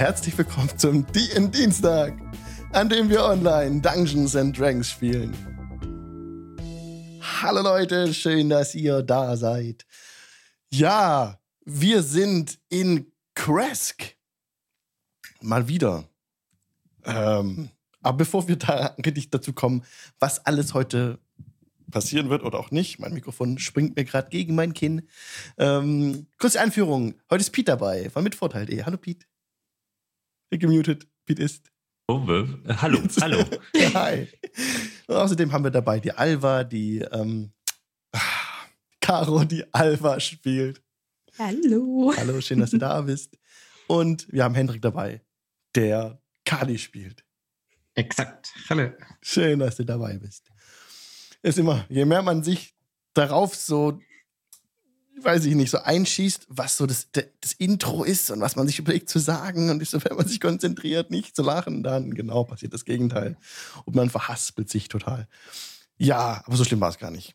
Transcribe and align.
herzlich 0.00 0.38
willkommen 0.38 0.70
zum 0.78 1.06
DN 1.12 1.50
Dienstag, 1.50 2.18
an 2.72 2.88
dem 2.88 3.10
wir 3.10 3.22
online 3.22 3.82
Dungeons 3.82 4.34
and 4.34 4.58
Dragons 4.58 4.88
spielen. 4.88 5.36
Hallo 7.20 7.60
Leute, 7.60 8.14
schön, 8.14 8.48
dass 8.48 8.74
ihr 8.74 9.02
da 9.02 9.36
seid. 9.36 9.84
Ja, 10.70 11.38
wir 11.66 12.02
sind 12.02 12.58
in 12.70 13.12
Kresk. 13.34 14.16
Mal 15.42 15.68
wieder. 15.68 16.08
Ähm, 17.04 17.68
aber 18.00 18.16
bevor 18.16 18.48
wir 18.48 18.56
da 18.56 18.96
richtig 19.04 19.28
dazu 19.28 19.52
kommen, 19.52 19.84
was 20.18 20.46
alles 20.46 20.72
heute 20.72 21.18
passieren 21.90 22.30
wird 22.30 22.42
oder 22.42 22.58
auch 22.58 22.70
nicht. 22.70 23.00
Mein 23.00 23.12
Mikrofon 23.12 23.58
springt 23.58 23.96
mir 23.96 24.06
gerade 24.06 24.30
gegen 24.30 24.54
mein 24.54 24.72
Kinn. 24.72 25.06
Ähm, 25.58 26.26
kurze 26.38 26.58
Einführung. 26.58 27.16
Heute 27.28 27.42
ist 27.42 27.50
Pete 27.50 27.72
dabei 27.72 28.08
von 28.08 28.24
Mitvorteil.de. 28.24 28.82
Hallo 28.84 28.96
Pete. 28.96 29.26
Gemutet. 30.50 31.06
Pete 31.26 31.42
ist. 31.42 31.70
Oh, 32.08 32.26
hallo, 32.26 32.98
hallo. 33.20 33.44
Hi. 33.94 34.28
Und 35.06 35.14
außerdem 35.14 35.52
haben 35.52 35.62
wir 35.62 35.70
dabei 35.70 36.00
die 36.00 36.10
Alva, 36.10 36.64
die 36.64 36.98
ähm, 36.98 37.52
Caro, 39.00 39.44
die 39.44 39.64
Alva 39.72 40.18
spielt. 40.18 40.82
Hallo. 41.38 42.12
Hallo, 42.16 42.40
schön, 42.40 42.58
dass 42.58 42.70
du 42.70 42.78
da 42.78 43.00
bist. 43.02 43.38
Und 43.86 44.26
wir 44.32 44.42
haben 44.42 44.54
Hendrik 44.54 44.82
dabei, 44.82 45.22
der 45.76 46.20
Kali 46.44 46.78
spielt. 46.78 47.24
Exakt. 47.94 48.52
Hallo. 48.68 48.90
Schön, 49.22 49.60
dass 49.60 49.76
du 49.76 49.84
dabei 49.84 50.18
bist 50.18 50.50
ist 51.42 51.58
immer, 51.58 51.86
je 51.88 52.04
mehr 52.04 52.22
man 52.22 52.42
sich 52.42 52.74
darauf 53.14 53.54
so, 53.54 54.00
weiß 55.20 55.44
ich 55.44 55.54
nicht, 55.54 55.70
so 55.70 55.78
einschießt, 55.78 56.46
was 56.48 56.76
so 56.76 56.86
das, 56.86 57.08
das 57.12 57.52
Intro 57.52 58.04
ist 58.04 58.30
und 58.30 58.40
was 58.40 58.56
man 58.56 58.66
sich 58.66 58.78
überlegt 58.78 59.08
zu 59.08 59.18
sagen 59.18 59.70
und 59.70 59.86
so, 59.86 60.02
wenn 60.04 60.16
man 60.16 60.26
sich 60.26 60.40
konzentriert, 60.40 61.10
nicht 61.10 61.36
zu 61.36 61.42
lachen, 61.42 61.82
dann 61.82 62.14
genau 62.14 62.44
passiert 62.44 62.72
das 62.72 62.84
Gegenteil. 62.84 63.36
Und 63.84 63.96
man 63.96 64.10
verhaspelt 64.10 64.70
sich 64.70 64.88
total. 64.88 65.28
Ja, 65.98 66.42
aber 66.46 66.56
so 66.56 66.64
schlimm 66.64 66.80
war 66.80 66.90
es 66.90 66.98
gar 66.98 67.10
nicht. 67.10 67.34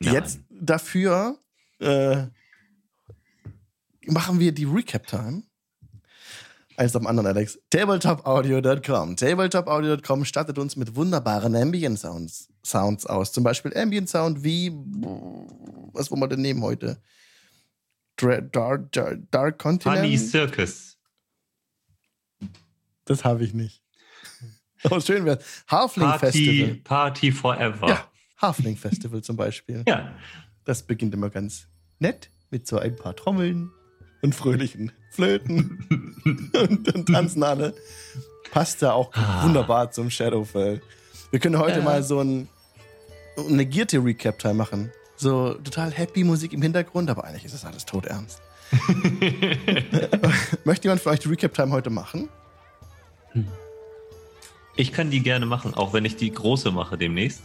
Nein. 0.00 0.14
Jetzt 0.14 0.40
dafür 0.50 1.38
äh, 1.80 2.26
machen 4.06 4.40
wir 4.40 4.52
die 4.52 4.64
Recap-Time 4.64 5.42
eins 6.78 6.94
am 6.96 7.06
anderen, 7.06 7.26
Alex. 7.26 7.58
Tabletopaudio.com. 7.70 9.16
Tabletopaudio.com 9.16 10.24
stattet 10.24 10.58
uns 10.58 10.76
mit 10.76 10.94
wunderbaren 10.94 11.54
Ambient 11.56 11.98
Sounds, 11.98 12.48
Sounds 12.64 13.06
aus. 13.06 13.32
Zum 13.32 13.44
Beispiel 13.44 13.76
Ambient 13.76 14.08
Sound 14.08 14.44
wie, 14.44 14.70
was 15.92 16.10
wollen 16.10 16.20
wir 16.20 16.28
denn 16.28 16.42
nehmen 16.42 16.62
heute? 16.62 17.02
Dark, 18.16 18.52
Dark, 18.92 18.92
Dark 19.30 19.58
Continent? 19.58 20.00
Funny 20.00 20.18
Circus. 20.18 20.98
Das 23.04 23.24
habe 23.24 23.44
ich 23.44 23.54
nicht. 23.54 23.82
Oh, 24.90 25.00
schön 25.00 25.24
wäre 25.24 25.40
Halfling 25.66 26.06
Party, 26.06 26.26
Festival. 26.26 26.74
Party 26.84 27.32
Forever. 27.32 27.88
Ja, 27.88 28.08
Halfling 28.36 28.76
Festival 28.76 29.22
zum 29.22 29.36
Beispiel. 29.36 29.82
Ja. 29.88 30.14
Das 30.64 30.82
beginnt 30.82 31.14
immer 31.14 31.30
ganz 31.30 31.66
nett 31.98 32.30
mit 32.50 32.66
so 32.66 32.78
ein 32.78 32.94
paar 32.94 33.16
Trommeln, 33.16 33.72
und 34.22 34.34
fröhlichen 34.34 34.92
Flöten 35.10 35.84
und, 36.54 36.94
und 36.94 37.06
tanzen 37.06 37.42
alle. 37.42 37.74
Passt 38.50 38.82
ja 38.82 38.92
auch 38.92 39.12
ah. 39.14 39.44
wunderbar 39.44 39.90
zum 39.90 40.10
Shadowfell. 40.10 40.80
Wir 41.30 41.40
können 41.40 41.58
heute 41.58 41.78
ja. 41.78 41.84
mal 41.84 42.02
so 42.02 42.20
ein 42.20 42.48
negierte 43.48 44.02
Recap-Time 44.02 44.54
machen. 44.54 44.90
So 45.16 45.54
total 45.54 45.90
happy 45.90 46.24
Musik 46.24 46.52
im 46.52 46.62
Hintergrund, 46.62 47.10
aber 47.10 47.24
eigentlich 47.24 47.44
ist 47.44 47.54
das 47.54 47.64
alles 47.64 47.84
todernst. 47.84 48.40
Möchte 50.64 50.88
jemand 50.88 51.00
für 51.00 51.10
euch 51.10 51.20
die 51.20 51.28
Recap-Time 51.28 51.72
heute 51.72 51.90
machen? 51.90 52.28
Ich 54.76 54.92
kann 54.92 55.10
die 55.10 55.20
gerne 55.20 55.44
machen, 55.44 55.74
auch 55.74 55.92
wenn 55.92 56.04
ich 56.04 56.16
die 56.16 56.30
große 56.30 56.70
mache 56.70 56.96
demnächst. 56.96 57.42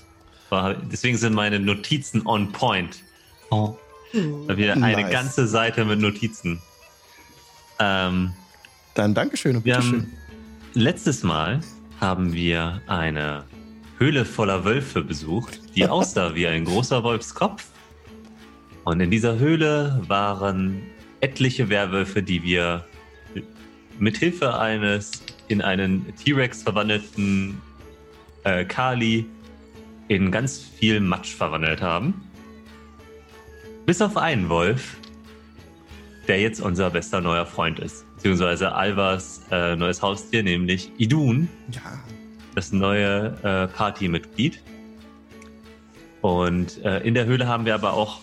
Deswegen 0.92 1.18
sind 1.18 1.34
meine 1.34 1.60
Notizen 1.60 2.28
on 2.28 2.52
point. 2.52 3.02
Oh. 3.50 3.76
Da 4.14 4.58
wieder 4.58 4.76
nice. 4.76 4.96
eine 4.96 5.10
ganze 5.10 5.48
Seite 5.48 5.86
mit 5.86 6.00
Notizen. 6.00 6.62
Ähm, 7.80 8.32
Dann 8.94 9.14
Dankeschön 9.16 9.56
und 9.56 9.64
bitteschön. 9.64 10.12
Letztes 10.74 11.24
Mal 11.24 11.62
haben 12.00 12.34
wir 12.34 12.82
eine 12.86 13.44
Höhle 13.98 14.26
voller 14.26 14.66
Wölfe 14.66 15.02
besucht, 15.02 15.60
die 15.76 15.86
aussah 15.88 16.36
wie 16.36 16.46
ein 16.46 16.66
großer 16.66 17.04
Wolfskopf. 17.04 17.66
Und 18.84 19.00
in 19.00 19.10
dieser 19.10 19.40
Höhle 19.40 20.02
waren 20.08 20.84
etliche 21.22 21.70
Werwölfe, 21.70 22.22
die 22.22 22.44
wir 22.44 22.86
mit 23.98 24.18
Hilfe 24.18 24.60
eines 24.60 25.24
in 25.48 25.62
einen 25.62 26.14
T-Rex 26.18 26.64
verwandelten 26.64 27.62
äh, 28.44 28.66
Kali 28.66 29.26
in 30.08 30.32
ganz 30.32 30.60
viel 30.60 31.00
Matsch 31.00 31.34
verwandelt 31.34 31.82
haben. 31.82 32.30
Bis 33.86 34.02
auf 34.02 34.16
einen 34.16 34.48
Wolf, 34.48 34.98
der 36.28 36.40
jetzt 36.40 36.62
unser 36.62 36.90
bester 36.90 37.20
neuer 37.20 37.46
Freund 37.46 37.80
ist. 37.80 38.06
Beziehungsweise 38.16 38.74
Alvas 38.74 39.42
äh, 39.52 39.76
neues 39.76 40.02
Haustier, 40.02 40.42
nämlich 40.42 40.90
Idun. 40.98 41.50
Ja. 41.72 41.82
Das 42.56 42.72
neue 42.72 43.36
äh, 43.44 43.68
Partymitglied. 43.68 44.62
Und 46.22 46.84
äh, 46.86 47.00
in 47.00 47.14
der 47.14 47.26
Höhle 47.26 47.48
haben 47.48 47.66
wir 47.66 47.76
aber 47.76 47.94
auch 47.94 48.22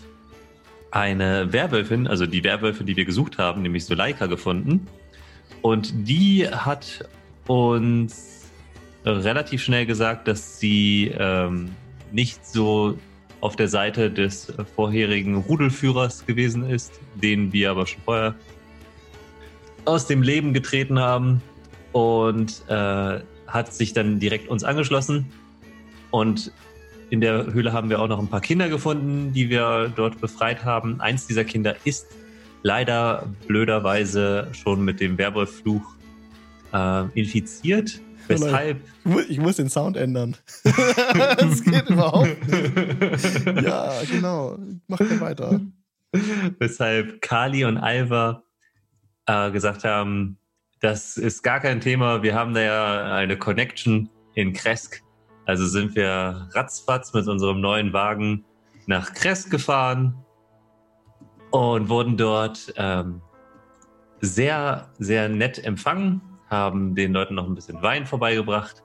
eine 0.93 1.53
Werwölfin, 1.53 2.07
also 2.07 2.25
die 2.25 2.43
Werwölfe, 2.43 2.83
die 2.83 2.97
wir 2.97 3.05
gesucht 3.05 3.37
haben, 3.37 3.61
nämlich 3.61 3.85
Suleika, 3.85 4.27
gefunden. 4.27 4.87
Und 5.61 5.93
die 6.09 6.49
hat 6.49 7.07
uns 7.47 8.51
relativ 9.05 9.63
schnell 9.63 9.85
gesagt, 9.85 10.27
dass 10.27 10.59
sie 10.59 11.13
ähm, 11.15 11.73
nicht 12.13 12.47
so 12.47 12.97
auf 13.41 13.57
der 13.57 13.69
Seite 13.69 14.11
des 14.11 14.53
vorherigen 14.75 15.37
Rudelführers 15.37 16.27
gewesen 16.27 16.69
ist, 16.69 17.01
den 17.15 17.53
wir 17.53 17.71
aber 17.71 17.87
schon 17.87 18.03
vorher 18.05 18.35
aus 19.85 20.07
dem 20.07 20.23
Leben 20.23 20.53
getreten 20.53 20.99
haben 20.99 21.43
und 21.93 22.63
äh, 22.69 23.21
hat 23.47 23.73
sich 23.73 23.93
dann 23.93 24.21
direkt 24.21 24.49
uns 24.49 24.63
angeschlossen. 24.63 25.27
Und 26.11 26.53
in 27.09 27.21
der 27.21 27.53
Höhle 27.53 27.73
haben 27.73 27.91
wir 27.91 28.01
auch 28.01 28.09
noch 28.09 28.19
ein 28.19 28.29
paar 28.29 28.41
Kinder 28.41 28.69
gefunden, 28.69 29.33
die 29.33 29.49
wir 29.49 29.93
dort 29.97 30.21
befreit 30.21 30.65
haben. 30.65 31.01
Eins 31.01 31.27
dieser 31.27 31.45
Kinder 31.45 31.75
ist 31.85 32.07
leider 32.63 33.27
blöderweise 33.47 34.49
schon 34.53 34.85
mit 34.85 35.01
dem 35.01 35.17
Werwolffluch 35.19 35.97
äh, 36.73 37.05
infiziert 37.19 38.01
Weshalb? 38.31 38.81
Ich 39.29 39.39
muss 39.39 39.57
den 39.57 39.69
Sound 39.69 39.97
ändern. 39.97 40.37
das 40.65 41.63
geht 41.65 41.89
überhaupt 41.89 42.47
nicht. 42.47 43.63
Ja, 43.63 43.93
genau. 44.11 44.59
Mach 44.87 45.01
mal 45.01 45.21
weiter. 45.21 45.61
Weshalb 46.59 47.21
Kali 47.21 47.65
und 47.65 47.77
Alva 47.77 48.43
äh, 49.27 49.51
gesagt 49.51 49.85
haben, 49.85 50.39
das 50.81 51.17
ist 51.17 51.43
gar 51.43 51.61
kein 51.61 51.81
Thema. 51.81 52.23
Wir 52.23 52.35
haben 52.35 52.55
da 52.55 52.61
ja 52.61 53.15
eine 53.15 53.37
Connection 53.37 54.09
in 54.35 54.53
Kresk. 54.53 55.03
Also 55.47 55.67
sind 55.67 55.95
wir 55.95 56.49
ratzfatz 56.53 57.13
mit 57.13 57.27
unserem 57.27 57.61
neuen 57.61 57.93
Wagen 57.93 58.45
nach 58.87 59.13
Kresk 59.13 59.51
gefahren 59.51 60.15
und 61.51 61.89
wurden 61.89 62.17
dort 62.17 62.73
ähm, 62.77 63.21
sehr, 64.21 64.89
sehr 64.99 65.29
nett 65.29 65.63
empfangen 65.65 66.23
haben 66.51 66.95
den 66.95 67.13
Leuten 67.13 67.35
noch 67.35 67.47
ein 67.47 67.55
bisschen 67.55 67.81
Wein 67.83 68.07
vorbeigebracht. 68.07 68.83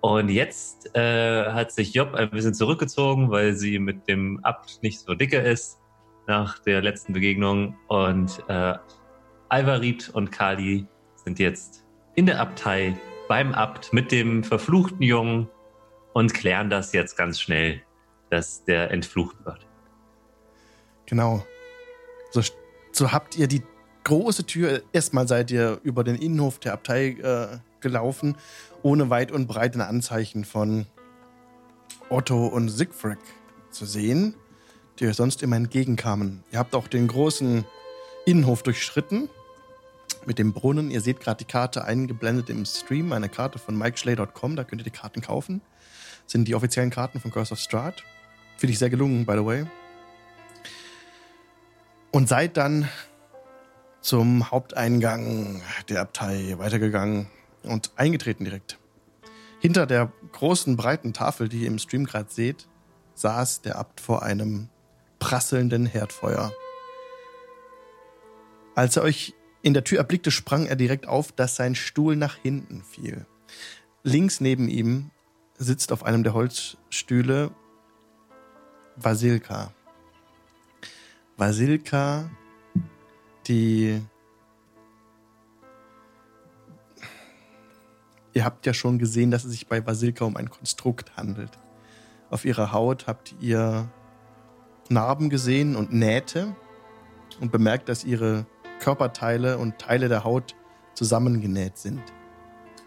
Und 0.00 0.28
jetzt 0.28 0.94
äh, 0.94 1.50
hat 1.52 1.72
sich 1.72 1.94
Job 1.94 2.14
ein 2.14 2.30
bisschen 2.30 2.54
zurückgezogen, 2.54 3.30
weil 3.30 3.54
sie 3.54 3.78
mit 3.78 4.08
dem 4.08 4.40
Abt 4.42 4.82
nicht 4.82 5.00
so 5.00 5.14
dicke 5.14 5.38
ist 5.38 5.78
nach 6.26 6.58
der 6.58 6.82
letzten 6.82 7.12
Begegnung. 7.12 7.76
Und 7.88 8.42
äh, 8.48 8.74
Alvarit 9.48 10.10
und 10.10 10.30
Kali 10.30 10.86
sind 11.16 11.38
jetzt 11.38 11.84
in 12.16 12.26
der 12.26 12.40
Abtei 12.40 12.96
beim 13.28 13.52
Abt 13.54 13.92
mit 13.92 14.12
dem 14.12 14.44
verfluchten 14.44 15.02
Jungen 15.02 15.48
und 16.12 16.34
klären 16.34 16.70
das 16.70 16.92
jetzt 16.92 17.16
ganz 17.16 17.40
schnell, 17.40 17.82
dass 18.30 18.64
der 18.64 18.90
entflucht 18.90 19.36
wird. 19.44 19.66
Genau. 21.06 21.44
So, 22.30 22.42
so 22.92 23.12
habt 23.12 23.36
ihr 23.36 23.46
die 23.46 23.62
große 24.04 24.44
Tür. 24.44 24.82
Erstmal 24.92 25.26
seid 25.26 25.50
ihr 25.50 25.80
über 25.82 26.04
den 26.04 26.16
Innenhof 26.16 26.58
der 26.58 26.74
Abtei 26.74 27.08
äh, 27.10 27.58
gelaufen, 27.80 28.36
ohne 28.82 29.10
weit 29.10 29.32
und 29.32 29.46
breit 29.46 29.74
ein 29.74 29.80
Anzeichen 29.80 30.44
von 30.44 30.86
Otto 32.10 32.46
und 32.46 32.68
Siegfried 32.68 33.18
zu 33.70 33.86
sehen, 33.86 34.34
die 34.98 35.06
euch 35.06 35.16
sonst 35.16 35.42
immer 35.42 35.56
entgegenkamen. 35.56 36.44
Ihr 36.52 36.58
habt 36.58 36.74
auch 36.74 36.86
den 36.86 37.08
großen 37.08 37.64
Innenhof 38.26 38.62
durchschritten 38.62 39.28
mit 40.26 40.38
dem 40.38 40.52
Brunnen. 40.52 40.90
Ihr 40.90 41.00
seht 41.00 41.20
gerade 41.20 41.38
die 41.38 41.50
Karte 41.50 41.84
eingeblendet 41.84 42.50
im 42.50 42.64
Stream, 42.64 43.12
eine 43.12 43.28
Karte 43.28 43.58
von 43.58 43.76
MikeSchley.com, 43.76 44.56
da 44.56 44.64
könnt 44.64 44.82
ihr 44.82 44.84
die 44.84 44.90
Karten 44.90 45.20
kaufen. 45.20 45.60
Das 46.24 46.32
sind 46.32 46.48
die 46.48 46.54
offiziellen 46.54 46.90
Karten 46.90 47.20
von 47.20 47.30
Curse 47.30 47.52
of 47.52 47.58
Strahd. 47.58 48.04
Finde 48.56 48.72
ich 48.72 48.78
sehr 48.78 48.90
gelungen, 48.90 49.26
by 49.26 49.34
the 49.34 49.44
way. 49.44 49.66
Und 52.12 52.28
seid 52.28 52.56
dann 52.56 52.88
zum 54.04 54.50
Haupteingang 54.50 55.62
der 55.88 56.02
Abtei 56.02 56.54
weitergegangen 56.58 57.26
und 57.62 57.90
eingetreten 57.96 58.44
direkt. 58.44 58.78
Hinter 59.60 59.86
der 59.86 60.12
großen, 60.32 60.76
breiten 60.76 61.14
Tafel, 61.14 61.48
die 61.48 61.62
ihr 61.62 61.68
im 61.68 61.78
Stream 61.78 62.04
gerade 62.04 62.30
seht, 62.30 62.68
saß 63.14 63.62
der 63.62 63.76
Abt 63.76 64.02
vor 64.02 64.22
einem 64.22 64.68
prasselnden 65.20 65.86
Herdfeuer. 65.86 66.52
Als 68.74 68.98
er 68.98 69.04
euch 69.04 69.32
in 69.62 69.72
der 69.72 69.84
Tür 69.84 69.98
erblickte, 69.98 70.30
sprang 70.30 70.66
er 70.66 70.76
direkt 70.76 71.08
auf, 71.08 71.32
dass 71.32 71.56
sein 71.56 71.74
Stuhl 71.74 72.14
nach 72.14 72.36
hinten 72.36 72.84
fiel. 72.84 73.24
Links 74.02 74.38
neben 74.38 74.68
ihm 74.68 75.12
sitzt 75.56 75.92
auf 75.92 76.02
einem 76.02 76.24
der 76.24 76.34
Holzstühle 76.34 77.52
Vasilka. 78.96 79.72
Vasilka, 81.38 82.28
die 83.48 84.02
Ihr 88.34 88.44
habt 88.44 88.66
ja 88.66 88.74
schon 88.74 88.98
gesehen, 88.98 89.30
dass 89.30 89.44
es 89.44 89.52
sich 89.52 89.68
bei 89.68 89.86
Vasilka 89.86 90.24
um 90.24 90.36
ein 90.36 90.50
Konstrukt 90.50 91.16
handelt. 91.16 91.56
Auf 92.30 92.44
ihrer 92.44 92.72
Haut 92.72 93.06
habt 93.06 93.32
ihr 93.40 93.88
Narben 94.88 95.30
gesehen 95.30 95.76
und 95.76 95.92
Nähte 95.92 96.56
und 97.40 97.52
bemerkt, 97.52 97.88
dass 97.88 98.04
ihre 98.04 98.44
Körperteile 98.80 99.58
und 99.58 99.78
Teile 99.78 100.08
der 100.08 100.24
Haut 100.24 100.56
zusammengenäht 100.94 101.78
sind. 101.78 102.02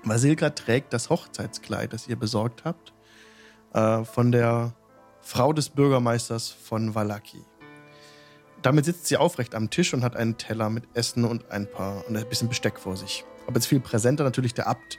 Vasilka 0.04 0.50
trägt 0.50 0.92
das 0.92 1.10
Hochzeitskleid, 1.10 1.94
das 1.94 2.10
ihr 2.10 2.18
besorgt 2.18 2.66
habt, 2.66 2.94
äh, 3.74 4.04
von 4.04 4.34
der 4.34 4.74
Frau 5.22 5.54
des 5.54 5.70
Bürgermeisters 5.70 6.50
von 6.50 6.94
Valaki. 6.94 7.44
Damit 8.62 8.86
sitzt 8.86 9.08
sie 9.08 9.18
aufrecht 9.18 9.56
am 9.56 9.70
Tisch 9.70 9.94
und 9.94 10.04
hat 10.04 10.16
einen 10.16 10.38
Teller 10.38 10.70
mit 10.70 10.86
Essen 10.94 11.26
und 11.26 11.52
ein 11.52 11.70
paar 11.70 12.08
und 12.08 12.18
ein 12.18 12.28
bisschen 12.28 12.50
Besteck 12.50 12.80
vor 12.80 12.98
sich. 12.98 13.24
Aber 13.46 13.56
jetzt 13.56 13.68
viel 13.68 13.80
präsenter 13.80 14.24
natürlich 14.24 14.54
der 14.54 14.68
Abt, 14.68 14.98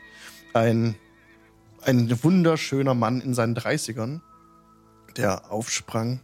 ein, 0.55 0.95
ein 1.83 2.23
wunderschöner 2.23 2.95
Mann 2.95 3.21
in 3.21 3.35
seinen 3.35 3.57
30ern, 3.57 4.21
der 5.17 5.51
aufsprang, 5.51 6.21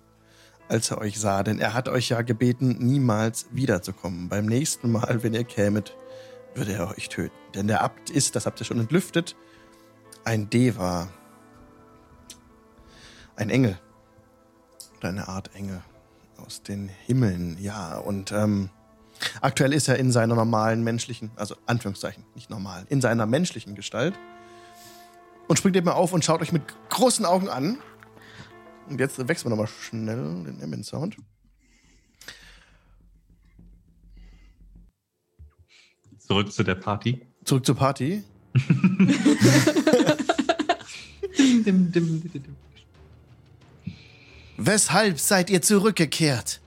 als 0.69 0.91
er 0.91 0.99
euch 0.99 1.19
sah, 1.21 1.43
denn 1.43 1.59
er 1.59 1.75
hat 1.75 1.89
euch 1.89 2.09
ja 2.09 2.23
gebeten, 2.23 2.77
niemals 2.79 3.47
wiederzukommen. 3.51 4.29
Beim 4.29 4.47
nächsten 4.47 4.91
Mal, 4.91 5.23
wenn 5.23 5.35
ihr 5.35 5.45
kämet, 5.45 5.97
würde 6.55 6.73
er 6.73 6.91
euch 6.91 7.09
töten. 7.09 7.35
Denn 7.55 7.67
der 7.67 7.83
Abt 7.83 8.11
ist, 8.11 8.37
das 8.37 8.47
habt 8.47 8.61
ihr 8.61 8.65
schon 8.65 8.81
entlüftet, 8.81 9.37
ein 10.25 10.49
Deva. 10.49 11.09
Ein 13.37 13.51
Engel. 13.51 13.79
Oder 14.97 15.09
eine 15.09 15.29
Art 15.29 15.55
Engel 15.55 15.83
aus 16.45 16.63
den 16.63 16.89
Himmeln, 16.89 17.57
ja. 17.61 17.97
Und 17.99 18.33
ähm, 18.33 18.71
Aktuell 19.41 19.73
ist 19.73 19.89
er 19.89 19.97
in 19.99 20.13
seiner 20.13 20.35
normalen 20.35 20.83
menschlichen, 20.83 21.31
also 21.37 21.57
Anführungszeichen, 21.67 22.25
nicht 22.35 22.51
normal, 22.51 22.85
in 22.89 23.01
seiner 23.01 23.27
menschlichen 23.27 23.75
Gestalt. 23.75 24.15
Und 25.47 25.59
springt 25.59 25.77
eben 25.77 25.89
auf 25.89 26.13
und 26.13 26.25
schaut 26.25 26.41
euch 26.41 26.53
mit 26.53 26.63
großen 26.89 27.25
Augen 27.27 27.49
an. 27.49 27.79
Und 28.89 28.99
jetzt 28.99 29.19
wechseln 29.29 29.47
wir 29.47 29.51
nochmal 29.51 29.67
schnell 29.69 30.45
den 30.45 30.63
Ambient 30.63 30.87
Sound. 30.87 31.17
Zurück 36.19 36.51
zu 36.51 36.63
der 36.63 36.77
Party. 36.77 37.27
Zurück 37.45 37.67
zur 37.67 37.77
Party. 37.77 38.25
dim, 41.39 41.65
dim, 41.65 41.93
dim, 41.93 42.23
dim. 42.33 42.57
Weshalb 44.57 45.19
seid 45.19 45.51
ihr 45.51 45.63
zurückgekehrt? 45.63 46.61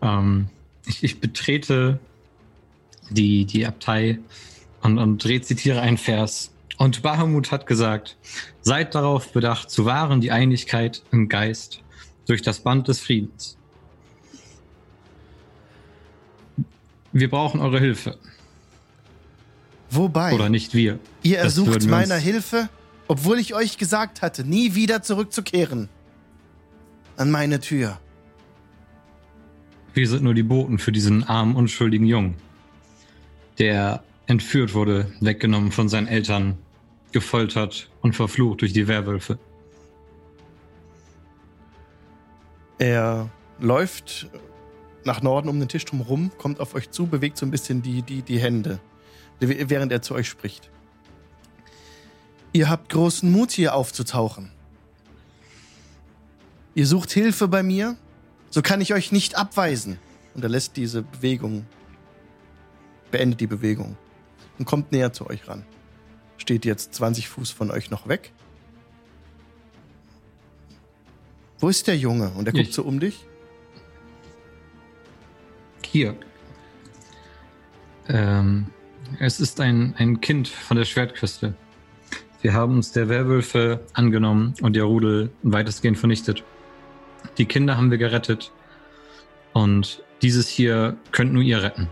Ähm, 0.00 0.48
ich, 0.86 1.02
ich 1.02 1.20
betrete 1.20 1.98
die, 3.10 3.44
die 3.44 3.66
Abtei 3.66 4.18
und, 4.82 4.98
und 4.98 5.24
rezitiere 5.24 5.80
einen 5.80 5.98
Vers. 5.98 6.52
Und 6.76 7.02
Bahamut 7.02 7.50
hat 7.50 7.66
gesagt, 7.66 8.16
seid 8.60 8.94
darauf 8.94 9.32
bedacht, 9.32 9.70
zu 9.70 9.84
wahren 9.84 10.20
die 10.20 10.30
Einigkeit 10.30 11.02
im 11.10 11.28
Geist 11.28 11.82
durch 12.26 12.42
das 12.42 12.60
Band 12.60 12.86
des 12.86 13.00
Friedens. 13.00 13.56
Wir 17.12 17.28
brauchen 17.28 17.60
eure 17.60 17.80
Hilfe. 17.80 18.16
Wobei? 19.90 20.34
Oder 20.34 20.50
nicht 20.50 20.74
wir. 20.74 21.00
Ihr 21.22 21.38
ersucht 21.38 21.86
meiner 21.86 22.16
Hilfe, 22.16 22.68
obwohl 23.08 23.38
ich 23.38 23.54
euch 23.54 23.78
gesagt 23.78 24.22
hatte, 24.22 24.44
nie 24.44 24.74
wieder 24.74 25.02
zurückzukehren. 25.02 25.88
An 27.16 27.30
meine 27.30 27.58
Tür. 27.58 27.98
Wir 29.94 30.06
sind 30.06 30.22
nur 30.22 30.34
die 30.34 30.44
Boten 30.44 30.78
für 30.78 30.92
diesen 30.92 31.24
armen, 31.24 31.56
unschuldigen 31.56 32.06
Jungen, 32.06 32.36
der 33.58 34.04
entführt 34.26 34.74
wurde, 34.74 35.10
weggenommen 35.20 35.72
von 35.72 35.88
seinen 35.88 36.06
Eltern, 36.06 36.58
gefoltert 37.10 37.90
und 38.02 38.14
verflucht 38.14 38.60
durch 38.60 38.74
die 38.74 38.86
Werwölfe. 38.86 39.38
Er 42.78 43.30
läuft 43.58 44.28
nach 45.04 45.22
Norden 45.22 45.48
um 45.48 45.58
den 45.58 45.68
Tisch 45.68 45.86
drum 45.86 46.02
rum, 46.02 46.30
kommt 46.36 46.60
auf 46.60 46.74
euch 46.74 46.90
zu, 46.90 47.06
bewegt 47.06 47.38
so 47.38 47.46
ein 47.46 47.50
bisschen 47.50 47.82
die, 47.82 48.02
die, 48.02 48.22
die 48.22 48.38
Hände, 48.38 48.78
während 49.40 49.90
er 49.90 50.02
zu 50.02 50.14
euch 50.14 50.28
spricht. 50.28 50.70
Ihr 52.58 52.68
habt 52.68 52.88
großen 52.88 53.30
Mut, 53.30 53.52
hier 53.52 53.76
aufzutauchen. 53.76 54.50
Ihr 56.74 56.88
sucht 56.88 57.12
Hilfe 57.12 57.46
bei 57.46 57.62
mir, 57.62 57.94
so 58.50 58.62
kann 58.62 58.80
ich 58.80 58.92
euch 58.94 59.12
nicht 59.12 59.36
abweisen. 59.36 60.00
Und 60.34 60.42
er 60.42 60.48
lässt 60.48 60.76
diese 60.76 61.02
Bewegung, 61.02 61.66
beendet 63.12 63.38
die 63.38 63.46
Bewegung 63.46 63.96
und 64.58 64.64
kommt 64.64 64.90
näher 64.90 65.12
zu 65.12 65.28
euch 65.28 65.46
ran. 65.46 65.64
Steht 66.36 66.64
jetzt 66.64 66.94
20 66.94 67.28
Fuß 67.28 67.52
von 67.52 67.70
euch 67.70 67.90
noch 67.92 68.08
weg. 68.08 68.32
Wo 71.60 71.68
ist 71.68 71.86
der 71.86 71.96
Junge? 71.96 72.30
Und 72.30 72.48
er 72.48 72.52
guckt 72.52 72.70
Ich. 72.70 72.74
so 72.74 72.82
um 72.82 72.98
dich. 72.98 73.24
Hier. 75.84 76.16
Ähm, 78.08 78.66
es 79.20 79.38
ist 79.38 79.60
ein, 79.60 79.94
ein 79.96 80.20
Kind 80.20 80.48
von 80.48 80.76
der 80.76 80.86
Schwertküste. 80.86 81.54
Wir 82.40 82.52
haben 82.54 82.76
uns 82.76 82.92
der 82.92 83.08
Werwölfe 83.08 83.80
angenommen 83.94 84.54
und 84.62 84.76
ihr 84.76 84.84
Rudel 84.84 85.30
weitestgehend 85.42 85.98
vernichtet. 85.98 86.44
Die 87.36 87.46
Kinder 87.46 87.76
haben 87.76 87.90
wir 87.90 87.98
gerettet. 87.98 88.52
Und 89.52 90.02
dieses 90.22 90.46
hier 90.48 90.96
könnt 91.10 91.32
nur 91.32 91.42
ihr 91.42 91.62
retten. 91.62 91.88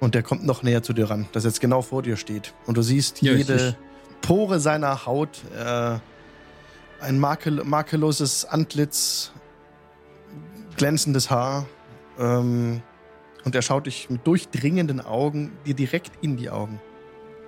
Und 0.00 0.14
der 0.14 0.22
kommt 0.22 0.44
noch 0.44 0.62
näher 0.62 0.82
zu 0.82 0.92
dir 0.92 1.08
ran, 1.08 1.26
das 1.32 1.44
jetzt 1.44 1.60
genau 1.60 1.80
vor 1.80 2.02
dir 2.02 2.16
steht. 2.16 2.52
Und 2.66 2.76
du 2.76 2.82
siehst 2.82 3.22
Ja, 3.22 3.32
ich- 3.32 3.38
jede 3.48 3.68
ich- 3.70 3.74
Pore 4.20 4.58
seiner 4.60 5.06
Haut, 5.06 5.40
äh, 5.56 5.98
ein 7.00 7.18
makel 7.18 7.62
makelloses 7.64 8.44
Antlitz, 8.44 9.32
glänzendes 10.76 11.30
Haar. 11.30 11.66
Ähm, 12.18 12.82
und 13.44 13.54
er 13.54 13.62
schaut 13.62 13.86
dich 13.86 14.10
mit 14.10 14.26
durchdringenden 14.26 15.00
Augen 15.00 15.52
dir 15.66 15.74
direkt 15.74 16.12
in 16.22 16.36
die 16.36 16.50
Augen. 16.50 16.80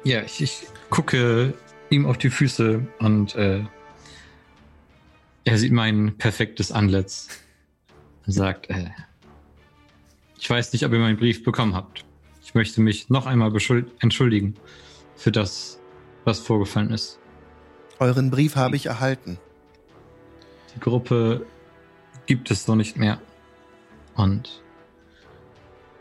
Ja, 0.05 0.23
ich, 0.23 0.41
ich 0.41 0.67
gucke 0.91 1.55
ihm 1.91 2.07
auf 2.07 2.19
die 2.19 2.31
Füße 2.31 2.87
und 2.99 3.35
äh, 3.35 3.65
er 5.45 5.59
sieht 5.59 5.73
mein 5.73 6.17
perfektes 6.19 6.73
Antlitz 6.73 7.29
und 8.27 8.33
sagt, 8.33 8.69
äh, 8.71 8.91
ich 10.39 10.49
weiß 10.49 10.73
nicht, 10.73 10.85
ob 10.85 10.93
ihr 10.93 10.99
meinen 10.99 11.17
Brief 11.17 11.43
bekommen 11.43 11.75
habt. 11.75 12.05
Ich 12.43 12.55
möchte 12.55 12.81
mich 12.81 13.09
noch 13.09 13.27
einmal 13.27 13.53
entschuldigen 14.01 14.55
für 15.17 15.33
das, 15.33 15.81
was 16.25 16.39
vorgefallen 16.39 16.91
ist. 16.91 17.19
Euren 17.99 18.31
Brief 18.31 18.57
habe 18.57 18.77
ich 18.77 18.87
erhalten. 18.87 19.39
Die 20.75 20.81
Gruppe 20.81 21.47
gibt 22.27 22.51
es 22.51 22.65
so 22.65 22.75
nicht 22.75 22.97
mehr. 22.97 23.21
Und 24.15 24.63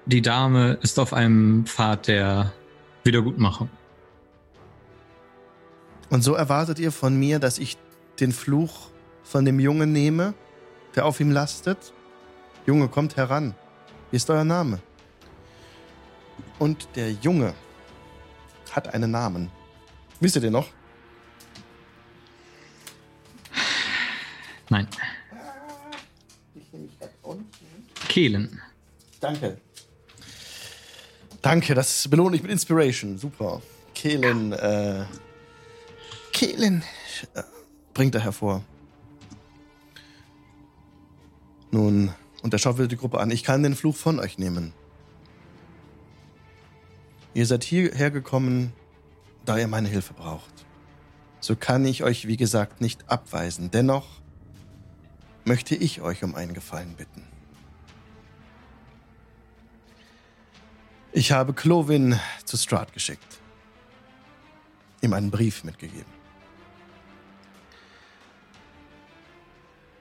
die 0.05 0.21
Dame 0.21 0.77
ist 0.81 0.99
auf 0.99 1.13
einem 1.13 1.65
Pfad 1.65 2.07
der 2.07 2.53
Wiedergutmachung. 3.03 3.69
Und 6.09 6.21
so 6.21 6.33
erwartet 6.33 6.79
ihr 6.79 6.91
von 6.91 7.17
mir, 7.17 7.39
dass 7.39 7.57
ich 7.57 7.77
den 8.19 8.31
Fluch 8.31 8.89
von 9.23 9.43
dem 9.45 9.59
Jungen 9.59 9.91
nehme, 9.91 10.33
der 10.95 11.05
auf 11.05 11.19
ihm 11.19 11.31
lastet? 11.31 11.93
Junge, 12.65 12.87
kommt 12.87 13.17
heran. 13.17 13.55
Wie 14.11 14.17
ist 14.17 14.29
euer 14.29 14.43
Name? 14.43 14.79
Und 16.59 16.87
der 16.95 17.11
Junge 17.11 17.53
hat 18.71 18.93
einen 18.93 19.11
Namen. 19.11 19.49
Wisst 20.19 20.35
ihr 20.35 20.41
den 20.41 20.53
noch? 20.53 20.67
Nein, 24.69 24.87
Kehlen. 28.07 28.61
Danke. 29.19 29.57
Danke, 31.45 31.75
das 31.75 32.07
belohne 32.07 32.35
ich 32.35 32.41
mit 32.41 32.49
Inspiration. 32.49 33.19
Super. 33.19 33.61
Kehlen, 33.93 34.51
äh. 34.51 35.05
Kehlen. 36.33 36.81
äh, 37.35 37.43
Bringt 37.93 38.15
er 38.15 38.21
hervor. 38.21 38.63
Nun, 41.69 42.11
und 42.41 42.51
er 42.51 42.57
schaut 42.57 42.79
wieder 42.79 42.87
die 42.87 42.97
Gruppe 42.97 43.19
an, 43.19 43.29
ich 43.29 43.43
kann 43.43 43.61
den 43.61 43.75
Fluch 43.75 43.95
von 43.95 44.19
euch 44.19 44.39
nehmen. 44.39 44.73
Ihr 47.35 47.45
seid 47.45 47.63
hierher 47.63 48.09
gekommen, 48.09 48.73
da 49.45 49.55
ihr 49.59 49.67
meine 49.67 49.87
Hilfe 49.87 50.15
braucht. 50.15 50.65
So 51.41 51.55
kann 51.55 51.85
ich 51.85 52.03
euch, 52.03 52.27
wie 52.27 52.37
gesagt, 52.37 52.81
nicht 52.81 53.07
abweisen. 53.07 53.69
Dennoch 53.69 54.07
möchte 55.43 55.75
ich 55.75 56.01
euch 56.01 56.23
um 56.23 56.33
einen 56.33 56.55
Gefallen 56.55 56.95
bitten. 56.95 57.34
Ich 61.17 61.31
habe 61.31 61.53
Clovin 61.53 62.19
zu 62.43 62.57
Strahd 62.57 62.91
geschickt. 62.91 63.39
Ihm 65.01 65.13
einen 65.13 65.31
Brief 65.31 65.63
mitgegeben. 65.63 66.11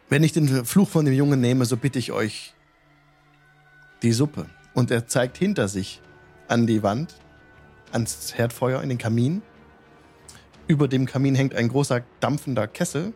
Wenn 0.09 0.25
ich 0.25 0.33
den 0.33 0.65
Fluch 0.65 0.89
von 0.89 1.05
dem 1.05 1.15
Jungen 1.15 1.41
nehme, 1.41 1.67
so 1.67 1.77
bitte 1.77 2.01
ich 2.01 2.11
euch 2.11 2.53
die 4.03 4.11
Suppe. 4.11 4.51
Und 4.75 4.91
er 4.91 5.07
zeigt 5.07 5.39
hinter 5.39 5.69
sich 5.69 6.03
an 6.49 6.67
die 6.67 6.83
Wand, 6.83 7.15
ans 7.93 8.35
Herdfeuer, 8.35 8.83
in 8.83 8.89
den 8.89 8.99
Kamin. 8.99 9.43
Über 10.67 10.89
dem 10.89 11.07
Kamin 11.07 11.37
hängt 11.37 11.55
ein 11.55 11.69
großer 11.69 12.03
dampfender 12.19 12.67
Kessel. 12.67 13.13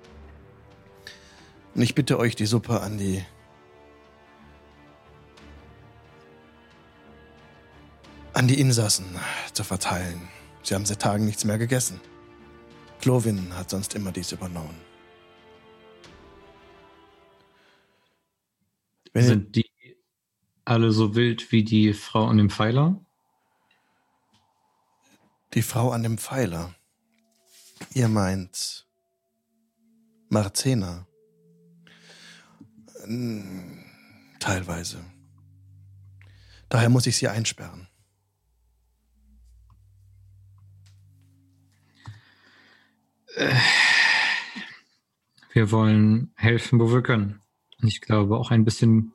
Und 1.74 1.82
ich 1.82 1.96
bitte 1.96 2.16
euch, 2.20 2.36
die 2.36 2.46
Suppe 2.46 2.80
an 2.80 2.96
die 2.96 3.24
an 8.38 8.46
die 8.46 8.60
Insassen 8.60 9.04
zu 9.52 9.64
verteilen. 9.64 10.28
Sie 10.62 10.72
haben 10.72 10.86
seit 10.86 11.02
Tagen 11.02 11.26
nichts 11.26 11.44
mehr 11.44 11.58
gegessen. 11.58 12.00
Clovin 13.00 13.52
hat 13.56 13.68
sonst 13.68 13.96
immer 13.96 14.12
dies 14.12 14.30
übernommen. 14.30 14.80
Wenn 19.12 19.24
Sind 19.24 19.56
die 19.56 19.68
alle 20.64 20.92
so 20.92 21.16
wild 21.16 21.50
wie 21.50 21.64
die 21.64 21.92
Frau 21.92 22.28
an 22.28 22.36
dem 22.36 22.48
Pfeiler? 22.48 23.04
Die 25.54 25.62
Frau 25.62 25.90
an 25.90 26.04
dem 26.04 26.16
Pfeiler. 26.16 26.72
Ihr 27.92 28.06
meint 28.06 28.86
Marzena. 30.28 31.08
Teilweise. 34.38 35.04
Daher 36.68 36.88
muss 36.88 37.06
ich 37.06 37.16
sie 37.16 37.26
einsperren. 37.26 37.87
Wir 45.52 45.70
wollen 45.70 46.32
helfen, 46.36 46.80
wo 46.80 46.92
wir 46.92 47.02
können. 47.02 47.40
Und 47.80 47.88
ich 47.88 48.00
glaube, 48.00 48.36
auch 48.36 48.50
ein 48.50 48.64
bisschen 48.64 49.12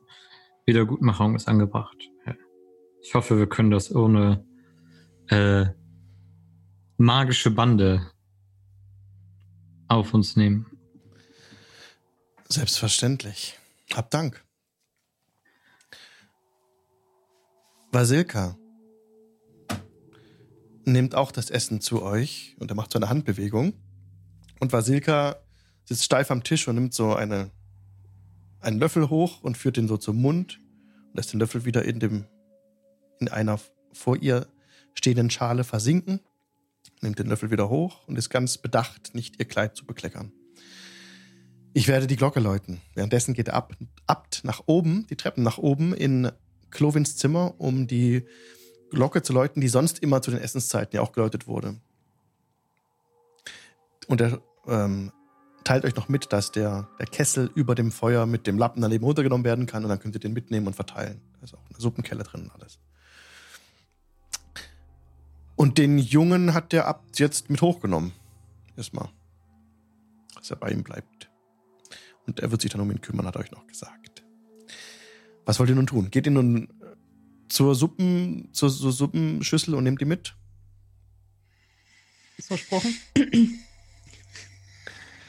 Wiedergutmachung 0.66 1.34
ist 1.34 1.48
angebracht. 1.48 1.96
Ich 3.02 3.14
hoffe, 3.14 3.38
wir 3.38 3.46
können 3.46 3.70
das 3.70 3.94
ohne 3.94 4.46
äh, 5.28 5.66
magische 6.96 7.50
Bande 7.50 8.10
auf 9.88 10.14
uns 10.14 10.36
nehmen. 10.36 10.66
Selbstverständlich. 12.48 13.58
Hab 13.92 14.10
Dank. 14.10 14.42
Vasilka 17.92 18.56
nimmt 20.84 21.14
auch 21.14 21.30
das 21.30 21.50
Essen 21.50 21.80
zu 21.80 22.02
euch 22.02 22.56
und 22.58 22.70
er 22.70 22.74
macht 22.74 22.92
so 22.92 22.98
eine 22.98 23.08
Handbewegung. 23.08 23.83
Und 24.60 24.72
Vasilka 24.72 25.36
sitzt 25.84 26.04
steif 26.04 26.30
am 26.30 26.42
Tisch 26.42 26.66
und 26.68 26.76
nimmt 26.76 26.94
so 26.94 27.14
eine, 27.14 27.50
einen 28.60 28.78
Löffel 28.78 29.10
hoch 29.10 29.42
und 29.42 29.56
führt 29.56 29.76
ihn 29.76 29.88
so 29.88 29.96
zum 29.96 30.20
Mund 30.20 30.60
und 31.08 31.16
lässt 31.16 31.32
den 31.32 31.40
Löffel 31.40 31.64
wieder 31.64 31.84
in, 31.84 32.00
dem, 32.00 32.24
in 33.20 33.28
einer 33.28 33.60
vor 33.92 34.16
ihr 34.16 34.46
stehenden 34.94 35.30
Schale 35.30 35.64
versinken, 35.64 36.20
nimmt 37.00 37.18
den 37.18 37.26
Löffel 37.26 37.50
wieder 37.50 37.68
hoch 37.68 38.06
und 38.06 38.16
ist 38.16 38.30
ganz 38.30 38.58
bedacht, 38.58 39.14
nicht 39.14 39.38
ihr 39.38 39.44
Kleid 39.46 39.76
zu 39.76 39.84
bekleckern. 39.84 40.32
Ich 41.72 41.88
werde 41.88 42.06
die 42.06 42.16
Glocke 42.16 42.40
läuten. 42.40 42.80
Währenddessen 42.94 43.34
geht 43.34 43.48
der 43.48 43.68
Abt 44.06 44.44
nach 44.44 44.62
oben, 44.66 45.06
die 45.10 45.16
Treppen 45.16 45.42
nach 45.42 45.58
oben 45.58 45.92
in 45.92 46.30
Clovins 46.70 47.16
Zimmer, 47.16 47.54
um 47.58 47.86
die 47.86 48.24
Glocke 48.90 49.22
zu 49.22 49.32
läuten, 49.32 49.60
die 49.60 49.68
sonst 49.68 49.98
immer 49.98 50.22
zu 50.22 50.30
den 50.30 50.40
Essenszeiten 50.40 50.96
ja 50.96 51.02
auch 51.02 51.12
geläutet 51.12 51.46
wurde. 51.48 51.80
Und 54.06 54.20
er 54.20 54.40
ähm, 54.66 55.12
teilt 55.64 55.84
euch 55.84 55.96
noch 55.96 56.08
mit, 56.08 56.32
dass 56.32 56.52
der, 56.52 56.88
der 56.98 57.06
Kessel 57.06 57.50
über 57.54 57.74
dem 57.74 57.90
Feuer 57.90 58.26
mit 58.26 58.46
dem 58.46 58.58
Lappen 58.58 58.82
daneben 58.82 59.04
runtergenommen 59.04 59.44
werden 59.44 59.66
kann 59.66 59.82
und 59.82 59.88
dann 59.88 59.98
könnt 59.98 60.14
ihr 60.14 60.20
den 60.20 60.32
mitnehmen 60.32 60.66
und 60.66 60.74
verteilen. 60.74 61.20
Da 61.34 61.44
ist 61.44 61.54
auch 61.54 61.64
eine 61.70 61.80
Suppenkelle 61.80 62.22
drin 62.22 62.42
und 62.42 62.52
alles. 62.52 62.78
Und 65.56 65.78
den 65.78 65.98
Jungen 65.98 66.52
hat 66.52 66.72
der 66.72 66.86
Abt 66.86 67.18
jetzt 67.18 67.48
mit 67.48 67.62
hochgenommen. 67.62 68.12
Erstmal. 68.76 69.08
Dass 70.34 70.50
er 70.50 70.56
bei 70.56 70.70
ihm 70.70 70.82
bleibt. 70.82 71.30
Und 72.26 72.40
er 72.40 72.50
wird 72.50 72.60
sich 72.60 72.70
dann 72.70 72.80
um 72.80 72.90
ihn 72.90 73.00
kümmern, 73.00 73.26
hat 73.26 73.36
er 73.36 73.40
euch 73.40 73.52
noch 73.52 73.66
gesagt. 73.66 74.24
Was 75.44 75.58
wollt 75.58 75.68
ihr 75.68 75.76
nun 75.76 75.86
tun? 75.86 76.10
Geht 76.10 76.26
ihr 76.26 76.32
nun 76.32 76.68
zur 77.48 77.74
Suppen, 77.74 78.48
zur, 78.52 78.70
zur 78.70 78.92
Suppenschüssel 78.92 79.74
und 79.74 79.84
nehmt 79.84 80.00
die 80.00 80.06
mit? 80.06 80.34
Ist 82.36 82.48
versprochen. 82.48 82.94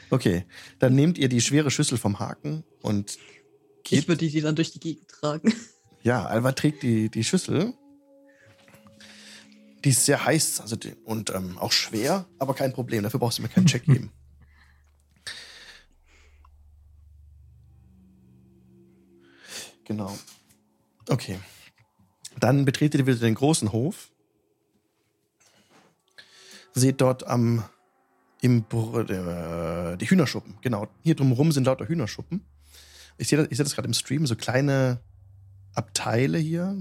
Okay, 0.09 0.45
dann 0.79 0.95
nehmt 0.95 1.17
ihr 1.17 1.29
die 1.29 1.41
schwere 1.41 1.71
Schüssel 1.71 1.97
vom 1.97 2.19
Haken 2.19 2.63
und 2.81 3.17
geht. 3.83 4.00
Ich 4.00 4.07
würde 4.07 4.27
die 4.27 4.41
dann 4.41 4.55
durch 4.55 4.71
die 4.71 4.79
Gegend 4.79 5.07
tragen. 5.09 5.53
Ja, 6.03 6.25
Alva 6.25 6.51
trägt 6.51 6.83
die, 6.83 7.09
die 7.09 7.24
Schüssel. 7.24 7.74
Die 9.83 9.89
ist 9.89 10.05
sehr 10.05 10.24
heiß 10.25 10.62
also 10.62 10.75
die, 10.75 10.93
und 11.03 11.29
ähm, 11.29 11.57
auch 11.57 11.71
schwer, 11.71 12.27
aber 12.39 12.53
kein 12.53 12.74
Problem. 12.74 13.03
Dafür 13.03 13.19
brauchst 13.19 13.38
du 13.38 13.41
mir 13.41 13.50
keinen 13.50 13.67
Check 13.67 13.85
geben. 13.85 14.12
genau. 19.85 20.17
Okay. 21.09 21.39
Dann 22.39 22.65
betretet 22.65 23.01
ihr 23.01 23.07
wieder 23.07 23.19
den 23.19 23.35
großen 23.35 23.71
Hof. 23.71 24.12
Seht 26.74 27.00
dort 27.00 27.25
am 27.25 27.63
im 28.45 28.59
äh, 28.59 29.97
die 29.97 30.07
Hühnerschuppen, 30.07 30.59
genau. 30.61 30.87
Hier 31.01 31.15
drumherum 31.15 31.51
sind 31.51 31.65
lauter 31.65 31.87
Hühnerschuppen. 31.87 32.45
Ich 33.17 33.27
sehe 33.27 33.39
das, 33.39 33.47
seh 33.49 33.63
das 33.63 33.73
gerade 33.73 33.87
im 33.87 33.93
Stream, 33.95 34.27
so 34.27 34.35
kleine 34.35 34.99
Abteile 35.73 36.37
hier. 36.37 36.77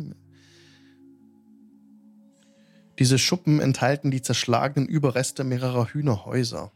Diese 2.99 3.19
Schuppen 3.19 3.61
enthalten 3.61 4.11
die 4.11 4.21
zerschlagenen 4.21 4.87
Überreste 4.87 5.43
mehrerer 5.43 5.87
Hühnerhäuser. 5.87 6.71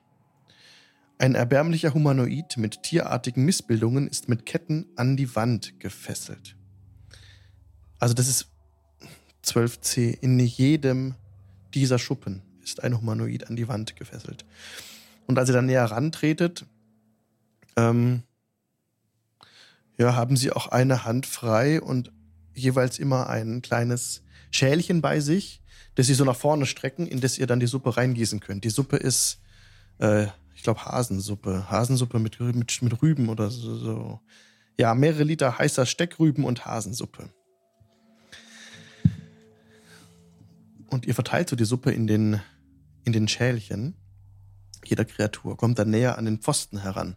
Ein 1.18 1.34
erbärmlicher 1.34 1.92
Humanoid 1.92 2.56
mit 2.56 2.82
tierartigen 2.82 3.44
Missbildungen 3.44 4.08
ist 4.08 4.30
mit 4.30 4.46
Ketten 4.46 4.86
an 4.96 5.18
die 5.18 5.36
Wand 5.36 5.78
gefesselt. 5.80 6.56
Also 7.98 8.14
das 8.14 8.26
ist 8.26 8.48
12c 9.44 10.18
in 10.22 10.38
jedem 10.38 11.14
dieser 11.74 11.98
Schuppen 11.98 12.47
ist 12.68 12.82
ein 12.82 12.96
Humanoid 12.96 13.48
an 13.48 13.56
die 13.56 13.68
Wand 13.68 13.96
gefesselt. 13.96 14.44
Und 15.26 15.38
als 15.38 15.48
ihr 15.48 15.54
dann 15.54 15.66
näher 15.66 15.84
rantretet, 15.84 16.66
ähm, 17.76 18.22
ja, 19.96 20.14
haben 20.14 20.36
sie 20.36 20.52
auch 20.52 20.68
eine 20.68 21.04
Hand 21.04 21.26
frei 21.26 21.80
und 21.80 22.12
jeweils 22.54 22.98
immer 22.98 23.28
ein 23.28 23.62
kleines 23.62 24.22
Schälchen 24.50 25.00
bei 25.00 25.20
sich, 25.20 25.62
das 25.96 26.06
sie 26.06 26.14
so 26.14 26.24
nach 26.24 26.36
vorne 26.36 26.66
strecken, 26.66 27.06
in 27.06 27.20
das 27.20 27.38
ihr 27.38 27.46
dann 27.46 27.60
die 27.60 27.66
Suppe 27.66 27.96
reingießen 27.96 28.40
könnt. 28.40 28.64
Die 28.64 28.70
Suppe 28.70 28.96
ist, 28.96 29.40
äh, 29.98 30.26
ich 30.54 30.62
glaube, 30.62 30.84
Hasensuppe. 30.84 31.70
Hasensuppe 31.70 32.18
mit, 32.18 32.38
mit, 32.40 32.82
mit 32.82 33.02
Rüben 33.02 33.28
oder 33.28 33.50
so, 33.50 33.76
so. 33.76 34.20
Ja, 34.78 34.94
mehrere 34.94 35.24
Liter 35.24 35.58
heißer 35.58 35.86
Steckrüben 35.86 36.44
und 36.44 36.64
Hasensuppe. 36.64 37.30
Und 40.90 41.06
ihr 41.06 41.14
verteilt 41.14 41.48
so 41.48 41.56
die 41.56 41.64
Suppe 41.64 41.90
in 41.90 42.06
den 42.06 42.40
in 43.08 43.12
den 43.14 43.28
Schälchen 43.28 43.94
jeder 44.84 45.04
Kreatur, 45.04 45.56
kommt 45.56 45.78
dann 45.78 45.90
näher 45.90 46.18
an 46.18 46.24
den 46.24 46.38
Pfosten 46.38 46.78
heran, 46.82 47.16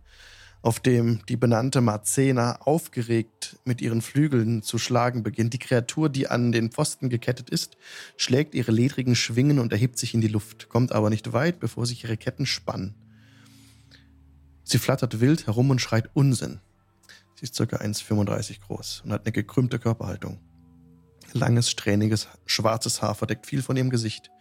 auf 0.61 0.79
dem 0.79 1.25
die 1.27 1.37
benannte 1.37 1.81
Marzena 1.81 2.61
aufgeregt 2.61 3.57
mit 3.65 3.81
ihren 3.81 4.01
Flügeln 4.01 4.61
zu 4.61 4.77
schlagen 4.77 5.23
beginnt. 5.23 5.53
Die 5.53 5.59
Kreatur, 5.59 6.09
die 6.09 6.27
an 6.27 6.51
den 6.51 6.71
Pfosten 6.71 7.09
gekettet 7.09 7.49
ist, 7.49 7.77
schlägt 8.17 8.55
ihre 8.55 8.71
ledrigen 8.71 9.15
Schwingen 9.15 9.59
und 9.59 9.71
erhebt 9.71 9.97
sich 9.97 10.13
in 10.13 10.21
die 10.21 10.27
Luft, 10.27 10.69
kommt 10.69 10.91
aber 10.91 11.09
nicht 11.09 11.33
weit, 11.33 11.59
bevor 11.59 11.85
sich 11.85 12.03
ihre 12.03 12.17
Ketten 12.17 12.45
spannen. 12.45 12.95
Sie 14.63 14.77
flattert 14.77 15.19
wild 15.19 15.47
herum 15.47 15.69
und 15.69 15.81
schreit 15.81 16.09
Unsinn. 16.13 16.61
Sie 17.35 17.43
ist 17.43 17.57
ca. 17.57 17.63
1,35 17.63 18.61
groß 18.61 19.01
und 19.03 19.11
hat 19.11 19.25
eine 19.25 19.31
gekrümmte 19.31 19.79
Körperhaltung. 19.79 20.39
Langes, 21.33 21.69
strähniges, 21.69 22.27
schwarzes 22.45 23.01
Haar 23.01 23.15
verdeckt 23.15 23.47
viel 23.47 23.61
von 23.61 23.77
ihrem 23.77 23.89
Gesicht 23.89 24.31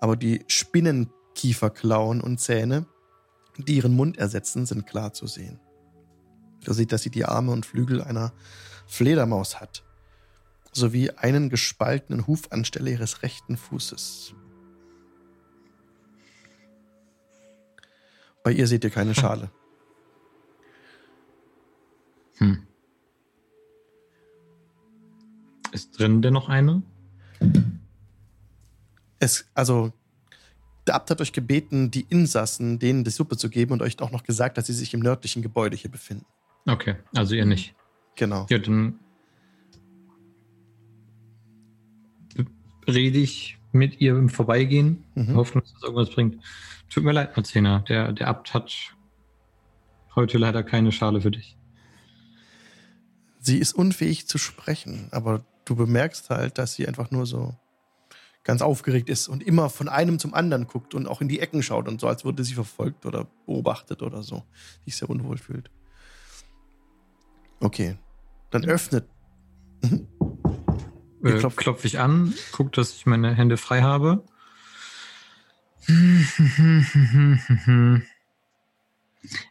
aber 0.00 0.16
die 0.16 0.44
Spinnenkieferklauen 0.48 2.20
und 2.20 2.40
Zähne, 2.40 2.86
die 3.58 3.76
ihren 3.76 3.94
Mund 3.94 4.16
ersetzen, 4.16 4.66
sind 4.66 4.86
klar 4.86 5.12
zu 5.12 5.26
sehen. 5.26 5.60
Du 6.64 6.72
siehst, 6.72 6.92
dass 6.92 7.02
sie 7.02 7.10
die 7.10 7.24
Arme 7.24 7.52
und 7.52 7.66
Flügel 7.66 8.02
einer 8.02 8.32
Fledermaus 8.86 9.60
hat, 9.60 9.84
sowie 10.72 11.10
einen 11.10 11.48
gespaltenen 11.48 12.26
Huf 12.26 12.50
anstelle 12.50 12.90
ihres 12.90 13.22
rechten 13.22 13.56
Fußes. 13.56 14.34
Bei 18.42 18.52
ihr 18.52 18.66
seht 18.66 18.84
ihr 18.84 18.90
keine 18.90 19.14
Schale. 19.14 19.50
Hm. 22.38 22.66
Ist 25.72 25.98
drin 25.98 26.22
denn 26.22 26.32
noch 26.32 26.48
eine? 26.48 26.82
Es, 29.20 29.48
also, 29.54 29.92
der 30.86 30.96
Abt 30.96 31.10
hat 31.10 31.20
euch 31.20 31.32
gebeten, 31.32 31.90
die 31.90 32.06
Insassen 32.08 32.78
denen 32.78 33.04
die 33.04 33.10
Suppe 33.10 33.36
zu 33.36 33.48
geben 33.48 33.72
und 33.72 33.82
euch 33.82 34.00
auch 34.00 34.10
noch 34.10 34.24
gesagt, 34.24 34.58
dass 34.58 34.66
sie 34.66 34.72
sich 34.72 34.92
im 34.94 35.00
nördlichen 35.00 35.42
Gebäude 35.42 35.76
hier 35.76 35.90
befinden. 35.90 36.26
Okay, 36.66 36.96
also 37.14 37.34
ihr 37.34 37.46
nicht. 37.46 37.74
Genau. 38.16 38.46
Ja, 38.50 38.58
dann 38.58 38.98
rede 42.88 43.18
ich 43.18 43.58
mit 43.72 44.00
ihr 44.00 44.16
im 44.16 44.28
Vorbeigehen. 44.28 45.04
Mhm. 45.14 45.36
Hoffen, 45.36 45.60
dass 45.60 45.72
das 45.74 45.82
irgendwas 45.82 46.10
bringt. 46.10 46.42
Tut 46.88 47.04
mir 47.04 47.12
leid, 47.12 47.36
Marzena. 47.36 47.80
Der, 47.80 48.12
der 48.12 48.26
Abt 48.26 48.52
hat 48.52 48.96
heute 50.16 50.38
leider 50.38 50.62
keine 50.62 50.92
Schale 50.92 51.20
für 51.20 51.30
dich. 51.30 51.56
Sie 53.38 53.58
ist 53.58 53.72
unfähig 53.72 54.26
zu 54.26 54.38
sprechen, 54.38 55.08
aber 55.12 55.44
du 55.64 55.76
bemerkst 55.76 56.30
halt, 56.30 56.58
dass 56.58 56.74
sie 56.74 56.86
einfach 56.86 57.10
nur 57.10 57.26
so 57.26 57.54
ganz 58.42 58.62
aufgeregt 58.62 59.08
ist 59.10 59.28
und 59.28 59.42
immer 59.42 59.68
von 59.68 59.88
einem 59.88 60.18
zum 60.18 60.34
anderen 60.34 60.66
guckt 60.66 60.94
und 60.94 61.06
auch 61.06 61.20
in 61.20 61.28
die 61.28 61.40
Ecken 61.40 61.62
schaut 61.62 61.88
und 61.88 62.00
so, 62.00 62.08
als 62.08 62.24
würde 62.24 62.42
sie 62.42 62.54
verfolgt 62.54 63.04
oder 63.06 63.26
beobachtet 63.46 64.02
oder 64.02 64.22
so, 64.22 64.44
sich 64.84 64.96
sehr 64.96 65.10
unwohl 65.10 65.36
fühlt. 65.38 65.70
Okay, 67.60 67.98
dann 68.50 68.64
öffnet. 68.64 69.06
Mhm. 69.82 70.06
Äh, 71.22 71.32
klopft- 71.38 71.56
klopfe 71.56 71.86
ich 71.86 71.98
an, 71.98 72.32
guck, 72.52 72.72
dass 72.72 72.94
ich 72.94 73.04
meine 73.04 73.34
Hände 73.34 73.58
frei 73.58 73.82
habe. 73.82 74.24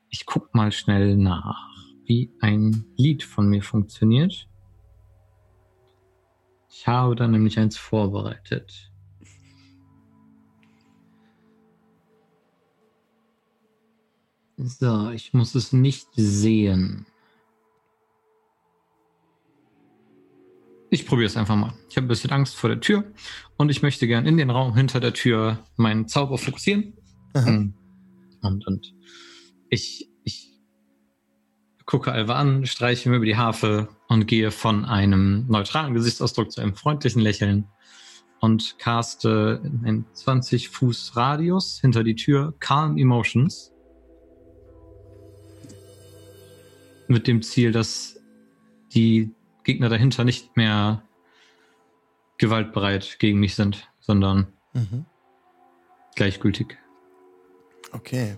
Ich 0.10 0.25
guck 0.25 0.55
mal 0.55 0.72
schnell 0.72 1.15
nach, 1.15 1.69
wie 2.05 2.31
ein 2.41 2.86
Lied 2.98 3.24
von 3.24 3.48
mir 3.48 3.62
funktioniert. 3.62 4.49
Ich 6.70 6.88
habe 6.88 7.16
da 7.16 7.28
nämlich 7.28 7.58
eins 7.58 7.78
vorbereitet. 7.78 8.92
So, 14.58 15.10
ich 15.12 15.34
muss 15.34 15.56
es 15.56 15.74
nicht 15.74 16.08
sehen. 16.16 17.06
Ich 20.90 21.06
probiere 21.06 21.28
es 21.28 21.38
einfach 21.38 21.56
mal. 21.56 21.74
Ich 21.90 21.98
habe 21.98 22.06
ein 22.06 22.10
bisschen 22.10 22.32
Angst 22.32 22.56
vor 22.56 22.70
der 22.70 22.82
Tür 22.82 23.06
und 23.58 23.70
ich 23.70 23.82
möchte 23.82 24.08
gern 24.08 24.26
in 24.26 24.38
den 24.38 24.50
Raum 24.50 24.76
hinter 24.76 25.00
der 25.00 25.14
Tür 25.14 25.64
meinen 25.76 26.08
Zauber 26.08 26.38
fokussieren. 26.38 26.94
Aha. 27.34 27.50
Mm. 27.50 27.74
Und, 28.42 28.68
und 28.68 28.94
ich, 29.70 30.10
ich 30.24 30.60
gucke 31.86 32.12
Alva 32.12 32.36
an, 32.36 32.66
streiche 32.66 33.10
mir 33.10 33.18
über 33.18 33.26
die 33.26 33.38
Harfe 33.38 33.90
und 34.10 34.25
gehe 34.28 34.51
von 34.51 34.86
einem 34.86 35.46
neutralen 35.48 35.94
Gesichtsausdruck 35.94 36.51
zu 36.51 36.62
einem 36.62 36.75
freundlichen 36.75 37.22
Lächeln 37.22 37.68
und 38.42 38.78
caste 38.80 39.62
in 39.63 39.86
einen 39.86 40.06
20 40.13 40.70
Fuß 40.70 41.16
Radius 41.16 41.80
hinter 41.80 42.04
die 42.04 42.16
Tür 42.16 42.54
Calm 42.60 42.98
Emotions. 42.98 43.72
Mit 47.08 47.28
dem 47.28 47.42
Ziel, 47.42 47.72
dass 47.72 48.20
die 48.94 49.32
Gegner 49.63 49.89
dahinter 49.89 50.24
nicht 50.24 50.57
mehr 50.57 51.03
gewaltbereit 52.38 53.18
gegen 53.20 53.40
mich 53.40 53.55
sind, 53.55 53.90
sondern 54.00 54.48
Mhm. 54.74 55.05
gleichgültig. 56.16 56.77
Okay. 57.92 58.38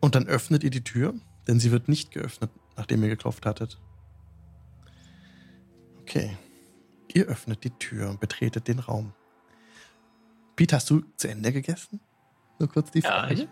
Und 0.00 0.14
dann 0.14 0.26
öffnet 0.26 0.64
ihr 0.64 0.70
die 0.70 0.82
Tür, 0.84 1.14
denn 1.46 1.60
sie 1.60 1.70
wird 1.70 1.88
nicht 1.88 2.10
geöffnet, 2.10 2.50
nachdem 2.76 3.02
ihr 3.02 3.08
geklopft 3.08 3.46
hattet. 3.46 3.80
Okay. 6.14 6.36
Ihr 7.14 7.24
öffnet 7.24 7.64
die 7.64 7.70
Tür 7.70 8.10
und 8.10 8.20
betretet 8.20 8.68
den 8.68 8.80
Raum. 8.80 9.14
Pete, 10.56 10.76
hast 10.76 10.90
du 10.90 11.02
zu 11.16 11.26
Ende 11.28 11.52
gegessen? 11.52 12.00
Nur 12.58 12.68
kurz 12.68 12.90
die 12.90 12.98
Ja, 13.00 13.08
Frage. 13.22 13.34
ich, 13.34 13.48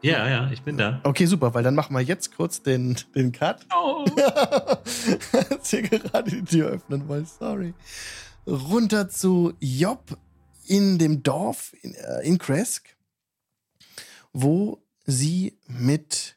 ja, 0.00 0.28
ja, 0.28 0.48
ich 0.52 0.62
bin 0.62 0.76
da. 0.76 1.00
Okay, 1.02 1.26
super, 1.26 1.54
weil 1.54 1.64
dann 1.64 1.74
machen 1.74 1.92
wir 1.92 2.02
jetzt 2.02 2.36
kurz 2.36 2.62
den, 2.62 2.96
den 3.16 3.32
Cut. 3.32 3.66
Oh. 3.74 4.04
Als 5.50 5.72
ihr 5.72 5.82
gerade 5.82 6.30
die 6.30 6.44
Tür 6.44 6.68
öffnen 6.68 7.08
wollt, 7.08 7.28
sorry. 7.28 7.74
Runter 8.46 9.08
zu 9.08 9.54
Job 9.58 10.16
in 10.66 10.98
dem 10.98 11.24
Dorf 11.24 11.72
in, 11.82 11.94
äh, 11.94 12.20
in 12.22 12.38
Kresk, 12.38 12.96
wo 14.32 14.80
sie 15.04 15.58
mit 15.66 16.36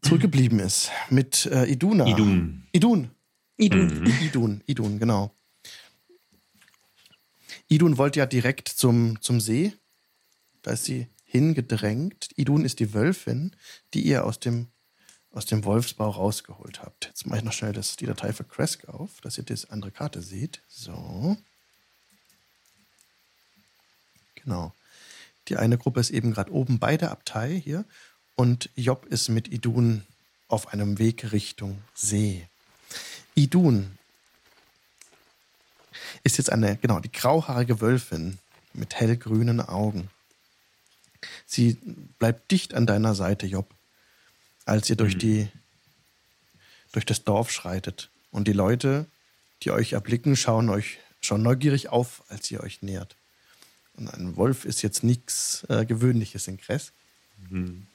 zurückgeblieben 0.00 0.60
ist. 0.60 0.92
Mit 1.10 1.46
äh, 1.46 1.64
Iduna. 1.64 2.06
Idun. 2.06 2.68
Idun. 2.70 3.10
Idun. 3.56 4.00
Mhm. 4.00 4.06
Idun, 4.22 4.62
Idun, 4.66 4.98
genau. 4.98 5.34
Idun 7.68 7.98
wollte 7.98 8.20
ja 8.20 8.26
direkt 8.26 8.68
zum, 8.68 9.20
zum 9.22 9.40
See. 9.40 9.72
Da 10.62 10.72
ist 10.72 10.84
sie 10.84 11.08
hingedrängt. 11.24 12.30
Idun 12.36 12.64
ist 12.64 12.78
die 12.80 12.94
Wölfin, 12.94 13.54
die 13.92 14.02
ihr 14.02 14.24
aus 14.24 14.38
dem, 14.38 14.68
aus 15.30 15.46
dem 15.46 15.64
Wolfsbau 15.64 16.10
rausgeholt 16.10 16.82
habt. 16.82 17.06
Jetzt 17.06 17.26
mache 17.26 17.38
ich 17.38 17.44
noch 17.44 17.52
schnell 17.52 17.72
das, 17.72 17.96
die 17.96 18.06
Datei 18.06 18.32
für 18.32 18.44
Kresk 18.44 18.88
auf, 18.88 19.20
dass 19.20 19.38
ihr 19.38 19.44
die 19.44 19.56
andere 19.68 19.90
Karte 19.90 20.22
seht. 20.22 20.60
So. 20.68 21.36
Genau. 24.36 24.72
Die 25.48 25.56
eine 25.56 25.76
Gruppe 25.76 26.00
ist 26.00 26.10
eben 26.10 26.32
gerade 26.32 26.52
oben 26.52 26.78
bei 26.78 26.96
der 26.96 27.10
Abtei 27.10 27.60
hier 27.62 27.84
und 28.34 28.70
Job 28.76 29.06
ist 29.06 29.28
mit 29.28 29.48
Idun 29.48 30.04
auf 30.48 30.68
einem 30.72 30.98
Weg 30.98 31.32
Richtung 31.32 31.82
See. 31.94 32.48
Idun 33.34 33.98
ist 36.22 36.38
jetzt 36.38 36.50
eine, 36.50 36.76
genau, 36.76 37.00
die 37.00 37.12
grauhaarige 37.12 37.80
Wölfin 37.80 38.38
mit 38.72 38.94
hellgrünen 38.94 39.60
Augen. 39.60 40.08
Sie 41.46 41.78
bleibt 42.18 42.50
dicht 42.50 42.74
an 42.74 42.86
deiner 42.86 43.14
Seite, 43.14 43.46
Job, 43.46 43.70
als 44.66 44.88
ihr 44.90 44.96
durch 44.96 45.14
Mhm. 45.14 45.18
die, 45.18 45.48
durch 46.92 47.06
das 47.06 47.24
Dorf 47.24 47.50
schreitet. 47.50 48.10
Und 48.30 48.48
die 48.48 48.52
Leute, 48.52 49.06
die 49.62 49.70
euch 49.70 49.92
erblicken, 49.92 50.36
schauen 50.36 50.68
euch 50.68 50.98
schon 51.20 51.42
neugierig 51.42 51.88
auf, 51.88 52.22
als 52.28 52.50
ihr 52.50 52.60
euch 52.60 52.82
nähert. 52.82 53.16
Und 53.96 54.08
ein 54.08 54.36
Wolf 54.36 54.64
ist 54.64 54.82
jetzt 54.82 55.04
nichts 55.04 55.64
äh, 55.68 55.86
Gewöhnliches 55.86 56.48
in 56.48 56.58
Kress. 56.58 56.92
Mhm. 57.48 57.86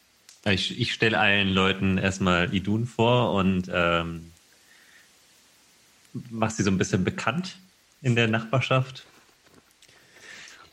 Ich, 0.45 0.79
ich 0.79 0.93
stelle 0.93 1.19
allen 1.19 1.49
Leuten 1.49 1.97
erstmal 1.97 2.53
Idun 2.55 2.87
vor 2.87 3.33
und 3.33 3.69
ähm, 3.71 4.31
mache 6.29 6.53
sie 6.53 6.63
so 6.63 6.71
ein 6.71 6.77
bisschen 6.77 7.03
bekannt 7.03 7.57
in 8.01 8.15
der 8.15 8.27
Nachbarschaft. 8.27 9.05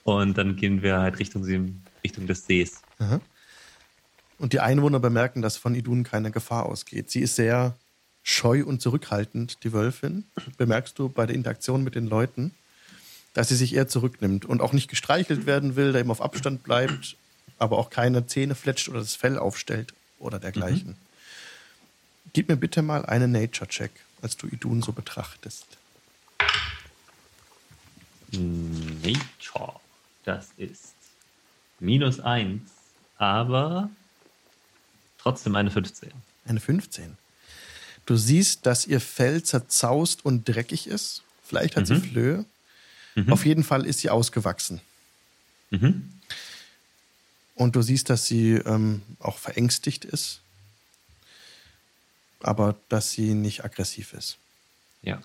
Und 0.05 0.39
dann 0.39 0.57
gehen 0.57 0.83
wir 0.83 0.99
halt 0.99 1.19
Richtung, 1.19 1.45
Richtung 2.05 2.27
des 2.27 2.47
Sees. 2.47 2.83
Aha. 2.99 3.21
Und 4.39 4.53
die 4.53 4.61
Einwohner 4.61 5.01
bemerken, 5.01 5.43
dass 5.43 5.57
von 5.57 5.75
Idun 5.75 6.05
keine 6.05 6.31
Gefahr 6.31 6.67
ausgeht. 6.67 7.11
Sie 7.11 7.21
ist 7.21 7.37
sehr 7.37 7.77
scheu 8.23 8.65
und 8.65 8.83
zurückhaltend, 8.83 9.63
die 9.65 9.73
Wölfin. 9.73 10.25
Bemerkst 10.57 10.99
du 10.99 11.09
bei 11.09 11.27
der 11.27 11.35
Interaktion 11.35 11.83
mit 11.83 11.95
den 11.95 12.07
Leuten, 12.07 12.55
dass 13.35 13.49
sie 13.49 13.57
sich 13.57 13.75
eher 13.75 13.89
zurücknimmt 13.89 14.45
und 14.45 14.61
auch 14.61 14.73
nicht 14.73 14.89
gestreichelt 14.89 15.47
werden 15.47 15.77
will, 15.77 15.93
da 15.93 16.01
eben 16.01 16.11
auf 16.11 16.21
Abstand 16.21 16.63
bleibt, 16.63 17.17
aber 17.59 17.79
auch 17.79 17.91
keine 17.91 18.27
Zähne 18.27 18.55
fletscht 18.55 18.89
oder 18.89 19.01
das 19.01 19.15
Fell 19.15 19.39
aufstellt 19.39 19.95
oder 20.19 20.39
dergleichen. 20.39 20.97
Gib 22.33 22.49
mir 22.49 22.57
bitte 22.57 22.83
mal 22.83 23.07
einen 23.07 23.33
Nature-Check, 23.33 23.91
als 24.23 24.37
du 24.37 24.47
Idun 24.47 24.83
so 24.83 24.93
betrachtest. 24.93 25.67
Nature. 28.33 29.81
Das 30.25 30.49
ist 30.57 30.95
minus 31.79 32.21
eins, 32.21 32.63
aber 33.19 33.91
trotzdem 35.19 35.55
eine 35.57 35.71
15. 35.71 36.11
Eine 36.45 36.61
15. 36.61 37.17
Du 38.07 38.17
siehst, 38.17 38.67
dass 38.67 38.87
ihr 38.87 39.01
Fell 39.01 39.43
zerzaust 39.43 40.25
und 40.25 40.49
dreckig 40.49 40.87
ist. 40.87 41.23
Vielleicht 41.45 41.77
hat 41.77 41.87
sie 41.87 41.95
Mhm. 41.95 42.03
Flöhe. 42.03 42.45
Mhm. 43.15 43.33
Auf 43.33 43.47
jeden 43.47 43.65
Fall 43.65 43.87
ist 43.87 44.01
sie 44.01 44.11
ausgewachsen. 44.11 44.81
Mhm. 45.71 46.13
Und 47.55 47.75
du 47.77 47.83
siehst, 47.83 48.11
dass 48.11 48.27
sie 48.27 48.53
ähm, 48.55 49.03
auch 49.21 49.39
verängstigt 49.39 50.05
ist, 50.05 50.41
aber 52.47 52.77
dass 52.89 53.13
sie 53.13 53.35
nicht 53.35 53.65
aggressiv 53.65 54.13
ist. 54.13 54.39
Ja. 55.03 55.21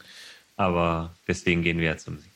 Aber 0.57 1.15
deswegen 1.27 1.63
gehen 1.63 1.79
wir 1.79 1.85
ja 1.87 1.97
zum 1.97 2.19
See. 2.19 2.27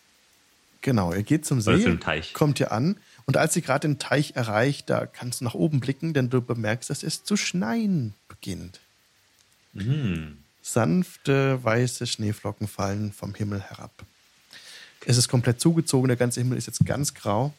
Genau, 0.82 1.13
ihr 1.13 1.24
geht 1.24 1.45
zum 1.45 1.62
See, 1.62 1.82
zum 1.82 2.00
kommt 2.34 2.60
ihr 2.60 2.71
an 2.71 2.98
und 3.26 3.38
als 3.38 3.54
sie 3.54 3.62
gerade 3.62 3.88
den 3.88 4.00
Teich 4.00 4.36
erreicht, 4.36 4.89
da 4.89 5.06
kannst 5.06 5.41
du 5.41 5.45
nach 5.45 5.56
oben 5.56 5.80
blicken, 5.80 6.13
denn 6.13 6.30
du 6.30 6.41
bemerkst, 6.41 6.89
dass 6.89 7.04
es 7.04 7.24
zu 7.24 7.38
schneien 7.38 8.13
beginnt. 8.28 8.80
Mhm. 9.74 10.38
Sanfte 10.62 11.63
weiße 11.63 12.08
Schneeflocken 12.08 12.67
fallen 12.67 13.12
vom 13.12 13.34
Himmel 13.36 13.62
herab. 13.62 13.91
Es 15.06 15.17
ist 15.17 15.28
komplett 15.28 15.60
zugezogen, 15.60 16.08
der 16.08 16.17
ganze 16.17 16.39
Himmel 16.39 16.58
ist 16.58 16.67
jetzt 16.67 16.86
ganz 16.86 17.13
grau 17.13 17.54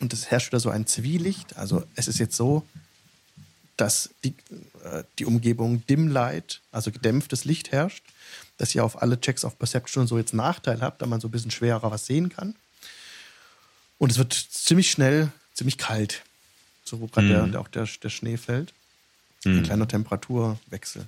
und 0.00 0.12
es 0.12 0.30
herrscht 0.30 0.48
wieder 0.48 0.60
so 0.60 0.70
ein 0.70 0.86
Zwielicht. 0.86 1.56
Also 1.56 1.84
es 1.94 2.08
ist 2.08 2.18
jetzt 2.18 2.36
so, 2.36 2.66
dass 3.76 4.10
die, 4.24 4.34
äh, 4.84 5.04
die 5.18 5.24
Umgebung 5.26 5.84
Dim 5.86 6.08
Light, 6.08 6.60
also 6.72 6.90
gedämpftes 6.90 7.44
Licht 7.44 7.72
herrscht, 7.72 8.04
dass 8.58 8.74
ihr 8.74 8.84
auf 8.84 9.02
alle 9.02 9.20
Checks 9.20 9.44
of 9.44 9.58
Perception 9.58 10.06
so 10.06 10.16
jetzt 10.18 10.32
Nachteil 10.34 10.80
habt, 10.80 11.02
da 11.02 11.06
man 11.06 11.20
so 11.20 11.28
ein 11.28 11.30
bisschen 11.30 11.50
schwerer 11.50 11.90
was 11.90 12.06
sehen 12.06 12.30
kann. 12.30 12.54
Und 13.98 14.10
es 14.10 14.18
wird 14.18 14.32
ziemlich 14.32 14.90
schnell, 14.90 15.30
ziemlich 15.54 15.78
kalt, 15.78 16.22
so 16.84 17.00
wo 17.00 17.06
gerade 17.06 17.46
Mhm. 17.46 17.52
der, 17.52 17.60
auch 17.60 17.68
der, 17.68 17.86
der 18.02 18.08
Schnee 18.10 18.36
fällt. 18.36 18.72
Ein 19.44 19.58
Mhm. 19.58 19.62
kleiner 19.62 19.88
Temperaturwechsel. 19.88 21.06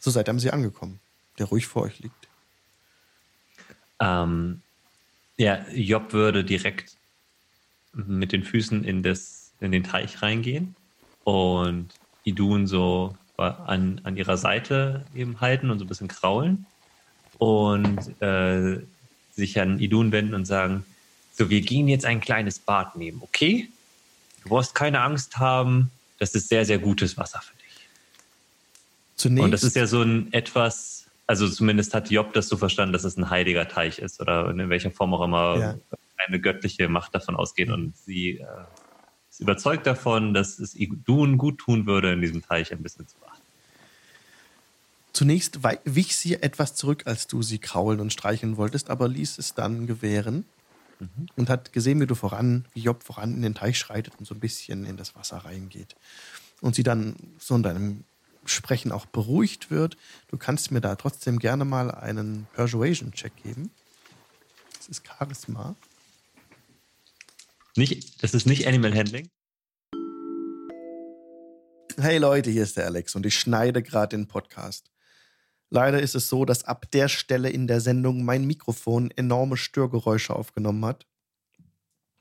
So 0.00 0.10
seid 0.10 0.28
ihr 0.28 0.38
sie 0.38 0.50
angekommen, 0.52 1.00
der 1.38 1.46
ruhig 1.46 1.66
vor 1.66 1.82
euch 1.82 1.98
liegt. 1.98 2.14
Ähm, 4.00 4.62
ja, 5.36 5.68
Job 5.70 6.12
würde 6.12 6.44
direkt 6.44 6.96
mit 7.92 8.32
den 8.32 8.44
Füßen 8.44 8.84
in, 8.84 9.02
das, 9.02 9.50
in 9.60 9.72
den 9.72 9.82
Teich 9.82 10.22
reingehen 10.22 10.76
und 11.28 11.90
Idun 12.24 12.66
so 12.66 13.14
an, 13.36 14.00
an 14.02 14.16
ihrer 14.16 14.38
Seite 14.38 15.04
eben 15.14 15.42
halten 15.42 15.70
und 15.70 15.78
so 15.78 15.84
ein 15.84 15.88
bisschen 15.88 16.08
kraulen 16.08 16.64
und 17.36 17.98
äh, 18.22 18.80
sich 19.32 19.60
an 19.60 19.78
Idun 19.78 20.10
wenden 20.10 20.34
und 20.34 20.46
sagen, 20.46 20.86
so, 21.34 21.50
wir 21.50 21.60
gehen 21.60 21.86
jetzt 21.86 22.06
ein 22.06 22.22
kleines 22.22 22.58
Bad 22.58 22.96
nehmen, 22.96 23.18
okay? 23.20 23.68
Du 24.42 24.48
brauchst 24.48 24.74
keine 24.74 25.02
Angst 25.02 25.36
haben, 25.36 25.90
das 26.18 26.34
ist 26.34 26.48
sehr, 26.48 26.64
sehr 26.64 26.78
gutes 26.78 27.18
Wasser 27.18 27.42
für 27.42 27.54
dich. 27.58 27.88
Zunächst, 29.16 29.44
Und 29.44 29.50
das 29.50 29.62
ist 29.62 29.76
ja 29.76 29.86
so 29.86 30.00
ein 30.00 30.32
etwas, 30.32 31.08
also 31.26 31.46
zumindest 31.46 31.92
hat 31.92 32.10
Job 32.10 32.32
das 32.32 32.48
so 32.48 32.56
verstanden, 32.56 32.94
dass 32.94 33.04
es 33.04 33.18
ein 33.18 33.28
heiliger 33.28 33.68
Teich 33.68 33.98
ist 33.98 34.18
oder 34.20 34.48
in 34.48 34.70
welcher 34.70 34.90
Form 34.90 35.12
auch 35.12 35.22
immer 35.22 35.58
Ja. 35.58 35.74
eine 36.26 36.40
göttliche 36.40 36.88
Macht 36.88 37.14
davon 37.14 37.36
ausgeht. 37.36 37.68
Und 37.68 37.94
sie 37.98 38.38
äh, 38.38 38.46
ist 39.38 39.42
überzeugt 39.42 39.86
davon, 39.86 40.34
dass 40.34 40.58
es 40.58 40.74
Idun 40.74 41.38
gut 41.38 41.58
tun 41.58 41.86
würde, 41.86 42.12
in 42.12 42.20
diesem 42.20 42.42
Teich 42.42 42.72
ein 42.72 42.82
bisschen 42.82 43.06
zu 43.06 43.16
baden. 43.18 43.40
Zunächst 45.12 45.60
wich 45.84 46.16
sie 46.16 46.34
etwas 46.34 46.74
zurück, 46.74 47.04
als 47.06 47.28
du 47.28 47.42
sie 47.42 47.58
kraulen 47.58 48.00
und 48.00 48.12
streicheln 48.12 48.56
wolltest, 48.56 48.90
aber 48.90 49.06
ließ 49.06 49.38
es 49.38 49.54
dann 49.54 49.86
gewähren 49.86 50.44
und 51.36 51.48
hat 51.48 51.72
gesehen, 51.72 52.00
wie 52.00 52.06
du 52.06 52.16
voran, 52.16 52.64
wie 52.74 52.80
Job 52.80 53.04
voran 53.04 53.34
in 53.34 53.42
den 53.42 53.54
Teich 53.54 53.78
schreitet 53.78 54.14
und 54.18 54.26
so 54.26 54.34
ein 54.34 54.40
bisschen 54.40 54.84
in 54.84 54.96
das 54.96 55.14
Wasser 55.14 55.38
reingeht. 55.38 55.94
Und 56.60 56.74
sie 56.74 56.82
dann 56.82 57.14
so 57.38 57.54
in 57.54 57.62
deinem 57.62 58.04
Sprechen 58.44 58.90
auch 58.90 59.06
beruhigt 59.06 59.70
wird. 59.70 59.96
Du 60.28 60.36
kannst 60.36 60.72
mir 60.72 60.80
da 60.80 60.96
trotzdem 60.96 61.38
gerne 61.38 61.64
mal 61.64 61.92
einen 61.92 62.48
Persuasion-Check 62.54 63.36
geben. 63.44 63.70
Das 64.76 64.88
ist 64.88 65.06
Charisma. 65.06 65.76
Nicht, 67.78 68.24
das 68.24 68.34
ist 68.34 68.44
nicht 68.44 68.66
Animal 68.66 68.92
Handling. 68.92 69.30
Hey 71.96 72.18
Leute, 72.18 72.50
hier 72.50 72.64
ist 72.64 72.76
der 72.76 72.86
Alex 72.86 73.14
und 73.14 73.24
ich 73.24 73.38
schneide 73.38 73.84
gerade 73.84 74.16
den 74.16 74.26
Podcast. 74.26 74.90
Leider 75.70 76.02
ist 76.02 76.16
es 76.16 76.28
so, 76.28 76.44
dass 76.44 76.64
ab 76.64 76.90
der 76.90 77.06
Stelle 77.06 77.50
in 77.50 77.68
der 77.68 77.80
Sendung 77.80 78.24
mein 78.24 78.46
Mikrofon 78.48 79.12
enorme 79.12 79.56
Störgeräusche 79.56 80.34
aufgenommen 80.34 80.84
hat. 80.84 81.06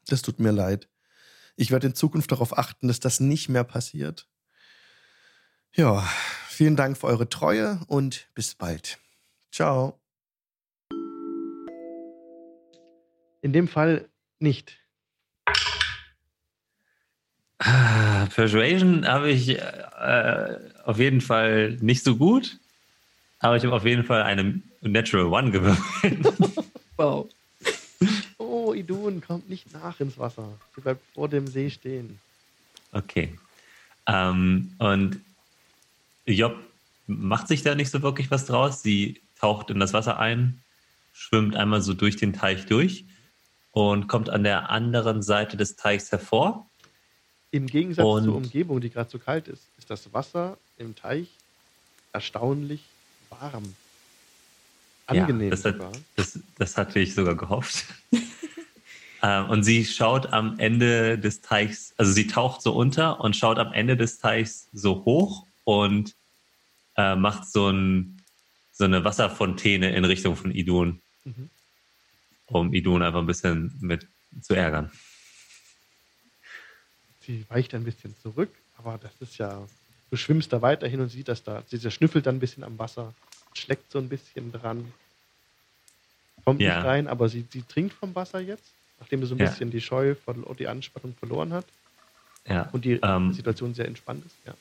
Das 0.05 0.21
tut 0.21 0.39
mir 0.39 0.51
leid. 0.51 0.89
Ich 1.55 1.71
werde 1.71 1.87
in 1.87 1.95
Zukunft 1.95 2.31
darauf 2.31 2.55
achten, 2.55 2.87
dass 2.87 2.99
das 2.99 3.19
nicht 3.19 3.49
mehr 3.49 3.63
passiert. 3.63 4.29
Ja, 5.73 6.07
vielen 6.49 6.75
Dank 6.75 6.99
für 6.99 7.07
eure 7.07 7.29
Treue 7.29 7.81
und 7.87 8.29
bis 8.35 8.53
bald. 8.53 8.99
Ciao. 9.51 9.99
In 13.41 13.53
dem 13.53 13.67
Fall 13.67 14.07
nicht. 14.37 14.86
Ah, 17.59 18.27
Persuasion 18.27 19.07
habe 19.07 19.29
ich 19.29 19.49
äh, 19.49 20.57
auf 20.85 20.99
jeden 20.99 21.21
Fall 21.21 21.77
nicht 21.81 22.03
so 22.03 22.15
gut, 22.15 22.57
aber 23.39 23.57
ich 23.57 23.63
habe 23.63 23.75
auf 23.75 23.85
jeden 23.85 24.03
Fall 24.03 24.23
eine 24.23 24.61
Natural 24.81 25.25
One 25.25 25.51
gewürfelt. 25.51 26.27
Wow. 26.97 27.29
Oh, 28.39 28.73
Idun 28.73 29.21
kommt 29.21 29.49
nicht 29.49 29.73
nach 29.73 29.99
ins 29.99 30.17
Wasser. 30.17 30.49
Sie 30.75 30.81
bleibt 30.81 31.01
vor 31.13 31.27
dem 31.27 31.47
See 31.47 31.69
stehen. 31.69 32.19
Okay. 32.91 33.37
Ähm, 34.07 34.71
und 34.77 35.19
Job 36.25 36.57
macht 37.07 37.47
sich 37.47 37.63
da 37.63 37.75
nicht 37.75 37.91
so 37.91 38.01
wirklich 38.01 38.31
was 38.31 38.45
draus. 38.45 38.81
Sie 38.81 39.21
taucht 39.39 39.69
in 39.69 39.79
das 39.79 39.93
Wasser 39.93 40.19
ein, 40.19 40.61
schwimmt 41.13 41.55
einmal 41.55 41.81
so 41.81 41.93
durch 41.93 42.15
den 42.15 42.33
Teich 42.33 42.65
durch 42.67 43.05
und 43.71 44.07
kommt 44.07 44.29
an 44.29 44.43
der 44.43 44.69
anderen 44.69 45.21
Seite 45.23 45.57
des 45.57 45.75
Teichs 45.75 46.11
hervor. 46.11 46.69
Im 47.51 47.67
Gegensatz 47.67 48.05
Und- 48.05 48.25
zur 48.25 48.35
Umgebung, 48.35 48.81
die 48.81 48.89
gerade 48.89 49.09
so 49.09 49.19
kalt 49.19 49.47
ist, 49.47 49.63
ist 49.77 49.89
das 49.89 50.11
Wasser 50.13 50.57
im 50.77 50.95
Teich 50.95 51.27
erstaunlich 52.13 52.81
warm. 53.29 53.75
Angenehm 55.05 55.49
Ja, 55.49 55.49
das, 55.51 55.63
hat, 55.65 55.75
das, 56.15 56.39
das 56.57 56.77
hatte 56.77 56.99
ich 56.99 57.15
sogar 57.15 57.35
gehofft. 57.35 57.85
ähm, 59.23 59.49
und 59.49 59.63
sie 59.63 59.85
schaut 59.85 60.27
am 60.33 60.59
Ende 60.59 61.17
des 61.17 61.41
Teichs, 61.41 61.93
also 61.97 62.11
sie 62.11 62.27
taucht 62.27 62.61
so 62.61 62.73
unter 62.73 63.21
und 63.21 63.35
schaut 63.35 63.57
am 63.59 63.71
Ende 63.71 63.95
des 63.95 64.17
Teichs 64.19 64.67
so 64.73 65.05
hoch 65.05 65.45
und 65.63 66.13
äh, 66.97 67.15
macht 67.15 67.49
so, 67.49 67.69
ein, 67.69 68.21
so 68.73 68.83
eine 68.83 69.03
Wasserfontäne 69.05 69.95
in 69.95 70.03
Richtung 70.03 70.35
von 70.35 70.51
Idun, 70.51 71.01
Mhm. 71.23 71.49
um 72.47 72.73
Idun 72.73 73.01
einfach 73.03 73.19
ein 73.19 73.25
bisschen 73.27 73.73
mit 73.79 74.07
zu 74.41 74.53
ärgern. 74.55 74.91
Sie 77.27 77.43
weicht 77.49 77.73
ein 77.75 77.83
bisschen 77.83 78.15
zurück, 78.23 78.49
aber 78.77 78.97
das 78.97 79.11
ist 79.19 79.37
ja. 79.37 79.67
Du 80.09 80.15
schwimmst 80.15 80.53
da 80.53 80.61
weiterhin 80.61 81.01
und 81.01 81.09
siehst 81.09 81.27
das 81.27 81.43
da. 81.43 81.61
Sie 81.67 81.91
schnüffelt 81.91 82.25
dann 82.25 82.37
ein 82.37 82.39
bisschen 82.39 82.63
am 82.63 82.79
Wasser, 82.79 83.13
schleckt 83.53 83.91
so 83.91 83.99
ein 83.99 84.07
bisschen 84.07 84.53
dran. 84.53 84.93
Kommt 86.45 86.61
Ja. 86.61 86.77
nicht 86.77 86.85
rein, 86.85 87.07
aber 87.09 87.27
sie, 87.27 87.43
sie 87.51 87.61
trinkt 87.63 87.93
vom 87.93 88.15
Wasser 88.15 88.39
jetzt, 88.39 88.71
nachdem 89.01 89.19
sie 89.21 89.27
so 89.27 89.35
ein 89.35 89.39
Ja. 89.39 89.49
bisschen 89.49 89.69
die 89.69 89.81
Scheu, 89.81 90.15
verlo- 90.25 90.55
die 90.55 90.69
Anspannung 90.69 91.13
verloren 91.19 91.51
hat 91.51 91.65
Ja. 92.47 92.69
und 92.71 92.85
die 92.85 92.93
Ähm, 93.03 93.33
Situation 93.33 93.73
sehr 93.73 93.85
entspannt 93.85 94.25
ist. 94.25 94.35
Ja. 94.45 94.53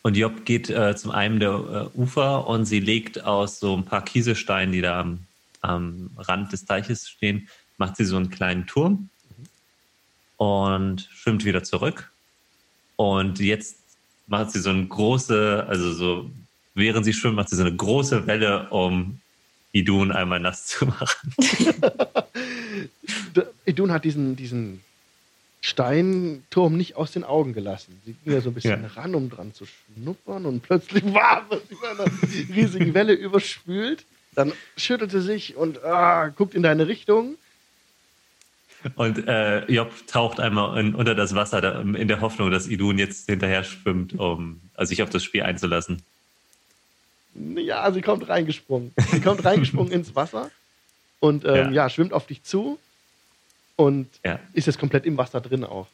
Und 0.00 0.16
Job 0.16 0.46
geht 0.46 0.70
äh, 0.70 0.96
zum 0.96 1.10
einen 1.10 1.38
der 1.38 1.50
äh, 1.94 1.98
Ufer 1.98 2.46
und 2.46 2.64
sie 2.64 2.80
legt 2.80 3.22
aus 3.22 3.60
so 3.60 3.76
ein 3.76 3.84
paar 3.84 4.02
Kiesesteinen, 4.02 4.72
die 4.72 4.80
da 4.80 5.00
am, 5.00 5.26
am 5.60 6.10
Rand 6.16 6.50
des 6.52 6.64
Teiches 6.64 7.06
stehen, 7.10 7.48
macht 7.76 7.96
sie 7.96 8.06
so 8.06 8.16
einen 8.16 8.30
kleinen 8.30 8.66
Turm 8.66 9.10
und 10.36 11.08
schwimmt 11.12 11.44
wieder 11.44 11.62
zurück. 11.62 12.10
Und 12.96 13.38
jetzt 13.40 13.76
macht 14.26 14.50
sie 14.50 14.60
so 14.60 14.70
eine 14.70 14.86
große, 14.86 15.64
also 15.68 15.92
so, 15.92 16.30
während 16.74 17.04
sie 17.04 17.12
schwimmt, 17.12 17.36
macht 17.36 17.48
sie 17.50 17.56
so 17.56 17.62
eine 17.62 17.74
große 17.76 18.26
Welle, 18.26 18.68
um 18.70 19.20
Idun 19.72 20.12
einmal 20.12 20.40
nass 20.40 20.66
zu 20.66 20.86
machen. 20.86 21.34
Idun 23.66 23.92
hat 23.92 24.04
diesen, 24.04 24.36
diesen 24.36 24.80
Steinturm 25.60 26.76
nicht 26.76 26.96
aus 26.96 27.12
den 27.12 27.24
Augen 27.24 27.52
gelassen. 27.52 28.00
Sie 28.04 28.12
ging 28.24 28.32
ja 28.34 28.40
so 28.40 28.50
ein 28.50 28.54
bisschen 28.54 28.82
Ja. 28.82 28.88
ran, 28.88 29.14
um 29.14 29.28
dran 29.28 29.52
zu 29.52 29.64
schnuppern 29.66 30.46
und 30.46 30.62
plötzlich 30.62 31.04
war 31.12 31.44
sie 31.68 31.74
von 31.74 31.88
einer 31.88 32.10
riesigen 32.54 32.94
Welle 32.94 33.12
überspült. 33.14 34.04
Dann 34.34 34.52
schüttelt 34.76 35.10
sie 35.10 35.22
sich 35.22 35.56
und 35.56 35.82
ah, 35.82 36.28
guckt 36.28 36.54
in 36.54 36.62
deine 36.62 36.86
Richtung. 36.88 37.36
Und 38.94 39.26
äh, 39.26 39.64
Job 39.70 39.92
taucht 40.06 40.38
einmal 40.40 40.78
in, 40.78 40.94
unter 40.94 41.14
das 41.14 41.34
Wasser, 41.34 41.60
da, 41.60 41.80
in 41.80 42.08
der 42.08 42.20
Hoffnung, 42.20 42.50
dass 42.50 42.68
Idun 42.68 42.98
jetzt 42.98 43.28
hinterher 43.28 43.64
schwimmt, 43.64 44.18
um 44.18 44.60
also 44.74 44.90
sich 44.90 45.02
auf 45.02 45.10
das 45.10 45.24
Spiel 45.24 45.42
einzulassen. 45.42 46.02
Ja, 47.56 47.90
sie 47.92 48.00
kommt 48.00 48.28
reingesprungen. 48.28 48.92
Sie 49.10 49.20
kommt 49.20 49.44
reingesprungen 49.44 49.92
ins 49.92 50.14
Wasser 50.14 50.50
und 51.20 51.44
ähm, 51.44 51.54
ja. 51.54 51.70
Ja. 51.70 51.90
schwimmt 51.90 52.12
auf 52.12 52.26
dich 52.26 52.42
zu 52.42 52.78
und 53.76 54.08
Ja. 54.24 54.40
ist 54.52 54.66
jetzt 54.66 54.78
komplett 54.78 55.04
im 55.06 55.18
Wasser 55.18 55.40
drin 55.40 55.64
auch. 55.64 55.86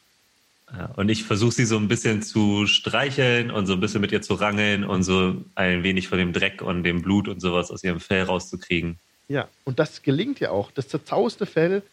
Ja, 0.71 0.85
und 0.95 1.09
ich 1.09 1.23
versuche 1.23 1.51
sie 1.51 1.65
so 1.65 1.77
ein 1.77 1.87
bisschen 1.87 2.21
zu 2.23 2.65
streicheln 2.65 3.51
und 3.51 3.67
so 3.67 3.73
ein 3.73 3.79
bisschen 3.79 4.01
mit 4.01 4.11
ihr 4.11 4.21
zu 4.21 4.33
rangeln 4.35 4.83
und 4.83 5.03
so 5.03 5.35
ein 5.55 5.83
wenig 5.83 6.07
von 6.07 6.17
dem 6.17 6.33
Dreck 6.33 6.61
und 6.61 6.83
dem 6.83 7.01
Blut 7.01 7.27
und 7.27 7.41
sowas 7.41 7.69
aus 7.69 7.83
ihrem 7.83 7.99
Fell 7.99 8.23
rauszukriegen. 8.23 8.97
Ja, 9.27 9.47
und 9.65 9.79
das 9.79 10.01
gelingt 10.01 10.39
dir 10.39 10.51
auch. 10.51 10.71
Das 10.71 10.87
zerzauste 10.87 11.45
Fell, 11.45 11.83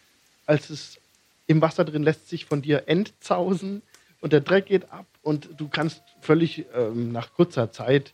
als 0.51 0.69
es 0.69 0.99
im 1.47 1.61
Wasser 1.61 1.85
drin 1.85 2.03
lässt 2.03 2.27
sich 2.27 2.45
von 2.45 2.61
dir 2.61 2.83
entzausen 2.87 3.81
und 4.19 4.33
der 4.33 4.41
Dreck 4.41 4.65
geht 4.65 4.91
ab 4.91 5.05
und 5.21 5.49
du 5.57 5.69
kannst 5.69 6.03
völlig 6.19 6.65
ähm, 6.75 7.13
nach 7.13 7.33
kurzer 7.33 7.71
Zeit 7.71 8.13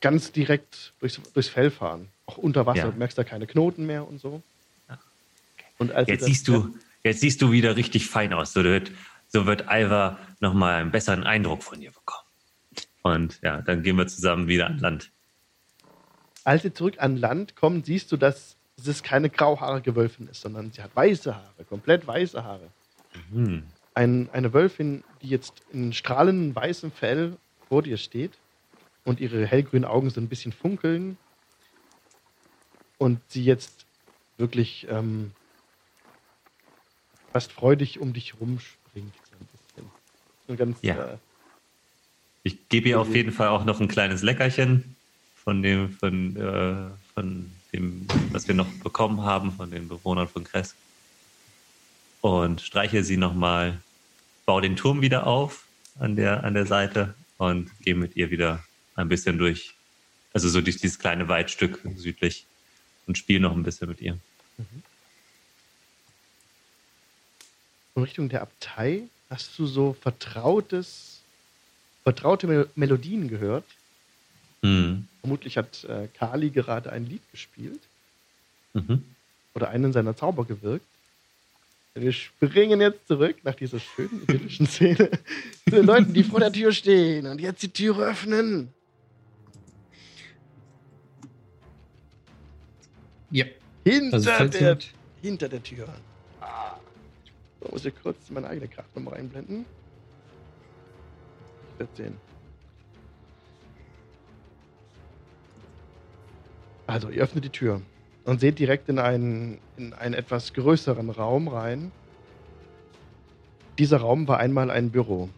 ganz 0.00 0.32
direkt 0.32 0.92
durchs, 0.98 1.20
durchs 1.32 1.48
Fell 1.48 1.70
fahren. 1.70 2.08
Auch 2.26 2.36
unter 2.36 2.66
Wasser, 2.66 2.86
Ja. 2.86 2.90
du 2.90 2.98
merkst 2.98 3.16
da 3.16 3.22
keine 3.22 3.46
Knoten 3.46 3.86
mehr 3.86 4.08
und 4.08 4.20
so. 4.20 4.42
Und 5.78 5.92
als 5.92 6.08
Jetzt 6.08 6.24
siehst 6.24 6.48
du, 6.48 6.76
jetzt 7.04 7.20
siehst 7.20 7.40
du 7.40 7.52
wieder 7.52 7.76
richtig 7.76 8.08
fein 8.08 8.32
aus. 8.32 8.52
So 8.52 8.64
wird, 8.64 8.90
so 9.28 9.46
wird 9.46 9.68
Alva 9.68 10.18
nochmal 10.40 10.80
einen 10.80 10.90
besseren 10.90 11.24
Eindruck 11.24 11.62
von 11.62 11.80
dir 11.80 11.92
bekommen. 11.92 12.26
Und 13.02 13.38
ja, 13.42 13.62
dann 13.62 13.82
gehen 13.82 13.96
wir 13.96 14.06
zusammen 14.08 14.48
wieder 14.48 14.66
an 14.66 14.78
Land. 14.78 15.10
Als 16.42 16.64
ihr 16.64 16.74
zurück 16.74 16.96
an 16.98 17.16
Land 17.16 17.54
kommt, 17.54 17.86
siehst 17.86 18.10
du, 18.10 18.16
dass 18.16 18.53
es 18.88 19.02
keine 19.02 19.30
grauhaarige 19.30 19.94
Wölfin 19.96 20.28
ist, 20.28 20.40
sondern 20.40 20.70
sie 20.72 20.82
hat 20.82 20.94
weiße 20.94 21.34
Haare, 21.34 21.64
komplett 21.68 22.06
weiße 22.06 22.42
Haare. 22.44 22.68
Hm. 23.32 23.62
Ein, 23.94 24.28
eine 24.32 24.52
Wölfin, 24.52 25.04
die 25.22 25.28
jetzt 25.28 25.62
in 25.72 25.92
strahlendem 25.92 26.54
weißem 26.54 26.90
Fell 26.90 27.36
vor 27.68 27.82
dir 27.82 27.96
steht 27.96 28.32
und 29.04 29.20
ihre 29.20 29.46
hellgrünen 29.46 29.84
Augen 29.84 30.10
so 30.10 30.20
ein 30.20 30.28
bisschen 30.28 30.52
funkeln 30.52 31.16
und 32.98 33.20
sie 33.28 33.44
jetzt 33.44 33.86
wirklich 34.36 34.86
ähm, 34.90 35.30
fast 37.32 37.52
freudig 37.52 38.00
um 38.00 38.12
dich 38.12 38.40
rumspringt. 38.40 39.14
So 39.30 39.36
ein 39.38 39.48
bisschen. 39.52 39.90
So 40.48 40.56
ganz, 40.56 40.78
Ja. 40.82 41.12
äh, 41.12 41.18
Ich 42.42 42.68
gebe 42.68 42.88
ihr 42.88 43.00
auf 43.00 43.14
jeden 43.14 43.32
Fall 43.32 43.48
auch 43.48 43.64
noch 43.64 43.80
ein 43.80 43.88
kleines 43.88 44.22
Leckerchen 44.22 44.96
von 45.36 45.62
dem, 45.62 45.90
von, 45.90 46.36
äh, 46.36 46.90
von 47.14 47.52
dem, 47.74 48.06
was 48.30 48.48
wir 48.48 48.54
noch 48.54 48.70
bekommen 48.82 49.22
haben, 49.22 49.52
von 49.52 49.70
den 49.70 49.88
Bewohnern 49.88 50.28
von 50.28 50.44
Kresk. 50.44 50.76
Und 52.20 52.60
streiche 52.60 53.04
sie 53.04 53.16
nochmal, 53.16 53.80
baue 54.46 54.62
den 54.62 54.76
Turm 54.76 55.02
wieder 55.02 55.26
auf 55.26 55.66
an 55.98 56.16
der, 56.16 56.44
an 56.44 56.54
der 56.54 56.66
Seite 56.66 57.14
und 57.36 57.70
gehe 57.80 57.94
mit 57.94 58.16
ihr 58.16 58.30
wieder 58.30 58.64
ein 58.96 59.08
bisschen 59.08 59.38
durch, 59.38 59.74
also 60.32 60.48
so 60.48 60.60
durch 60.60 60.78
dieses 60.78 60.98
kleine 60.98 61.28
Waldstück 61.28 61.80
südlich 61.96 62.46
und 63.06 63.18
spiele 63.18 63.40
noch 63.40 63.54
ein 63.54 63.62
bisschen 63.62 63.88
mit 63.88 64.00
ihr. 64.00 64.18
in 67.96 68.02
Richtung 68.02 68.28
der 68.28 68.42
Abtei 68.42 69.04
hast 69.30 69.58
du 69.58 69.66
so 69.66 69.92
vertrautes, 70.00 71.20
vertraute 72.02 72.46
Mel 72.46 72.68
Melodien 72.74 73.28
gehört. 73.28 73.64
Hm 74.62 75.06
vermutlich 75.34 75.56
hat 75.56 75.84
äh, 75.84 76.06
Kali 76.16 76.50
gerade 76.50 76.92
ein 76.92 77.06
Lied 77.06 77.22
gespielt. 77.32 77.80
Mhm. 78.72 79.02
Oder 79.54 79.70
einen 79.70 79.92
seiner 79.92 80.16
Zauber 80.16 80.44
gewirkt. 80.44 80.86
Wir 81.94 82.12
springen 82.12 82.80
jetzt 82.80 83.06
zurück 83.08 83.36
nach 83.42 83.54
dieser 83.54 83.80
schönen 83.80 84.22
idyllischen 84.22 84.66
Szene 84.66 85.10
zu 85.64 85.70
den 85.70 85.86
Leuten, 85.86 86.12
die 86.12 86.24
vor 86.24 86.40
der 86.40 86.52
Tür 86.52 86.72
stehen 86.72 87.26
und 87.26 87.40
jetzt 87.40 87.62
die 87.62 87.68
Tür 87.68 87.98
öffnen. 87.98 88.72
Ja. 93.30 93.46
Hinter, 93.84 94.14
also, 94.14 94.58
der, 94.58 94.78
hinter 95.20 95.48
der 95.48 95.62
Tür. 95.62 95.88
Ah. 96.40 96.76
So, 97.60 97.68
muss 97.70 97.84
ich 97.84 97.94
kurz 98.02 98.18
meine 98.30 98.48
eigene 98.48 98.68
Karte 98.68 98.90
nochmal 98.94 99.18
einblenden. 99.18 99.64
14. 101.78 102.16
Also, 106.86 107.08
ihr 107.08 107.22
öffnet 107.22 107.44
die 107.44 107.50
Tür 107.50 107.80
und 108.24 108.40
seht 108.40 108.58
direkt 108.58 108.88
in 108.88 108.98
einen, 108.98 109.58
in 109.76 109.92
einen 109.92 110.14
etwas 110.14 110.52
größeren 110.52 111.10
Raum 111.10 111.48
rein. 111.48 111.92
Dieser 113.78 113.98
Raum 113.98 114.28
war 114.28 114.38
einmal 114.38 114.70
ein 114.70 114.90
Büro. 114.90 115.28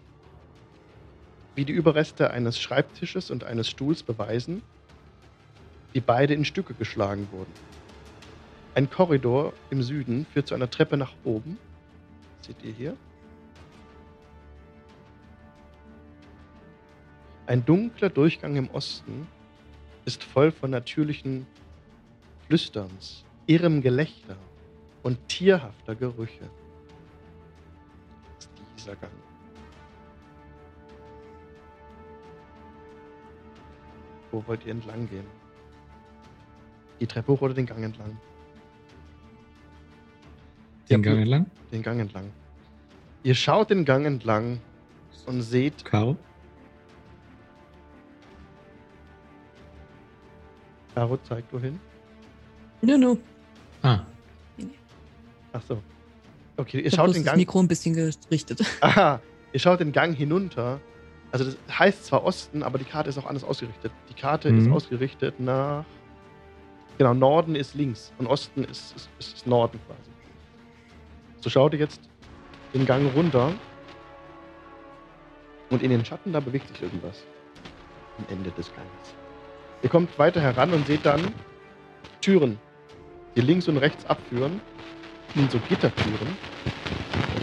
Wie 1.54 1.64
die 1.64 1.72
Überreste 1.72 2.30
eines 2.30 2.60
Schreibtisches 2.60 3.30
und 3.30 3.44
eines 3.44 3.70
Stuhls 3.70 4.02
beweisen, 4.02 4.62
die 5.94 6.00
beide 6.00 6.34
in 6.34 6.44
Stücke 6.44 6.74
geschlagen 6.74 7.28
wurden. 7.32 7.52
Ein 8.74 8.90
Korridor 8.90 9.54
im 9.70 9.82
Süden 9.82 10.26
führt 10.32 10.48
zu 10.48 10.54
einer 10.54 10.68
Treppe 10.68 10.98
nach 10.98 11.12
oben. 11.24 11.56
Seht 12.42 12.62
ihr 12.62 12.72
hier? 12.72 12.96
Ein 17.46 17.64
dunkler 17.64 18.10
Durchgang 18.10 18.56
im 18.56 18.68
Osten 18.70 19.26
ist 20.06 20.24
voll 20.24 20.50
von 20.50 20.70
natürlichen 20.70 21.46
Flüsterns, 22.46 23.24
irrem 23.46 23.82
Gelächter 23.82 24.36
und 25.02 25.18
tierhafter 25.28 25.94
Gerüche. 25.94 26.48
Das 28.38 28.44
ist 28.46 28.50
dieser 28.78 28.96
Gang. 28.96 29.12
Wo 34.30 34.42
wollt 34.46 34.64
ihr 34.64 34.72
entlang 34.72 35.08
gehen? 35.08 35.26
Die 37.00 37.06
Treppe 37.06 37.32
hoch 37.32 37.42
oder 37.42 37.54
den 37.54 37.66
Gang 37.66 37.84
entlang? 37.84 38.16
den 40.88 41.02
Gang 41.02 41.18
entlang. 41.18 41.46
Den 41.72 41.82
Gang 41.82 42.00
entlang. 42.00 42.32
Ihr 43.22 43.34
schaut 43.34 43.70
den 43.70 43.84
Gang 43.84 44.06
entlang 44.06 44.60
und 45.26 45.42
seht 45.42 45.84
Caro. 45.84 46.16
Caro 50.96 51.18
zeigt 51.18 51.52
wohin. 51.52 51.78
Nö, 52.80 52.96
nö. 52.96 53.16
Ah, 53.82 54.00
Ach 55.52 55.62
so. 55.68 55.82
Okay, 56.56 56.80
ihr 56.80 56.90
schaut 56.90 57.08
den 57.08 57.16
das 57.16 57.24
Gang. 57.24 57.36
Mikro 57.36 57.60
ein 57.60 57.68
bisschen 57.68 57.94
gerichtet. 57.94 58.60
Aha, 58.80 59.20
ihr 59.52 59.60
schaut 59.60 59.80
den 59.80 59.92
Gang 59.92 60.16
hinunter. 60.16 60.80
Also 61.32 61.44
das 61.44 61.56
heißt 61.78 62.06
zwar 62.06 62.24
Osten, 62.24 62.62
aber 62.62 62.78
die 62.78 62.84
Karte 62.86 63.10
ist 63.10 63.18
auch 63.18 63.26
anders 63.26 63.44
ausgerichtet. 63.44 63.92
Die 64.08 64.14
Karte 64.14 64.48
ist 64.48 64.66
Mhm. 64.66 64.72
ausgerichtet 64.72 65.38
nach. 65.38 65.84
Genau, 66.96 67.12
Norden 67.12 67.56
ist 67.56 67.74
links 67.74 68.10
und 68.16 68.26
Osten 68.26 68.64
ist, 68.64 68.96
ist, 68.96 69.10
ist 69.18 69.46
Norden 69.46 69.78
quasi. 69.86 70.10
So 71.42 71.50
schaut 71.50 71.74
ihr 71.74 71.80
jetzt 71.80 72.00
den 72.72 72.86
Gang 72.86 73.14
runter. 73.14 73.52
Und 75.68 75.82
in 75.82 75.90
den 75.90 76.04
Schatten, 76.06 76.32
da 76.32 76.40
bewegt 76.40 76.68
sich 76.68 76.80
irgendwas. 76.82 77.22
Am 78.18 78.24
Ende 78.30 78.50
des 78.52 78.70
Ganges. 78.74 79.14
Ihr 79.86 79.90
kommt 79.90 80.18
weiter 80.18 80.40
heran 80.40 80.72
und 80.72 80.84
seht 80.88 81.06
dann 81.06 81.32
Türen, 82.20 82.58
die 83.36 83.40
links 83.40 83.68
und 83.68 83.76
rechts 83.76 84.04
abführen. 84.06 84.60
In 85.36 85.48
so 85.48 85.60
Gittertüren. 85.68 86.36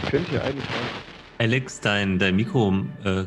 Das 0.02 0.10
könnt 0.10 0.30
ihr 0.30 0.44
eigentlich 0.44 0.68
auch. 0.68 1.38
Alex, 1.38 1.80
dein, 1.80 2.18
dein 2.18 2.36
Mikro 2.36 2.84
äh, 3.02 3.24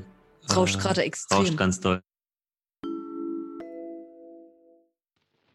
Rauscht 0.54 0.76
äh, 0.76 0.78
gerade 0.78 1.02
extrem. 1.02 1.40
rauscht 1.40 1.58
ganz 1.58 1.80
doll. 1.80 2.04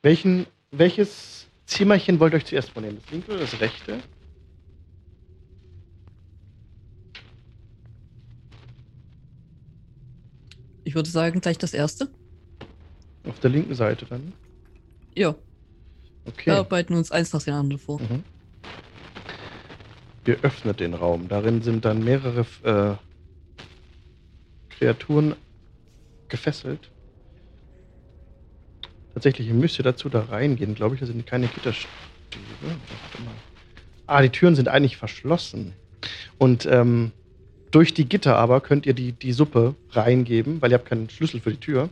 Welchen, 0.02 0.48
welches 0.72 1.46
Zimmerchen 1.64 2.18
wollt 2.18 2.32
ihr 2.32 2.38
euch 2.38 2.46
zuerst 2.46 2.70
vornehmen? 2.70 2.98
Das 3.00 3.12
linke 3.12 3.30
oder 3.30 3.42
das 3.42 3.60
rechte? 3.60 4.00
Ich 10.82 10.96
würde 10.96 11.08
sagen, 11.08 11.40
gleich 11.40 11.58
das 11.58 11.74
erste. 11.74 12.10
Auf 13.28 13.38
der 13.40 13.50
linken 13.50 13.74
Seite 13.74 14.06
dann. 14.06 14.32
Ja, 15.14 15.34
Okay. 16.24 16.46
wir 16.46 16.58
arbeiten 16.58 16.94
uns 16.94 17.10
eins 17.10 17.32
nach 17.32 17.42
dem 17.42 17.54
anderen 17.54 17.80
vor. 17.80 18.00
Mhm. 18.00 18.22
Ihr 20.26 20.38
öffnet 20.42 20.78
den 20.78 20.94
Raum. 20.94 21.26
Darin 21.28 21.62
sind 21.62 21.84
dann 21.84 22.04
mehrere 22.04 22.46
äh, 22.62 22.94
Kreaturen 24.74 25.34
gefesselt. 26.28 26.90
Tatsächlich, 29.14 29.48
ihr 29.48 29.54
müsst 29.54 29.78
ihr 29.78 29.82
dazu 29.82 30.08
da 30.08 30.20
reingehen, 30.22 30.74
glaube 30.76 30.94
ich. 30.94 31.00
Da 31.00 31.06
sind 31.06 31.26
keine 31.26 31.48
Gitterstäbe. 31.48 31.90
Warte 32.60 33.22
mal. 33.24 33.34
Ah, 34.06 34.22
die 34.22 34.30
Türen 34.30 34.54
sind 34.54 34.68
eigentlich 34.68 34.96
verschlossen. 34.96 35.72
Und 36.38 36.66
ähm, 36.66 37.10
durch 37.72 37.92
die 37.94 38.08
Gitter 38.08 38.36
aber 38.36 38.60
könnt 38.60 38.86
ihr 38.86 38.94
die, 38.94 39.12
die 39.12 39.32
Suppe 39.32 39.74
reingeben, 39.90 40.62
weil 40.62 40.70
ihr 40.70 40.74
habt 40.78 40.88
keinen 40.88 41.10
Schlüssel 41.10 41.40
für 41.40 41.50
die 41.50 41.60
Tür. 41.60 41.90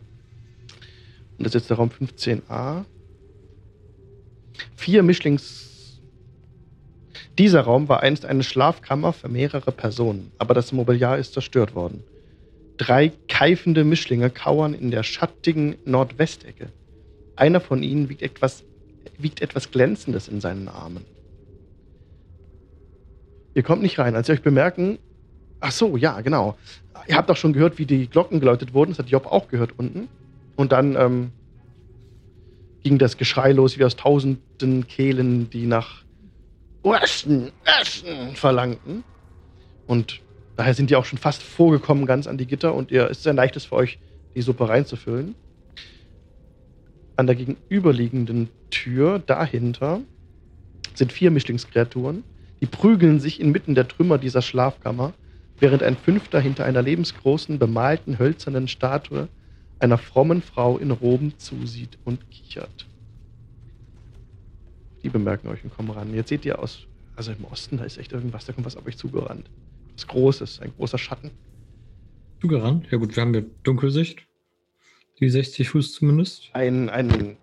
Und 1.41 1.45
das 1.45 1.55
ist 1.55 1.61
jetzt 1.61 1.69
der 1.71 1.77
Raum 1.77 1.89
15a. 1.89 2.85
Vier 4.75 5.01
Mischlings 5.01 5.99
dieser 7.39 7.61
Raum 7.61 7.89
war 7.89 8.03
einst 8.03 8.25
eine 8.25 8.43
Schlafkammer 8.43 9.11
für 9.11 9.27
mehrere 9.27 9.71
Personen, 9.71 10.31
aber 10.37 10.53
das 10.53 10.71
Mobiliar 10.71 11.17
ist 11.17 11.33
zerstört 11.33 11.73
worden. 11.73 12.03
Drei 12.77 13.11
keifende 13.27 13.83
Mischlinge 13.83 14.29
kauern 14.29 14.75
in 14.75 14.91
der 14.91 15.01
schattigen 15.01 15.77
Nordwestecke. 15.83 16.67
Einer 17.35 17.59
von 17.59 17.81
ihnen 17.81 18.07
wiegt 18.07 18.21
etwas, 18.21 18.63
wiegt 19.17 19.41
etwas 19.41 19.71
Glänzendes 19.71 20.27
in 20.27 20.41
seinen 20.41 20.67
Armen. 20.67 21.05
Ihr 23.55 23.63
kommt 23.63 23.81
nicht 23.81 23.97
rein. 23.97 24.15
Als 24.15 24.29
ihr 24.29 24.35
euch 24.35 24.43
bemerken, 24.43 24.99
ach 25.59 25.71
so, 25.71 25.97
ja, 25.97 26.21
genau. 26.21 26.55
Ihr 27.07 27.15
habt 27.15 27.31
auch 27.31 27.37
schon 27.37 27.53
gehört, 27.53 27.79
wie 27.79 27.87
die 27.87 28.07
Glocken 28.07 28.39
geläutet 28.39 28.75
wurden. 28.75 28.91
Das 28.91 28.99
hat 28.99 29.09
Job 29.09 29.25
auch 29.25 29.47
gehört 29.47 29.71
unten. 29.79 30.07
Und 30.61 30.71
dann 30.73 30.95
ähm, 30.95 31.31
ging 32.83 32.99
das 32.99 33.17
Geschrei 33.17 33.51
los, 33.51 33.79
wie 33.79 33.83
aus 33.83 33.95
tausenden 33.95 34.85
Kehlen, 34.85 35.49
die 35.49 35.65
nach 35.65 36.03
Essen, 36.83 37.51
Essen 37.65 38.35
verlangten. 38.35 39.03
Und 39.87 40.21
daher 40.57 40.75
sind 40.75 40.91
die 40.91 40.95
auch 40.95 41.05
schon 41.05 41.17
fast 41.17 41.41
vorgekommen 41.41 42.05
ganz 42.05 42.27
an 42.27 42.37
die 42.37 42.45
Gitter 42.45 42.75
und 42.75 42.91
ihr, 42.91 43.09
es 43.09 43.17
ist 43.17 43.27
ein 43.27 43.37
leichtes 43.37 43.65
für 43.65 43.75
euch, 43.75 43.97
die 44.35 44.43
Suppe 44.43 44.69
reinzufüllen. 44.69 45.33
An 47.15 47.25
der 47.25 47.35
gegenüberliegenden 47.35 48.49
Tür 48.69 49.17
dahinter 49.17 50.01
sind 50.93 51.11
vier 51.11 51.31
Mischlingskreaturen. 51.31 52.23
Die 52.61 52.67
prügeln 52.67 53.19
sich 53.19 53.39
inmitten 53.39 53.73
der 53.73 53.87
Trümmer 53.87 54.19
dieser 54.19 54.43
Schlafkammer, 54.43 55.13
während 55.59 55.81
ein 55.81 55.97
fünfter 55.97 56.39
hinter 56.39 56.65
einer 56.65 56.83
lebensgroßen, 56.83 57.57
bemalten, 57.57 58.19
hölzernen 58.19 58.67
Statue 58.67 59.27
einer 59.81 59.97
frommen 59.97 60.41
Frau 60.41 60.77
in 60.77 60.91
Roben 60.91 61.33
zusieht 61.37 61.97
und 62.05 62.29
kichert. 62.29 62.87
Die 65.03 65.09
bemerken 65.09 65.47
euch 65.47 65.63
und 65.63 65.73
kommen 65.75 65.89
ran. 65.89 66.13
Jetzt 66.13 66.29
seht 66.29 66.45
ihr 66.45 66.59
aus, 66.59 66.85
also 67.15 67.31
im 67.31 67.45
Osten, 67.45 67.77
da 67.77 67.83
ist 67.83 67.97
echt 67.97 68.11
irgendwas, 68.11 68.45
da 68.45 68.53
kommt 68.53 68.65
was 68.65 68.77
auf 68.77 68.85
euch 68.85 68.97
zugerannt. 68.97 69.49
Was 69.95 70.07
Großes, 70.07 70.59
ein 70.61 70.71
großer 70.77 70.97
Schatten. 70.97 71.31
Zugerannt? 72.41 72.87
Ja 72.91 72.97
gut, 72.97 73.15
wir 73.15 73.21
haben 73.21 73.33
ja 73.33 73.41
Dunkelsicht. 73.63 74.27
Die 75.19 75.29
60 75.29 75.69
Fuß 75.69 75.93
zumindest. 75.93 76.49
Ein, 76.53 76.89
ein 76.89 77.37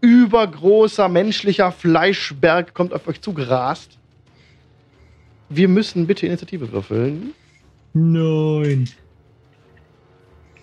übergroßer 0.00 1.08
menschlicher 1.08 1.72
Fleischberg 1.72 2.74
kommt 2.74 2.92
auf 2.92 3.06
euch 3.08 3.20
zugerast. 3.20 3.98
Wir 5.48 5.68
müssen 5.68 6.06
bitte 6.06 6.26
Initiative 6.26 6.72
würfeln. 6.72 7.32
Nein. 7.94 8.88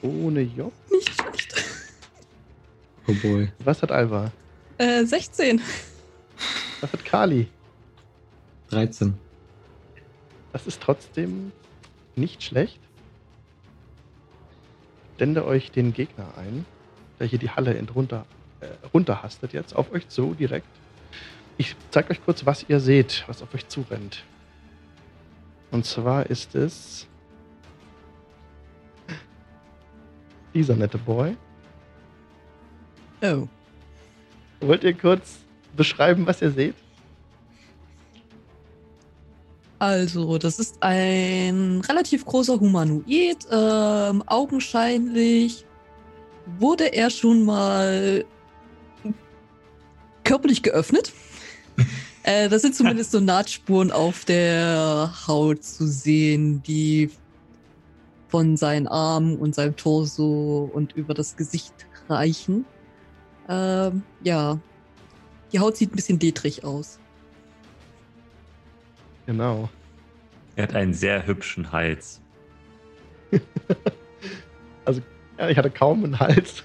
Ohne 0.01 0.41
Job. 0.41 0.73
Nicht 0.89 1.09
schlecht. 1.09 1.53
Oh 3.07 3.13
boy. 3.21 3.51
Was 3.59 3.81
hat 3.81 3.91
Alva? 3.91 4.31
Äh, 4.77 5.05
16. 5.05 5.61
Was 6.81 6.91
hat 6.91 7.05
Kali? 7.05 7.47
13. 8.69 9.13
Das 10.53 10.67
ist 10.67 10.81
trotzdem 10.81 11.51
nicht 12.15 12.43
schlecht. 12.43 12.79
Blende 15.17 15.45
euch 15.45 15.71
den 15.71 15.93
Gegner 15.93 16.37
ein, 16.37 16.65
der 17.19 17.27
hier 17.27 17.39
die 17.39 17.49
Halle 17.49 17.79
runter, 17.93 18.25
äh, 18.59 18.67
runterhastet 18.93 19.53
jetzt, 19.53 19.75
auf 19.75 19.91
euch 19.91 20.07
zu 20.07 20.33
direkt. 20.33 20.67
Ich 21.57 21.75
zeige 21.91 22.11
euch 22.11 22.25
kurz, 22.25 22.45
was 22.45 22.65
ihr 22.67 22.79
seht, 22.79 23.23
was 23.27 23.41
auf 23.43 23.53
euch 23.53 23.67
zurennt. 23.67 24.23
Und 25.69 25.85
zwar 25.85 26.25
ist 26.25 26.55
es 26.55 27.07
dieser 30.53 30.75
nette 30.75 30.97
Boy. 30.97 31.35
Oh. 33.21 33.47
Wollt 34.61 34.83
ihr 34.83 34.93
kurz 34.93 35.39
beschreiben, 35.75 36.25
was 36.25 36.41
ihr 36.41 36.51
seht? 36.51 36.75
Also, 39.79 40.37
das 40.37 40.59
ist 40.59 40.77
ein 40.81 41.81
relativ 41.87 42.23
großer 42.25 42.59
Humanoid. 42.59 43.47
Ähm, 43.49 44.23
augenscheinlich 44.27 45.65
wurde 46.59 46.93
er 46.93 47.09
schon 47.09 47.45
mal 47.45 48.23
körperlich 50.23 50.61
geöffnet. 50.61 51.11
äh, 52.23 52.47
da 52.47 52.59
sind 52.59 52.75
zumindest 52.75 53.11
so 53.11 53.19
Nahtspuren 53.19 53.91
auf 53.91 54.23
der 54.25 55.11
Haut 55.27 55.63
zu 55.63 55.87
sehen, 55.87 56.61
die 56.61 57.09
von 58.31 58.57
seinen 58.57 58.87
Armen 58.87 59.37
und 59.37 59.53
seinem 59.53 59.75
Torso 59.75 60.69
und 60.73 60.93
über 60.93 61.13
das 61.13 61.35
Gesicht 61.35 61.73
reichen. 62.09 62.65
Ähm, 63.49 64.01
ja, 64.23 64.57
die 65.51 65.59
Haut 65.59 65.75
sieht 65.77 65.91
ein 65.91 65.95
bisschen 65.97 66.19
ledrig 66.19 66.63
aus. 66.63 66.97
Genau. 69.25 69.69
Er 70.55 70.63
hat 70.63 70.75
einen 70.75 70.93
sehr 70.93 71.27
hübschen 71.27 71.71
Hals. 71.71 72.19
Ja, 75.37 75.49
ich 75.49 75.57
hatte 75.57 75.71
kaum 75.71 76.03
einen 76.03 76.19
Hals. 76.19 76.63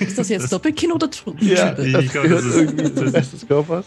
Ist 0.00 0.16
das 0.18 0.30
jetzt 0.30 0.44
Das- 0.44 0.50
Doppelkinn 0.52 0.92
oder 0.92 1.10
Tri- 1.10 1.34
Ja, 1.44 1.74
Triple? 1.74 1.92
das 1.92 2.04
Ich 2.04 2.10
glaub, 2.10 2.22
gehört 2.24 2.38
das 2.40 2.46
ist- 2.46 2.56
irgendwie 2.56 2.84
zum 2.94 3.04
das- 3.04 3.12
Rest 3.14 3.32
des 3.34 3.46
Körpers. 3.46 3.84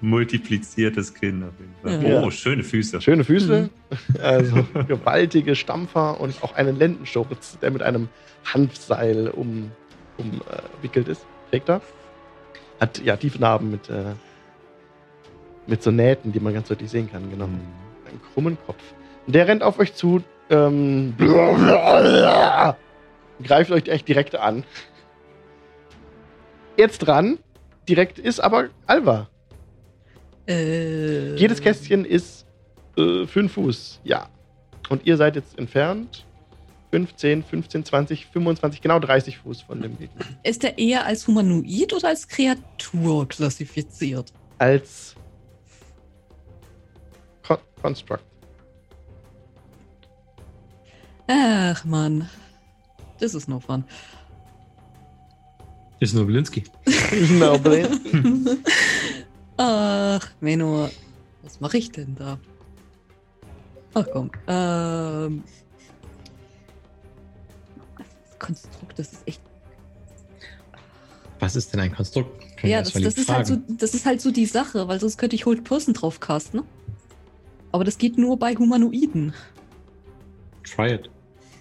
Multipliziertes 0.00 1.12
Kinn 1.12 1.42
auf 1.42 1.54
jeden 1.58 1.74
Fall. 1.82 2.10
Ja. 2.10 2.22
Oh, 2.22 2.30
schöne 2.30 2.62
Füße. 2.62 3.00
Schöne 3.00 3.24
Füße, 3.24 3.68
also 4.22 4.64
gewaltige 4.88 5.56
Stampfer 5.56 6.20
und 6.20 6.40
auch 6.42 6.54
einen 6.54 6.78
Lendenschurz, 6.78 7.58
der 7.60 7.72
mit 7.72 7.82
einem 7.82 8.08
Hanfseil 8.44 9.28
um, 9.28 9.72
umwickelt 10.16 11.08
ist. 11.08 11.26
Trägt 11.50 11.68
er. 11.68 11.80
Hat 12.80 13.02
ja 13.02 13.16
tiefe 13.16 13.40
Narben 13.40 13.72
mit, 13.72 13.90
äh, 13.90 14.14
mit 15.66 15.82
so 15.82 15.90
Nähten, 15.90 16.32
die 16.32 16.38
man 16.38 16.54
ganz 16.54 16.68
deutlich 16.68 16.90
sehen 16.90 17.10
kann, 17.10 17.28
genau. 17.30 17.46
Hm. 17.46 17.60
Einen 18.08 18.20
krummen 18.32 18.56
Kopf. 18.66 18.82
Und 19.26 19.34
der 19.34 19.48
rennt 19.48 19.64
auf 19.64 19.80
euch 19.80 19.94
zu, 19.94 20.22
ähm, 20.48 21.14
greift 23.42 23.72
euch 23.72 23.88
echt 23.88 24.06
direkt 24.06 24.36
an. 24.36 24.62
Jetzt 26.76 26.98
dran, 26.98 27.38
direkt 27.88 28.20
ist 28.20 28.38
aber 28.38 28.68
Alva. 28.86 29.28
Äh, 30.48 31.36
Jedes 31.36 31.60
Kästchen 31.60 32.04
ist 32.04 32.46
äh, 32.96 33.26
5 33.26 33.52
Fuß, 33.52 34.00
ja. 34.02 34.28
Und 34.88 35.06
ihr 35.06 35.16
seid 35.18 35.36
jetzt 35.36 35.58
entfernt 35.58 36.24
15, 36.90 37.44
15, 37.44 37.84
20, 37.84 38.26
25, 38.26 38.80
genau 38.80 38.98
30 38.98 39.38
Fuß 39.38 39.62
von 39.62 39.82
dem 39.82 39.98
Gegner. 39.98 40.24
Ist 40.42 40.64
er 40.64 40.78
eher 40.78 41.04
als 41.04 41.26
Humanoid 41.26 41.92
oder 41.92 42.08
als 42.08 42.26
Kreatur 42.26 43.28
klassifiziert? 43.28 44.32
Als 44.56 45.14
Con 47.46 47.58
Construct. 47.82 48.24
Ach 51.26 51.84
man, 51.84 52.26
das 53.20 53.34
ist 53.34 53.48
no 53.48 53.60
fun. 53.60 53.84
Ist 56.00 56.14
nur 56.14 56.26
Blinski. 56.26 56.64
Ach, 59.58 60.26
Menno, 60.40 60.88
was 61.42 61.60
mache 61.60 61.78
ich 61.78 61.90
denn 61.90 62.14
da? 62.14 62.38
Ach 63.92 64.06
komm, 64.12 64.30
ähm. 64.46 65.42
Das 67.96 68.38
Konstrukt, 68.38 68.98
das 68.98 69.12
ist 69.12 69.26
echt. 69.26 69.40
Was 71.40 71.56
ist 71.56 71.72
denn 71.72 71.80
ein 71.80 71.92
Konstrukt? 71.92 72.40
Können 72.56 72.72
ja, 72.72 72.82
das, 72.82 72.92
das, 72.92 73.16
ist 73.16 73.28
halt 73.28 73.46
so, 73.46 73.56
das 73.68 73.94
ist 73.94 74.06
halt 74.06 74.20
so 74.20 74.30
die 74.30 74.46
Sache, 74.46 74.86
weil 74.86 75.00
sonst 75.00 75.18
könnte 75.18 75.34
ich 75.34 75.44
Hold 75.44 75.64
Person 75.64 75.92
drauf 75.92 76.20
casten? 76.20 76.62
Aber 77.72 77.82
das 77.82 77.98
geht 77.98 78.16
nur 78.16 78.38
bei 78.38 78.54
Humanoiden. 78.54 79.34
Try 80.62 80.94
it. 80.94 81.10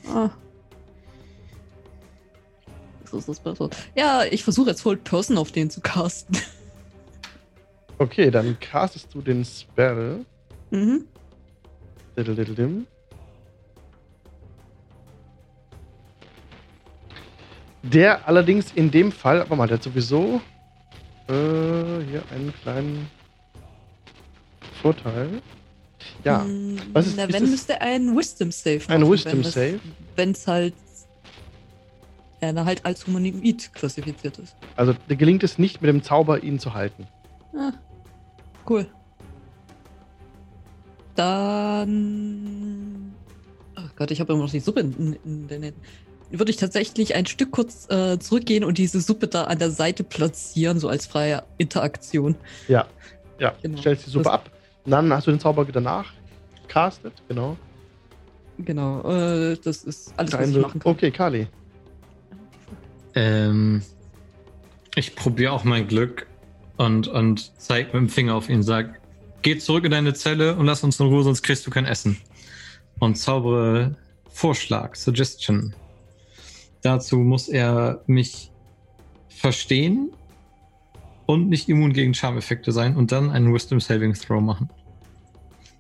Ah. 0.08 0.30
So 3.10 3.18
ist 3.18 3.28
das 3.28 3.40
besser. 3.40 3.70
Ja, 3.96 4.24
ich 4.26 4.44
versuche 4.44 4.70
jetzt 4.70 4.86
Hold 4.86 5.04
Person 5.04 5.38
auf 5.40 5.52
den 5.52 5.72
zu 5.72 5.82
casten. 5.82 6.38
Okay, 8.00 8.30
dann 8.32 8.60
castest 8.60 9.14
du 9.14 9.22
den 9.22 9.44
Spell. 9.44 10.26
mhm. 10.72 11.06
Diddle-diddle-dim. 12.18 12.88
Der 17.84 18.28
allerdings 18.28 18.72
in 18.74 18.92
dem 18.92 19.12
Fall, 19.12 19.42
aber 19.42 19.56
mal, 19.56 19.68
der 19.68 19.78
hat 19.78 19.84
sowieso 19.84 20.42
äh, 21.28 21.34
hier 21.34 22.24
einen 22.34 22.54
kleinen 22.62 23.08
Vorteil. 24.82 25.42
Ja, 26.24 26.44
Hm, 26.44 26.78
Was 26.94 27.08
ist- 27.08 27.18
Na, 27.18 27.24
ist 27.26 27.34
wenn 27.34 27.44
es- 27.44 27.50
müsste 27.52 27.74
er 27.74 27.82
einen 27.82 28.18
Wisdom 28.18 28.52
Save 28.52 28.80
machen. 28.80 28.92
ein 29.04 29.10
Wisdom 29.12 29.34
wenn 29.34 29.42
das- 29.44 29.54
Save. 29.54 29.80
Wenn 30.16 30.32
es 30.32 30.48
halt. 30.48 30.74
Ja, 32.42 32.52
na, 32.54 32.66
halt 32.66 32.86
als 32.86 33.06
Humanoid 33.08 33.74
klassifiziert 33.74 34.38
ist. 34.38 34.56
Also 34.76 34.94
gelingt 35.08 35.44
es 35.44 35.58
nicht 35.58 35.82
mit 35.82 35.90
dem 35.90 36.04
Zauber, 36.04 36.44
ihn 36.44 36.60
zu 36.60 36.74
halten. 36.76 37.08
Ah, 37.58 37.72
cool. 38.70 38.88
Dann. 41.88 43.14
Oh 43.78 43.82
Gott, 43.96 44.12
ich 44.12 44.20
habe 44.20 44.34
immer 44.34 44.44
noch 44.44 44.52
die 44.52 44.60
Suppe 44.60 44.82
in, 44.82 45.18
in 45.24 45.48
den 45.48 45.64
Händen. 45.64 45.82
Würde 46.30 46.52
ich 46.52 46.58
tatsächlich 46.58 47.16
ein 47.16 47.26
Stück 47.26 47.52
kurz 47.52 47.90
äh, 47.90 48.20
zurückgehen 48.20 48.64
und 48.66 48.78
diese 48.78 49.00
Suppe 49.00 49.28
da 49.28 49.46
an 49.46 49.60
der 49.60 49.72
Seite 49.72 50.04
platzieren, 50.04 50.78
so 50.80 50.90
als 50.90 51.06
freie 51.08 51.44
Interaktion. 51.58 52.36
Ja, 52.68 52.86
ja. 53.40 53.54
Genau. 53.62 53.78
Stellst 53.80 54.06
die 54.08 54.10
Suppe 54.10 54.26
Das- 54.26 54.34
ab. 54.34 54.52
Und 54.86 54.92
dann 54.92 55.12
hast 55.14 55.28
du 55.28 55.32
den 55.32 55.40
Zauber 55.40 55.66
danach 55.66 56.14
castet. 56.68 57.14
Genau. 57.28 57.58
Genau, 58.60 59.02
äh, 59.10 59.58
das 59.64 59.84
ist 59.84 60.14
alles, 60.18 60.34
was 60.34 60.50
ich 60.50 60.58
machen 60.58 60.80
kann. 60.80 60.92
Okay, 60.92 61.12
Kali. 61.12 61.48
Ähm, 63.14 63.82
ich 64.96 65.16
probiere 65.16 65.52
auch 65.52 65.64
mein 65.64 65.88
Glück 65.88 66.26
und, 66.78 67.08
und 67.08 67.52
zeig 67.58 67.94
mit 67.94 68.02
dem 68.02 68.10
Finger 68.10 68.36
auf 68.36 68.50
ihn, 68.50 68.64
sag, 68.64 69.00
geh 69.42 69.58
zurück 69.58 69.86
in 69.86 69.92
deine 69.92 70.14
Zelle 70.14 70.56
und 70.56 70.66
lass 70.66 70.84
uns 70.84 71.00
in 71.00 71.08
Ruhe, 71.08 71.24
sonst 71.24 71.42
kriegst 71.44 71.66
du 71.66 71.72
kein 71.72 71.86
Essen. 71.86 72.18
Und 73.00 73.16
zaubere 73.16 73.96
Vorschlag, 74.30 74.96
Suggestion. 74.96 75.74
Dazu 76.82 77.18
muss 77.18 77.48
er 77.48 78.02
mich 78.08 78.52
verstehen 79.30 80.12
und 81.26 81.50
nicht 81.50 81.70
immun 81.70 81.94
gegen 81.94 82.14
Charmeffekte 82.14 82.72
sein 82.72 82.96
und 82.96 83.12
dann 83.12 83.30
einen 83.30 83.54
Wisdom 83.54 83.80
Saving 83.80 84.14
Throw 84.14 84.42
machen. 84.42 84.70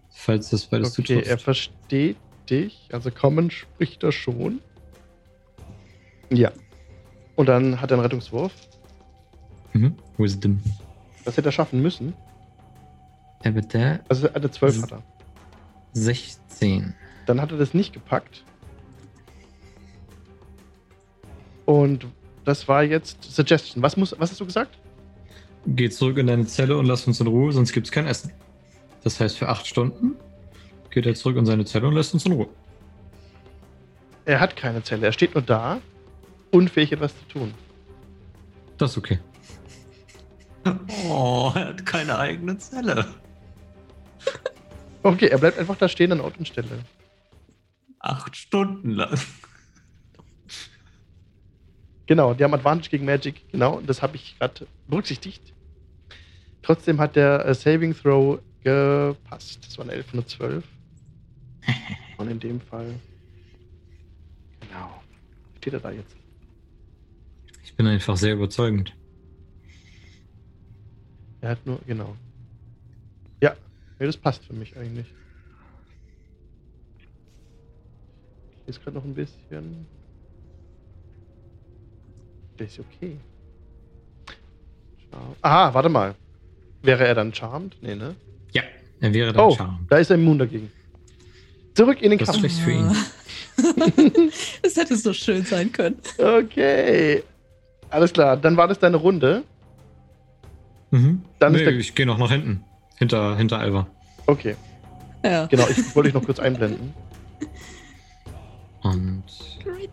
Falls 0.10 0.50
das 0.50 0.66
beides 0.66 1.00
Okay, 1.00 1.16
er 1.16 1.22
zutrifft. 1.24 1.44
versteht 1.44 2.18
dich. 2.50 2.90
Also 2.92 3.12
kommen 3.12 3.50
spricht 3.50 4.04
er 4.04 4.12
schon. 4.12 4.60
Ja. 6.30 6.52
Und 7.36 7.48
dann 7.48 7.80
hat 7.80 7.92
er 7.92 7.98
einen 7.98 8.04
Rettungswurf. 8.04 8.52
Mhm. 9.74 9.96
Wisdom. 10.18 10.60
Das 11.28 11.36
hätte 11.36 11.50
er 11.50 11.52
schaffen 11.52 11.82
müssen. 11.82 12.14
Er 13.44 13.54
wird 13.54 13.74
der 13.74 14.00
Also 14.08 14.32
eine 14.32 14.50
12 14.50 14.84
hat 14.84 14.92
er. 14.94 15.04
16. 15.92 16.96
Dann 17.26 17.42
hat 17.42 17.52
er 17.52 17.58
das 17.58 17.74
nicht 17.74 17.92
gepackt. 17.92 18.46
Und 21.66 22.08
das 22.46 22.70
war 22.70 22.82
jetzt 22.82 23.26
Suggestion. 23.26 23.84
Was, 23.84 23.98
muss, 23.98 24.16
was 24.18 24.32
hast 24.32 24.40
du 24.40 24.46
gesagt? 24.46 24.78
Geh 25.66 25.90
zurück 25.90 26.18
in 26.18 26.28
deine 26.28 26.46
Zelle 26.46 26.78
und 26.78 26.86
lass 26.86 27.06
uns 27.08 27.20
in 27.20 27.28
Ruhe, 27.28 27.52
sonst 27.52 27.74
gibt's 27.74 27.92
kein 27.92 28.08
Essen. 28.08 28.32
Das 29.04 29.20
heißt, 29.20 29.38
für 29.38 29.50
acht 29.50 29.68
Stunden 29.68 30.16
geht 30.92 31.06
er 31.06 31.14
zurück 31.14 31.36
in 31.36 31.46
seine 31.46 31.66
Zelle 31.66 31.90
und 31.90 31.94
lässt 31.94 32.14
uns 32.14 32.26
in 32.26 32.32
Ruhe. 32.32 32.48
Er 34.24 34.40
hat 34.40 34.56
keine 34.56 34.82
Zelle. 34.82 35.08
Er 35.08 35.12
steht 35.12 35.36
nur 35.36 35.44
da, 35.44 35.82
unfähig 36.52 36.94
etwas 36.94 37.14
zu 37.20 37.40
tun. 37.40 37.54
Das 38.78 38.92
ist 38.92 38.98
okay. 38.98 39.20
Oh, 41.10 41.52
er 41.56 41.68
hat 41.68 41.86
keine 41.86 42.18
eigene 42.18 42.58
Zelle. 42.58 43.06
Okay, 45.04 45.28
er 45.28 45.38
bleibt 45.38 45.58
einfach 45.58 45.78
da 45.78 45.88
stehen 45.88 46.12
an 46.12 46.20
Ort 46.20 46.38
und 46.38 46.48
Stelle. 46.48 46.80
Acht 48.00 48.36
Stunden 48.36 48.92
lang. 48.92 49.18
Genau, 52.08 52.34
die 52.34 52.44
haben 52.44 52.54
Advantage 52.54 52.90
gegen 52.90 53.06
Magic. 53.06 53.50
Genau, 53.52 53.82
das 53.82 54.02
habe 54.02 54.16
ich 54.16 54.38
gerade 54.40 54.66
berücksichtigt. 54.88 55.54
Trotzdem 56.62 57.00
hat 57.00 57.16
der 57.16 57.46
äh, 57.46 57.54
Saving 57.54 57.96
Throw 57.96 58.40
gepasst. 58.64 59.66
Das 59.66 59.78
waren 59.78 59.90
11 59.90 60.06
von 60.08 60.26
12. 60.26 60.64
Und 62.18 62.32
in 62.32 62.40
dem 62.40 62.62
Fall. 62.62 62.94
Genau. 64.62 65.02
Steht 65.58 65.74
er 65.74 65.80
da 65.80 65.92
jetzt? 65.92 66.16
Ich 67.64 67.74
bin 67.76 67.88
einfach 67.88 68.18
sehr 68.18 68.34
überzeugend. 68.34 68.96
Er 71.42 71.50
hat 71.52 71.66
nur, 71.66 71.80
genau. 71.86 72.16
Ja, 73.42 73.56
nee, 74.00 74.06
das 74.06 74.18
passt 74.18 74.44
für 74.46 74.54
mich 74.54 74.76
eigentlich. 74.78 75.08
Hier 78.66 78.70
ist 78.70 78.84
gerade 78.84 78.98
noch 78.98 79.04
ein 79.04 79.14
bisschen. 79.14 79.86
Der 82.60 82.66
ist 82.66 82.80
okay. 82.80 83.18
Charm- 85.12 85.36
Aha, 85.42 85.74
warte 85.74 85.90
mal. 85.90 86.16
Wäre 86.82 87.06
er 87.08 87.16
dann 87.16 87.34
charmed? 87.34 87.76
Nee, 87.82 87.96
ne? 87.96 88.16
Ja, 88.52 88.64
er 89.00 89.14
wäre 89.14 89.32
dann 89.34 89.46
Oh, 89.46 89.56
Charme. 89.56 89.86
da 89.90 89.98
ist 89.98 90.10
er 90.10 90.16
immun 90.16 90.40
dagegen. 90.40 90.72
Zurück 91.76 92.02
in 92.02 92.10
den 92.10 92.20
Das 92.20 92.30
ist 92.30 92.42
Kampf. 92.42 92.54
schlecht 92.54 92.60
für 92.60 92.72
ihn. 92.72 92.96
Es 94.62 94.76
hätte 94.76 94.96
so 94.96 95.14
schön 95.14 95.44
sein 95.44 95.72
können. 95.72 96.00
Okay. 96.18 97.24
Alles 97.90 98.14
klar, 98.14 98.38
dann 98.38 98.56
war 98.58 98.68
das 98.68 98.78
deine 98.80 98.98
Runde. 98.98 99.44
Mhm. 100.92 101.24
Dann 101.40 101.52
nee, 101.54 101.60
ist 101.60 101.66
der- 101.66 101.76
ich 101.78 101.96
gehe 101.96 102.06
noch 102.06 102.18
nach 102.18 102.32
hinten. 102.32 102.64
Hinter, 102.96 103.36
hinter 103.38 103.60
Alva. 103.60 103.88
Okay, 104.26 104.56
Ja. 105.24 105.46
genau, 105.46 105.68
ich 105.70 105.96
wollte 105.96 106.10
euch 106.10 106.14
noch 106.16 106.24
kurz 106.26 106.40
einblenden. 106.40 106.94
Und 108.84 109.24
Great. 109.64 109.90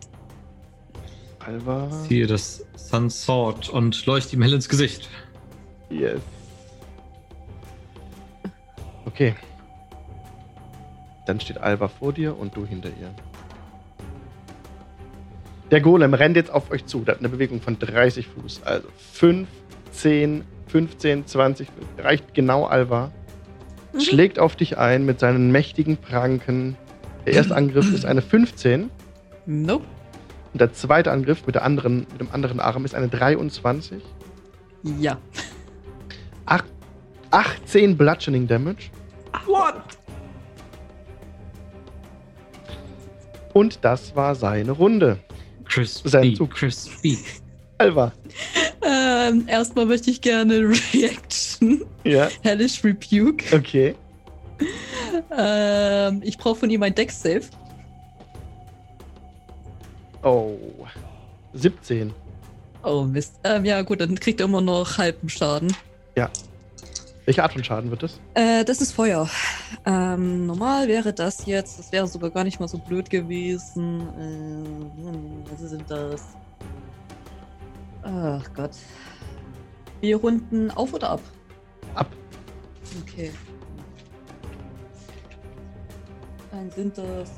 Alva. 1.39 1.89
ziehe 2.07 2.25
das 2.27 2.65
Sun 2.75 3.09
Sword 3.09 3.69
und 3.69 4.05
leuchte 4.05 4.35
ihm 4.35 4.41
hell 4.41 4.53
ins 4.53 4.69
Gesicht. 4.69 5.09
Yes. 5.89 6.21
Okay. 9.05 9.35
Dann 11.25 11.39
steht 11.39 11.57
Alva 11.57 11.87
vor 11.87 12.13
dir 12.13 12.37
und 12.37 12.55
du 12.55 12.65
hinter 12.65 12.89
ihr. 12.89 13.13
Der 15.71 15.81
Golem 15.81 16.13
rennt 16.13 16.35
jetzt 16.35 16.51
auf 16.51 16.69
euch 16.71 16.85
zu. 16.85 17.01
Der 17.01 17.15
hat 17.15 17.19
eine 17.19 17.29
Bewegung 17.29 17.61
von 17.61 17.77
30 17.79 18.27
Fuß. 18.27 18.61
Also 18.63 18.87
5, 19.13 19.47
10, 19.91 20.43
15, 20.75 21.25
20. 21.25 21.69
Reicht 21.99 22.33
genau 22.33 22.65
Alva. 22.65 23.09
Mhm. 23.93 24.01
Schlägt 24.01 24.39
auf 24.39 24.57
dich 24.57 24.77
ein 24.77 25.05
mit 25.05 25.21
seinen 25.21 25.49
mächtigen 25.49 25.95
Pranken. 25.95 26.75
Der 27.25 27.31
erste 27.31 27.55
Angriff 27.55 27.93
ist 27.93 28.03
eine 28.05 28.21
15. 28.21 28.89
Nope. 29.45 29.85
Und 30.51 30.59
der 30.59 30.73
zweite 30.73 31.13
Angriff 31.13 31.45
mit, 31.45 31.55
der 31.55 31.63
anderen, 31.63 31.99
mit 32.11 32.19
dem 32.19 32.29
anderen 32.29 32.59
Arm 32.59 32.83
ist 32.83 32.93
eine 32.93 33.07
23. 33.07 34.03
Ja. 34.99 35.17
Ach, 36.45 36.65
18 37.31 37.95
Bludgeoning 37.95 38.45
Damage. 38.45 38.89
What? 39.45 39.75
Und 43.53 43.79
das 43.81 44.13
war 44.13 44.35
seine 44.35 44.73
Runde. 44.73 45.19
Crispy, 45.63 46.09
Sein 46.09 46.35
Zug. 46.35 46.51
crispy. 46.51 47.17
Alva. 47.77 48.11
Ähm, 48.81 49.45
erstmal 49.47 49.85
möchte 49.85 50.11
ich 50.11 50.21
gerne 50.21 50.59
Reaction. 50.93 51.83
Ja, 52.03 52.29
Hellish 52.43 52.83
Rebuke. 52.83 53.55
okay. 53.55 53.95
Ähm, 55.35 56.21
ich 56.23 56.37
brauche 56.37 56.55
von 56.59 56.69
ihm 56.69 56.83
ein 56.83 56.93
Deck-Save. 56.95 57.41
Oh. 60.23 60.57
17. 61.53 62.13
Oh 62.83 63.03
Mist. 63.03 63.39
Ähm, 63.43 63.65
ja 63.65 63.81
gut, 63.81 64.01
dann 64.01 64.19
kriegt 64.19 64.39
er 64.39 64.45
immer 64.45 64.61
noch 64.61 64.97
halben 64.97 65.29
Schaden. 65.29 65.75
Welche 67.25 67.41
Art 67.41 67.53
von 67.53 67.63
Schaden 67.63 67.89
wird 67.89 68.03
das? 68.03 68.19
Äh, 68.35 68.63
das 68.63 68.81
ist 68.81 68.91
Feuer. 68.91 69.27
Ähm, 69.85 70.45
normal 70.45 70.87
wäre 70.87 71.11
das 71.11 71.45
jetzt, 71.47 71.79
das 71.79 71.91
wäre 71.91 72.07
sogar 72.07 72.29
gar 72.29 72.43
nicht 72.43 72.59
mal 72.59 72.67
so 72.67 72.77
blöd 72.77 73.09
gewesen. 73.09 74.07
Ähm, 74.19 74.91
was 75.49 75.69
sind 75.71 75.89
das? 75.89 76.21
Ach 78.05 78.43
Gott. 78.55 78.71
Wir 80.01 80.17
runden 80.17 80.69
auf 80.71 80.93
oder 80.93 81.09
ab? 81.11 81.21
Ab. 81.95 82.07
Okay. 83.01 83.31
Dann 86.51 86.69
sind 86.71 86.97
das 86.97 87.31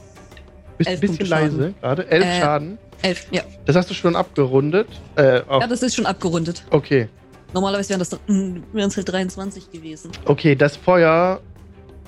Bist 0.77 0.87
ein 0.89 0.91
Elf 0.93 1.01
bisschen 1.01 1.17
Punkte 1.17 1.23
leise 1.25 1.57
Schaden. 1.57 1.75
gerade. 1.81 2.07
11 2.09 2.23
Äh, 2.25 2.39
Schaden. 2.41 2.77
elf. 3.01 3.27
Ja. 3.31 3.41
Das 3.65 3.75
hast 3.75 3.89
du 3.89 3.93
schon 3.93 4.15
abgerundet. 4.15 4.87
Äh, 5.15 5.37
ja, 5.47 5.67
das 5.67 5.81
ist 5.83 5.95
schon 5.95 6.05
abgerundet. 6.05 6.63
okay. 6.71 7.07
Normalerweise 7.53 7.91
wären 7.91 7.99
das 7.99 8.11
mm, 8.27 8.57
wären 8.73 8.89
es 8.89 8.97
halt 8.97 9.09
23 9.09 9.71
gewesen. 9.71 10.11
Okay, 10.25 10.53
das 10.53 10.75
Feuer 10.75 11.39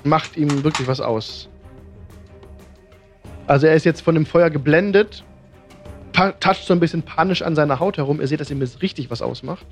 macht 0.04 0.36
ihm 0.36 0.62
wirklich 0.62 0.86
was 0.86 1.00
aus. 1.00 1.48
Also 3.46 3.66
er 3.66 3.74
ist 3.74 3.84
jetzt 3.84 4.02
von 4.02 4.14
dem 4.14 4.26
Feuer 4.26 4.50
geblendet, 4.50 5.24
toucht 6.12 6.64
so 6.64 6.72
ein 6.72 6.80
bisschen 6.80 7.02
panisch 7.02 7.42
an 7.42 7.54
seiner 7.54 7.80
Haut 7.80 7.96
herum. 7.96 8.20
Ihr 8.20 8.26
seht, 8.28 8.40
dass 8.40 8.50
ihm 8.50 8.60
das 8.60 8.82
richtig 8.82 9.10
was 9.10 9.22
ausmacht. 9.22 9.64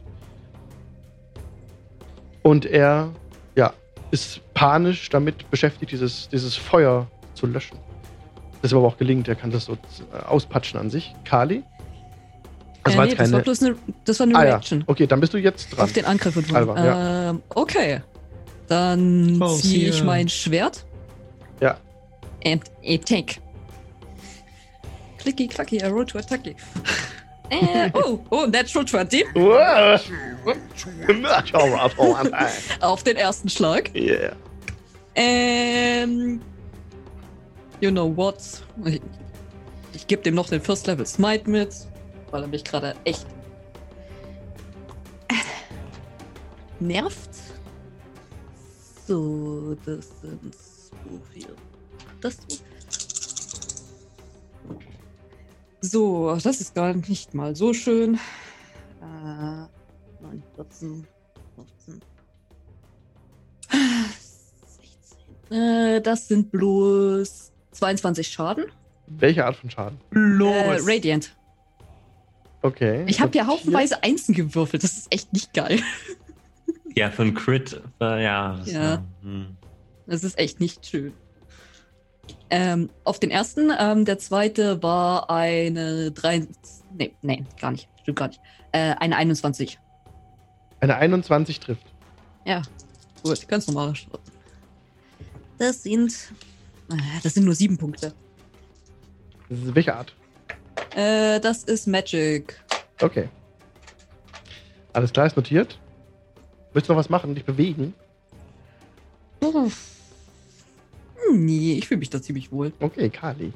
Und 2.42 2.64
er, 2.66 3.10
ja, 3.56 3.72
ist 4.10 4.40
panisch 4.54 5.10
damit 5.10 5.50
beschäftigt, 5.50 5.92
dieses, 5.92 6.28
dieses 6.28 6.56
Feuer 6.56 7.06
zu 7.34 7.46
löschen. 7.46 7.78
Das 8.62 8.72
aber 8.72 8.86
auch 8.86 8.96
gelingt, 8.96 9.28
er 9.28 9.34
kann 9.36 9.50
das 9.50 9.66
so 9.66 9.74
äh, 9.74 9.76
auspatschen 10.26 10.80
an 10.80 10.90
sich. 10.90 11.14
Kali? 11.24 11.62
Das 12.84 12.94
äh, 12.94 12.96
war 12.96 13.04
nee, 13.04 13.10
jetzt 13.10 13.20
das 13.20 13.32
war 13.32 13.40
keine. 13.40 13.44
bloß 13.44 13.62
eine, 13.62 13.76
das 14.04 14.18
war 14.20 14.26
eine 14.26 14.36
Ah 14.36 14.44
ja, 14.44 14.50
Reaction. 14.54 14.84
okay, 14.86 15.06
dann 15.06 15.20
bist 15.20 15.34
du 15.34 15.38
jetzt 15.38 15.70
dran. 15.76 15.84
Auf 15.84 15.92
den 15.92 16.04
Angriff 16.06 16.36
und 16.36 16.52
Alba, 16.54 16.84
ja. 16.84 17.30
ähm, 17.30 17.42
Okay. 17.54 18.00
Dann 18.66 19.40
Oh, 19.40 19.54
ziehe 19.54 19.88
ich 19.88 20.02
mein 20.04 20.28
Schwert. 20.28 20.84
Ja. 21.60 21.78
And 22.44 22.62
attack. 22.86 23.40
Clicky, 25.28 25.48
clacky, 25.48 25.82
arrow 25.82 26.04
to 26.04 26.18
attack. 26.18 26.46
äh, 27.50 27.90
oh, 27.94 28.18
oh, 28.30 28.46
natural 28.46 28.86
20 28.86 29.26
Wow. 29.34 30.00
auf 32.80 33.02
den 33.02 33.16
ersten 33.16 33.48
Schlag. 33.50 33.90
yeah. 33.94 34.34
Ähm. 35.14 36.40
You 37.80 37.90
know 37.90 38.06
what? 38.16 38.38
Ich, 38.86 39.00
ich 39.92 40.06
gebe 40.06 40.22
dem 40.22 40.34
noch 40.34 40.48
den 40.48 40.60
First 40.62 40.86
Level 40.86 41.04
Smite 41.06 41.48
mit, 41.50 41.74
weil 42.30 42.42
er 42.42 42.48
mich 42.48 42.64
gerade 42.64 42.94
echt 43.04 43.26
nervt. 46.80 47.30
So, 49.06 49.76
das 49.84 50.08
sind 50.22 50.54
so 50.54 51.20
viel. 51.32 51.54
Das 52.20 52.36
so, 52.48 52.56
das 55.80 56.60
ist 56.60 56.74
gar 56.74 56.94
nicht 56.94 57.34
mal 57.34 57.54
so 57.56 57.72
schön. 57.72 58.14
Äh, 59.00 59.66
9, 60.22 60.42
14, 60.56 61.06
15. 61.54 62.02
16. 65.50 65.56
Äh, 65.58 66.00
das 66.00 66.28
sind 66.28 66.50
bloß 66.50 67.52
22 67.72 68.28
Schaden. 68.28 68.64
Welche 69.06 69.44
Art 69.46 69.56
von 69.56 69.70
Schaden? 69.70 69.98
Los. 70.10 70.52
Äh, 70.52 70.78
Radiant. 70.94 71.34
Okay. 72.62 73.04
Ich 73.06 73.20
habe 73.20 73.30
hier 73.32 73.46
haufenweise 73.46 74.02
Einsen 74.02 74.34
gewürfelt. 74.34 74.82
Das 74.82 74.98
ist 74.98 75.12
echt 75.14 75.32
nicht 75.32 75.54
geil. 75.54 75.80
ja, 76.96 77.10
für 77.10 77.22
ein 77.22 77.34
Crit. 77.34 77.80
Äh, 78.00 78.24
ja. 78.24 78.56
das 78.58 78.72
Ja. 78.72 78.80
war- 78.80 79.04
hm. 79.22 79.56
Das 80.06 80.24
ist 80.24 80.38
echt 80.38 80.58
nicht 80.58 80.86
schön. 80.86 81.12
Ähm, 82.50 82.88
auf 83.04 83.18
den 83.20 83.30
ersten, 83.30 83.70
ähm, 83.78 84.04
der 84.04 84.18
zweite 84.18 84.82
war 84.82 85.28
eine 85.30 86.10
3. 86.12 86.46
Nee, 86.96 87.14
nee, 87.22 87.44
gar 87.60 87.72
nicht. 87.72 87.88
Stimmt 88.02 88.18
gar 88.18 88.28
nicht. 88.28 88.40
Äh, 88.72 88.94
eine 88.98 89.16
21. 89.16 89.78
Eine 90.80 90.96
21 90.96 91.60
trifft. 91.60 91.84
Ja, 92.44 92.62
gut, 93.22 93.46
ganz 93.48 93.66
normal. 93.66 93.92
Das 95.58 95.82
sind. 95.82 96.12
äh, 96.90 96.94
Das 97.22 97.34
sind 97.34 97.44
nur 97.44 97.54
sieben 97.54 97.76
Punkte. 97.76 98.12
Welche 99.48 99.94
Art? 99.94 100.14
Äh, 100.94 101.40
das 101.40 101.64
ist 101.64 101.86
Magic. 101.86 102.60
Okay. 103.00 103.28
Alles 104.92 105.12
klar, 105.12 105.26
ist 105.26 105.36
notiert. 105.36 105.78
Willst 106.72 106.88
du 106.88 106.92
noch 106.92 106.98
was 107.00 107.08
machen? 107.10 107.34
Dich 107.34 107.44
bewegen? 107.44 107.94
Uff. 109.40 109.94
Nee, 111.32 111.74
ich 111.78 111.88
fühle 111.88 111.98
mich 111.98 112.10
da 112.10 112.22
ziemlich 112.22 112.50
wohl. 112.52 112.72
Okay, 112.80 113.10
Kali. 113.10 113.52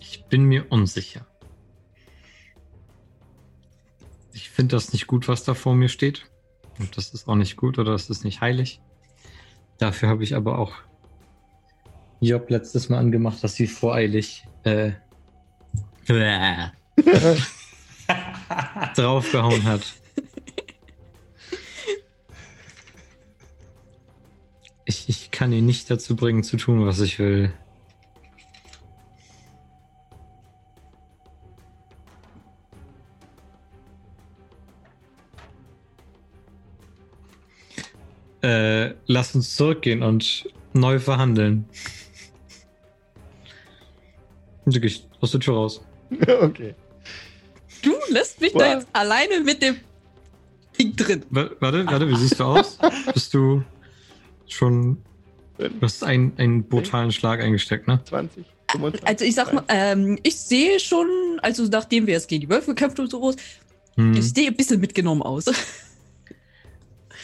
Ich 0.00 0.24
bin 0.24 0.44
mir 0.44 0.70
unsicher. 0.70 1.26
Ich 4.32 4.48
finde 4.50 4.76
das 4.76 4.92
nicht 4.92 5.06
gut, 5.06 5.28
was 5.28 5.44
da 5.44 5.54
vor 5.54 5.74
mir 5.74 5.88
steht. 5.88 6.30
Und 6.78 6.96
das 6.96 7.12
ist 7.12 7.28
auch 7.28 7.34
nicht 7.34 7.56
gut 7.56 7.78
oder 7.78 7.92
das 7.92 8.08
ist 8.08 8.24
nicht 8.24 8.40
heilig. 8.40 8.80
Dafür 9.78 10.08
habe 10.08 10.24
ich 10.24 10.34
aber 10.34 10.58
auch 10.58 10.72
Job 12.20 12.48
letztes 12.50 12.88
Mal 12.88 12.98
angemacht, 12.98 13.42
dass 13.42 13.54
sie 13.56 13.66
voreilig 13.66 14.46
äh, 14.64 14.92
draufgehauen 18.96 19.64
hat. 19.64 19.82
Ich, 24.84 25.08
ich 25.08 25.30
kann 25.30 25.52
ihn 25.52 25.66
nicht 25.66 25.90
dazu 25.90 26.16
bringen, 26.16 26.42
zu 26.42 26.56
tun, 26.56 26.84
was 26.84 27.00
ich 27.00 27.18
will. 27.18 27.52
Äh, 38.42 38.94
lass 39.06 39.34
uns 39.36 39.54
zurückgehen 39.54 40.02
und 40.02 40.48
neu 40.72 40.98
verhandeln. 40.98 41.64
Und 44.64 44.74
du 44.74 44.80
gehst 44.80 45.08
aus 45.20 45.30
der 45.30 45.40
Tür 45.40 45.54
raus. 45.54 45.84
okay. 46.40 46.74
Lässt 48.12 48.40
mich 48.40 48.54
Wow. 48.54 48.60
da 48.62 48.74
jetzt 48.74 48.86
alleine 48.92 49.40
mit 49.40 49.62
dem 49.62 49.76
Ding 50.78 50.94
drin. 50.96 51.24
Wa- 51.30 51.50
Warte, 51.60 51.86
warte, 51.86 52.08
wie 52.08 52.16
siehst 52.16 52.38
du 52.40 52.44
aus? 52.44 52.78
Bist 53.12 53.34
du 53.34 53.62
schon. 54.48 54.98
Du 55.58 55.70
hast 55.82 56.02
einen, 56.02 56.32
einen 56.38 56.64
brutalen 56.68 57.12
Schlag 57.12 57.40
eingesteckt, 57.40 57.86
ne? 57.86 58.00
20, 58.04 58.44
25. 58.70 59.06
Also 59.08 59.24
ich 59.24 59.34
sag 59.34 59.52
mal, 59.52 59.64
ähm, 59.68 60.18
ich 60.22 60.36
sehe 60.36 60.80
schon, 60.80 61.06
also 61.42 61.64
nachdem 61.66 62.06
wir 62.06 62.14
jetzt 62.14 62.28
gegen 62.28 62.40
die 62.40 62.48
Wölfe 62.48 62.68
gekämpft 62.74 62.98
und 62.98 63.10
so, 63.10 63.34
Hm. 63.96 64.14
ich 64.14 64.32
sehe 64.32 64.48
ein 64.48 64.56
bisschen 64.56 64.80
mitgenommen 64.80 65.22
aus. 65.22 65.44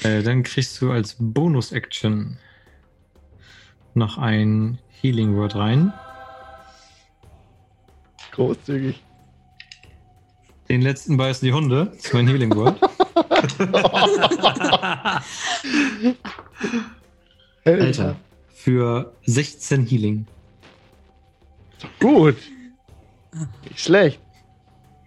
Äh, 0.05 0.23
dann 0.23 0.45
kriegst 0.45 0.81
du 0.81 0.93
als 0.93 1.17
Bonus-Action 1.19 2.39
noch 3.95 4.17
ein 4.17 4.79
Healing 5.01 5.35
Word 5.35 5.57
rein. 5.57 5.93
Großzügig. 8.31 9.03
Den 10.71 10.83
letzten 10.83 11.17
beißen 11.17 11.47
die 11.47 11.53
Hunde. 11.53 11.87
Das 11.95 12.05
ist 12.07 12.15
mein 12.15 12.27
Healing 12.29 12.55
Word. 12.55 12.79
Alter. 17.65 18.17
Für 18.55 19.13
16 19.27 19.87
Healing. 19.87 20.27
Gut. 22.01 22.37
Nicht 23.65 23.81
schlecht. 23.81 24.21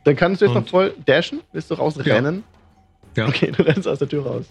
Dann 0.04 0.16
kannst 0.16 0.42
du 0.42 0.46
jetzt 0.46 0.56
Und- 0.56 0.64
noch 0.64 0.70
voll 0.70 0.94
dashen. 1.06 1.42
Willst 1.52 1.70
du 1.70 1.76
rausrennen? 1.76 2.44
Ja. 3.16 3.28
Okay, 3.28 3.52
du 3.52 3.64
rennst 3.64 3.88
aus 3.88 4.00
der 4.00 4.08
Tür 4.08 4.26
raus. 4.26 4.46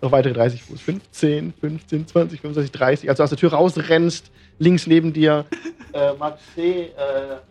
Noch 0.00 0.10
weitere 0.12 0.32
30 0.32 0.62
Fuß. 0.62 0.80
15, 0.80 1.52
15, 1.60 2.06
20, 2.06 2.40
25, 2.40 2.72
30. 2.72 3.08
Als 3.10 3.16
du 3.18 3.22
aus 3.24 3.30
der 3.30 3.38
Tür 3.38 3.52
rausrennst, 3.52 4.30
links 4.58 4.86
neben 4.86 5.12
dir, 5.12 5.44
äh, 5.92 6.12
Marce, 6.14 6.38
äh, 6.56 6.92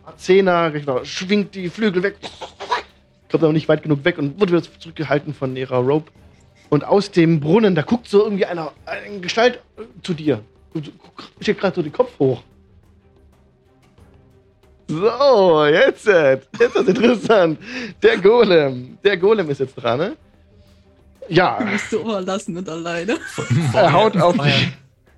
Marcena 0.04 0.70
genau, 0.70 1.04
schwingt 1.04 1.54
die 1.54 1.68
Flügel 1.68 2.02
weg. 2.02 2.16
Kommt 3.30 3.44
aber 3.44 3.52
nicht 3.52 3.68
weit 3.68 3.82
genug 3.82 4.04
weg 4.04 4.18
und 4.18 4.40
wurde 4.40 4.52
wieder 4.52 4.62
zurückgehalten 4.80 5.34
von 5.34 5.56
ihrer 5.56 5.78
Rope. 5.78 6.10
Und 6.70 6.84
aus 6.84 7.10
dem 7.10 7.40
Brunnen, 7.40 7.74
da 7.74 7.82
guckt 7.82 8.08
so 8.08 8.24
irgendwie 8.24 8.44
einer, 8.46 8.72
eine 8.86 9.20
Gestalt 9.20 9.60
äh, 9.78 9.82
zu 10.02 10.14
dir. 10.14 10.40
Und 10.74 10.92
steht 11.40 11.58
gerade 11.58 11.74
so 11.76 11.82
den 11.82 11.92
Kopf 11.92 12.18
hoch. 12.18 12.42
So, 14.90 15.66
jetzt, 15.66 16.06
jetzt 16.06 16.48
ist 16.76 16.88
interessant. 16.88 17.58
Der 18.02 18.16
Golem. 18.18 18.96
Der 19.04 19.16
Golem 19.18 19.50
ist 19.50 19.60
jetzt 19.60 19.74
dran, 19.74 19.98
ne? 19.98 20.16
Ja, 21.28 21.58
Du 21.62 21.70
bist 21.70 21.90
so 21.90 22.00
überlassen 22.00 22.56
und 22.56 22.66
alleine. 22.68 23.16
er 23.74 23.92
haut 23.92 24.16
auf 24.16 24.36
vorher, 24.36 24.56
dich. 24.58 24.68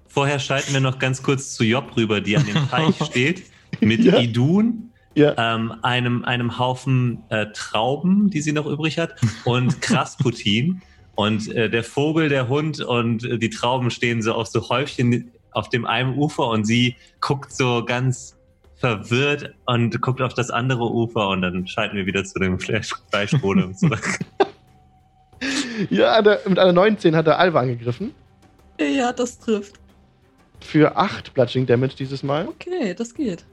vorher 0.08 0.38
schalten 0.40 0.72
wir 0.72 0.80
noch 0.80 0.98
ganz 0.98 1.22
kurz 1.22 1.54
zu 1.54 1.62
Job 1.62 1.96
rüber, 1.96 2.20
die 2.20 2.36
an 2.36 2.44
dem 2.46 2.68
Teich 2.68 2.96
steht, 3.06 3.44
mit 3.80 4.00
Ja. 4.00 4.18
Idun, 4.18 4.89
Ja. 5.14 5.34
ähm, 5.36 5.74
einem, 5.82 6.24
einem 6.24 6.58
Haufen 6.58 7.22
äh, 7.30 7.46
Trauben, 7.52 8.30
die 8.30 8.40
sie 8.40 8.52
noch 8.52 8.66
übrig 8.66 8.98
hat, 8.98 9.14
und 9.44 9.80
Krasputin. 9.82 10.82
Und 11.16 11.52
äh, 11.54 11.68
der 11.68 11.82
Vogel, 11.84 12.28
der 12.28 12.48
Hund 12.48 12.80
und 12.80 13.24
äh, 13.24 13.38
die 13.38 13.50
Trauben 13.50 13.90
stehen 13.90 14.22
so 14.22 14.34
auf 14.34 14.46
so 14.46 14.68
Häufchen 14.68 15.30
auf 15.52 15.68
dem 15.68 15.84
einen 15.84 16.16
Ufer 16.16 16.46
und 16.48 16.64
sie 16.64 16.94
guckt 17.20 17.52
so 17.52 17.84
ganz 17.84 18.36
verwirrt 18.76 19.52
und 19.66 20.00
guckt 20.00 20.22
auf 20.22 20.32
das 20.32 20.50
andere 20.50 20.90
Ufer 20.90 21.28
und 21.28 21.42
dann 21.42 21.66
schalten 21.66 21.96
wir 21.96 22.06
wieder 22.06 22.24
zu 22.24 22.38
dem 22.38 22.58
Fleisch- 22.58 22.94
Fleischbodem 23.10 23.74
zurück. 23.76 24.20
Ja, 25.90 26.22
der, 26.22 26.40
mit 26.46 26.58
einer 26.58 26.72
19 26.72 27.16
hat 27.16 27.26
er 27.26 27.38
Alva 27.38 27.60
angegriffen. 27.60 28.14
Ja, 28.78 29.12
das 29.12 29.38
trifft. 29.38 29.74
Für 30.60 30.96
8 30.96 31.34
Bludgeoning 31.34 31.66
Damage 31.66 31.96
dieses 31.98 32.22
Mal. 32.22 32.46
Okay, 32.48 32.94
das 32.94 33.14
geht. 33.14 33.44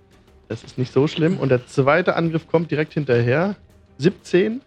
Das 0.47 0.63
ist 0.63 0.77
nicht 0.77 0.93
so 0.93 1.07
schlimm. 1.07 1.37
Und 1.37 1.49
der 1.49 1.65
zweite 1.67 2.15
Angriff 2.15 2.47
kommt 2.47 2.71
direkt 2.71 2.93
hinterher. 2.93 3.55
17. 3.97 4.61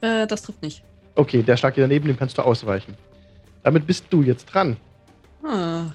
Äh, 0.00 0.26
das 0.26 0.42
trifft 0.42 0.62
nicht. 0.62 0.82
Okay, 1.14 1.42
der 1.42 1.56
Schlag 1.56 1.74
hier 1.74 1.84
daneben, 1.84 2.06
dem 2.06 2.16
kannst 2.18 2.38
du 2.38 2.42
ausweichen. 2.42 2.94
Damit 3.62 3.86
bist 3.86 4.04
du 4.10 4.22
jetzt 4.22 4.46
dran. 4.46 4.76
Ah. 5.44 5.86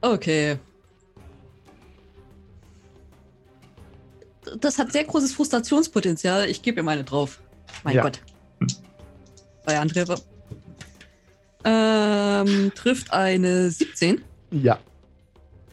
Okay. 0.00 0.58
Das 4.60 4.78
hat 4.78 4.92
sehr 4.92 5.04
großes 5.04 5.32
Frustrationspotenzial. 5.34 6.48
Ich 6.48 6.62
gebe 6.62 6.80
ihm 6.80 6.88
eine 6.88 7.04
drauf. 7.04 7.40
Mein 7.82 7.96
Ja. 7.96 8.02
Gott. 8.02 8.20
Zwei 9.64 9.78
Angriffe. 9.78 10.14
Ähm, 11.64 12.70
trifft 12.74 13.12
eine 13.12 13.70
17. 13.70 14.22
Ja. 14.52 14.78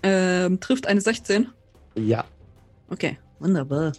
Ähm, 0.03 0.59
trifft 0.59 0.87
eine 0.87 1.01
16. 1.01 1.47
Ja. 1.95 2.25
Okay, 2.89 3.17
wunderbar. 3.39 3.93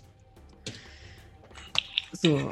So. 2.12 2.50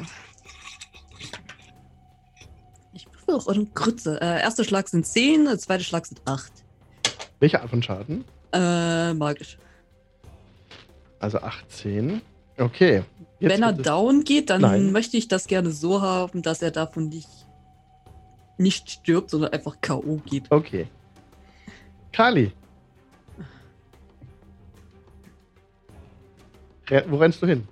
Ich 2.94 3.07
würfel 3.07 3.34
auch 3.34 3.48
einen 3.48 3.72
Grütze. 3.74 4.20
Äh, 4.20 4.40
erster 4.40 4.64
Schlag 4.64 4.88
sind 4.88 5.07
10, 5.07 5.44
der 5.44 5.59
zweite 5.59 5.84
Schlag 5.84 6.07
sind 6.07 6.20
8. 6.24 6.53
Welche 7.40 7.61
Art 7.61 7.70
von 7.70 7.82
Schaden? 7.82 8.24
Äh, 8.53 9.14
magisch. 9.14 9.59
Also 11.18 11.38
18. 11.38 12.20
Okay. 12.59 13.05
Jetzt 13.38 13.50
Wenn 13.50 13.62
er 13.62 13.72
down 13.72 14.24
geht, 14.24 14.50
dann 14.50 14.61
Nein. 14.61 14.92
möchte 14.92 15.16
ich 15.16 15.28
das 15.28 15.46
gerne 15.46 15.70
so 15.70 16.00
haben, 16.00 16.42
dass 16.42 16.62
er 16.62 16.70
davon 16.70 17.09
nicht, 17.09 17.28
nicht 18.59 18.90
stirbt, 18.90 19.30
sondern 19.30 19.53
einfach 19.53 19.80
K.O. 19.80 20.20
geht. 20.24 20.50
Okay. 20.50 20.86
Kali. 22.12 22.53
Re- 26.93 27.05
Wo 27.09 27.16
rennst 27.16 27.40
du 27.43 27.47
hin? 27.47 27.66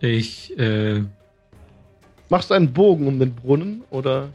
Ich, 0.00 0.56
äh. 0.58 1.02
Machst 2.28 2.50
du 2.50 2.54
einen 2.54 2.72
Bogen 2.72 3.06
um 3.06 3.18
den 3.18 3.34
Brunnen 3.34 3.82
oder? 3.90 4.30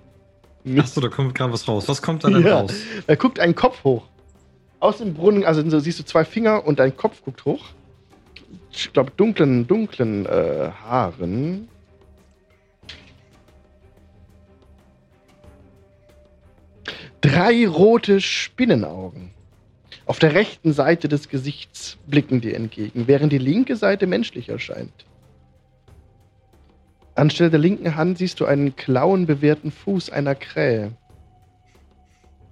Achso, 0.78 1.02
da 1.02 1.08
kommt 1.08 1.34
gerade 1.36 1.52
was 1.54 1.68
raus. 1.68 1.88
Was 1.88 2.02
kommt 2.02 2.24
da 2.24 2.30
denn 2.30 2.46
Ja. 2.46 2.60
raus? 2.62 2.74
Da 3.08 3.16
guckt 3.16 3.40
ein 3.40 3.56
Kopf 3.56 3.84
hoch. 3.84 4.06
Aus 4.80 4.98
dem 5.00 5.14
Brunnen, 5.14 5.44
also 5.46 5.68
so 5.70 5.80
siehst 5.80 6.00
du 6.00 6.04
zwei 6.06 6.24
Finger 6.26 6.66
und 6.66 6.80
ein 6.80 6.96
Kopf 6.96 7.22
guckt 7.24 7.44
hoch. 7.46 7.66
Ich 8.72 8.92
glaube, 8.94 9.12
dunklen, 9.18 9.68
dunklen 9.68 10.26
äh, 10.26 10.70
Haaren. 10.86 11.68
Drei 17.22 17.68
rote 17.68 18.22
Spinnenaugen. 18.22 19.32
Auf 20.10 20.18
der 20.18 20.34
rechten 20.34 20.74
Seite 20.74 21.08
des 21.08 21.30
Gesichts 21.30 22.00
blicken 22.08 22.42
dir 22.42 22.56
entgegen, 22.56 23.04
während 23.06 23.32
die 23.32 23.38
linke 23.38 23.76
Seite 23.76 24.08
menschlich 24.08 24.50
erscheint. 24.50 25.06
Anstelle 27.14 27.52
der 27.52 27.60
linken 27.60 27.96
Hand 27.96 28.18
siehst 28.18 28.40
du 28.40 28.46
einen 28.46 28.76
klauenbewehrten 28.76 29.70
Fuß 29.70 30.10
einer 30.10 30.34
Krähe. 30.34 30.94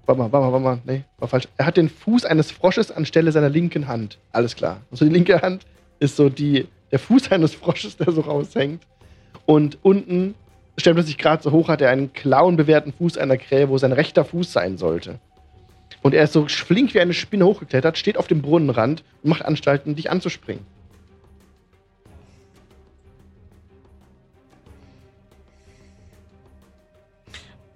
Warte 0.05 0.21
mal, 0.21 0.31
warte 0.31 0.45
mal, 0.45 0.51
warte 0.51 0.63
mal. 0.63 0.79
Nee, 0.85 1.03
war 1.17 1.29
falsch. 1.29 1.47
Er 1.57 1.65
hat 1.65 1.77
den 1.77 1.89
Fuß 1.89 2.25
eines 2.25 2.51
Frosches 2.51 2.91
anstelle 2.91 3.31
seiner 3.31 3.49
linken 3.49 3.87
Hand. 3.87 4.19
Alles 4.31 4.55
klar. 4.55 4.81
Also 4.91 5.05
die 5.05 5.11
linke 5.11 5.41
Hand 5.41 5.65
ist 5.97 6.15
so 6.15 6.29
die, 6.29 6.67
der 6.91 6.99
Fuß 6.99 7.31
eines 7.31 7.55
Frosches, 7.55 7.97
der 7.97 8.11
so 8.11 8.21
raushängt. 8.21 8.85
Und 9.47 9.79
unten 9.81 10.35
stemmt 10.77 10.99
er 10.99 11.03
sich 11.03 11.17
gerade 11.17 11.41
so 11.41 11.51
hoch, 11.51 11.69
hat 11.69 11.81
er 11.81 11.89
einen 11.89 12.13
klauenbewehrten 12.13 12.93
Fuß 12.93 13.17
einer 13.17 13.37
Krähe, 13.37 13.67
wo 13.67 13.79
sein 13.79 13.93
rechter 13.93 14.25
Fuß 14.25 14.53
sein 14.53 14.77
sollte. 14.77 15.19
Und 16.01 16.13
er 16.13 16.23
ist 16.23 16.33
so 16.33 16.47
flink 16.47 16.93
wie 16.93 16.99
eine 17.01 17.13
Spinne 17.13 17.45
hochgeklettert, 17.45 17.97
steht 17.97 18.17
auf 18.17 18.27
dem 18.27 18.41
Brunnenrand 18.41 19.03
und 19.23 19.29
macht 19.29 19.43
Anstalten, 19.43 19.95
dich 19.95 20.09
anzuspringen. 20.09 20.65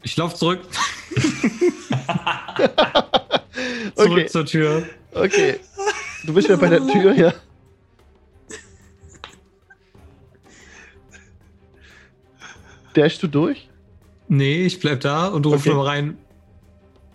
Ich 0.03 0.17
laufe 0.17 0.35
zurück. 0.35 0.61
zurück 3.95 4.11
Okay. 4.11 4.25
zur 4.27 4.45
Tür. 4.45 4.83
Okay. 5.13 5.59
Du 6.25 6.33
bist 6.33 6.47
wieder 6.47 6.57
bei 6.57 6.69
der 6.69 6.85
Tür, 6.87 7.13
ja. 7.13 7.33
Dashst 12.93 13.23
du 13.23 13.27
durch? 13.27 13.69
Nee, 14.27 14.63
ich 14.65 14.79
bleib 14.79 15.01
da 15.01 15.27
und 15.27 15.45
rufe 15.45 15.57
Okay. 15.57 15.69
nur 15.73 15.85
rein. 15.87 16.17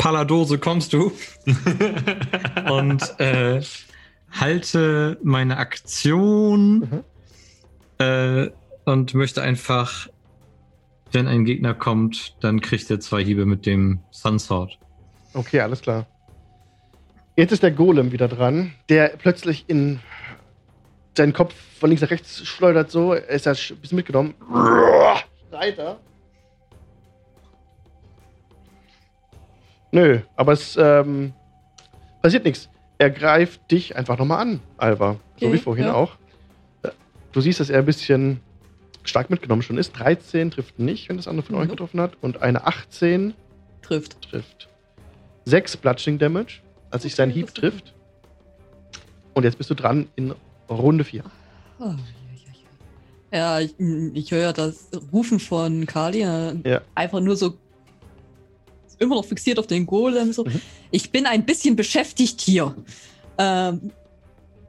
Paladose, 0.06 0.58
kommst 0.58 0.92
du? 0.92 1.10
und 2.70 3.18
äh, 3.18 3.60
halte 4.30 5.18
meine 5.24 5.56
Aktion 5.56 6.78
Mhm. 6.78 7.04
äh, 7.98 8.50
und 8.84 9.14
möchte 9.14 9.42
einfach, 9.42 10.06
wenn 11.10 11.26
ein 11.26 11.44
Gegner 11.44 11.74
kommt, 11.74 12.36
dann 12.40 12.60
kriegt 12.60 12.88
er 12.88 13.00
zwei 13.00 13.24
Hiebe 13.24 13.46
mit 13.46 13.66
dem 13.66 13.98
Sunsword. 14.12 14.78
Okay, 15.34 15.58
alles 15.58 15.80
klar. 15.82 16.06
Jetzt 17.34 17.50
ist 17.50 17.64
der 17.64 17.72
Golem 17.72 18.12
wieder 18.12 18.28
dran, 18.28 18.74
der 18.88 19.08
plötzlich 19.08 19.64
in 19.66 19.98
seinen 21.16 21.32
Kopf 21.32 21.52
von 21.80 21.90
links 21.90 22.02
nach 22.02 22.10
rechts 22.10 22.46
schleudert 22.46 22.92
so. 22.92 23.12
Er 23.12 23.28
ist 23.30 23.46
ja 23.46 23.54
ein 23.54 23.80
bisschen 23.80 23.96
mitgenommen. 23.96 24.34
Reiter. 25.50 25.98
Nö, 29.96 30.18
aber 30.36 30.52
es 30.52 30.76
ähm, 30.78 31.32
passiert 32.20 32.44
nichts. 32.44 32.68
Er 32.98 33.08
greift 33.08 33.70
dich 33.70 33.96
einfach 33.96 34.18
nochmal 34.18 34.40
an, 34.42 34.60
Alba. 34.76 35.16
so 35.40 35.46
Okay, 35.46 35.54
wie 35.54 35.58
vorhin 35.58 35.86
ja. 35.86 35.94
auch. 35.94 36.16
Äh, 36.82 36.90
Du 37.32 37.40
siehst, 37.40 37.60
dass 37.60 37.70
er 37.70 37.78
ein 37.78 37.86
bisschen 37.86 38.40
stark 39.04 39.30
mitgenommen 39.30 39.62
schon 39.62 39.78
ist. 39.78 39.92
13 39.92 40.50
trifft 40.50 40.78
nicht, 40.78 41.08
wenn 41.08 41.16
das 41.16 41.26
andere 41.28 41.46
von 41.46 41.54
euch 41.56 41.64
Mhm. 41.68 41.70
getroffen 41.70 42.00
hat. 42.02 42.12
Und 42.20 42.42
eine 42.42 42.66
18 42.66 43.32
Trifft. 43.80 44.20
trifft. 44.20 44.68
6 45.46 45.78
Bludgeoning 45.78 46.18
Damage, 46.18 46.60
als 46.90 47.04
sich 47.04 47.14
sein 47.14 47.30
Okay, 47.30 47.38
Hieb 47.38 47.46
das 47.46 47.54
ist 47.54 47.60
trifft. 47.60 47.94
Und 49.32 49.44
jetzt 49.44 49.56
bist 49.56 49.70
du 49.70 49.74
dran 49.74 50.08
in 50.16 50.34
Runde 50.68 51.04
4. 51.04 51.22
Oh, 51.78 51.94
ja, 53.32 53.38
ja, 53.38 53.60
ich, 53.60 53.74
ich 54.14 54.30
höre 54.30 54.52
das 54.52 54.90
Rufen 55.10 55.40
von 55.40 55.86
Kali. 55.86 56.20
Ja. 56.20 56.52
Einfach 56.94 57.20
nur 57.20 57.36
so 57.36 57.54
immer 58.98 59.16
noch 59.16 59.24
fixiert 59.24 59.58
auf 59.58 59.66
den 59.66 59.86
Golem. 59.86 60.32
So. 60.32 60.44
Mhm. 60.44 60.60
Ich 60.90 61.10
bin 61.10 61.26
ein 61.26 61.44
bisschen 61.44 61.76
beschäftigt 61.76 62.40
hier. 62.40 62.74
Ähm, 63.38 63.92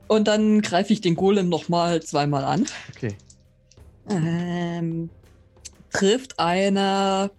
und 0.07 0.27
dann 0.27 0.61
greife 0.61 0.93
ich 0.93 1.01
den 1.01 1.15
Golem 1.15 1.49
nochmal 1.49 2.01
zweimal 2.01 2.43
an. 2.43 2.65
Okay. 2.95 3.15
Ähm, 4.09 5.09
trifft 5.91 6.39
eine 6.39 7.29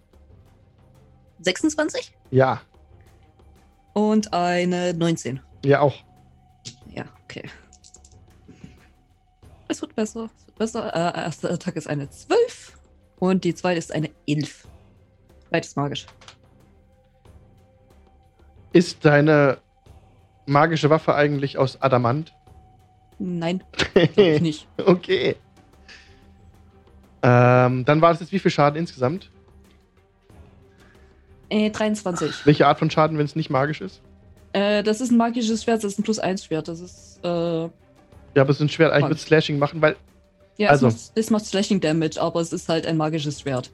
26 1.40 2.12
Ja, 2.30 2.60
und 3.94 4.32
eine 4.32 4.92
19. 4.94 5.40
ja 5.64 5.80
auch. 5.80 5.94
Ja, 6.94 7.04
okay. 7.24 7.48
Es 9.68 9.80
wird 9.80 9.94
besser. 9.94 10.30
Es 10.38 10.46
wird 10.46 10.58
besser. 10.58 10.94
Äh, 10.94 11.20
erste 11.20 11.50
Attacke 11.50 11.78
ist 11.78 11.88
eine 11.88 12.08
12 12.10 12.78
und 13.18 13.44
die 13.44 13.54
zweite 13.54 13.78
ist 13.78 13.92
eine 13.92 14.10
11. 14.26 14.66
Beides 15.50 15.76
magisch. 15.76 16.06
Ist 18.78 19.04
deine 19.04 19.58
magische 20.46 20.88
Waffe 20.88 21.16
eigentlich 21.16 21.58
aus 21.58 21.82
Adamant? 21.82 22.32
Nein, 23.18 23.64
ich 24.16 24.40
nicht. 24.40 24.68
okay. 24.86 25.34
Ähm, 27.24 27.84
dann 27.84 28.00
war 28.00 28.12
es 28.12 28.20
jetzt 28.20 28.30
wie 28.30 28.38
viel 28.38 28.52
Schaden 28.52 28.78
insgesamt? 28.78 29.32
Äh, 31.48 31.70
23. 31.70 32.46
Welche 32.46 32.68
Art 32.68 32.78
von 32.78 32.88
Schaden, 32.88 33.18
wenn 33.18 33.24
es 33.24 33.34
nicht 33.34 33.50
magisch 33.50 33.80
ist? 33.80 34.00
Äh, 34.52 34.84
das 34.84 35.00
ist 35.00 35.10
ein 35.10 35.16
magisches 35.16 35.64
Schwert, 35.64 35.82
das 35.82 35.94
ist 35.94 35.98
ein 35.98 36.04
plus 36.04 36.20
1 36.20 36.44
Schwert. 36.44 36.68
Das 36.68 36.78
ist, 36.78 37.18
äh, 37.24 37.28
Ja, 37.28 37.70
aber 38.36 38.50
es 38.50 38.58
ist 38.58 38.62
ein 38.62 38.68
Schwert 38.68 38.92
eigentlich 38.92 39.08
mit 39.08 39.18
Slashing 39.18 39.58
machen, 39.58 39.82
weil 39.82 39.96
ja, 40.56 40.70
Also. 40.70 40.86
es, 40.86 40.94
macht, 41.08 41.18
es 41.18 41.30
macht 41.30 41.46
Slashing 41.46 41.80
Damage, 41.80 42.20
aber 42.22 42.40
es 42.40 42.52
ist 42.52 42.68
halt 42.68 42.86
ein 42.86 42.96
magisches 42.96 43.40
Schwert. 43.40 43.72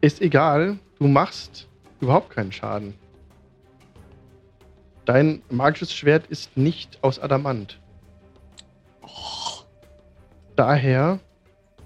ist 0.00 0.20
egal, 0.20 0.80
du 0.98 1.06
machst 1.06 1.68
überhaupt 2.00 2.30
keinen 2.30 2.50
Schaden. 2.50 2.94
Dein 5.08 5.40
magisches 5.48 5.90
Schwert 5.90 6.26
ist 6.26 6.54
nicht 6.54 6.98
aus 7.02 7.18
Adamant. 7.18 7.80
Oh, 9.00 9.62
Daher, 10.54 11.18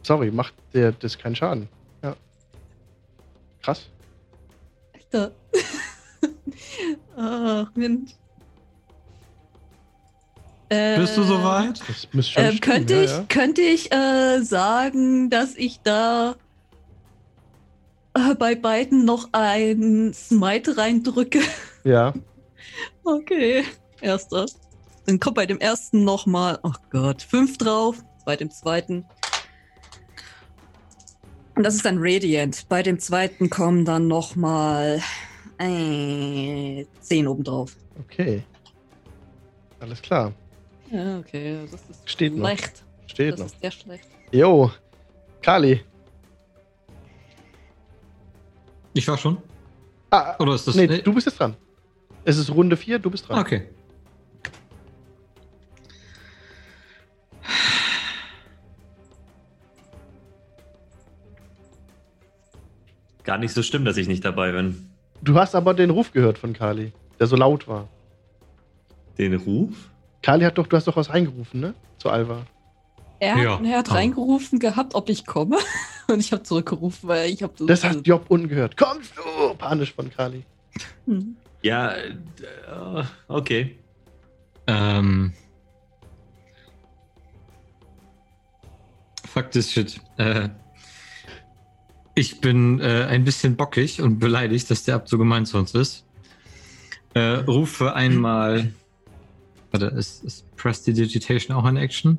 sorry, 0.02 0.32
macht 0.32 0.54
der 0.74 0.90
das 0.90 1.16
keinen 1.16 1.36
Schaden. 1.36 1.68
Ja. 2.02 2.16
Krass. 3.62 3.88
Alter. 4.92 5.30
Ach, 7.16 7.70
Mensch. 7.76 8.10
Äh, 10.68 10.98
Bist 10.98 11.16
du 11.16 11.22
soweit? 11.22 11.80
Das 11.86 12.08
müsste 12.12 12.32
schon 12.32 12.44
stimmen, 12.56 12.60
könnte 12.60 12.94
ja, 12.94 13.02
ich, 13.02 13.10
ja. 13.12 13.24
könnte 13.28 13.62
ich 13.62 13.92
äh, 13.92 14.42
sagen, 14.42 15.30
dass 15.30 15.54
ich 15.54 15.78
da 15.84 16.34
äh, 18.14 18.34
bei 18.34 18.56
beiden 18.56 19.04
noch 19.04 19.28
ein 19.30 20.12
Smite 20.12 20.76
reindrücke? 20.76 21.38
Ja, 21.84 22.14
Okay, 23.04 23.64
erster. 24.00 24.46
Dann 25.06 25.18
kommt 25.20 25.36
bei 25.36 25.46
dem 25.46 25.58
ersten 25.58 26.04
nochmal, 26.04 26.58
oh 26.62 26.72
Gott, 26.90 27.22
fünf 27.22 27.58
drauf, 27.58 27.96
bei 28.24 28.36
dem 28.36 28.50
zweiten. 28.50 29.04
Und 31.54 31.64
das 31.64 31.74
ist 31.74 31.84
dann 31.84 31.96
Radiant. 31.98 32.66
Bei 32.68 32.82
dem 32.82 32.98
zweiten 32.98 33.50
kommen 33.50 33.84
dann 33.84 34.06
nochmal 34.08 35.02
äh, 35.58 36.84
zehn 37.00 37.26
obendrauf. 37.26 37.76
okay. 38.00 38.42
Alles 39.80 40.00
klar. 40.00 40.32
Ja, 40.92 41.18
okay, 41.18 41.66
das 41.70 41.80
ist 41.90 42.08
Steht 42.08 42.36
noch. 42.36 42.46
schlecht. 42.46 42.84
Steht 43.08 43.32
Das 43.32 43.40
noch. 43.40 43.46
ist 43.46 43.60
sehr 43.60 43.70
schlecht. 43.72 44.08
Jo, 44.30 44.70
Kali. 45.42 45.82
Ich 48.94 49.08
war 49.08 49.18
schon. 49.18 49.38
Ah, 50.10 50.36
Oder 50.38 50.54
ist 50.54 50.68
das. 50.68 50.76
nee, 50.76 50.84
äh, 50.84 51.02
du 51.02 51.12
bist 51.12 51.26
jetzt 51.26 51.38
dran. 51.40 51.56
Es 52.24 52.36
ist 52.36 52.50
Runde 52.50 52.76
4, 52.76 52.98
du 52.98 53.10
bist 53.10 53.28
dran. 53.28 53.38
Okay. 53.40 53.68
Gar 63.24 63.38
nicht 63.38 63.54
so 63.54 63.62
schlimm, 63.62 63.84
dass 63.84 63.96
ich 63.96 64.08
nicht 64.08 64.24
dabei 64.24 64.52
bin. 64.52 64.90
Du 65.22 65.36
hast 65.38 65.54
aber 65.54 65.74
den 65.74 65.90
Ruf 65.90 66.12
gehört 66.12 66.38
von 66.38 66.52
Kali, 66.52 66.92
der 67.20 67.26
so 67.28 67.36
laut 67.36 67.68
war. 67.68 67.88
Den 69.18 69.34
Ruf? 69.34 69.90
Kali 70.22 70.44
hat 70.44 70.58
doch, 70.58 70.66
du 70.66 70.76
hast 70.76 70.86
doch 70.88 70.96
was 70.96 71.10
reingerufen, 71.10 71.60
ne? 71.60 71.74
Zu 71.98 72.08
Alva. 72.10 72.44
Er, 73.20 73.36
Ja, 73.36 73.60
er 73.62 73.78
hat 73.78 73.92
reingerufen 73.92 74.58
gehabt, 74.58 74.94
ob 74.96 75.08
ich 75.08 75.26
komme. 75.26 75.58
Und 76.08 76.18
ich 76.18 76.32
habe 76.32 76.42
zurückgerufen, 76.42 77.08
weil 77.08 77.30
ich 77.30 77.42
habe 77.42 77.52
Das 77.66 77.84
hat 77.84 78.04
Job 78.04 78.24
unten 78.28 78.48
gehört. 78.48 78.76
Kommst 78.76 79.12
du? 79.16 79.54
Panisch 79.54 79.92
von 79.92 80.10
Kali. 80.10 80.42
Hm. 81.06 81.36
Ja, 81.62 81.94
äh, 81.94 83.04
okay. 83.28 83.78
Ähm. 84.66 85.32
Fakt 89.26 89.56
ist 89.56 89.72
shit. 89.72 90.00
Äh, 90.18 90.50
ich 92.14 92.40
bin 92.40 92.80
äh, 92.80 93.06
ein 93.08 93.24
bisschen 93.24 93.56
bockig 93.56 94.02
und 94.02 94.18
beleidigt, 94.18 94.70
dass 94.70 94.84
der 94.84 94.96
Abt 94.96 95.08
so 95.08 95.16
gemein 95.16 95.46
zu 95.46 95.56
uns 95.56 95.74
ist. 95.74 96.04
Äh, 97.14 97.20
rufe 97.20 97.94
einmal. 97.94 98.72
Warte, 99.70 99.86
ist, 99.86 100.22
ist 100.24 100.56
Prestidigitation 100.56 101.56
auch 101.56 101.64
eine 101.64 101.80
Action? 101.80 102.18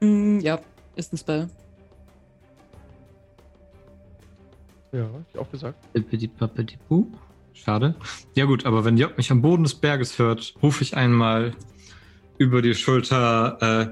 Mm, 0.00 0.40
ja, 0.40 0.60
ist 0.96 1.12
ein 1.14 1.16
Spell. 1.16 1.48
Ja, 4.92 5.04
hab 5.04 5.24
ich 5.32 5.38
auch 5.38 5.50
gesagt. 5.50 5.92
Bippidi-bappidi-bu. 5.94 7.06
Schade. 7.64 7.94
Ja 8.34 8.44
gut, 8.44 8.64
aber 8.66 8.84
wenn 8.84 8.96
Job 8.96 9.16
mich 9.16 9.30
am 9.30 9.42
Boden 9.42 9.64
des 9.64 9.74
Berges 9.74 10.18
hört, 10.18 10.54
rufe 10.62 10.82
ich 10.84 10.96
einmal 10.96 11.54
über 12.38 12.62
die 12.62 12.74
Schulter 12.74 13.58
äh, 13.60 13.88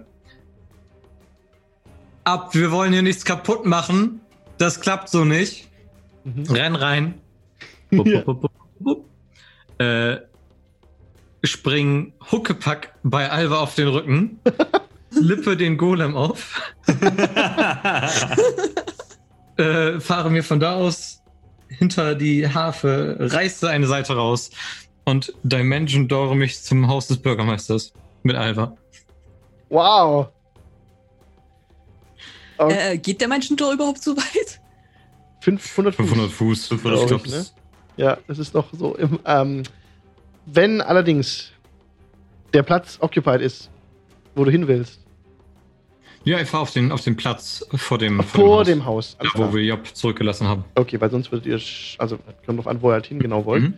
ab, 2.25 2.55
wir 2.55 2.71
wollen 2.71 2.93
hier 2.93 3.03
nichts 3.03 3.25
kaputt 3.25 3.67
machen. 3.67 4.21
Das 4.59 4.81
klappt 4.81 5.09
so 5.09 5.25
nicht. 5.25 5.69
Mhm. 6.25 6.45
Renn 6.51 6.77
rein. 6.77 7.15
Bup, 7.91 8.07
Ja. 8.07 8.21
bup, 8.23 8.51
bup. 8.79 9.05
Äh, 9.79 10.19
spring 11.43 12.13
Huckepack 12.31 12.95
bei 13.03 13.29
Alva 13.31 13.59
auf 13.61 13.75
den 13.75 13.89
Rücken. 13.89 14.39
Lippe 15.11 15.57
den 15.57 15.77
Golem 15.77 16.17
auf. 16.17 16.61
äh, 19.57 20.01
fahre 20.01 20.31
mir 20.31 20.43
von 20.45 20.61
da 20.61 20.75
aus 20.75 21.24
hinter 21.79 22.15
die 22.15 22.49
Harfe, 22.49 23.17
reiße 23.19 23.69
eine 23.69 23.87
Seite 23.87 24.15
raus 24.15 24.51
und 25.05 25.33
Dimension 25.43 26.09
Dore 26.09 26.37
mich 26.37 26.63
zum 26.63 26.89
Haus 26.89 27.09
des 27.09 27.19
Bürgermeisters 27.19 27.93
mit 28.23 28.37
Alva. 28.37 28.77
Wow. 29.69 30.29
Oh, 32.59 32.69
Äh, 32.69 32.99
geht 32.99 33.21
der 33.21 33.29
Menschentor 33.29 33.73
überhaupt 33.73 34.03
so 34.03 34.17
weit? 34.17 34.61
500 35.41 35.95
Fuß. 35.95 36.07
500 36.09 36.31
Fuß. 36.31 36.67
500 36.69 37.01
Ich 37.01 37.07
glaub 37.07 37.27
ich, 37.27 37.33
ne? 37.33 37.47
Ja, 37.97 38.19
das 38.27 38.39
ist 38.39 38.55
noch 38.55 38.67
so 38.73 38.95
im. 38.97 39.21
Ähm, 39.27 39.63
wenn 40.47 40.81
allerdings 40.81 41.53
der 42.53 42.63
Platz 42.63 42.99
occupied 43.01 43.41
ist, 43.41 43.71
wo 44.35 44.45
du 44.45 44.51
hin 44.51 44.69
willst, 44.69 45.04
Ja, 46.25 46.41
ich 46.41 46.49
fahre 46.49 46.63
auf 46.63 46.73
den, 46.73 46.91
auf 46.91 47.03
den 47.03 47.17
Platz 47.17 47.67
vor 47.75 47.99
dem, 47.99 48.23
vor 48.23 48.61
Haus. 48.61 48.67
dem 48.67 48.85
Haus. 48.85 49.17
Ja, 49.23 49.31
wo 49.35 49.53
wir 49.53 49.63
Job 49.63 49.87
zurückgelassen 49.93 50.49
haben. 50.49 50.65
Okay, 50.75 51.01
weil 51.01 51.11
sonst 51.11 51.31
würdet 51.31 51.47
ihr. 51.47 51.61
Also, 51.99 52.19
kommt 52.47 52.59
drauf 52.59 52.67
an, 52.67 52.81
wo 52.81 52.91
ihr 52.91 52.95
halt 52.95 53.07
hin 53.07 53.19
genau 53.19 53.45
wollt. 53.45 53.65
Mhm. 53.65 53.75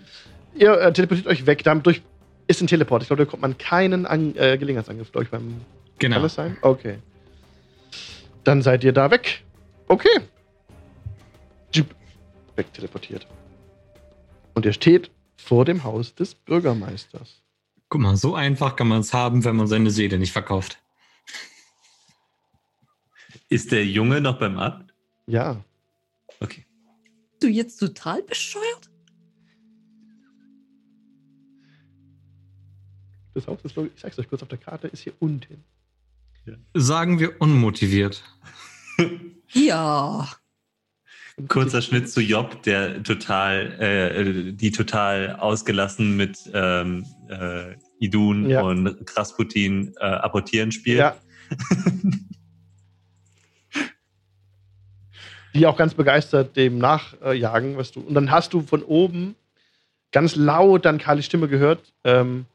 Ihr 0.54 0.72
äh, 0.72 0.92
teleportiert 0.92 1.26
euch 1.26 1.46
weg. 1.46 1.64
Damit 1.64 1.86
durch 1.86 2.02
ist 2.46 2.60
ein 2.60 2.68
Teleport. 2.68 3.02
Ich 3.02 3.08
glaube, 3.08 3.24
da 3.24 3.28
kommt 3.30 3.42
man 3.42 3.58
keinen 3.58 4.06
an, 4.06 4.34
äh, 4.36 4.56
Gelegenheitsangriff 4.56 5.10
durch 5.10 5.28
beim. 5.28 5.60
Genau. 5.98 6.14
Kann 6.14 6.22
das 6.22 6.34
sein? 6.34 6.56
Okay. 6.62 6.98
Dann 8.44 8.62
seid 8.62 8.84
ihr 8.84 8.92
da 8.92 9.10
weg. 9.10 9.42
Okay. 9.88 10.20
Jeep. 11.74 11.94
Weg 12.54 12.72
teleportiert. 12.72 13.26
Und 14.54 14.64
ihr 14.64 14.72
steht 14.72 15.10
vor 15.36 15.64
dem 15.64 15.84
Haus 15.84 16.14
des 16.14 16.34
Bürgermeisters. 16.34 17.42
Guck 17.88 18.00
mal, 18.00 18.16
so 18.16 18.34
einfach 18.34 18.76
kann 18.76 18.88
man 18.88 19.00
es 19.00 19.12
haben, 19.12 19.44
wenn 19.44 19.56
man 19.56 19.66
seine 19.66 19.90
Seele 19.90 20.18
nicht 20.18 20.32
verkauft. 20.32 20.78
Ist 23.48 23.70
der 23.72 23.86
Junge 23.86 24.20
noch 24.20 24.38
beim 24.38 24.58
Abt? 24.58 24.92
Ja. 25.26 25.64
Okay. 26.40 26.66
Du 27.40 27.48
jetzt 27.48 27.78
total 27.78 28.22
bescheuert? 28.22 28.90
Das 33.34 33.46
Haus 33.46 33.60
ist, 33.62 33.76
ich 33.76 34.00
sag's 34.00 34.18
euch 34.18 34.28
kurz 34.28 34.42
auf 34.42 34.48
der 34.48 34.58
Karte, 34.58 34.88
ist 34.88 35.02
hier 35.02 35.12
unten. 35.20 35.62
Sagen 36.74 37.18
wir 37.18 37.40
unmotiviert. 37.40 38.22
Ja. 39.52 40.28
Kurzer 41.46 41.80
Schnitt 41.80 42.10
zu 42.10 42.20
Job, 42.20 42.64
der 42.64 43.00
total, 43.04 43.80
äh, 43.80 44.52
die 44.52 44.72
total 44.72 45.36
ausgelassen 45.36 46.16
mit 46.16 46.50
ähm, 46.52 47.06
äh, 47.28 47.76
Idun 48.00 48.50
Ja. 48.50 48.62
und 48.62 49.06
Krasputin 49.06 49.94
äh, 50.00 50.04
apportieren 50.04 50.72
spielt. 50.72 50.98
Ja. 50.98 51.16
Die 55.56 55.66
auch 55.66 55.76
ganz 55.76 55.94
begeistert 55.94 56.56
dem 56.56 56.78
nachjagen, 56.78 57.76
was 57.76 57.92
du. 57.92 58.00
Und 58.00 58.14
dann 58.14 58.30
hast 58.30 58.52
du 58.52 58.60
von 58.60 58.82
oben 58.82 59.34
ganz 60.12 60.36
laut 60.36 60.84
dann 60.84 60.98
Kalis 60.98 61.26
Stimme 61.26 61.48
gehört, 61.48 61.92
ähm, 62.04 62.46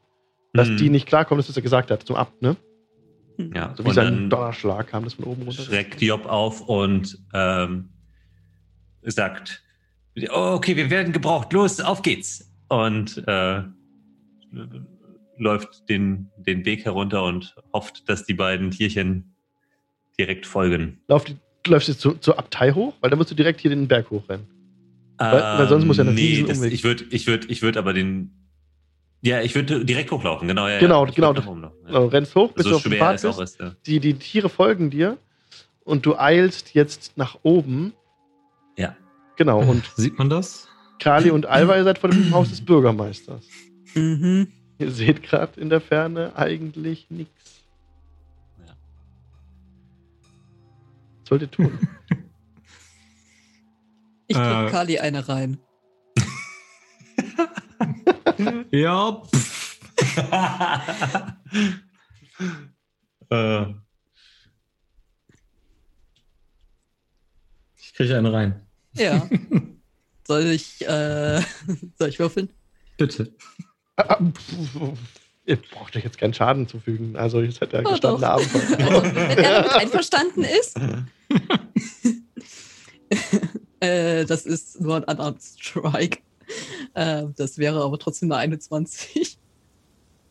dass 0.54 0.70
Mhm. 0.70 0.78
die 0.78 0.90
nicht 0.90 1.08
klarkommen, 1.08 1.40
das 1.40 1.50
was 1.50 1.56
er 1.56 1.62
gesagt 1.64 1.92
hat, 1.92 2.04
zum 2.04 2.16
Abt, 2.16 2.42
ne? 2.42 2.56
Ja, 3.56 3.74
So 3.76 3.86
wie 3.86 3.92
sein 3.92 4.30
Donnerschlag 4.30 4.88
kam 4.88 5.04
das 5.04 5.14
von 5.16 5.26
oben 5.26 5.44
runter. 5.44 5.64
schreckt 5.64 6.02
Job 6.02 6.26
auf 6.26 6.62
und 6.62 7.18
ähm, 7.34 7.90
sagt, 9.04 9.64
oh, 10.30 10.54
okay, 10.56 10.76
wir 10.76 10.90
werden 10.90 11.12
gebraucht, 11.12 11.52
los, 11.54 11.80
auf 11.80 12.02
geht's. 12.04 12.52
Und 12.70 13.24
äh, 13.28 13.64
läuft 15.38 15.90
den, 15.90 16.30
den 16.38 16.66
Weg 16.66 16.86
herunter 16.86 17.24
und 17.24 17.56
hofft, 17.74 18.08
dass 18.08 18.26
die 18.26 18.34
beiden 18.36 18.70
Tierchen 18.72 19.36
direkt 20.20 20.46
folgen. 20.46 21.02
Lauf 21.08 21.24
die, 21.24 21.38
läufst 21.68 21.90
du 21.90 21.94
zu, 21.98 22.12
zur 22.14 22.38
Abtei 22.40 22.72
hoch? 22.74 22.94
Weil 23.02 23.10
dann 23.10 23.18
musst 23.20 23.32
du 23.32 23.36
direkt 23.36 23.60
hier 23.62 23.70
den 23.70 23.88
Berg 23.88 24.10
hochrennen. 24.10 24.46
Weil- 25.18 25.60
weil 25.60 25.68
sonst 25.68 25.86
muss 25.86 25.98
ja 25.98 26.04
ein 26.04 26.10
Ähm, 26.10 26.16
nee, 26.16 26.44
das, 26.48 26.58
Umweg. 26.58 26.74
ich 26.74 26.84
würde 26.84 27.06
ich 27.12 27.28
würd, 27.28 27.50
ich 27.50 27.62
würd 27.62 27.78
aber 27.78 27.94
den. 27.94 28.32
Ja, 29.24 29.42
ich 29.42 29.54
würde 29.54 29.86
direkt 29.86 30.10
hochlaufen, 30.12 30.48
genau. 30.48 30.68
Ja, 30.68 30.80
Genau, 30.80 31.06
ja, 31.06 31.12
genau. 31.12 31.28
würd 31.36 31.38
nach 31.38 31.48
oben 31.48 31.62
laufen, 31.62 31.78
Du 31.88 31.98
rennst 32.12 32.34
hoch, 32.34 32.52
bis 32.54 32.64
du 32.64 32.72
So 32.72 32.76
auf 32.78 32.82
dem 32.84 32.94
schwer 32.94 33.00
Pfad 33.18 33.22
bist. 33.22 33.40
ist. 33.40 33.60
Ja. 33.60 33.76
Die, 33.86 34.00
die 34.00 34.16
Tiere 34.16 34.50
folgen 34.50 34.90
dir 34.90 35.18
und 35.84 36.06
du 36.08 36.18
eilst 36.18 36.74
jetzt 36.74 37.18
nach 37.18 37.38
oben. 37.44 37.94
ja. 38.78 38.96
Genau, 39.38 39.62
und 39.62 39.84
Sieht 39.96 40.18
man 40.20 40.30
das? 40.30 40.68
Kali 41.00 41.32
und 41.32 41.46
Alva, 41.48 41.76
ihr 41.78 41.84
seid 41.84 41.98
vor 42.00 42.10
dem 42.10 42.32
Haus 42.32 42.50
des 42.50 42.62
Bürgermeisters. 42.66 43.46
Mhm. 43.96 44.48
Ihr 44.80 44.92
seht 44.92 45.22
gerade 45.24 45.60
in 45.60 45.70
der 45.70 45.82
Ferne 45.82 46.36
eigentlich 46.36 47.08
nichts. 47.10 47.61
Was 51.32 51.40
sollt 51.40 51.44
ihr 51.44 51.52
tun? 51.52 51.80
Ich 54.28 54.36
drück 54.38 54.68
Äh. 54.68 54.72
Kali 54.72 55.00
eine 55.00 55.28
rein. 55.28 55.58
Ja. 58.72 59.22
äh, 63.30 63.66
Ich 67.78 67.94
kriege 67.94 68.18
eine 68.18 68.32
rein. 68.34 68.62
Ja. 68.94 69.28
soll 70.26 70.46
ich, 70.48 70.82
äh, 70.88 71.42
soll 72.00 72.10
ich 72.10 72.18
würfeln? 72.20 72.50
Bitte. 72.98 73.34
Ihr 75.46 75.58
braucht 75.58 75.96
euch 75.96 76.04
jetzt 76.04 76.18
keinen 76.18 76.34
Schaden 76.34 76.68
zufügen. 76.68 77.16
Also, 77.18 77.42
ihr 77.42 77.52
seid 77.52 77.74
ja 77.74 77.82
Oh, 77.86 77.92
gestandene 77.92 78.26
doch. 78.28 78.34
Abenteuer. 78.34 78.92
Also, 78.92 79.04
wenn 79.04 79.38
er 79.38 79.62
damit 79.64 79.72
einverstanden 79.76 80.44
ist. 80.46 80.80
äh, 83.80 84.26
das 84.26 84.46
ist 84.46 84.82
nur 84.82 84.96
ein 84.98 85.04
Unarmed 85.04 85.42
Strike. 85.42 86.20
Äh, 86.94 87.24
das 87.38 87.58
wäre 87.58 87.84
aber 87.84 87.98
trotzdem 88.00 88.32
eine 88.32 88.42
21. 88.42 89.38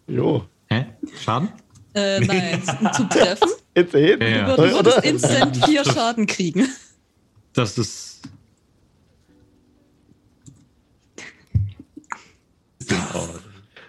Jo. 0.07 0.44
Hä? 0.68 0.86
Schaden? 1.22 1.51
Äh, 1.94 2.20
nein, 2.20 2.62
zum 2.94 3.09
Treffen. 3.11 3.48
Jetzt 3.76 3.92
seht 3.92 4.20
Ja, 4.22 4.26
Du 4.26 4.26
ja. 4.26 4.48
würd- 4.48 4.78
Oder? 4.78 4.96
würdest 4.96 5.05
instant 5.05 5.64
4 5.64 5.84
Schaden 5.84 6.26
kriegen. 6.26 6.68
Das 7.53 7.78
ist. 7.78 8.22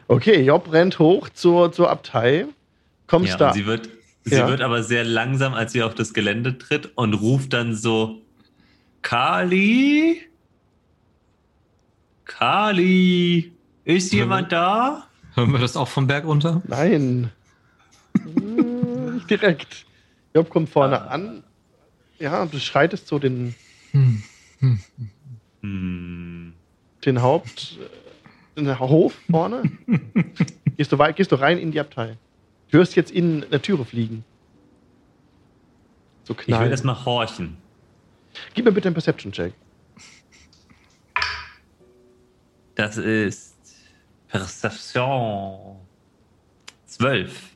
Okay, 0.07 0.41
Job 0.43 0.71
rennt 0.71 0.99
hoch 0.99 1.29
zur, 1.29 1.71
zur 1.71 1.89
Abtei. 1.89 2.45
Kommst 3.07 3.29
ja, 3.29 3.37
da. 3.37 3.47
und 3.49 3.53
sie 3.53 3.65
wird, 3.65 3.89
sie 4.23 4.35
Ja. 4.35 4.47
wird 4.47 4.61
aber 4.61 4.83
sehr 4.83 5.03
langsam, 5.03 5.53
als 5.53 5.71
sie 5.73 5.83
auf 5.83 5.95
das 5.95 6.13
Gelände 6.13 6.57
tritt 6.57 6.91
und 6.95 7.13
ruft 7.15 7.53
dann 7.53 7.75
so: 7.75 8.21
Kali? 9.01 10.21
Kali? 12.25 13.51
Ist 13.83 14.13
jemand 14.13 14.51
da? 14.51 15.07
Hören 15.33 15.51
wir 15.51 15.59
das 15.59 15.75
auch 15.75 15.87
vom 15.87 16.07
Berg 16.07 16.25
runter? 16.25 16.61
Nein. 16.67 17.31
Hm, 18.23 19.15
Nicht 19.15 19.29
direkt. 19.29 19.85
Job 20.33 20.49
kommt 20.49 20.69
vorne 20.69 21.01
Ah. 21.01 21.07
an. 21.07 21.43
Ja, 22.19 22.43
und 22.43 22.53
du 22.53 22.59
schreitest 22.59 23.07
so 23.07 23.17
den, 23.19 23.55
Hm. 23.91 24.23
Hm. 24.59 24.79
Hm. 25.61 26.53
den 27.03 27.21
Haupt, 27.21 27.77
äh, 28.55 28.61
den 28.61 28.79
Hof 28.79 29.13
vorne. 29.29 29.63
gehst, 30.77 30.91
du 30.91 30.97
weit, 30.99 31.15
gehst 31.15 31.31
du 31.31 31.35
rein 31.35 31.57
in 31.57 31.71
die 31.71 31.79
Abtei. 31.79 32.17
Du 32.71 32.77
hörst 32.77 32.95
jetzt 32.95 33.11
in 33.11 33.45
der 33.51 33.61
Türe 33.61 33.85
fliegen. 33.85 34.23
So 36.23 36.33
Ich 36.33 36.39
will 36.39 36.45
knallen. 36.45 36.71
erst 36.71 36.85
mal 36.85 37.05
horchen. 37.05 37.57
Gib 38.53 38.65
mir 38.65 38.71
bitte 38.71 38.87
einen 38.87 38.93
Perception-Check. 38.95 39.53
Das 42.75 42.97
ist 42.97 43.55
Perception 44.29 45.75
12. 46.85 47.49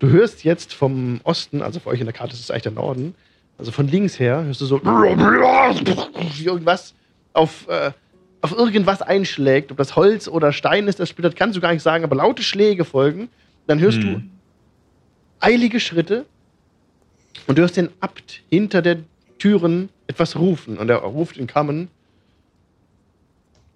Du 0.00 0.08
hörst 0.08 0.42
jetzt 0.44 0.74
vom 0.74 1.20
Osten, 1.24 1.62
also 1.62 1.78
für 1.78 1.90
euch 1.90 2.00
in 2.00 2.06
der 2.06 2.12
Karte 2.12 2.34
ist 2.34 2.40
es 2.40 2.50
eigentlich 2.50 2.64
der 2.64 2.72
Norden, 2.72 3.14
also 3.58 3.70
von 3.70 3.86
links 3.86 4.18
her 4.18 4.42
hörst 4.44 4.60
du 4.60 4.66
so, 4.66 4.82
wie 4.82 6.44
irgendwas 6.44 6.94
auf, 7.34 7.68
äh, 7.68 7.92
auf 8.40 8.52
irgendwas 8.52 9.02
einschlägt. 9.02 9.70
Ob 9.70 9.76
das 9.76 9.94
Holz 9.96 10.26
oder 10.26 10.52
Stein 10.52 10.88
ist, 10.88 10.98
das 10.98 11.08
splittert, 11.10 11.36
kannst 11.36 11.56
du 11.56 11.60
gar 11.60 11.72
nicht 11.72 11.82
sagen, 11.82 12.02
aber 12.02 12.16
laute 12.16 12.42
Schläge 12.42 12.84
folgen. 12.84 13.28
Dann 13.66 13.78
hörst 13.78 13.98
du 13.98 14.06
Hm. 14.14 14.30
Eilige 15.40 15.80
Schritte 15.80 16.26
und 17.46 17.58
du 17.58 17.62
hörst 17.62 17.76
den 17.76 17.90
Abt 18.00 18.42
hinter 18.50 18.82
der 18.82 18.98
Türen 19.38 19.88
etwas 20.06 20.36
rufen. 20.36 20.78
Und 20.78 20.88
er 20.88 20.98
ruft 20.98 21.36
in 21.36 21.46
Kammen. 21.46 21.88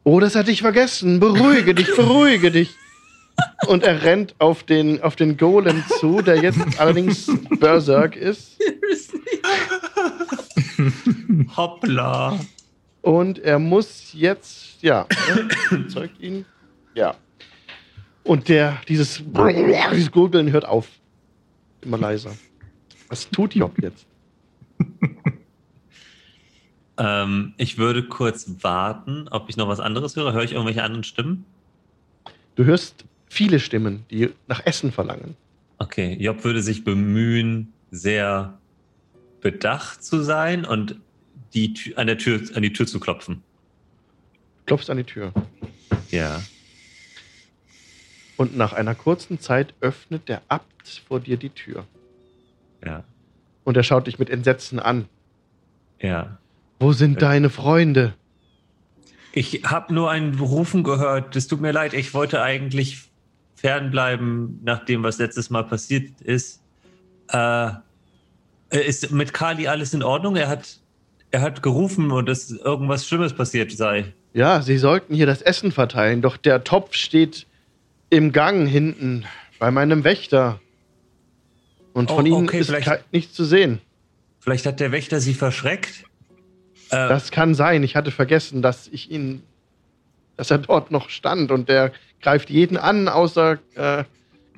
Oh, 0.05 0.21
das 0.21 0.37
hatte 0.37 0.51
ich 0.51 0.61
vergessen. 0.61 1.19
Beruhige 1.19 1.75
dich, 1.75 1.95
beruhige 1.97 2.51
dich. 2.51 2.71
Und 3.67 3.83
er 3.83 4.03
rennt 4.03 4.37
auf 4.39 4.63
den, 4.63 5.03
auf 5.03 5.17
den 5.17 5.37
Golem 5.37 5.83
zu, 5.99 6.23
der 6.23 6.37
jetzt 6.37 6.61
allerdings 6.79 7.29
Berserk 7.59 8.15
ist. 8.15 8.57
Hoppla. 11.57 12.39
Und 13.03 13.41
er 13.41 13.59
muss 13.59 14.13
jetzt, 14.13 14.81
ja, 14.83 15.07
ne, 15.71 15.89
zeugt 15.89 16.21
ihn. 16.21 16.45
Ja. 16.95 17.17
Und 18.23 18.49
der, 18.49 18.81
dieses, 18.89 19.21
dieses 19.93 20.13
Gurgeln 20.13 20.53
hört 20.53 20.65
auf. 20.65 20.87
Immer 21.85 21.99
leiser. 21.99 22.35
Was 23.09 23.29
tut 23.31 23.55
Job 23.55 23.77
jetzt? 23.81 24.07
Ähm, 26.97 27.55
ich 27.57 27.79
würde 27.79 28.05
kurz 28.05 28.63
warten, 28.63 29.27
ob 29.31 29.49
ich 29.49 29.57
noch 29.57 29.69
was 29.69 29.81
anderes 29.81 30.15
höre. 30.17 30.33
Höre 30.33 30.45
ich 30.45 30.53
irgendwelche 30.53 30.83
anderen 30.83 31.05
Stimmen? 31.05 31.45
Du 32.55 32.65
hörst 32.65 33.05
viele 33.27 33.59
Stimmen, 33.59 34.05
die 34.11 34.31
nach 34.47 34.65
Essen 34.65 34.93
verlangen. 34.93 35.37
Okay, 35.79 36.17
Job 36.21 36.45
würde 36.45 36.63
sich 36.63 36.85
bemühen, 36.85 37.73
sehr 37.91 38.59
bedacht 39.41 40.05
zu 40.05 40.23
sein 40.23 40.65
und 40.65 40.97
die 41.53 41.95
an, 41.97 42.07
der 42.07 42.19
Tür, 42.19 42.41
an 42.55 42.63
die 42.63 42.73
Tür 42.73 42.87
zu 42.87 43.01
klopfen. 43.01 43.43
Klopfst 44.67 44.89
an 44.89 44.97
die 44.97 45.05
Tür. 45.05 45.33
Ja. 46.11 46.43
Und 48.37 48.57
nach 48.57 48.73
einer 48.73 48.95
kurzen 48.95 49.39
Zeit 49.41 49.75
öffnet 49.81 50.29
der 50.29 50.43
Abt 50.49 51.03
vor 51.07 51.21
dir 51.21 51.37
die 51.37 51.51
Tür. 51.51 51.85
Ja. 52.85 53.05
Und 53.65 53.77
er 53.77 53.83
schaut 53.83 54.07
dich 54.07 54.19
mit 54.19 54.31
Entsetzen 54.31 54.79
an. 54.79 55.07
Ja. 56.01 56.39
Wo 56.81 56.93
sind 56.93 57.23
deine 57.23 57.51
Freunde? 57.51 58.15
Ich 59.33 59.63
habe 59.65 59.95
nur 59.95 60.11
ein 60.11 60.35
Rufen 60.39 60.85
gehört. 60.85 61.35
Es 61.35 61.47
tut 61.47 61.61
mir 61.61 61.73
leid, 61.73 61.95
ich 61.95 62.15
wollte 62.15 62.43
eigentlich 62.43 63.09
fernbleiben, 63.55 64.61
nach 64.63 64.85
dem, 64.85 65.03
was 65.03 65.19
letztes 65.19 65.51
Mal 65.51 65.65
passiert 65.65 66.21
ist. 66.21 66.61
Äh, 67.29 67.71
ist 68.71 69.11
mit 69.11 69.33
Kali 69.33 69.69
alles 69.69 69.95
in 69.95 70.03
Ordnung? 70.03 70.37
Er 70.37 70.49
hat, 70.49 70.79
er 71.31 71.41
hat 71.41 71.63
gerufen 71.63 72.11
und 72.11 72.29
dass 72.29 72.51
irgendwas 72.51 73.07
Schlimmes 73.07 73.33
passiert 73.33 73.73
sei. 73.73 74.13
Ja, 74.35 74.63
sie 74.63 74.79
sollten 74.79 75.15
hier 75.15 75.27
das 75.27 75.43
Essen 75.43 75.73
verteilen, 75.73 76.21
doch 76.21 76.37
der 76.37 76.65
Topf 76.65 76.95
steht 76.95 77.47
im 78.17 78.33
Gang 78.33 78.67
hinten 78.69 79.25
bei 79.59 79.71
meinem 79.71 80.05
Wächter. 80.05 80.61
Und 81.93 82.11
von 82.11 82.25
Oh, 82.25 82.29
ihnen 82.29 82.49
okay, 82.49 82.59
ist 82.61 82.67
vielleicht- 82.67 82.87
kei- 82.87 83.01
nichts 83.13 83.35
zu 83.35 83.45
sehen. 83.45 83.81
Vielleicht 84.41 84.67
hat 84.67 84.81
der 84.81 84.93
Wächter 84.93 85.21
sie 85.21 85.35
verschreckt. 85.35 86.05
Äh, 86.91 87.09
Das 87.09 87.31
kann 87.31 87.55
sein. 87.55 87.83
Ich 87.83 87.97
hatte 87.97 88.11
vergessen, 88.11 88.63
dass 88.63 88.89
ich 88.89 89.11
ihn, 89.11 89.43
dass 90.37 90.51
er 90.51 90.59
dort 90.59 90.91
noch 90.91 91.09
stand 91.09 91.51
und 91.51 91.69
der 91.69 91.93
greift 92.21 92.51
jeden 92.51 92.77
an, 92.77 93.09
außer 93.09 93.59
äh, 93.75 94.05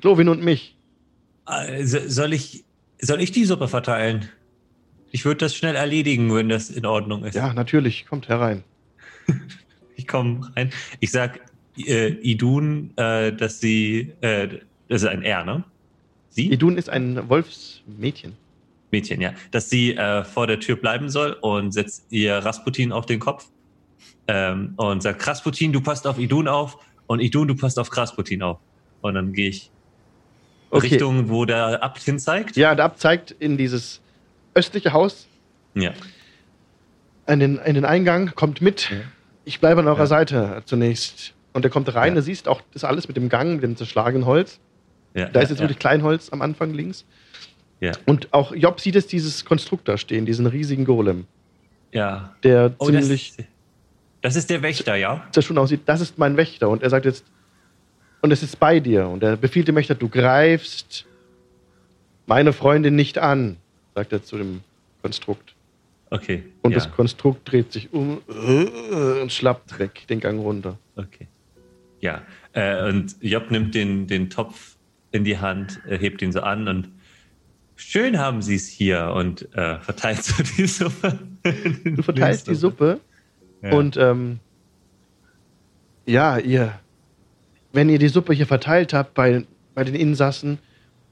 Clovin 0.01 0.29
und 0.29 0.43
mich. 0.43 0.75
äh, 1.47 1.83
so- 1.85 2.07
soll 2.07 2.33
ich, 2.33 2.63
soll 2.99 3.21
ich 3.21 3.31
die 3.31 3.45
Suppe 3.45 3.67
verteilen? 3.67 4.29
Ich 5.11 5.23
würde 5.23 5.37
das 5.37 5.55
schnell 5.55 5.75
erledigen, 5.75 6.33
wenn 6.35 6.49
das 6.49 6.69
in 6.69 6.85
Ordnung 6.85 7.23
ist. 7.23 7.35
Ja, 7.35 7.53
natürlich, 7.53 8.05
kommt 8.07 8.27
herein. 8.27 8.63
Ich 9.99 10.05
komme 10.07 10.51
rein. 10.55 10.69
Ich 10.99 11.09
sag 11.11 11.39
äh, 11.85 12.07
Idun, 12.21 12.91
äh, 12.97 13.31
dass 13.33 13.59
sie, 13.59 14.13
äh, 14.21 14.47
das 14.89 15.03
ist 15.03 15.07
ein 15.07 15.21
R, 15.23 15.43
ne? 15.45 15.63
Sie? 16.29 16.51
Idun 16.51 16.77
ist 16.77 16.89
ein 16.89 17.27
Wolfsmädchen. 17.29 18.33
Mädchen, 18.91 19.19
ja. 19.19 19.33
Dass 19.51 19.69
sie 19.69 19.95
äh, 19.95 20.23
vor 20.23 20.47
der 20.47 20.59
Tür 20.59 20.77
bleiben 20.77 21.09
soll 21.09 21.33
und 21.41 21.73
setzt 21.73 22.05
ihr 22.09 22.35
Rasputin 22.37 22.91
auf 22.93 23.05
den 23.05 23.19
Kopf 23.19 23.47
ähm, 24.27 24.73
und 24.77 25.03
sagt, 25.03 25.25
Rasputin, 25.27 25.73
du 25.73 25.81
passt 25.81 26.07
auf 26.07 26.17
Idun 26.19 26.47
auf 26.47 26.77
und 27.07 27.19
Idun, 27.19 27.47
du 27.49 27.55
passt 27.55 27.77
auf 27.79 27.95
Rasputin 27.95 28.41
auf. 28.43 28.59
Und 29.01 29.15
dann 29.15 29.33
gehe 29.33 29.49
ich 29.49 29.71
Okay. 30.69 30.87
Richtung, 30.87 31.29
wo 31.29 31.45
der 31.45 31.81
Abt 31.81 32.01
hin 32.03 32.19
zeigt. 32.19 32.57
Ja, 32.57 32.75
der 32.75 32.85
Abt 32.85 32.99
zeigt 32.99 33.31
in 33.31 33.57
dieses 33.57 34.01
östliche 34.53 34.91
Haus, 34.91 35.25
Ja. 35.75 35.93
in 37.25 37.39
den, 37.39 37.57
in 37.57 37.75
den 37.75 37.85
Eingang, 37.85 38.33
kommt 38.35 38.61
mit. 38.61 38.89
Ja. 38.89 38.97
Ich 39.45 39.61
bleibe 39.61 39.79
an 39.79 39.87
eurer 39.87 39.99
Ja. 39.99 40.05
Seite 40.07 40.61
zunächst. 40.65 41.33
Und 41.57 41.65
er 41.65 41.71
kommt 41.71 41.91
rein, 41.95 42.09
Ja. 42.09 42.15
du 42.17 42.21
siehst 42.21 42.47
auch 42.47 42.61
das 42.71 42.83
alles 42.83 43.07
mit 43.07 43.17
dem 43.17 43.29
Gang, 43.29 43.55
mit 43.55 43.63
dem 43.63 43.75
zerschlagenen 43.75 44.27
Holz. 44.27 44.59
ja 45.15 45.27
Da 45.27 45.39
ist 45.41 45.49
jetzt 45.49 45.57
wirklich 45.57 45.79
Kleinholz 45.79 46.29
am 46.31 46.43
Anfang 46.43 46.71
links. 46.71 47.03
Ja. 47.79 47.93
Und 48.05 48.31
auch 48.31 48.53
Job 48.53 48.79
sieht 48.79 48.95
es 48.95 49.07
dieses 49.07 49.43
Konstrukt 49.43 49.87
da 49.87 49.97
stehen, 49.97 50.27
diesen 50.27 50.45
riesigen 50.45 50.85
Golem, 50.85 51.25
ja. 51.91 52.35
der 52.43 52.75
Oh, 52.77 52.85
ziemlich 52.85 53.33
das, 53.37 53.45
das 54.21 54.35
ist 54.35 54.51
der 54.51 54.61
Wächter, 54.61 54.97
ja? 54.97 55.25
zerstört 55.31 55.57
aussieht. 55.57 55.81
Das 55.87 55.99
ist 55.99 56.19
mein 56.19 56.37
Wächter. 56.37 56.69
Und 56.69 56.83
er 56.83 56.91
sagt 56.91 57.05
jetzt, 57.05 57.25
und 58.21 58.29
es 58.31 58.43
ist 58.43 58.59
bei 58.59 58.79
dir. 58.79 59.07
Und 59.07 59.23
er 59.23 59.35
befiehlt 59.35 59.67
dem 59.67 59.75
Wächter, 59.77 59.95
du 59.95 60.09
greifst 60.09 61.07
meine 62.27 62.53
Freundin 62.53 62.95
nicht 62.95 63.17
an, 63.17 63.57
sagt 63.95 64.13
er 64.13 64.21
zu 64.21 64.37
dem 64.37 64.61
Konstrukt. 65.01 65.55
Okay. 66.11 66.43
Und 66.61 66.73
ja. 66.73 66.75
das 66.77 66.91
Konstrukt 66.91 67.51
dreht 67.51 67.71
sich 67.71 67.91
um 67.91 68.21
äh, 68.29 69.21
und 69.21 69.31
schlappt 69.31 69.79
weg 69.79 70.05
den 70.07 70.19
Gang 70.19 70.39
runter. 70.39 70.77
Okay. 70.95 71.27
Ja, 71.99 72.21
äh, 72.53 72.87
und 72.89 73.15
Job 73.21 73.49
nimmt 73.51 73.73
den, 73.75 74.07
den 74.07 74.29
Topf 74.29 74.75
in 75.11 75.23
die 75.23 75.37
Hand, 75.39 75.79
äh, 75.87 75.97
hebt 75.97 76.21
ihn 76.21 76.31
so 76.31 76.41
an 76.41 76.67
und 76.67 76.89
schön 77.75 78.19
haben 78.19 78.41
sie 78.41 78.55
es 78.55 78.67
hier 78.67 79.13
und 79.15 79.53
äh, 79.55 79.79
verteilt 79.79 80.23
so 80.23 80.43
die 80.43 80.67
Suppe. 80.67 81.17
Du 81.83 82.01
verteilst 82.03 82.47
die 82.47 82.55
Suppe 82.55 82.99
Ja. 83.61 83.73
und 83.73 83.97
ähm, 83.97 84.39
ja, 86.05 86.37
ihr, 86.37 86.73
wenn 87.73 87.89
ihr 87.89 87.99
die 87.99 88.07
Suppe 88.07 88.33
hier 88.33 88.47
verteilt 88.47 88.93
habt 88.93 89.13
bei, 89.13 89.45
bei 89.73 89.83
den 89.83 89.95
Insassen, 89.95 90.59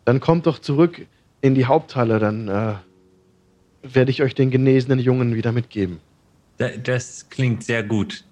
dann 0.05 0.19
kommt 0.19 0.45
doch 0.45 0.59
zurück 0.59 1.05
in 1.41 1.55
die 1.55 1.65
Haupthalle, 1.65 2.19
dann 2.19 2.47
äh, 2.47 2.73
werde 3.83 4.11
ich 4.11 4.21
euch 4.21 4.35
den 4.35 4.51
genesenen 4.51 4.99
Jungen 4.99 5.35
wieder 5.35 5.51
mitgeben. 5.51 5.99
Da, 6.57 6.69
das 6.69 7.29
klingt 7.29 7.63
sehr 7.63 7.83
gut. 7.83 8.23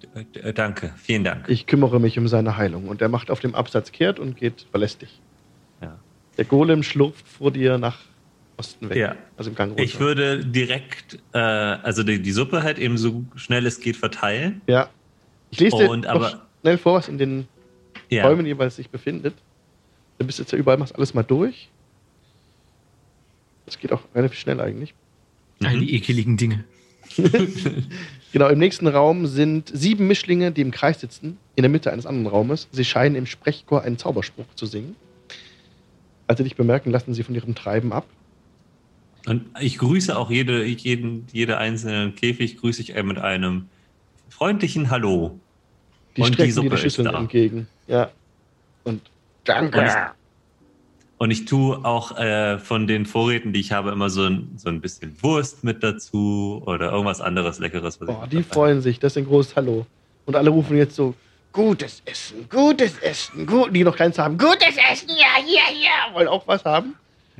Danke, 0.54 0.94
vielen 0.96 1.24
Dank. 1.24 1.48
Ich 1.48 1.66
kümmere 1.66 2.00
mich 2.00 2.18
um 2.18 2.26
seine 2.28 2.56
Heilung. 2.56 2.88
Und 2.88 3.02
er 3.02 3.08
macht 3.08 3.30
auf 3.30 3.40
dem 3.40 3.54
Absatz 3.54 3.92
kehrt 3.92 4.18
und 4.18 4.36
geht 4.36 4.66
verlässt 4.70 5.02
dich. 5.02 5.20
Ja. 5.82 5.98
Der 6.38 6.44
Golem 6.44 6.82
schlurft 6.82 7.26
vor 7.28 7.50
dir 7.50 7.76
nach 7.78 7.98
Osten 8.56 8.88
weg. 8.88 8.96
Ja. 8.96 9.16
Also 9.36 9.50
im 9.50 9.56
Gang 9.56 9.70
runter. 9.72 9.82
Ich 9.82 9.98
würde 9.98 10.44
direkt, 10.46 11.18
äh, 11.32 11.38
also 11.38 12.02
die, 12.04 12.22
die 12.22 12.30
Suppe 12.32 12.62
halt 12.62 12.78
eben 12.78 12.96
so 12.96 13.24
schnell 13.34 13.66
es 13.66 13.80
geht 13.80 13.96
verteilen. 13.96 14.62
Ja. 14.66 14.88
Ich 15.50 15.60
lese 15.60 15.76
dir 15.76 15.90
Und 15.90 16.06
aber- 16.06 16.42
schnell 16.62 16.78
vor, 16.78 16.94
was 16.94 17.08
in 17.08 17.18
den 17.18 17.48
Ja. 18.08 18.26
Räumen 18.26 18.46
jeweils 18.46 18.76
sich 18.76 18.88
befindet. 18.88 19.34
Du 20.18 20.24
bist 20.26 20.38
jetzt 20.38 20.52
ja 20.52 20.58
überall, 20.58 20.78
machst 20.78 20.94
alles 20.94 21.12
mal 21.14 21.24
durch. 21.24 21.68
Das 23.66 23.78
geht 23.78 23.92
auch 23.92 24.02
relativ 24.14 24.38
schnell 24.38 24.60
eigentlich. 24.60 24.94
All 25.62 25.76
Mhm. 25.76 25.80
die 25.80 25.94
ekeligen 25.96 26.36
Dinge. 26.36 26.64
Genau, 28.34 28.48
im 28.48 28.58
nächsten 28.58 28.88
Raum 28.88 29.28
sind 29.28 29.70
sieben 29.72 30.08
Mischlinge, 30.08 30.50
die 30.50 30.60
im 30.60 30.72
Kreis 30.72 30.98
sitzen, 30.98 31.38
in 31.54 31.62
der 31.62 31.70
Mitte 31.70 31.92
eines 31.92 32.04
anderen 32.04 32.26
Raumes. 32.26 32.66
Sie 32.72 32.84
scheinen 32.84 33.14
im 33.14 33.26
Sprechchor 33.26 33.82
einen 33.82 33.96
Zauberspruch 33.96 34.46
zu 34.56 34.66
singen. 34.66 34.96
Als 36.26 36.38
sie 36.38 36.42
dich 36.42 36.56
bemerken, 36.56 36.90
lassen 36.90 37.14
sie 37.14 37.22
von 37.22 37.36
ihrem 37.36 37.54
Treiben 37.54 37.92
ab. 37.92 38.08
Und 39.26 39.44
ich 39.60 39.78
grüße 39.78 40.18
auch 40.18 40.32
jede, 40.32 40.64
jeden, 40.64 41.28
jede 41.32 41.58
einzelnen 41.58 42.16
Käfig, 42.16 42.56
grüße 42.56 42.82
ich 42.82 43.00
mit 43.04 43.18
einem 43.18 43.68
freundlichen 44.30 44.90
Hallo. 44.90 45.38
Die 46.16 46.22
Und 46.22 46.30
die 46.30 46.34
strecken 46.34 46.52
Suppe 46.52 46.68
dir 46.70 46.74
die 46.74 46.82
Schüsseln 46.82 47.06
entgegen. 47.14 47.68
Ja. 47.86 48.10
Und 48.82 49.00
danke. 49.44 49.78
Und 49.78 49.86
und 51.24 51.30
ich 51.30 51.46
tue 51.46 51.82
auch 51.86 52.18
äh, 52.18 52.58
von 52.58 52.86
den 52.86 53.06
Vorräten, 53.06 53.54
die 53.54 53.60
ich 53.60 53.72
habe, 53.72 53.90
immer 53.92 54.10
so 54.10 54.24
ein, 54.24 54.52
so 54.58 54.68
ein 54.68 54.82
bisschen 54.82 55.16
Wurst 55.22 55.64
mit 55.64 55.82
dazu 55.82 56.62
oder 56.66 56.92
irgendwas 56.92 57.22
anderes 57.22 57.58
Leckeres. 57.58 57.98
Was 57.98 58.10
ich 58.10 58.14
Oh, 58.14 58.26
die 58.30 58.42
freuen 58.42 58.82
sich. 58.82 59.00
Das 59.00 59.12
ist 59.12 59.16
ein 59.16 59.24
großes 59.24 59.56
Hallo. 59.56 59.86
Und 60.26 60.36
alle 60.36 60.50
rufen 60.50 60.76
jetzt 60.76 60.94
so: 60.94 61.14
Gutes 61.50 62.02
Essen, 62.04 62.46
gutes 62.50 62.98
Essen, 62.98 63.46
gut. 63.46 63.74
Die 63.74 63.84
noch 63.84 63.96
keins 63.96 64.18
haben. 64.18 64.36
Gutes 64.36 64.76
Essen, 64.92 65.08
ja, 65.08 65.42
hier, 65.42 65.62
hier. 65.72 66.14
Wollen 66.14 66.28
auch 66.28 66.46
was 66.46 66.62
haben. 66.66 66.94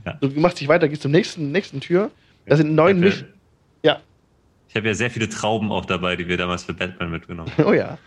Ja. 0.07 0.17
So, 0.19 0.29
du 0.29 0.41
machst 0.41 0.63
dich 0.63 0.69
weiter, 0.69 0.89
gehst 0.89 1.03
zum 1.03 1.13
nächsten, 1.13 1.53
nächsten 1.53 1.81
Tür. 1.81 2.11
Da 2.47 2.57
sind 2.57 2.75
neun 2.75 2.99
Misch. 3.01 3.27
Ja. 3.83 4.01
Ich 4.71 4.77
habe 4.77 4.87
ja 4.87 4.95
sehr 4.95 5.11
viele 5.11 5.29
Trauben 5.29 5.71
auch 5.71 5.85
dabei, 5.85 6.17
die 6.17 6.27
wir 6.27 6.39
damals 6.39 6.65
für 6.65 6.73
Batman 6.73 7.11
mitgenommen 7.11 7.53
Oh 7.63 7.75
ja. 7.75 7.99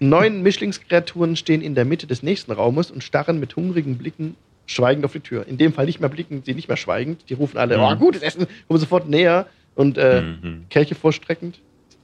Neun 0.00 0.42
Mischlingskreaturen 0.42 1.36
stehen 1.36 1.62
in 1.62 1.76
der 1.76 1.84
Mitte 1.84 2.08
des 2.08 2.24
nächsten 2.24 2.50
Raumes 2.50 2.90
und 2.90 3.04
starren 3.04 3.38
mit 3.38 3.54
hungrigen 3.54 3.96
Blicken 3.96 4.34
schweigend 4.66 5.04
auf 5.04 5.12
die 5.12 5.20
Tür. 5.20 5.46
In 5.46 5.58
dem 5.58 5.72
Fall 5.72 5.86
nicht 5.86 6.00
mehr 6.00 6.08
blicken, 6.08 6.42
sie 6.44 6.54
nicht 6.54 6.68
mehr 6.68 6.76
schweigend. 6.76 7.28
Die 7.28 7.34
rufen 7.34 7.58
alle: 7.58 7.76
Mhm. 7.76 7.82
Oh, 7.84 7.96
gutes 7.96 8.22
Essen. 8.22 8.46
Kommen 8.68 8.80
sofort 8.80 9.08
näher 9.08 9.46
und 9.74 9.98
äh, 9.98 10.22
Mhm. 10.22 10.66
Kelche 10.70 10.94
vorstreckend, 10.94 11.58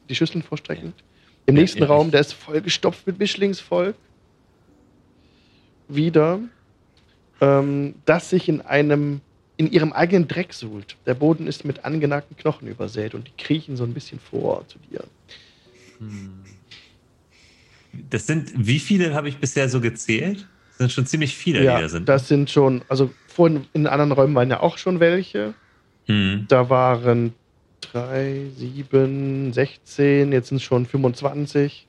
die 0.09 0.15
Schüsseln 0.15 0.43
vorstreckend. 0.43 0.95
Im 1.47 1.55
Ja, 1.57 1.63
nächsten 1.63 1.81
ja, 1.81 1.87
Raum, 1.87 2.11
der 2.11 2.21
ist 2.21 2.35
vollgestopft 2.35 3.07
mit 3.07 3.19
Mischlingsvolk. 3.19 3.95
Wieder. 5.89 6.41
Ähm, 7.41 7.95
das 8.05 8.31
sich 8.31 8.49
in 8.49 8.61
einem, 8.63 9.21
in 9.57 9.71
ihrem 9.71 9.93
eigenen 9.93 10.29
Dreck 10.29 10.53
suhlt. 10.53 10.97
Der 11.07 11.15
Boden 11.15 11.47
ist 11.47 11.65
mit 11.65 11.85
angenagten 11.85 12.37
Knochen 12.37 12.69
übersät 12.69 13.15
und 13.15 13.29
die 13.29 13.43
kriechen 13.43 13.77
so 13.77 13.85
ein 13.85 13.95
bisschen 13.95 14.19
vor 14.19 14.67
zu 14.69 14.79
dir. 14.91 15.05
Hm. 15.99 16.45
Das 18.11 18.27
sind, 18.27 18.53
wie 18.55 18.79
viele 18.79 19.15
habe 19.15 19.29
ich 19.29 19.39
bisher 19.39 19.69
so 19.69 19.81
gezählt? 19.81 20.47
Das 20.79 20.87
sind 20.87 20.93
schon 20.93 21.07
ziemlich 21.07 21.37
viele, 21.37 21.59
die 21.59 21.65
ja, 21.65 21.81
da 21.81 21.89
sind. 21.89 22.09
das 22.09 22.29
sind 22.29 22.51
schon, 22.51 22.83
also 22.89 23.11
vorhin 23.27 23.67
in 23.73 23.89
anderen 23.89 24.13
Räumen 24.13 24.35
waren 24.37 24.49
ja 24.49 24.61
auch 24.61 24.79
schon 24.79 25.01
welche. 25.01 25.55
Hm. 26.07 26.47
Da 26.49 26.71
waren 26.71 27.35
drei, 27.81 28.47
sieben, 28.57 29.53
16, 29.53 30.31
jetzt 30.31 30.49
sind 30.49 30.59
es 30.59 30.63
schon 30.63 30.87
25. 30.87 31.89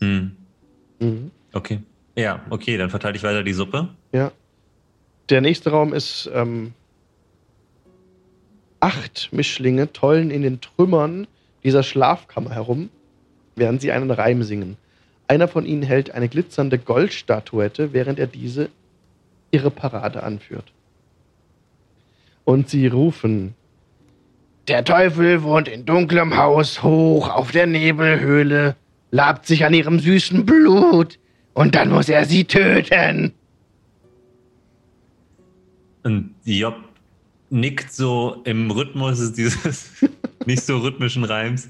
Hm. 0.00 0.32
Mhm. 0.98 1.30
Okay. 1.52 1.80
Ja, 2.16 2.40
okay, 2.48 2.78
dann 2.78 2.88
verteile 2.88 3.16
ich 3.16 3.22
weiter 3.22 3.42
die 3.42 3.52
Suppe. 3.52 3.88
Ja. 4.12 4.32
Der 5.28 5.42
nächste 5.42 5.70
Raum 5.70 5.92
ist 5.92 6.30
ähm, 6.32 6.72
acht 8.80 9.28
Mischlinge 9.30 9.92
tollen 9.92 10.30
in 10.30 10.42
den 10.42 10.60
Trümmern 10.60 11.26
dieser 11.64 11.82
Schlafkammer 11.82 12.50
herum, 12.50 12.88
während 13.56 13.82
sie 13.82 13.92
einen 13.92 14.10
Reim 14.10 14.42
singen. 14.42 14.78
Einer 15.28 15.48
von 15.48 15.64
ihnen 15.64 15.82
hält 15.82 16.10
eine 16.10 16.28
glitzernde 16.28 16.78
Goldstatuette, 16.78 17.92
während 17.92 18.18
er 18.18 18.26
diese 18.26 18.68
ihre 19.50 19.70
Parade 19.70 20.22
anführt. 20.22 20.72
Und 22.44 22.68
sie 22.68 22.86
rufen: 22.86 23.54
Der 24.68 24.84
Teufel 24.84 25.42
wohnt 25.42 25.68
in 25.68 25.84
dunklem 25.84 26.36
Haus 26.36 26.82
hoch 26.82 27.28
auf 27.28 27.52
der 27.52 27.66
Nebelhöhle, 27.66 28.76
labt 29.10 29.46
sich 29.46 29.64
an 29.64 29.74
ihrem 29.74 30.00
süßen 30.00 30.44
Blut, 30.44 31.18
und 31.54 31.74
dann 31.74 31.90
muss 31.90 32.08
er 32.08 32.24
sie 32.24 32.44
töten. 32.44 33.32
Und 36.02 36.34
Job 36.44 36.76
nickt 37.50 37.92
so 37.92 38.40
im 38.44 38.70
Rhythmus 38.70 39.32
dieses 39.32 39.90
nicht 40.46 40.62
so 40.62 40.78
rhythmischen 40.78 41.24
Reims 41.24 41.68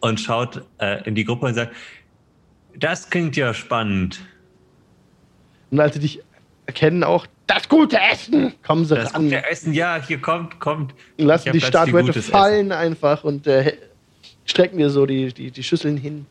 und 0.00 0.20
schaut 0.20 0.64
äh, 0.78 1.06
in 1.06 1.14
die 1.14 1.24
Gruppe 1.24 1.46
und 1.46 1.54
sagt, 1.54 1.74
das 2.78 3.10
klingt 3.10 3.36
ja 3.36 3.54
spannend. 3.54 4.20
Und 5.70 5.80
als 5.80 5.94
sie 5.94 6.00
dich 6.00 6.20
erkennen, 6.66 7.04
auch 7.04 7.26
das 7.46 7.68
gute 7.68 7.98
Essen, 8.00 8.54
kommen 8.66 8.84
sie 8.84 8.94
Das 8.94 9.14
ran. 9.14 9.24
gute 9.24 9.46
Essen, 9.50 9.72
ja, 9.74 10.00
hier 10.02 10.20
kommt, 10.20 10.60
kommt. 10.60 10.94
Und 11.18 11.26
lassen 11.26 11.52
die 11.52 11.60
Statuette 11.60 12.22
fallen 12.22 12.72
einfach 12.72 13.24
und 13.24 13.46
äh, 13.46 13.76
strecken 14.44 14.78
dir 14.78 14.90
so 14.90 15.04
die, 15.06 15.32
die, 15.32 15.50
die 15.50 15.62
Schüsseln 15.62 15.96
hin. 15.96 16.26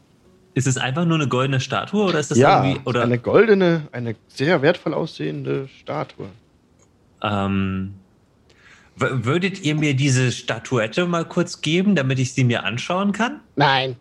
Ist 0.56 0.68
es 0.68 0.78
einfach 0.78 1.06
nur 1.06 1.16
eine 1.18 1.28
goldene 1.28 1.60
Statue 1.60 2.04
oder 2.06 2.20
ist 2.20 2.32
das 2.32 2.38
ja, 2.38 2.64
irgendwie 2.64 2.82
oder 2.86 3.04
eine 3.04 3.18
goldene, 3.20 3.88
eine 3.91 4.16
sehr 4.28 4.62
wertvoll 4.62 4.94
aussehende 4.94 5.68
Statue. 5.80 6.28
ähm, 7.24 7.96
würdet 8.96 9.64
ihr 9.64 9.74
mir 9.76 9.96
diese 9.96 10.32
Statuette 10.32 11.08
mal 11.08 11.26
kurz 11.26 11.62
geben, 11.62 11.96
damit 11.96 12.20
ich 12.20 12.34
sie 12.34 12.44
mir 12.44 12.64
anschauen 12.64 13.12
kann? 13.12 13.39
Nein, 13.56 13.96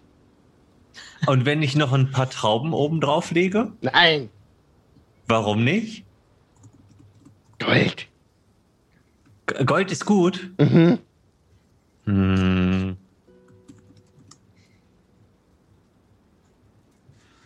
Und 1.26 1.45
wenn 1.45 1.62
ich 1.62 1.76
noch 1.76 1.93
ein 1.93 2.11
paar 2.11 2.28
Trauben 2.30 2.72
oben 2.72 3.01
drauf 3.01 3.30
lege, 3.30 3.72
nein, 3.80 4.28
warum 5.26 5.64
nicht? 5.64 6.05
Gold. 7.59 8.09
G- 9.47 9.64
Gold 9.64 9.90
ist 9.93 10.05
gut. 10.05 10.51
Mhm. 10.59 10.99
Hm. 12.07 12.97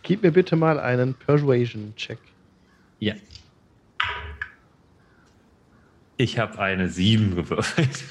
Gib 0.03 0.23
mir 0.23 0.31
bitte 0.31 0.55
mal 0.55 0.79
einen 0.79 1.13
Persuasion-Check. 1.13 2.17
Ja. 2.99 3.13
Ich 6.15 6.39
habe 6.39 6.57
eine 6.59 6.89
7 6.89 7.35
gewürfelt. 7.35 8.03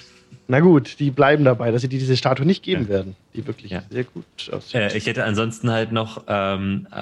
Na 0.49 0.61
gut, 0.61 1.01
die 1.01 1.11
bleiben 1.11 1.45
dabei, 1.45 1.73
dass 1.73 1.83
sie 1.83 1.89
dir 1.89 1.99
diese 1.99 2.17
Statue 2.17 2.47
nicht 2.47 2.63
geben 2.63 2.85
Ja. 2.85 2.89
werden, 2.89 3.17
die 3.35 3.45
wirklich 3.47 3.73
Ja. 3.73 3.83
sehr 3.91 4.05
gut 4.05 4.25
aussieht. 4.53 4.75
Äh, 4.81 4.97
ich 4.97 5.07
hätte 5.07 5.25
ansonsten 5.25 5.71
halt 5.73 5.91
noch 5.91 6.23
ähm, 6.29 6.87
äh, 6.93 6.95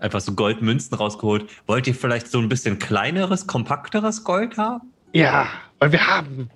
einfach 0.00 0.20
so 0.20 0.32
Goldmünzen 0.32 0.96
rausgeholt. 0.96 1.44
Wollt 1.66 1.86
ihr 1.86 1.94
vielleicht 1.94 2.28
so 2.28 2.38
ein 2.40 2.48
bisschen 2.48 2.78
kleineres, 2.80 3.46
kompakteres 3.46 4.24
Gold 4.24 4.56
haben? 4.56 4.90
ja, 5.12 5.46
weil 5.78 5.92
wir 5.92 6.06
haben. 6.06 6.50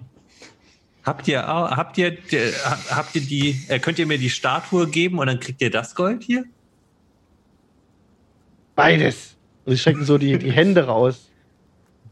Habt 1.05 1.27
ihr, 1.27 1.45
habt 1.47 1.99
ihr, 1.99 2.17
habt 2.91 3.15
ihr 3.17 3.21
die, 3.23 3.57
äh, 3.69 3.79
könnt 3.81 3.99
ihr 3.99 4.07
mir 4.07 4.19
die 4.19 4.31
Statue 4.31 4.87
geben 4.89 5.19
und 5.19 5.27
dann 5.29 5.41
kriegt 5.41 5.61
ihr 5.61 5.71
das 5.71 5.95
Gold 5.95 6.23
hier? 6.23 6.45
Beides. 8.75 9.37
Und 9.65 9.73
sie 9.75 9.79
strecken 9.79 10.05
so 10.05 10.19
die, 10.19 10.39
die 10.39 10.51
Hände 10.53 10.85
raus. 10.87 11.29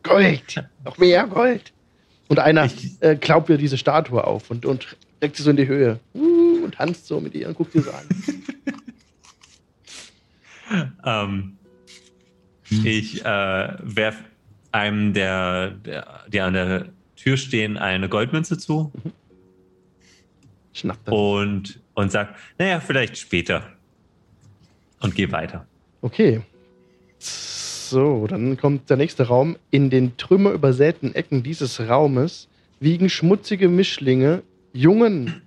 Gold. 0.02 0.64
Noch 0.84 0.98
mehr 0.98 1.26
Gold. 1.26 1.72
Und 2.30 2.38
einer 2.38 2.70
äh, 3.00 3.16
klaubt 3.16 3.48
dir 3.48 3.58
diese 3.58 3.76
Statue 3.76 4.22
auf 4.24 4.52
und, 4.52 4.64
und 4.64 4.96
steckt 5.16 5.34
sie 5.34 5.42
so 5.42 5.50
in 5.50 5.56
die 5.56 5.66
Höhe. 5.66 5.98
Uh, 6.14 6.62
und 6.62 6.76
tanzt 6.76 7.08
so 7.08 7.20
mit 7.20 7.34
ihr 7.34 7.48
und 7.48 7.56
guckt 7.56 7.74
dir 7.74 7.82
so 7.82 7.90
an. 7.90 8.06
Ähm, 11.04 11.56
ich 12.84 13.24
äh, 13.24 13.24
werf 13.82 14.16
einem 14.70 15.12
der, 15.12 15.70
der, 15.70 16.24
die 16.28 16.40
an 16.40 16.54
der 16.54 16.86
Tür 17.16 17.36
stehen, 17.36 17.76
eine 17.76 18.08
Goldmünze 18.08 18.56
zu 18.56 18.92
Schnappt 20.72 21.08
er. 21.08 21.12
und, 21.12 21.80
und 21.94 22.12
sag, 22.12 22.36
naja, 22.56 22.78
vielleicht 22.78 23.18
später. 23.18 23.64
Und 25.00 25.16
geh 25.16 25.32
weiter. 25.32 25.66
Okay. 26.02 26.42
So, 27.90 28.28
dann 28.28 28.56
kommt 28.56 28.88
der 28.88 28.96
nächste 28.96 29.26
Raum. 29.26 29.56
In 29.72 29.90
den 29.90 30.16
trümmerübersäten 30.16 31.12
Ecken 31.16 31.42
dieses 31.42 31.80
Raumes 31.88 32.46
wiegen 32.78 33.08
schmutzige 33.08 33.68
Mischlinge 33.68 34.44
jungen. 34.72 35.42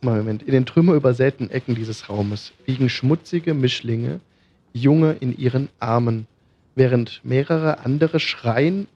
Moment. 0.00 0.42
In 0.42 0.52
den 0.52 0.64
trümmerübersäten 0.64 1.50
Ecken 1.50 1.74
dieses 1.74 2.08
Raumes 2.08 2.54
wiegen 2.64 2.88
schmutzige 2.88 3.52
Mischlinge 3.52 4.20
Junge 4.72 5.12
in 5.12 5.36
ihren 5.36 5.68
Armen, 5.78 6.26
während 6.74 7.20
mehrere 7.22 7.80
andere 7.80 8.18
schreien, 8.18 8.86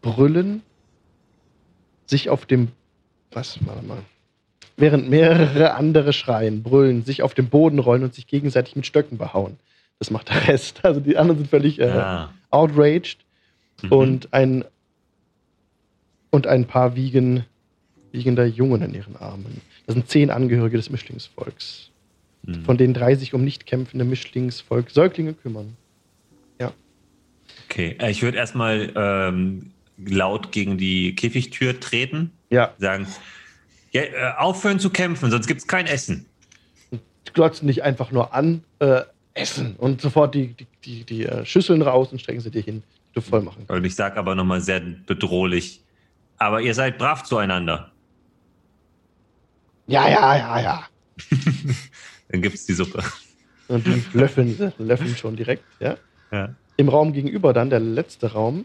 brüllen, 0.00 0.62
sich 2.06 2.30
auf 2.30 2.46
dem. 2.46 2.68
Was? 3.32 3.58
Warte 3.66 3.84
mal 3.84 4.04
während 4.76 5.08
mehrere 5.08 5.74
andere 5.74 6.12
schreien, 6.12 6.62
brüllen, 6.62 7.04
sich 7.04 7.22
auf 7.22 7.34
den 7.34 7.48
Boden 7.48 7.78
rollen 7.78 8.02
und 8.04 8.14
sich 8.14 8.26
gegenseitig 8.26 8.76
mit 8.76 8.86
Stöcken 8.86 9.18
behauen. 9.18 9.56
Das 9.98 10.10
macht 10.10 10.28
der 10.30 10.48
Rest. 10.48 10.84
Also 10.84 11.00
die 11.00 11.16
anderen 11.16 11.38
sind 11.38 11.50
völlig 11.50 11.78
äh, 11.78 11.84
Ah. 11.90 12.32
outraged 12.50 13.18
Mhm. 13.82 13.92
und 13.92 14.32
ein 14.34 14.64
und 16.30 16.46
ein 16.46 16.66
paar 16.66 16.94
wiegen 16.96 17.44
wiegender 18.12 18.44
Jungen 18.44 18.82
in 18.82 18.94
ihren 18.94 19.16
Armen. 19.16 19.60
Das 19.86 19.94
sind 19.94 20.06
zehn 20.08 20.30
Angehörige 20.30 20.76
des 20.76 20.90
Mischlingsvolks, 20.90 21.90
Mhm. 22.44 22.64
von 22.64 22.76
denen 22.76 22.92
drei 22.94 23.14
sich 23.14 23.32
um 23.34 23.42
nicht 23.42 23.64
kämpfende 23.66 24.04
Mischlingsvolk 24.04 24.90
Säuglinge 24.90 25.32
kümmern. 25.34 25.76
Okay, 27.68 27.96
äh, 28.00 28.10
ich 28.10 28.22
würde 28.22 28.36
erstmal 28.38 28.92
ähm, 28.94 29.70
laut 30.04 30.52
gegen 30.52 30.76
die 30.78 31.14
Käfigtür 31.14 31.80
treten, 31.80 32.30
Ja, 32.50 32.74
sagen, 32.78 33.06
ja, 33.92 34.02
äh, 34.02 34.32
aufhören 34.38 34.78
zu 34.78 34.90
kämpfen, 34.90 35.30
sonst 35.30 35.46
gibt's 35.46 35.66
kein 35.66 35.86
Essen. 35.86 36.26
glotzen 37.34 37.68
dich 37.68 37.82
einfach 37.82 38.10
nur 38.10 38.34
an, 38.34 38.64
äh, 38.78 39.02
essen 39.34 39.76
und 39.76 40.00
sofort 40.00 40.34
die, 40.34 40.48
die, 40.54 40.66
die, 40.84 41.04
die 41.04 41.26
äh, 41.26 41.44
Schüsseln 41.46 41.82
raus 41.82 42.12
und 42.12 42.20
strecken 42.20 42.40
sie 42.40 42.50
dir 42.50 42.62
hin, 42.62 42.82
die 43.10 43.14
du 43.14 43.20
voll 43.20 43.42
machen 43.42 43.64
kannst. 43.66 43.70
Und 43.70 43.84
ich 43.84 43.94
sage 43.94 44.16
aber 44.16 44.34
nochmal 44.34 44.60
sehr 44.60 44.80
bedrohlich, 44.80 45.82
aber 46.38 46.60
ihr 46.60 46.74
seid 46.74 46.98
brav 46.98 47.22
zueinander. 47.24 47.90
Ja, 49.86 50.08
ja, 50.08 50.36
ja, 50.36 50.60
ja. 50.60 50.86
Dann 52.28 52.42
gibt's 52.42 52.66
die 52.66 52.72
Suppe. 52.72 53.02
Und 53.68 53.86
die 53.86 54.02
löffeln, 54.18 54.72
löffeln 54.78 55.16
schon 55.16 55.36
direkt, 55.36 55.64
ja. 55.80 55.96
Ja. 56.30 56.54
Im 56.76 56.88
Raum 56.88 57.12
gegenüber 57.12 57.52
dann, 57.52 57.68
der 57.68 57.80
letzte 57.80 58.32
Raum. 58.32 58.64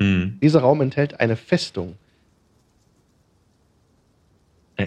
Hm. 0.00 0.38
Dieser 0.42 0.60
Raum 0.60 0.82
enthält 0.82 1.18
eine 1.20 1.36
Festung. 1.36 1.96
Äh, 4.76 4.86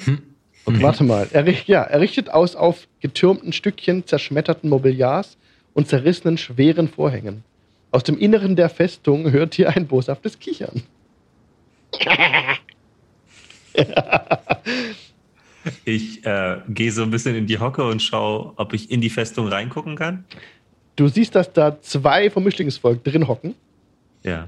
Und 0.66 0.82
warte 0.82 1.04
mal, 1.04 1.28
er, 1.32 1.48
ja, 1.68 1.82
er 1.82 2.00
richtet 2.00 2.30
aus 2.30 2.56
auf 2.56 2.88
getürmten 3.00 3.54
Stückchen 3.54 4.06
zerschmetterten 4.06 4.70
Mobiliars 4.70 5.38
und 5.74 5.88
zerrissenen 5.88 6.38
schweren 6.38 6.88
Vorhängen. 6.88 7.44
Aus 7.92 8.04
dem 8.04 8.18
Inneren 8.18 8.56
der 8.56 8.70
Festung 8.70 9.32
hört 9.32 9.58
ihr 9.58 9.70
ein 9.70 9.88
boshaftes 9.88 10.38
Kichern. 10.40 10.84
Ich 15.86 16.26
äh, 16.26 16.58
gehe 16.70 16.92
so 16.92 17.04
ein 17.04 17.12
bisschen 17.12 17.36
in 17.36 17.46
die 17.46 17.60
Hocke 17.60 17.84
und 17.84 18.02
schaue, 18.02 18.54
ob 18.56 18.74
ich 18.74 18.90
in 18.92 19.02
die 19.02 19.10
Festung 19.10 19.48
reingucken 19.48 19.96
kann. 19.96 20.24
Du 20.96 21.08
siehst, 21.10 21.36
dass 21.36 21.52
da 21.52 21.80
zwei 21.82 22.30
vom 22.30 22.44
Mischlingsvolk 22.46 23.04
drin 23.04 23.28
hocken 23.28 23.56
Ja. 24.24 24.48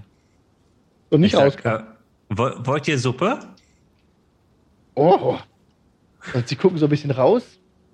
und 1.10 1.22
nicht 1.22 1.34
ich 1.34 1.39
raus. 1.39 1.56
äh, 1.64 1.80
woll- 2.30 2.56
wollt 2.66 2.88
ihr 2.88 2.98
Suppe? 2.98 3.39
Oh. 4.96 5.38
Und 6.34 6.48
sie 6.48 6.56
gucken 6.56 6.78
so 6.78 6.86
ein 6.86 6.89
bisschen 6.89 7.12
raus, 7.12 7.44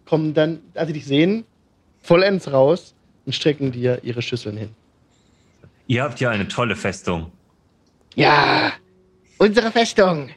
kommen 0.06 0.34
dann, 0.34 0.60
als 0.74 0.88
sie 0.88 0.94
dich 0.94 1.06
sehen, 1.06 1.46
vollends 2.02 2.52
raus 2.52 2.96
und 3.26 3.34
strecken 3.34 3.72
dir 3.72 4.04
ihre 4.04 4.22
Schüsseln 4.22 4.58
hin. 4.58 4.76
Ihr 5.88 6.04
habt 6.04 6.20
ja 6.20 6.30
eine 6.30 6.48
tolle 6.48 6.76
Festung. 6.76 7.32
Ja, 8.16 8.74
unsere 9.38 9.72
Festung. 9.72 10.30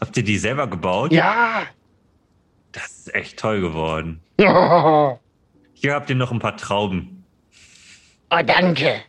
Habt 0.00 0.16
ihr 0.16 0.22
die 0.24 0.38
selber 0.38 0.66
gebaut? 0.66 1.12
Ja. 1.12 1.64
Das 2.72 2.86
ist 2.86 3.14
echt 3.14 3.38
toll 3.38 3.60
geworden. 3.60 4.20
Oh, 4.40 5.18
Hier 5.74 5.94
habt 5.94 6.08
ihr 6.08 6.16
noch 6.16 6.32
ein 6.32 6.38
paar 6.38 6.56
Trauben. 6.56 7.24
danke. 8.30 9.02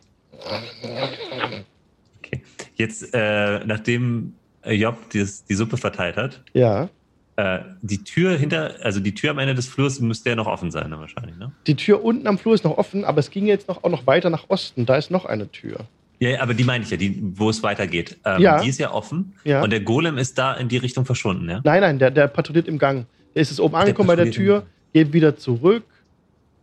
Okay. 2.18 2.42
Jetzt, 2.74 3.14
äh, 3.14 3.64
nachdem 3.64 4.34
Job 4.74 5.10
dieses, 5.10 5.44
die 5.44 5.54
Suppe 5.54 5.76
verteilt 5.76 6.16
hat, 6.16 6.42
Ja. 6.52 6.88
äh, 7.36 7.60
die 7.82 8.02
Tür 8.04 8.36
hinter, 8.36 8.74
also 8.82 9.00
die 9.00 9.14
Tür 9.14 9.30
am 9.30 9.38
Ende 9.38 9.54
des 9.54 9.68
Flurs 9.68 10.00
müsste 10.00 10.30
ja 10.30 10.36
noch 10.36 10.46
offen 10.46 10.70
sein, 10.70 10.90
ne, 10.90 10.98
wahrscheinlich, 10.98 11.36
ne? 11.36 11.52
Die 11.66 11.74
Tür 11.76 12.02
unten 12.04 12.26
am 12.26 12.38
Flur 12.38 12.54
ist 12.54 12.64
noch 12.64 12.76
offen, 12.78 13.04
aber 13.04 13.18
es 13.20 13.30
ging 13.30 13.46
jetzt 13.46 13.68
noch, 13.68 13.84
auch 13.84 13.90
noch 13.90 14.06
weiter 14.06 14.30
nach 14.30 14.44
Osten. 14.48 14.86
Da 14.86 14.96
ist 14.96 15.10
noch 15.10 15.24
eine 15.26 15.50
Tür. 15.50 15.80
Ja, 16.18 16.40
aber 16.40 16.54
die 16.54 16.64
meine 16.64 16.82
ich 16.82 16.90
ja, 16.90 16.96
die, 16.96 17.20
wo 17.36 17.50
es 17.50 17.62
weitergeht. 17.62 18.16
Ähm, 18.24 18.40
Ja. 18.40 18.62
Die 18.62 18.68
ist 18.70 18.78
ja 18.80 18.90
offen 18.90 19.34
Ja. 19.44 19.62
und 19.62 19.70
der 19.70 19.80
Golem 19.80 20.16
ist 20.16 20.38
da 20.38 20.54
in 20.54 20.68
die 20.68 20.78
Richtung 20.78 21.04
verschwunden, 21.04 21.48
ja? 21.50 21.60
Nein, 21.62 21.80
nein, 21.82 21.98
der, 21.98 22.10
der 22.10 22.26
patrouilliert 22.28 22.68
im 22.68 22.78
Gang. 22.78 23.04
Der 23.34 23.42
ist 23.42 23.50
jetzt 23.50 23.60
oben 23.60 23.74
angekommen 23.74 24.06
bei 24.06 24.16
der 24.16 24.24
patrouilliert 24.24 24.62
Tür, 24.62 24.66
geht 24.94 25.12
wieder 25.12 25.36
zurück. 25.36 25.84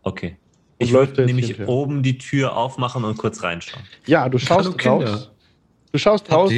Okay. 0.02 0.36
Ich 0.78 0.90
jetzt 0.90 1.16
nämlich 1.18 1.60
oben 1.68 2.02
die 2.02 2.18
Tür 2.18 2.56
aufmachen 2.56 3.04
und 3.04 3.16
kurz 3.16 3.42
reinschauen. 3.44 3.84
Ja, 4.06 4.28
du 4.28 4.38
schaust 4.38 4.66
Hallo, 4.66 4.76
Kinder. 4.76 5.12
raus. 5.12 5.30
Du 5.94 5.98
schaust 6.00 6.32
raus 6.32 6.50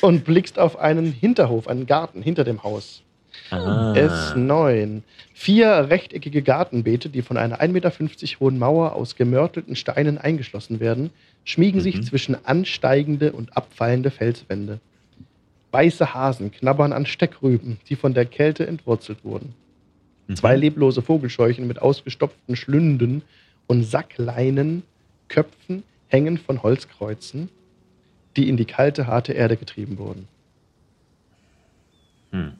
und 0.00 0.24
blickst 0.24 0.58
auf 0.58 0.76
einen 0.76 1.12
Hinterhof, 1.12 1.68
einen 1.68 1.86
Garten 1.86 2.22
hinter 2.22 2.42
dem 2.42 2.64
Haus. 2.64 3.04
Ah. 3.50 3.92
S9. 3.92 5.02
Vier 5.32 5.86
rechteckige 5.88 6.42
Gartenbeete, 6.42 7.08
die 7.08 7.22
von 7.22 7.36
einer 7.36 7.60
1,50 7.60 7.68
Meter 7.70 8.40
hohen 8.40 8.58
Mauer 8.58 8.96
aus 8.96 9.14
gemörtelten 9.14 9.76
Steinen 9.76 10.18
eingeschlossen 10.18 10.80
werden, 10.80 11.10
schmiegen 11.44 11.80
sich 11.80 11.98
Mhm. 11.98 12.02
zwischen 12.02 12.44
ansteigende 12.44 13.30
und 13.30 13.56
abfallende 13.56 14.10
Felswände. 14.10 14.80
Weiße 15.70 16.12
Hasen 16.12 16.50
knabbern 16.50 16.92
an 16.92 17.06
Steckrüben, 17.06 17.78
die 17.88 17.94
von 17.94 18.12
der 18.12 18.24
Kälte 18.24 18.66
entwurzelt 18.66 19.18
wurden. 19.24 19.54
Mhm. 20.26 20.34
Zwei 20.34 20.56
leblose 20.56 21.00
Vogelscheuchen 21.00 21.68
mit 21.68 21.80
ausgestopften 21.80 22.56
Schlünden 22.56 23.22
und 23.68 23.84
Sackleinen, 23.84 24.82
Köpfen 25.28 25.84
hängen 26.08 26.38
von 26.38 26.64
Holzkreuzen, 26.64 27.48
die 28.36 28.48
in 28.48 28.56
die 28.56 28.64
kalte, 28.64 29.06
harte 29.06 29.32
Erde 29.32 29.56
getrieben 29.56 29.98
wurden. 29.98 30.28
Hm. 32.30 32.52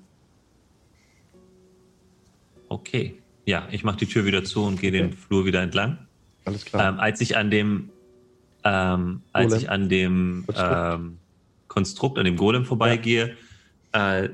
Okay. 2.68 3.14
Ja, 3.46 3.66
ich 3.70 3.84
mache 3.84 3.98
die 3.98 4.06
Tür 4.06 4.24
wieder 4.24 4.44
zu 4.44 4.64
und 4.64 4.80
gehe 4.80 4.90
den 4.90 5.06
Okay. 5.06 5.16
Flur 5.16 5.44
wieder 5.44 5.62
entlang. 5.62 5.98
Alles 6.44 6.64
klar. 6.64 6.88
Ähm, 6.88 7.00
als 7.00 7.20
ich 7.20 7.36
an 7.36 7.50
dem, 7.50 7.90
ähm, 8.64 9.22
als 9.32 9.54
ich 9.54 9.70
an 9.70 9.88
dem 9.88 10.44
Konstrukt. 10.46 10.94
ähm, 10.94 11.18
Konstrukt, 11.68 12.18
an 12.18 12.24
dem 12.24 12.36
Golem 12.36 12.64
vorbeigehe, 12.64 13.36
äh, 13.92 14.28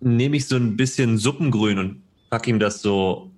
nehme 0.00 0.36
ich 0.36 0.46
so 0.46 0.56
ein 0.56 0.76
bisschen 0.76 1.18
Suppengrün 1.18 1.78
und 1.78 2.02
pack 2.30 2.46
ihm 2.46 2.58
das 2.58 2.82
so 2.82 3.30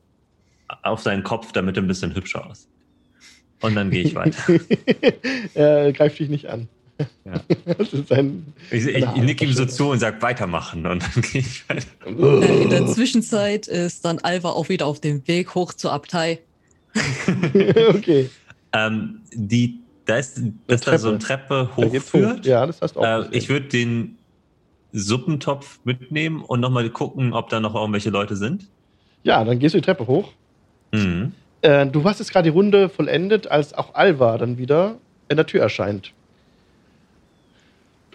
auf 0.83 1.01
seinen 1.01 1.23
Kopf, 1.23 1.53
damit 1.53 1.77
er 1.77 1.83
ein 1.83 1.87
bisschen 1.87 2.15
hübscher 2.15 2.47
aussieht. 2.47 2.69
Und 3.63 3.75
dann 3.75 3.91
gehe 3.91 4.03
ich 4.03 4.15
weiter. 4.15 4.39
er 5.55 5.93
greift 5.93 6.19
dich 6.19 6.29
nicht 6.29 6.47
an. 6.47 6.69
Ja. 7.25 7.41
Das 7.79 7.93
ist 7.93 8.13
ein. 8.13 8.55
Ich, 8.71 8.87
ich, 8.87 8.97
ich 8.97 9.23
nicke 9.23 9.45
ihm 9.45 9.53
so 9.53 9.67
zu 9.67 9.91
und 9.91 9.99
sage 9.99 10.23
weitermachen 10.23 10.87
und 10.87 11.03
dann 11.03 11.23
gehe 11.23 11.41
ich 11.41 11.69
weiter. 11.69 11.87
In 12.07 12.71
der 12.71 12.87
Zwischenzeit 12.87 13.67
ist 13.67 14.05
dann 14.05 14.19
Alva 14.21 14.51
auch 14.51 14.69
wieder 14.69 14.87
auf 14.87 15.01
dem 15.01 15.27
Weg 15.29 15.55
hoch 15.55 15.73
zur 15.75 15.93
Abtei. 15.93 16.41
okay. 17.89 18.31
Ähm, 18.73 19.21
die, 19.33 19.81
da 20.07 20.17
ist, 20.17 20.41
das 20.67 20.81
ist 20.81 20.87
da 20.87 20.99
so 20.99 21.09
eine 21.09 21.19
Treppe 21.19 21.69
Da 21.77 21.83
hochführt. 21.83 22.47
Ja, 22.47 22.67
das 22.67 22.81
hast 22.81 22.97
du 22.97 23.01
auch. 23.01 23.31
Äh, 23.31 23.37
ich 23.37 23.49
würde 23.49 23.67
den 23.67 24.17
Suppentopf 24.93 25.81
mitnehmen 25.85 26.43
und 26.43 26.61
nochmal 26.61 26.89
gucken, 26.91 27.33
ob 27.33 27.51
da 27.51 27.61
noch 27.61 27.75
irgendwelche 27.75 28.11
Leute 28.11 28.37
sind. 28.37 28.69
ja, 29.25 29.45
dann 29.45 29.59
gehst 29.59 29.75
du 29.75 29.79
die 29.79 29.85
Treppe 29.85 30.07
hoch. 30.07 30.33
Mhm. 30.93 31.33
Äh, 31.63 31.87
du 31.87 32.05
hast 32.05 32.19
jetzt 32.19 32.33
gerade 32.33 32.45
die 32.51 32.57
Runde 32.57 32.89
vollendet, 32.89 33.47
als 33.49 33.75
auch 33.75 33.95
Alva 33.95 34.39
dann 34.39 34.59
wieder 34.59 34.97
in 35.29 35.37
der 35.37 35.47
Tür 35.47 35.63
erscheint. 35.63 36.13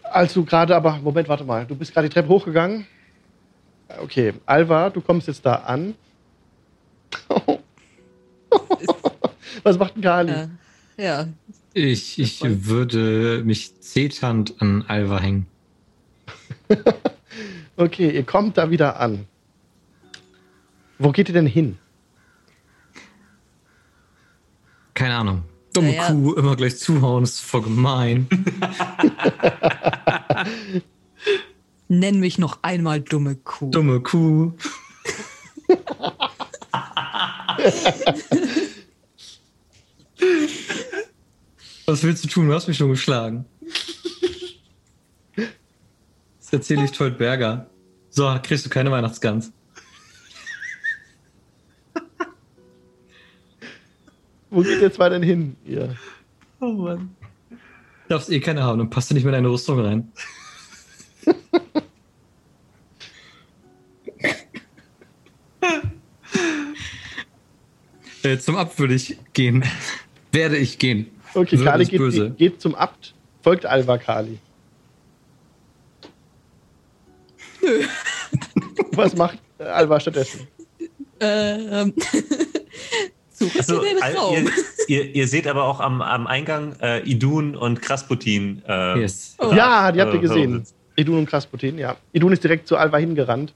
Als 0.04 0.34
du 0.34 0.44
gerade 0.46 0.76
aber, 0.76 0.98
Moment, 0.98 1.28
warte 1.30 1.44
mal, 1.44 1.66
du 1.66 1.76
bist 1.76 1.94
gerade 1.94 2.08
die 2.10 2.14
Treppe 2.14 2.30
hochgegangen. 2.30 2.86
Okay, 4.02 4.34
Alva, 4.46 4.90
du 4.90 5.02
kommst 5.02 5.28
jetzt 5.28 5.46
da 5.46 5.56
an. 5.56 5.96
Was 9.64 9.78
macht 9.78 9.96
denn 9.96 10.02
Kali? 10.02 10.32
Äh, 10.32 10.48
ja, 10.98 11.28
Ich, 11.74 12.20
ich 12.20 12.42
würde 12.44 13.44
mich 13.44 13.80
zeternd 13.82 14.56
an 14.60 14.86
Alva 14.88 15.20
hängen. 15.20 15.48
Okay, 17.78 18.12
ihr 18.12 18.24
kommt 18.24 18.58
da 18.58 18.70
wieder 18.70 19.00
an. 19.00 19.26
Wo 21.00 21.12
geht 21.12 21.30
ihr 21.30 21.34
denn 21.34 21.48
hin? 21.48 21.80
Keine 25.02 25.16
Ahnung. 25.16 25.44
Dumme 25.74 25.88
Naja. 25.88 26.12
Kuh, 26.12 26.34
immer 26.34 26.56
gleich 26.56 26.78
zuhauen, 26.78 27.24
ist 27.24 27.40
voll 27.40 27.64
gemein. 27.64 28.28
nenn 31.88 32.20
mich 32.20 32.38
noch 32.38 32.60
einmal 32.62 33.02
dumme 33.02 33.36
Kuh. 33.36 33.72
Dumme 33.72 34.02
Kuh. 34.02 34.54
Was 41.88 42.04
willst 42.04 42.24
du 42.24 42.28
tun? 42.28 42.48
Du 42.48 42.54
hast 42.54 42.68
mich 42.68 42.78
schon 42.78 42.90
geschlagen. 42.90 43.46
Das 45.36 46.54
erzähle 46.54 46.86
ich 46.86 46.92
Told 46.92 47.18
Berger. 47.18 47.72
So, 48.12 48.38
kriegst 48.44 48.68
du 48.68 48.70
keine 48.70 48.92
Weihnachtsgans. 48.92 49.52
Wo 54.52 54.62
geht 54.62 54.82
ihr 54.82 54.94
zwei 54.94 55.08
denn 55.10 55.24
hin? 55.24 55.56
Ihr? 55.66 55.96
Oh 56.60 56.74
Mann. 56.74 57.16
Darfst 58.10 58.30
eh 58.30 58.42
keine 58.42 58.62
haben, 58.64 58.80
dann 58.80 58.90
passt 58.90 59.10
du 59.10 59.14
nicht 59.16 59.24
mehr 59.24 59.34
in 59.34 59.38
deine 59.44 59.48
Rüstung 59.54 59.80
rein. 59.80 60.12
äh, 68.24 68.38
zum 68.38 68.58
Abt 68.58 68.78
würde 68.78 68.96
ich 68.96 69.18
gehen. 69.32 69.64
Werde 70.34 70.58
ich 70.58 70.78
gehen. 70.78 71.08
Okay, 71.34 71.58
Würde 71.58 71.72
Kali 71.72 71.86
geht, 71.86 71.98
böse. 72.00 72.32
geht 72.32 72.60
zum 72.60 72.76
Abt, 72.76 73.14
folgt 73.42 73.66
Alva 73.66 73.98
Kali. 73.98 74.38
Nö. 77.62 77.86
Was 78.92 79.16
macht 79.16 79.40
äh, 79.60 79.64
Alva 79.64 79.98
stattdessen? 80.02 80.46
Ähm, 81.22 81.94
suche 81.96 82.51
Also, 84.02 84.34
ihr, 84.34 84.52
ihr, 84.88 85.16
ihr 85.16 85.28
seht 85.28 85.48
aber 85.48 85.66
auch 85.66 85.80
am, 85.80 86.02
am 86.02 86.28
Eingang 86.28 86.76
äh, 86.82 87.00
Idun 87.02 87.56
und 87.56 87.82
Krasputin. 87.82 88.62
Äh, 88.68 89.00
Yes. 89.00 89.36
Oh. 89.40 89.52
Ja, 89.54 89.92
die 89.92 90.02
habt 90.02 90.14
ihr 90.14 90.20
äh, 90.20 90.22
gesehen. 90.22 90.64
Idun 90.96 91.20
und 91.20 91.26
Krasputin, 91.26 91.78
ja. 91.78 91.96
Idun 92.12 92.34
ist 92.34 92.44
direkt 92.44 92.68
zu 92.68 92.78
Alva 92.78 92.98
hingerannt 92.98 93.54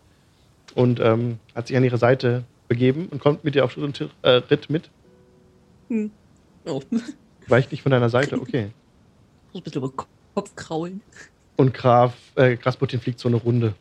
und 0.74 1.00
ähm, 1.00 1.40
hat 1.54 1.68
sich 1.68 1.78
an 1.78 1.84
ihre 1.84 1.98
Seite 1.98 2.44
begeben 2.68 3.08
und 3.08 3.20
kommt 3.20 3.44
mit 3.44 3.56
dir 3.56 3.64
auf 3.64 3.72
Schritt 3.72 3.84
und 3.84 4.10
äh, 4.22 4.30
Ritt 4.30 4.70
mit. 4.70 4.90
Hm. 5.90 6.12
Oh, 6.66 6.82
Weicht 7.48 7.72
nicht 7.72 7.84
von 7.84 7.92
deiner 7.92 8.10
Seite, 8.10 8.40
okay. 8.42 8.72
muss 9.54 9.62
ein 9.62 9.64
bisschen 9.64 9.82
über 9.84 9.90
den 9.90 9.98
Kopf 10.34 10.56
kraulen. 10.56 11.02
Und 11.58 11.74
Graf, 11.74 12.14
äh, 12.36 12.56
Krasputin 12.58 13.00
fliegt 13.00 13.20
so 13.20 13.28
eine 13.28 13.38
Runde. 13.38 13.76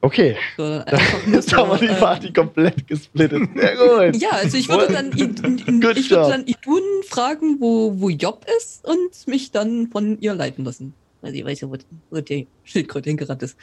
Okay, 0.00 0.36
So, 0.56 0.62
nur 1.26 1.34
jetzt 1.34 1.52
haben 1.52 1.70
wir 1.70 1.78
die 1.78 1.86
so, 1.88 1.92
äh, 1.92 1.96
Party 1.96 2.32
komplett 2.32 2.86
gesplittet. 2.86 3.48
Sehr 3.56 3.76
gut. 3.76 4.22
Ja, 4.22 4.30
also 4.30 4.56
ich 4.56 4.68
würde 4.68 4.92
dann, 4.92 5.08
ich 5.12 6.10
würde 6.10 6.28
dann 6.30 6.46
Idun 6.46 6.82
fragen, 7.08 7.60
wo, 7.60 8.00
wo 8.00 8.08
Job 8.08 8.46
ist 8.58 8.86
und 8.86 9.26
mich 9.26 9.50
dann 9.50 9.88
von 9.88 10.20
ihr 10.20 10.34
leiten 10.34 10.64
lassen. 10.64 10.94
Also 11.20 11.36
ich 11.36 11.44
weiß 11.44 11.62
ja, 11.62 11.70
wo, 11.70 11.76
wo 12.10 12.20
die 12.20 12.46
Schildkröte 12.62 13.10
hingerannt 13.10 13.42
ist. 13.42 13.56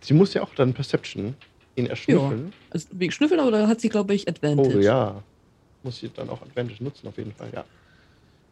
Sie 0.00 0.14
muss 0.14 0.32
ja 0.32 0.42
auch 0.42 0.54
dann 0.54 0.72
Perception 0.72 1.34
ihn 1.76 1.86
erschnüffeln. 1.86 2.52
Also 2.70 2.88
wegen 2.92 3.12
Schnüffeln, 3.12 3.40
aber 3.40 3.50
da 3.50 3.68
hat 3.68 3.80
sie, 3.80 3.88
glaube 3.90 4.14
ich, 4.14 4.26
Advantage. 4.28 4.78
Oh 4.78 4.80
ja. 4.80 5.22
Muss 5.82 5.98
sie 5.98 6.08
dann 6.08 6.30
auch 6.30 6.40
Advantage 6.40 6.82
nutzen, 6.82 7.06
auf 7.08 7.18
jeden 7.18 7.32
Fall, 7.32 7.48
ja. 7.52 7.64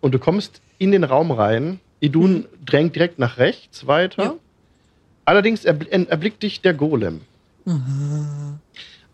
Und 0.02 0.12
du 0.12 0.18
kommst 0.18 0.60
in 0.78 0.92
den 0.92 1.04
Raum 1.04 1.30
rein. 1.30 1.80
Idun 2.00 2.46
drängt 2.66 2.96
direkt 2.96 3.18
nach 3.18 3.38
rechts 3.38 3.86
weiter. 3.86 4.22
Ja. 4.24 4.34
Allerdings 5.24 5.64
erbl 5.64 5.86
erblickt 6.08 6.42
dich 6.42 6.60
der 6.60 6.74
Golem. 6.74 7.20
Aha. 7.66 8.58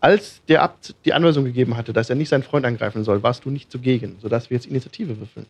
Als 0.01 0.41
der 0.47 0.61
Abt 0.63 0.95
die 1.05 1.13
Anweisung 1.13 1.43
gegeben 1.43 1.75
hatte, 1.75 1.91
dass 1.93 2.09
er 2.09 2.15
nicht 2.15 2.29
seinen 2.29 2.43
Freund 2.43 2.65
angreifen 2.65 3.03
soll, 3.03 3.21
warst 3.21 3.43
du 3.45 3.49
nicht 3.49 3.71
zugegen, 3.71 4.17
sodass 4.21 4.49
wir 4.49 4.55
jetzt 4.55 4.65
Initiative 4.67 5.19
würfeln. 5.19 5.45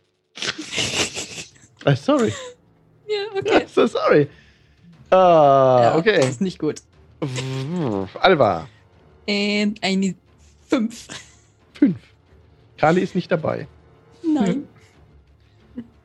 Ah, 1.86 1.95
sorry. 1.95 2.34
Ja, 3.07 3.38
okay. 3.40 3.65
So 3.73 3.86
sorry. 3.88 4.27
Ah, 5.11 5.15
Ja, 5.15 5.90
Das 5.91 5.98
okay. 5.99 6.27
ist 6.30 6.41
nicht 6.41 6.60
gut. 6.60 6.81
Alva, 8.19 8.68
Und 9.27 9.76
eine 9.84 10.15
5. 10.69 11.07
fünf. 11.73 11.98
Kali 12.77 13.02
ist 13.02 13.14
nicht 13.15 13.30
dabei. 13.31 13.68
Nein. 14.23 14.68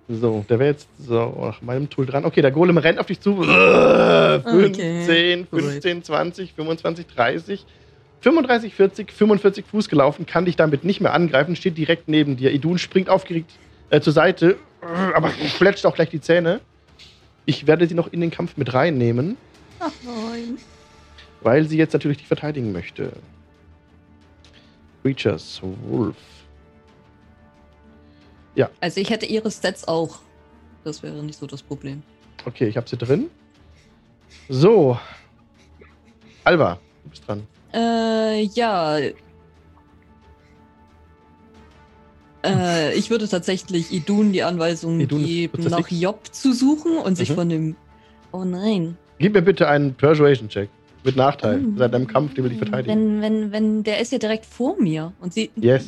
So, 0.08 0.44
der 0.48 0.58
wäre 0.58 0.70
jetzt 0.70 0.88
so 0.98 1.34
nach 1.40 1.62
meinem 1.62 1.88
Tool 1.88 2.04
dran. 2.04 2.24
Okay, 2.24 2.42
der 2.42 2.50
Golem 2.50 2.76
rennt 2.76 2.98
auf 2.98 3.06
dich 3.06 3.20
zu. 3.20 3.38
Okay. 3.38 4.40
15, 4.42 5.46
15, 5.46 6.02
20, 6.02 6.52
25, 6.52 7.06
30, 7.06 7.66
35, 8.20 8.74
40, 8.74 9.12
45 9.12 9.64
Fuß 9.66 9.88
gelaufen, 9.88 10.26
kann 10.26 10.44
dich 10.44 10.56
damit 10.56 10.84
nicht 10.84 11.00
mehr 11.00 11.12
angreifen, 11.14 11.56
steht 11.56 11.76
direkt 11.78 12.08
neben 12.08 12.36
dir. 12.36 12.52
Idun 12.52 12.78
springt 12.78 13.08
aufgeregt 13.08 13.50
äh, 13.90 14.00
zur 14.00 14.12
Seite, 14.12 14.56
aber 15.14 15.28
fletscht 15.28 15.86
auch 15.86 15.94
gleich 15.94 16.10
die 16.10 16.20
Zähne. 16.20 16.60
Ich 17.46 17.66
werde 17.66 17.86
sie 17.86 17.94
noch 17.94 18.12
in 18.12 18.20
den 18.20 18.30
Kampf 18.30 18.56
mit 18.56 18.72
reinnehmen, 18.72 19.36
Ach 19.78 19.90
nein. 20.04 20.56
weil 21.42 21.64
sie 21.64 21.76
jetzt 21.76 21.92
natürlich 21.92 22.18
dich 22.18 22.26
verteidigen 22.26 22.72
möchte. 22.72 23.12
Creatures, 25.02 25.60
Wolf. 25.88 26.16
Ja. 28.54 28.70
Also 28.80 29.00
ich 29.00 29.10
hätte 29.10 29.26
ihre 29.26 29.50
Stats 29.50 29.86
auch. 29.88 30.18
Das 30.84 31.02
wäre 31.02 31.22
nicht 31.22 31.38
so 31.38 31.46
das 31.46 31.62
Problem. 31.62 32.02
Okay, 32.44 32.66
ich 32.68 32.76
habe 32.76 32.88
sie 32.88 32.96
drin. 32.96 33.30
So. 34.48 34.98
Alba, 36.44 36.78
du 37.04 37.10
bist 37.10 37.26
dran. 37.26 37.46
Äh, 37.72 38.42
ja. 38.54 38.98
Äh, 42.44 42.94
ich 42.94 43.10
würde 43.10 43.26
tatsächlich 43.28 43.90
Idun 43.92 44.32
die 44.32 44.42
Anweisung 44.42 45.00
Idun 45.00 45.24
geben, 45.24 45.64
nach. 45.64 45.88
Job 45.90 46.26
zu 46.30 46.52
suchen 46.52 46.98
und 46.98 47.16
sich 47.16 47.30
Mhm. 47.30 47.34
von 47.34 47.48
dem. 47.48 47.76
Oh 48.32 48.44
nein. 48.44 48.96
Gib 49.18 49.32
mir 49.32 49.42
bitte 49.42 49.68
einen 49.68 49.94
Persuasion-Check. 49.94 50.68
Mit 51.04 51.16
Nachteil. 51.16 51.62
Oh. 51.62 51.78
Seit 51.78 51.92
deinem 51.92 52.06
Kampf, 52.06 52.32
den 52.34 52.44
will 52.44 52.52
ich 52.52 52.58
verteidigen. 52.58 53.20
Wenn, 53.20 53.22
wenn, 53.22 53.52
wenn, 53.52 53.82
der 53.82 54.00
ist 54.00 54.10
ja 54.12 54.18
direkt 54.18 54.46
vor 54.46 54.80
mir. 54.80 55.12
Und 55.20 55.34
sie. 55.34 55.50
Yes. 55.56 55.84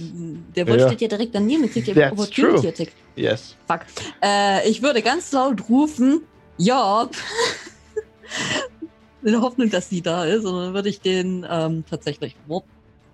Der 0.55 0.67
Wolf 0.69 0.81
Ja. 0.83 0.89
steht 0.89 1.01
ja 1.01 1.09
direkt 1.09 1.35
daneben 1.35 1.63
und 1.65 1.73
kriegt 1.73 1.89
ja 1.89 2.13
Opportunity. 2.13 2.69
Attack. 2.69 2.89
Yes. 3.17 3.57
Fuck. 3.67 3.81
Äh, 4.23 4.69
ich 4.69 4.83
würde 4.83 5.01
ganz 5.01 5.33
laut 5.33 5.67
rufen, 5.71 6.21
Job. 6.59 7.13
In 9.23 9.33
der 9.33 9.41
Hoffnung, 9.41 9.71
dass 9.71 9.89
sie 9.89 10.03
da 10.03 10.25
ist. 10.25 10.45
Und 10.45 10.55
dann 10.55 10.75
würde 10.75 10.89
ich 10.89 11.01
den 11.01 11.47
ähm, 11.51 11.85
tatsächlich. 11.89 12.37
What, 12.47 12.65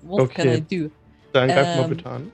what 0.03 0.20
Okay. 0.23 0.43
can 0.43 0.49
I 0.79 0.85
do? 0.87 0.91
Dann 1.33 1.49
greif 1.49 1.77
mal 1.77 1.85
Ähm. 1.85 1.91
bitte 1.91 2.11
an. 2.11 2.33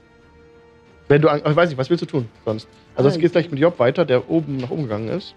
Wenn 1.09 1.23
du. 1.23 1.29
Ich 1.29 1.57
weiß 1.57 1.69
nicht, 1.69 1.79
was 1.79 1.89
willst 1.91 2.03
du 2.03 2.07
tun 2.07 2.29
sonst? 2.45 2.67
Also, 2.97 3.09
es 3.11 3.17
Ah, 3.17 3.21
geht 3.21 3.33
gleich 3.33 3.51
mit 3.51 3.61
Job 3.61 3.79
weiter, 3.79 4.05
der 4.05 4.29
oben 4.31 4.57
nach 4.57 4.71
oben 4.71 4.83
gegangen 4.85 5.09
ist. 5.09 5.35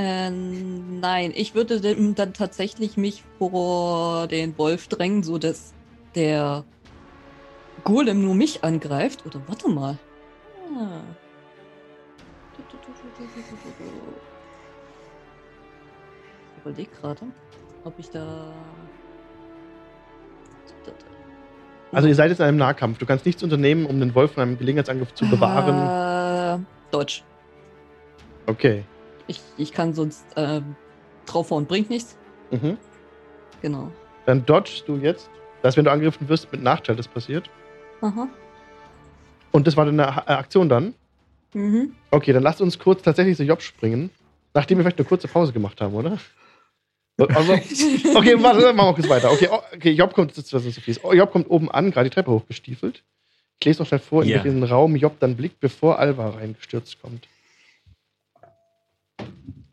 Ähm, 0.00 1.00
nein, 1.00 1.32
ich 1.34 1.56
würde 1.56 1.80
dann 1.80 2.32
tatsächlich 2.32 2.96
mich 2.96 3.24
vor 3.38 4.28
den 4.28 4.56
Wolf 4.56 4.86
drängen, 4.86 5.24
so 5.24 5.38
dass 5.38 5.74
der 6.14 6.64
Golem 7.82 8.22
nur 8.22 8.36
mich 8.36 8.62
angreift. 8.62 9.26
Oder 9.26 9.42
warte 9.48 9.68
mal. 9.68 9.98
Ah. 10.72 11.00
Ich 16.56 16.62
überlege 16.62 16.90
gerade, 17.00 17.20
ob 17.82 17.98
ich 17.98 18.08
da. 18.10 18.52
Also, 21.90 22.06
ihr 22.06 22.14
seid 22.14 22.30
jetzt 22.30 22.38
in 22.38 22.44
einem 22.44 22.58
Nahkampf. 22.58 22.98
Du 22.98 23.06
kannst 23.06 23.26
nichts 23.26 23.42
unternehmen, 23.42 23.84
um 23.84 23.98
den 23.98 24.14
Wolf 24.14 24.32
von 24.34 24.44
einem 24.44 24.58
Gelegenheitsangriff 24.58 25.12
zu 25.14 25.28
bewahren. 25.28 26.60
Äh, 26.60 26.64
Deutsch. 26.92 27.24
Okay. 28.46 28.84
Ich, 29.28 29.40
ich 29.56 29.72
kann 29.72 29.94
sonst 29.94 30.24
ähm, 30.36 30.74
draufhauen, 31.26 31.66
bringt 31.66 31.90
nichts. 31.90 32.16
Mhm. 32.50 32.76
Genau. 33.62 33.92
Dann 34.26 34.44
dodgst 34.44 34.88
du 34.88 34.96
jetzt, 34.96 35.30
dass 35.62 35.76
wenn 35.76 35.84
du 35.84 35.90
angegriffen 35.92 36.28
wirst, 36.28 36.50
mit 36.50 36.62
Nachteil 36.62 36.96
das 36.96 37.06
passiert. 37.06 37.48
Aha. 38.00 38.28
Und 39.52 39.66
das 39.66 39.76
war 39.76 39.84
deine 39.84 40.02
äh, 40.02 40.32
Aktion 40.32 40.68
dann. 40.68 40.94
Mhm. 41.54 41.92
Okay, 42.10 42.32
dann 42.32 42.42
lasst 42.42 42.60
uns 42.60 42.78
kurz 42.78 43.02
tatsächlich 43.02 43.36
zu 43.36 43.44
Job 43.44 43.62
springen. 43.62 44.10
Nachdem 44.54 44.78
wir 44.78 44.84
vielleicht 44.84 44.98
eine 44.98 45.08
kurze 45.08 45.28
Pause 45.28 45.52
gemacht 45.52 45.80
haben, 45.80 45.94
oder? 45.94 46.18
Also, 47.18 47.52
okay, 48.14 48.40
warte, 48.42 48.72
machen 48.72 48.88
wir 48.90 48.94
kurz 48.94 49.08
weiter. 49.08 49.32
Okay, 49.32 49.48
oh, 49.50 49.60
okay 49.74 49.90
Job 49.90 50.14
kommt, 50.14 50.30
das 50.30 50.38
ist 50.38 50.50
so 50.50 50.60
fies. 50.60 51.02
Oh, 51.02 51.12
Job 51.12 51.32
kommt 51.32 51.50
oben 51.50 51.70
an, 51.70 51.90
gerade 51.90 52.08
die 52.08 52.14
Treppe 52.14 52.30
hochgestiefelt. 52.30 53.02
Ich 53.60 53.66
lese 53.66 53.82
noch 53.82 53.88
schnell 53.88 53.98
vor, 54.00 54.22
in 54.22 54.28
Ja. 54.28 54.44
welchen 54.44 54.62
Raum 54.62 54.94
Job 54.94 55.16
dann 55.18 55.36
blickt, 55.36 55.58
bevor 55.58 55.98
Alva 55.98 56.30
reingestürzt 56.30 57.02
kommt. 57.02 57.26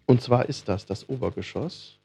Und 0.06 0.22
zwar 0.22 0.48
ist 0.48 0.68
das 0.68 0.86
das 0.86 1.10
Obergeschoss, 1.10 1.98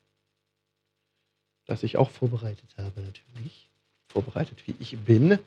das 1.67 1.83
ich 1.83 1.97
auch 1.97 2.11
vorbereitet 2.11 2.75
habe, 2.77 3.01
natürlich. 3.01 3.69
Vorbereitet, 4.09 4.67
wie 4.67 4.75
ich 4.81 4.99
bin. 4.99 5.39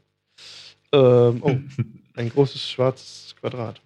Ähm, 0.92 1.42
oh, 1.44 1.58
ein 2.16 2.30
großes 2.30 2.70
schwarzes 2.70 3.36
Quadrat. 3.40 3.82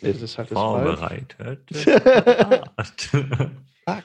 Nee, 0.00 0.12
das 0.12 0.22
ist 0.22 0.38
halt 0.38 0.50
das. 0.50 0.58
Vorbereitet. 0.58 1.70
Fuck. 3.84 4.04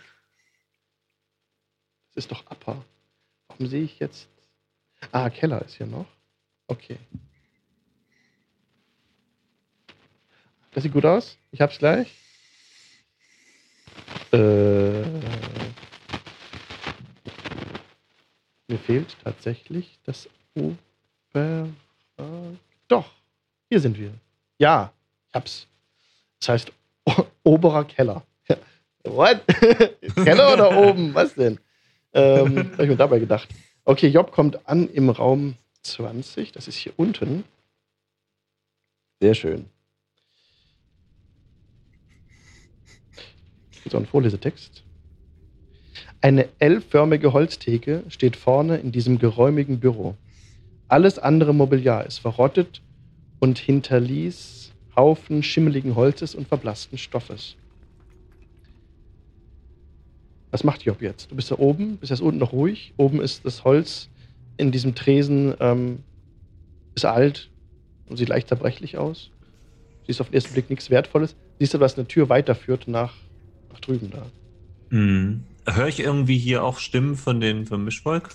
Das 2.13 2.26
ist 2.26 2.31
doch 2.31 2.49
Upper. 2.49 2.84
Warum 3.47 3.68
sehe 3.68 3.84
ich 3.84 3.99
jetzt. 3.99 4.27
Ah, 5.11 5.30
Keller 5.30 5.61
ist 5.63 5.76
hier 5.76 5.88
noch. 5.88 6.07
Okay. 6.68 6.97
Das 10.72 10.84
sieht 10.84 10.93
gut 10.93 11.05
aus. 11.05 11.38
Ich 11.51 11.59
hab's 11.59 11.77
gleich. 11.77 12.13
Äh, 14.31 15.01
mir 18.68 18.80
fehlt 18.85 19.15
tatsächlich 19.23 19.99
das 20.05 20.30
Ober. 20.55 21.68
Doch, 22.88 23.11
hier 23.69 23.80
sind 23.80 23.97
wir. 23.97 24.13
Ja, 24.57 24.91
ich 25.30 25.34
hab's. 25.34 25.68
Das 26.39 26.49
heißt 26.49 26.72
o 27.05 27.13
oberer 27.43 27.85
Keller. 27.85 28.23
What? 29.03 29.41
Keller 30.15 30.53
oder 30.53 30.77
oben? 30.77 31.13
Was 31.13 31.34
denn? 31.34 31.59
Ähm, 32.13 32.57
habe 32.73 32.84
ich 32.84 32.89
mir 32.89 32.95
dabei 32.95 33.19
gedacht? 33.19 33.49
Okay, 33.85 34.07
Job 34.07 34.31
kommt 34.31 34.68
an 34.68 34.88
im 34.89 35.09
Raum 35.09 35.55
20. 35.84 36.51
Das 36.51 36.68
ist 36.68 36.76
hier 36.76 36.93
unten. 36.97 37.43
Sehr 39.22 39.34
schön. 39.34 39.69
So 43.89 43.97
ein 43.97 44.05
Vorlesetext. 44.05 44.83
Eine 46.21 46.47
L-förmige 46.59 47.33
Holztheke 47.33 48.03
steht 48.09 48.35
vorne 48.35 48.77
in 48.77 48.91
diesem 48.91 49.17
geräumigen 49.17 49.79
Büro. 49.79 50.15
Alles 50.87 51.17
andere 51.17 51.53
Mobiliar 51.53 52.05
ist 52.05 52.19
verrottet 52.19 52.81
und 53.39 53.57
hinterließ 53.57 54.71
Haufen 54.95 55.41
schimmeligen 55.41 55.95
Holzes 55.95 56.35
und 56.35 56.47
verblassten 56.47 56.97
Stoffes. 56.97 57.55
Was 60.51 60.63
macht 60.63 60.83
Job 60.83 61.01
jetzt? 61.01 61.31
Du 61.31 61.35
bist 61.35 61.49
da 61.49 61.57
oben, 61.57 61.97
bist 61.97 62.09
jetzt 62.09 62.21
unten 62.21 62.39
noch 62.39 62.51
ruhig. 62.51 62.93
Oben 62.97 63.21
ist 63.21 63.45
das 63.45 63.63
Holz 63.63 64.09
in 64.57 64.71
diesem 64.71 64.95
Tresen, 64.95 65.55
ähm, 65.59 66.03
ist 66.93 67.05
alt 67.05 67.49
und 68.07 68.17
sieht 68.17 68.27
leicht 68.27 68.49
zerbrechlich 68.49 68.97
aus. 68.97 69.31
Siehst 70.05 70.19
auf 70.19 70.27
den 70.27 70.35
ersten 70.35 70.53
Blick 70.53 70.69
nichts 70.69 70.89
Wertvolles. 70.89 71.35
Siehst 71.57 71.73
du, 71.73 71.77
dass 71.77 71.97
eine 71.97 72.07
Tür 72.07 72.27
weiterführt 72.27 72.87
nach, 72.87 73.13
nach 73.72 73.80
drüben 73.80 74.10
da. 74.11 74.26
Hm. 74.89 75.43
Höre 75.68 75.88
ich 75.88 75.99
irgendwie 75.99 76.38
hier 76.38 76.64
auch 76.64 76.80
Stimmen 76.80 77.15
von 77.15 77.39
den 77.39 77.65
vom 77.65 77.84
Mischvolk? 77.84 78.30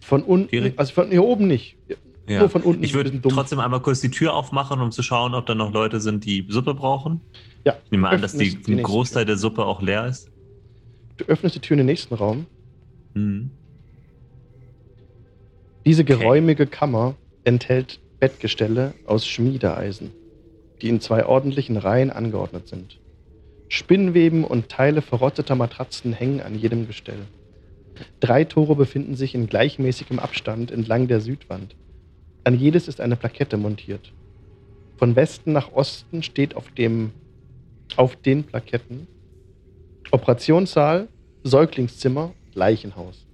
Von 0.00 0.22
unten, 0.22 0.48
Direkt? 0.48 0.78
also 0.78 0.92
von 0.92 1.10
hier 1.10 1.22
oben 1.24 1.46
nicht. 1.46 1.76
Ja. 2.28 2.40
Nur 2.40 2.50
von 2.50 2.62
unten. 2.62 2.82
Ich 2.84 2.94
würde 2.94 3.20
trotzdem 3.22 3.58
einmal 3.58 3.80
kurz 3.80 4.00
die 4.00 4.10
Tür 4.10 4.34
aufmachen, 4.34 4.80
um 4.80 4.90
zu 4.92 5.02
schauen, 5.02 5.34
ob 5.34 5.46
da 5.46 5.54
noch 5.54 5.72
Leute 5.72 6.00
sind, 6.00 6.24
die 6.24 6.46
Suppe 6.48 6.74
brauchen. 6.74 7.20
Ja, 7.64 7.76
Ich 7.84 7.90
nehme 7.90 8.08
an, 8.08 8.20
dass 8.22 8.36
die, 8.36 8.54
die 8.62 8.74
ein 8.74 8.82
Großteil 8.82 9.24
der 9.24 9.36
Suppe 9.36 9.64
auch 9.64 9.82
leer 9.82 10.06
ist. 10.06 10.28
Du 11.16 11.24
öffnest 11.26 11.54
die 11.56 11.60
Tür 11.60 11.74
in 11.74 11.78
den 11.78 11.86
nächsten 11.86 12.14
Raum. 12.14 12.46
Hm. 13.14 13.50
Diese 15.84 16.02
Okay. 16.02 16.16
geräumige 16.16 16.66
Kammer 16.66 17.14
enthält 17.44 18.00
Bettgestelle 18.20 18.94
aus 19.06 19.26
Schmiedeeisen, 19.26 20.10
die 20.80 20.88
in 20.88 21.00
zwei 21.00 21.26
ordentlichen 21.26 21.76
Reihen 21.76 22.10
angeordnet 22.10 22.68
sind. 22.68 22.98
Spinnweben 23.74 24.44
und 24.44 24.68
Teile 24.68 25.00
verrotteter 25.00 25.54
Matratzen 25.54 26.12
hängen 26.12 26.42
an 26.42 26.54
jedem 26.54 26.86
Gestell. 26.86 27.22
Drei 28.20 28.44
Tore 28.44 28.76
befinden 28.76 29.16
sich 29.16 29.34
in 29.34 29.46
gleichmäßigem 29.46 30.18
Abstand 30.18 30.70
entlang 30.70 31.08
der 31.08 31.22
Südwand. 31.22 31.74
An 32.44 32.54
jedes 32.54 32.86
ist 32.86 33.00
eine 33.00 33.16
Plakette 33.16 33.56
montiert. 33.56 34.12
Von 34.98 35.16
Westen 35.16 35.52
nach 35.52 35.72
Osten 35.72 36.22
steht 36.22 36.54
auf 36.54 36.70
dem 36.72 37.12
auf 37.96 38.14
den 38.14 38.44
Plaketten 38.44 39.06
Operationssaal, 40.10 41.08
Säuglingszimmer, 41.42 42.34
Leichenhaus. 42.52 43.26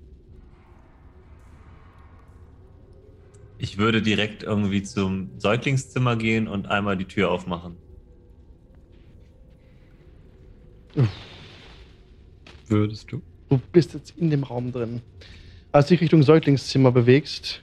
Ich 3.58 3.76
würde 3.76 4.02
direkt 4.02 4.44
irgendwie 4.44 4.84
zum 4.84 5.30
Säuglingszimmer 5.36 6.14
gehen 6.14 6.46
und 6.46 6.68
einmal 6.68 6.96
die 6.96 7.06
Tür 7.06 7.32
aufmachen. 7.32 7.87
Würdest 12.66 13.10
du? 13.12 13.22
Du 13.48 13.58
bist 13.72 13.94
jetzt 13.94 14.14
in 14.18 14.30
dem 14.30 14.42
Raum 14.42 14.72
drin. 14.72 15.00
Als 15.72 15.86
du 15.88 15.94
dich 15.94 16.02
Richtung 16.02 16.22
Säuglingszimmer 16.22 16.92
bewegst, 16.92 17.62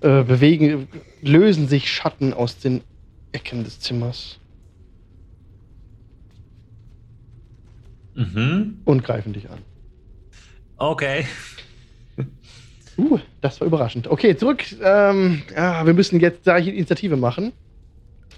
äh, 0.00 0.22
bewegen, 0.22 0.88
lösen 1.22 1.68
sich 1.68 1.90
Schatten 1.90 2.32
aus 2.32 2.58
den 2.58 2.82
Ecken 3.32 3.64
des 3.64 3.80
Zimmers 3.80 4.38
Mhm. 8.14 8.78
und 8.84 9.02
greifen 9.02 9.32
dich 9.32 9.50
an. 9.50 9.58
Okay. 10.76 11.26
Uh, 12.96 13.18
das 13.40 13.60
war 13.60 13.66
überraschend. 13.66 14.06
Okay, 14.06 14.36
zurück. 14.36 14.64
Ähm, 14.80 15.42
ja, 15.54 15.84
wir 15.84 15.94
müssen 15.94 16.20
jetzt 16.20 16.46
da 16.46 16.56
Initiative 16.58 17.16
machen. 17.16 17.52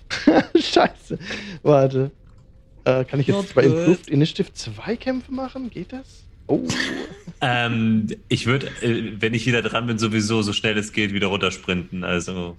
Scheiße. 0.59 1.19
Warte. 1.63 2.11
Äh, 2.87 3.05
kann 3.05 3.19
ich 3.19 3.27
jetzt 3.27 3.55
bei. 3.55 3.65
Improved 3.65 4.09
Initiative 4.09 4.53
zwei 4.55 4.97
Kämpfe 4.97 5.33
machen? 5.33 5.71
Geht 5.71 5.93
das? 5.93 6.25
Oh. 6.47 6.63
Ähm, 7.43 8.07
ich 8.31 8.47
würde, 8.47 8.67
äh, 8.81 9.13
wenn 9.21 9.35
ich 9.35 9.45
wieder 9.47 9.61
dran 9.61 9.87
bin, 9.87 9.99
sowieso 9.99 10.41
so 10.41 10.55
schnell 10.55 10.79
es 10.79 10.95
geht 10.95 11.13
wieder 11.13 11.27
runtersprinten. 11.27 12.03
Also, 12.03 12.57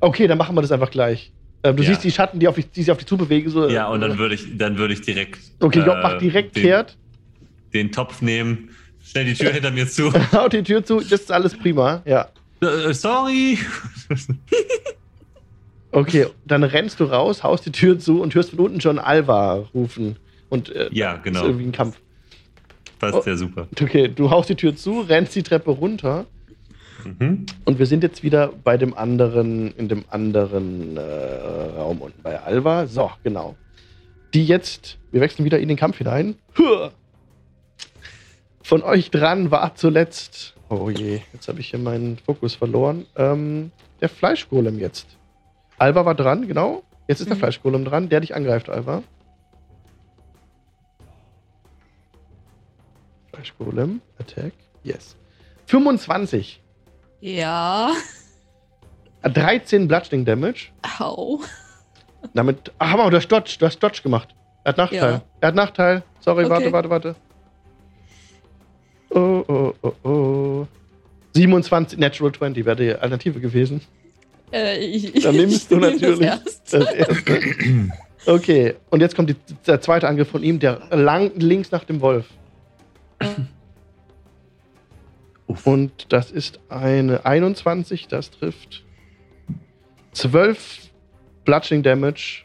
Okay, 0.00 0.26
dann 0.26 0.38
machen 0.38 0.56
wir 0.56 0.62
das 0.62 0.72
einfach 0.72 0.90
gleich. 0.90 1.32
Ähm, 1.62 1.76
du 1.76 1.82
Ja. 1.82 1.90
siehst 1.90 2.02
die 2.04 2.10
Schatten, 2.10 2.40
die, 2.40 2.48
auf 2.48 2.54
dich, 2.54 2.70
die 2.70 2.80
sich 2.80 2.90
auf 2.90 2.96
dich 2.96 3.06
zubewegen. 3.06 3.50
So, 3.50 3.68
Ja, 3.68 3.88
und 3.88 4.00
dann 4.00 4.16
würde 4.16 4.34
ich, 4.36 4.56
dann 4.56 4.78
würde 4.78 4.94
ich 4.94 5.02
direkt. 5.02 5.40
Okay, 5.60 5.80
Job 5.80 5.98
äh, 5.98 6.02
macht 6.02 6.22
direkt 6.22 6.56
den, 6.56 6.62
kehrt, 6.62 6.96
den 7.74 7.92
Topf 7.92 8.22
nehmen, 8.22 8.70
schnell 9.04 9.26
die 9.26 9.34
Tür 9.34 9.52
hinter 9.52 9.70
mir 9.70 9.86
zu. 9.86 10.10
haut 10.32 10.54
die 10.54 10.62
Tür 10.62 10.82
zu, 10.82 11.00
das 11.00 11.20
ist 11.20 11.30
alles 11.32 11.54
prima. 11.54 12.02
Ja. 12.06 12.30
Äh, 12.62 12.94
sorry. 12.94 13.58
Okay, 15.92 16.26
dann 16.44 16.62
rennst 16.64 17.00
du 17.00 17.04
raus, 17.04 17.42
haust 17.42 17.64
die 17.66 17.72
Tür 17.72 17.98
zu 17.98 18.20
und 18.20 18.34
hörst 18.34 18.50
von 18.50 18.58
unten 18.60 18.80
schon 18.80 18.98
Alva 18.98 19.64
rufen. 19.74 20.16
Und 20.48 20.68
äh, 20.74 20.88
Ja, 20.92 21.14
ist 21.14 21.22
genau. 21.24 21.44
irgendwie 21.44 21.64
ein 21.66 21.72
Kampf. 21.72 21.98
Passt 22.98 23.26
ja 23.26 23.36
super. 23.36 23.68
Okay, 23.80 24.08
du 24.08 24.30
haust 24.30 24.48
die 24.48 24.54
Tür 24.56 24.74
zu, 24.76 25.00
rennst 25.00 25.34
die 25.34 25.42
Treppe 25.42 25.70
runter 25.70 26.26
Mhm. 27.04 27.46
und 27.64 27.78
wir 27.78 27.86
sind 27.86 28.02
jetzt 28.02 28.24
wieder 28.24 28.52
bei 28.64 28.76
dem 28.76 28.96
anderen, 28.96 29.70
in 29.76 29.86
dem 29.88 30.04
anderen 30.10 30.96
äh, 30.96 31.00
Raum 31.00 32.00
unten 32.00 32.20
bei 32.22 32.40
Alva. 32.40 32.86
So, 32.86 33.10
genau. 33.22 33.54
Die 34.34 34.44
jetzt, 34.44 34.98
wir 35.12 35.20
wechseln 35.20 35.44
wieder 35.44 35.60
in 35.60 35.68
den 35.68 35.76
Kampf 35.76 35.98
hinein. 35.98 36.34
Von 38.62 38.82
euch 38.82 39.10
dran 39.10 39.50
war 39.52 39.74
zuletzt, 39.76 40.54
oh 40.68 40.90
je, 40.90 41.20
jetzt 41.32 41.46
habe 41.48 41.60
ich 41.60 41.68
hier 41.70 41.78
meinen 41.78 42.18
Fokus 42.18 42.54
verloren, 42.56 43.06
ähm, 43.14 43.70
der 44.00 44.08
Fleischgolem 44.08 44.78
jetzt. 44.80 45.15
Alva 45.78 46.04
war 46.04 46.14
dran, 46.14 46.46
genau. 46.48 46.82
Jetzt 47.08 47.20
ist 47.20 47.28
der 47.28 47.36
Mhm. 47.36 47.40
Fleischgolem 47.40 47.84
dran, 47.84 48.08
der 48.08 48.20
dich 48.20 48.34
angreift, 48.34 48.68
Alva. 48.68 49.02
Fleischgolem, 53.32 54.00
Attack, 54.18 54.52
yes. 54.82 55.16
25. 55.66 56.62
Ja. 57.20 57.92
13 59.22 59.88
Bludgeoning 59.88 60.24
Damage. 60.24 60.68
Au. 61.00 61.40
Damit. 62.34 62.72
Ah, 62.78 62.90
Hammer, 62.90 63.10
du 63.10 63.16
hast 63.16 63.28
Dodge, 63.28 63.56
du 63.58 63.66
hast 63.66 63.78
Dodge 63.80 64.00
gemacht. 64.02 64.34
Er 64.64 64.70
hat 64.70 64.78
Nachteil. 64.78 65.12
Ja. 65.12 65.22
Er 65.40 65.48
hat 65.48 65.54
Nachteil. 65.54 66.02
Sorry, 66.20 66.44
Okay. 66.44 66.50
warte, 66.50 66.72
warte, 66.72 66.90
warte. 66.90 67.16
Oh, 69.10 69.44
oh, 69.48 69.72
oh, 69.82 70.08
oh. 70.08 70.66
27 71.34 71.98
Natural 71.98 72.32
20 72.32 72.64
wäre 72.64 72.76
die 72.76 72.90
Alternative 72.92 73.40
gewesen. 73.40 73.80
Äh, 74.52 74.78
ich, 74.78 75.22
Dann 75.22 75.36
nimmst 75.36 75.70
du 75.70 75.76
natürlich 75.76 76.18
Das 76.18 76.20
erst. 76.20 76.72
Das 76.72 76.92
erste. 76.92 77.40
Okay, 78.26 78.74
und 78.90 79.00
jetzt 79.00 79.14
kommt 79.14 79.30
die, 79.30 79.36
der 79.66 79.80
zweite 79.80 80.08
Angriff 80.08 80.28
von 80.28 80.42
ihm, 80.42 80.58
der 80.58 80.80
lang 80.90 81.30
links 81.36 81.70
nach 81.70 81.84
dem 81.84 82.00
Wolf. 82.00 82.26
Und 85.64 86.12
das 86.12 86.32
ist 86.32 86.58
eine 86.68 87.24
21, 87.24 88.08
das 88.08 88.30
trifft 88.32 88.84
12 90.12 90.90
Bludgeoning 91.44 91.82
Damage 91.84 92.44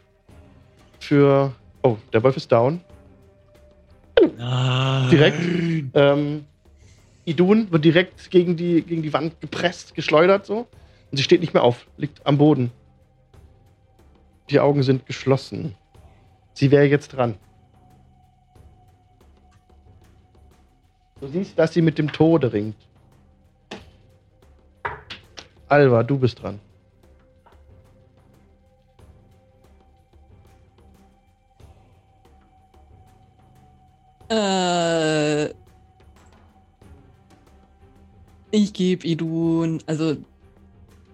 für. 0.99 1.53
Oh, 1.81 1.97
der 2.13 2.21
Wolf 2.21 2.37
ist 2.37 2.51
down. 2.51 2.81
Direkt. 5.11 5.39
Ähm, 5.95 6.45
Idun 7.25 7.71
wird 7.71 7.85
direkt 7.85 8.29
gegen 8.29 8.55
die, 8.55 8.81
gegen 8.83 9.01
die 9.01 9.13
Wand 9.13 9.41
gepresst, 9.41 9.95
geschleudert 9.95 10.45
so. 10.45 10.67
Und 11.11 11.17
sie 11.17 11.23
steht 11.23 11.41
nicht 11.41 11.53
mehr 11.53 11.63
auf, 11.63 11.87
liegt 11.97 12.25
am 12.25 12.37
Boden. 12.37 12.71
Die 14.49 14.59
Augen 14.59 14.81
sind 14.81 15.05
geschlossen. 15.05 15.75
Sie 16.53 16.71
wäre 16.71 16.85
jetzt 16.85 17.09
dran. 17.09 17.35
Du 21.19 21.27
siehst, 21.27 21.59
dass 21.59 21.73
sie 21.73 21.81
mit 21.81 21.97
dem 21.97 22.11
Tode 22.11 22.51
ringt. 22.51 22.75
Alva, 25.67 26.03
du 26.03 26.17
bist 26.17 26.41
dran. 26.41 26.59
Äh, 34.29 35.49
ich 38.51 38.73
gebe 38.73 39.05
Idun, 39.05 39.83
also 39.85 40.17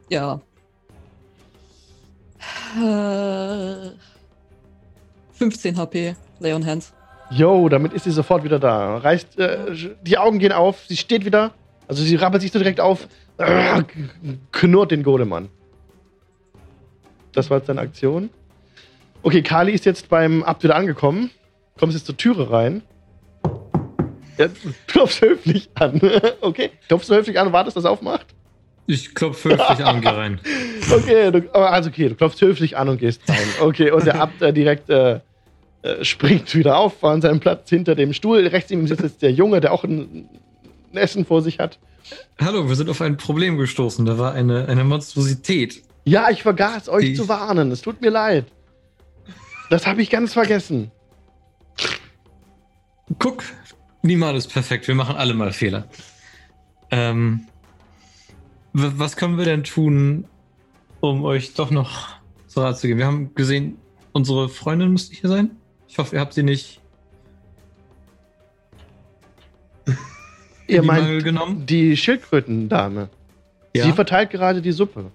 ja. 0.09 0.41
Äh, 2.75 3.91
15 5.33 5.77
HP, 5.77 6.15
Leon 6.39 6.65
Hands. 6.65 6.93
Yo, 7.29 7.67
damit 7.69 7.93
ist 7.93 8.05
sie 8.05 8.11
sofort 8.11 8.43
wieder 8.43 8.59
da. 8.59 8.97
Reißt, 8.97 9.37
äh, 9.39 9.57
die 10.01 10.17
Augen 10.17 10.39
gehen 10.39 10.51
auf, 10.51 10.85
sie 10.87 10.97
steht 10.97 11.25
wieder. 11.25 11.51
Also 11.87 12.03
sie 12.03 12.15
rappelt 12.15 12.41
sich 12.41 12.51
so 12.51 12.59
direkt 12.59 12.79
auf, 12.79 13.07
äh, 13.37 13.83
knurrt 14.51 14.91
den 14.91 15.03
Golem 15.03 15.33
an. 15.33 15.49
Das 17.33 17.49
war 17.49 17.57
jetzt 17.57 17.69
deine 17.69 17.81
Aktion. 17.81 18.29
Okay, 19.23 19.41
Kali 19.41 19.71
ist 19.73 19.85
jetzt 19.85 20.09
beim 20.09 20.43
Abt 20.43 20.63
wieder 20.63 20.75
angekommen. 20.75 21.31
Kommst 21.77 21.95
jetzt 21.95 22.05
zur 22.05 22.17
Türe 22.17 22.49
rein. 22.49 22.81
Ja, 24.37 24.47
klopfst 24.87 25.21
höflich 25.21 25.69
an. 25.75 25.99
okay, 26.41 26.71
klopfst 26.87 27.09
höflich 27.09 27.39
an 27.39 27.47
und 27.47 27.53
wartest, 27.53 27.77
dass 27.77 27.83
er 27.83 27.91
aufmacht? 27.91 28.27
Ich 28.87 29.13
klopfe 29.13 29.49
höflich 29.49 29.85
an, 29.85 30.01
geh 30.01 30.07
rein. 30.07 30.39
Okay, 30.89 31.31
du, 31.31 31.53
also 31.53 31.89
okay, 31.89 32.07
du 32.07 32.15
klopfst 32.15 32.39
höflich 32.39 32.77
an 32.77 32.87
und 32.87 32.99
gehst 32.99 33.21
rein. 33.27 33.45
Okay, 33.59 33.91
und 33.91 34.05
der 34.05 34.21
Abt 34.21 34.41
äh, 34.41 34.53
direkt 34.53 34.89
äh, 34.89 35.19
äh, 35.81 36.05
springt 36.05 36.55
wieder 36.55 36.77
auf 36.77 37.03
an 37.03 37.21
seinem 37.21 37.41
Platz 37.41 37.69
hinter 37.69 37.93
dem 37.93 38.13
Stuhl. 38.13 38.47
Rechts 38.47 38.69
neben 38.69 38.83
ihm 38.83 38.87
sitzt 38.87 39.03
jetzt 39.03 39.21
der 39.21 39.33
Junge, 39.33 39.59
der 39.59 39.73
auch 39.73 39.83
ein, 39.83 40.29
ein 40.93 40.97
Essen 40.97 41.25
vor 41.25 41.41
sich 41.41 41.59
hat. 41.59 41.77
Hallo, 42.39 42.69
wir 42.69 42.75
sind 42.77 42.89
auf 42.89 43.01
ein 43.01 43.17
Problem 43.17 43.57
gestoßen. 43.57 44.05
Da 44.05 44.17
war 44.17 44.33
eine, 44.33 44.69
eine 44.69 44.85
Monstrosität. 44.85 45.83
Ja, 46.05 46.29
ich 46.29 46.41
vergaß 46.41 46.87
euch 46.87 47.17
zu 47.17 47.27
warnen. 47.27 47.69
Es 47.71 47.81
tut 47.81 47.99
mir 47.99 48.11
leid. 48.11 48.45
Das 49.69 49.85
habe 49.85 50.01
ich 50.01 50.09
ganz 50.09 50.31
vergessen. 50.31 50.91
Guck, 53.19 53.43
niemand 54.01 54.37
ist 54.37 54.47
perfekt. 54.47 54.87
Wir 54.87 54.95
machen 54.95 55.17
alle 55.17 55.33
mal 55.33 55.51
Fehler. 55.51 55.89
Ähm, 56.91 57.47
was 58.77 59.15
können 59.15 59.37
wir 59.37 59.45
denn 59.45 59.63
tun, 59.63 60.25
um 60.99 61.23
euch 61.23 61.53
doch 61.55 61.71
noch 61.71 62.09
zu 62.47 62.61
Rat 62.61 62.77
zu 62.77 62.87
geben? 62.87 62.99
Wir 62.99 63.07
haben 63.07 63.33
gesehen, 63.33 63.77
unsere 64.11 64.49
Freundin 64.49 64.91
müsste 64.91 65.15
hier 65.15 65.29
sein. 65.29 65.51
Ich 65.87 65.97
hoffe, 65.97 66.15
ihr 66.15 66.21
habt 66.21 66.33
sie 66.33 66.43
nicht 66.43 66.79
Ihr 70.67 70.81
die 70.81 70.87
meint 70.87 71.03
Mangel 71.05 71.23
genommen. 71.23 71.65
die 71.65 71.95
Schildkrötendame. 71.97 73.09
Ja? 73.73 73.85
Sie 73.85 73.93
verteilt 73.93 74.29
gerade 74.31 74.61
die 74.61 74.71
Suppe. 74.71 75.11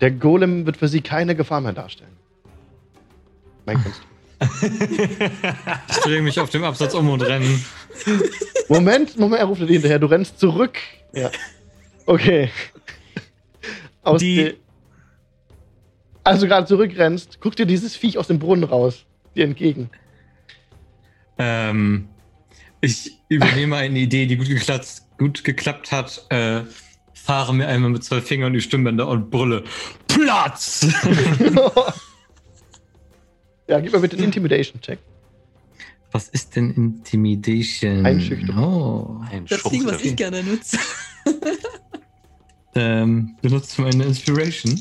Der 0.00 0.10
Golem 0.10 0.66
wird 0.66 0.76
für 0.76 0.88
sie 0.88 1.00
keine 1.00 1.34
Gefahr 1.34 1.60
mehr 1.60 1.72
darstellen. 1.72 2.16
Mein 3.64 3.82
Kunst. 3.82 4.00
Ich 5.88 5.96
drehe 6.02 6.20
mich 6.22 6.38
auf 6.38 6.50
dem 6.50 6.62
Absatz 6.62 6.94
um 6.94 7.08
und 7.08 7.22
renne. 7.22 7.58
Moment, 8.68 9.18
Moment, 9.18 9.40
er 9.40 9.46
ruft 9.46 9.62
dir 9.62 9.66
hinterher. 9.66 9.98
Du 9.98 10.06
rennst 10.06 10.38
zurück. 10.38 10.78
Ja. 11.14 11.30
Okay. 12.06 12.50
Aus 14.02 14.20
Die- 14.20 14.54
als 16.24 16.40
du 16.40 16.48
gerade 16.48 16.66
zurückrennst, 16.66 17.38
guck 17.40 17.54
dir 17.54 17.66
dieses 17.66 17.94
Viech 17.94 18.18
aus 18.18 18.26
dem 18.26 18.40
Brunnen 18.40 18.64
raus. 18.64 19.04
Dir 19.36 19.44
entgegen. 19.44 19.90
Ähm, 21.38 22.08
ich 22.80 23.12
übernehme 23.28 23.76
eine 23.76 23.98
Idee, 24.00 24.26
die 24.26 24.36
gut 24.36 24.48
geklappt, 24.48 25.02
gut 25.18 25.44
geklappt 25.44 25.92
hat. 25.92 26.26
Äh, 26.30 26.62
fahre 27.14 27.54
mir 27.54 27.68
einmal 27.68 27.90
mit 27.90 28.02
zwei 28.02 28.20
Fingern 28.20 28.52
die 28.52 28.60
Stimmbänder 28.60 29.06
und 29.06 29.30
brülle. 29.30 29.62
Platz! 30.08 30.88
ja, 33.68 33.78
gib 33.78 33.92
mir 33.92 34.00
bitte 34.00 34.16
einen 34.16 34.24
Intimidation-Check. 34.26 34.98
Was 36.16 36.28
ist 36.28 36.56
denn 36.56 36.70
Intimidation? 36.70 38.06
Einschüchterung. 38.06 38.64
Oh. 38.64 39.20
Ein 39.30 39.44
Das 39.44 39.62
Ding, 39.64 39.84
was 39.84 40.02
ich 40.02 40.16
gerne 40.16 40.42
nutze. 40.42 40.78
Ähm, 42.78 43.36
benutze 43.40 43.80
meine 43.80 44.04
Inspiration, 44.04 44.78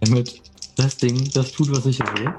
damit 0.00 0.42
das 0.76 0.98
Ding 0.98 1.30
das 1.32 1.52
tut, 1.52 1.70
was 1.74 1.86
ich 1.86 1.98
will. 1.98 2.34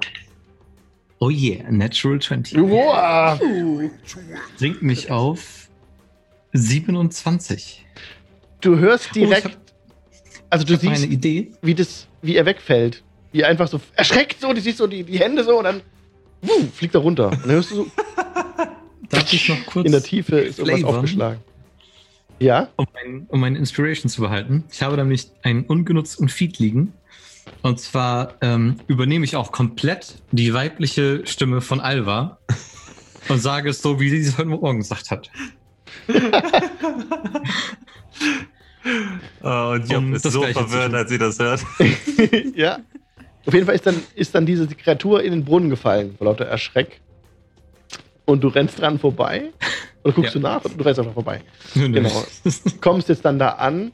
Oh 1.18 1.31
yeah, 1.31 1.64
Natural 1.72 2.19
20. 2.19 2.60
Wow. 2.60 3.39
Bringt 4.60 4.84
mich 4.84 5.10
auf 5.10 5.68
27. 6.53 7.88
Du 8.61 8.77
hörst 8.77 9.10
Oh, 9.10 9.14
direkt, 9.15 9.48
ich 9.48 9.53
hab, 9.53 9.61
also 10.52 10.64
du 10.64 10.77
siehst, 10.77 11.03
eine 11.03 11.11
Idee. 11.11 11.53
wie, 11.64 11.73
das, 11.73 12.06
wie 12.22 12.35
er 12.35 12.45
wegfällt. 12.45 13.03
Wie 13.31 13.41
er 13.41 13.48
einfach 13.48 13.68
so 13.68 13.81
erschreckt 13.95 14.41
so, 14.41 14.53
du 14.53 14.61
siehst 14.61 14.77
so 14.77 14.85
die, 14.85 15.03
die 15.03 15.18
Hände 15.18 15.44
so 15.44 15.57
und 15.57 15.64
dann 15.64 15.81
wuh, 16.41 16.68
fliegt 16.73 16.95
er 16.95 17.01
runter. 17.01 17.30
Und 17.30 17.41
dann 17.41 17.51
hörst 17.51 17.72
du 17.72 17.76
so, 17.76 17.88
Darf 19.09 19.31
ich 19.31 19.49
noch 19.49 19.65
kurz 19.65 19.85
in 19.85 19.91
der 19.91 20.03
Tiefe 20.03 20.39
ist 20.39 20.59
irgendwas 20.59 20.80
flavern, 20.80 20.95
aufgeschlagen. 20.95 21.39
Ja? 22.39 22.68
um, 22.76 22.85
mein, 22.93 23.26
um 23.30 23.39
meine 23.39 23.57
Inspiration 23.57 24.09
zu 24.09 24.22
behalten? 24.22 24.65
Ich 24.72 24.81
habe 24.84 24.97
nämlich 24.97 25.31
einen 25.43 25.64
ungenutzten 25.64 26.30
Feed 26.30 26.59
liegen. 26.59 26.93
Und 27.61 27.80
zwar 27.80 28.35
ähm, 28.41 28.77
übernehme 28.88 29.23
ich 29.23 29.35
auch 29.38 29.51
komplett 29.51 30.22
die 30.31 30.53
weibliche 30.53 31.26
Stimme 31.26 31.61
von 31.61 31.80
Alva 31.80 32.38
und 33.30 33.39
sage 33.39 33.69
es 33.69 33.81
so, 33.81 33.99
wie 33.99 34.09
sie 34.09 34.18
es 34.18 34.38
heute 34.38 34.49
Morgen 34.49 34.80
gesagt 34.80 35.11
hat. 35.11 35.30
Oh, 39.43 39.72
und 39.73 39.89
Job 39.91 39.97
Um 39.97 40.14
ist 40.14 40.23
das 40.23 40.31
so 40.31 40.43
verwirrt, 40.43 40.93
als 40.93 41.09
sie 41.09 41.18
das 41.18 41.39
hört. 41.39 41.61
ja? 42.55 42.80
Auf 43.48 43.53
jeden 43.53 43.65
Fall 43.65 43.76
ist 43.76 43.86
dann, 43.88 44.03
ist 44.15 44.36
dann 44.36 44.45
diese 44.45 44.68
Kreatur 44.68 45.24
in 45.24 45.32
den 45.32 45.45
Brunnen 45.45 45.69
gefallen, 45.69 46.15
vor 46.18 46.26
lauter 46.26 46.45
Erschreck. 46.45 46.99
Und 48.26 48.44
du 48.44 48.49
rennst 48.49 48.80
dran 48.82 48.99
vorbei. 48.99 49.52
Oder 50.03 50.14
guckst 50.14 50.36
Ja. 50.36 50.40
du 50.41 50.48
nach? 50.48 50.61
Du 50.64 50.84
rennst 50.84 50.99
einfach 50.99 51.14
vorbei. 51.14 51.41
Nö, 51.76 51.88
nö. 51.88 52.02
Genau. 52.02 52.24
Kommst 52.82 53.07
jetzt 53.10 53.24
dann 53.24 53.40
da 53.40 53.49
an. 53.52 53.91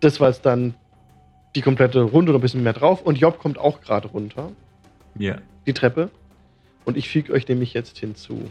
Das 0.00 0.20
war 0.20 0.28
jetzt 0.28 0.44
dann 0.44 0.74
die 1.56 1.62
komplette 1.62 2.02
Runde 2.02 2.30
oder 2.30 2.38
ein 2.38 2.42
bisschen 2.42 2.62
mehr 2.62 2.74
drauf. 2.74 3.02
Und 3.02 3.16
Job 3.18 3.38
kommt 3.38 3.58
auch 3.58 3.80
gerade 3.80 4.08
runter, 4.08 4.52
Ja. 5.18 5.38
die 5.66 5.72
Treppe. 5.72 6.10
Und 6.84 6.96
ich 6.96 7.08
füge 7.08 7.32
euch 7.32 7.48
nämlich 7.48 7.72
jetzt 7.72 7.98
hinzu. 7.98 8.50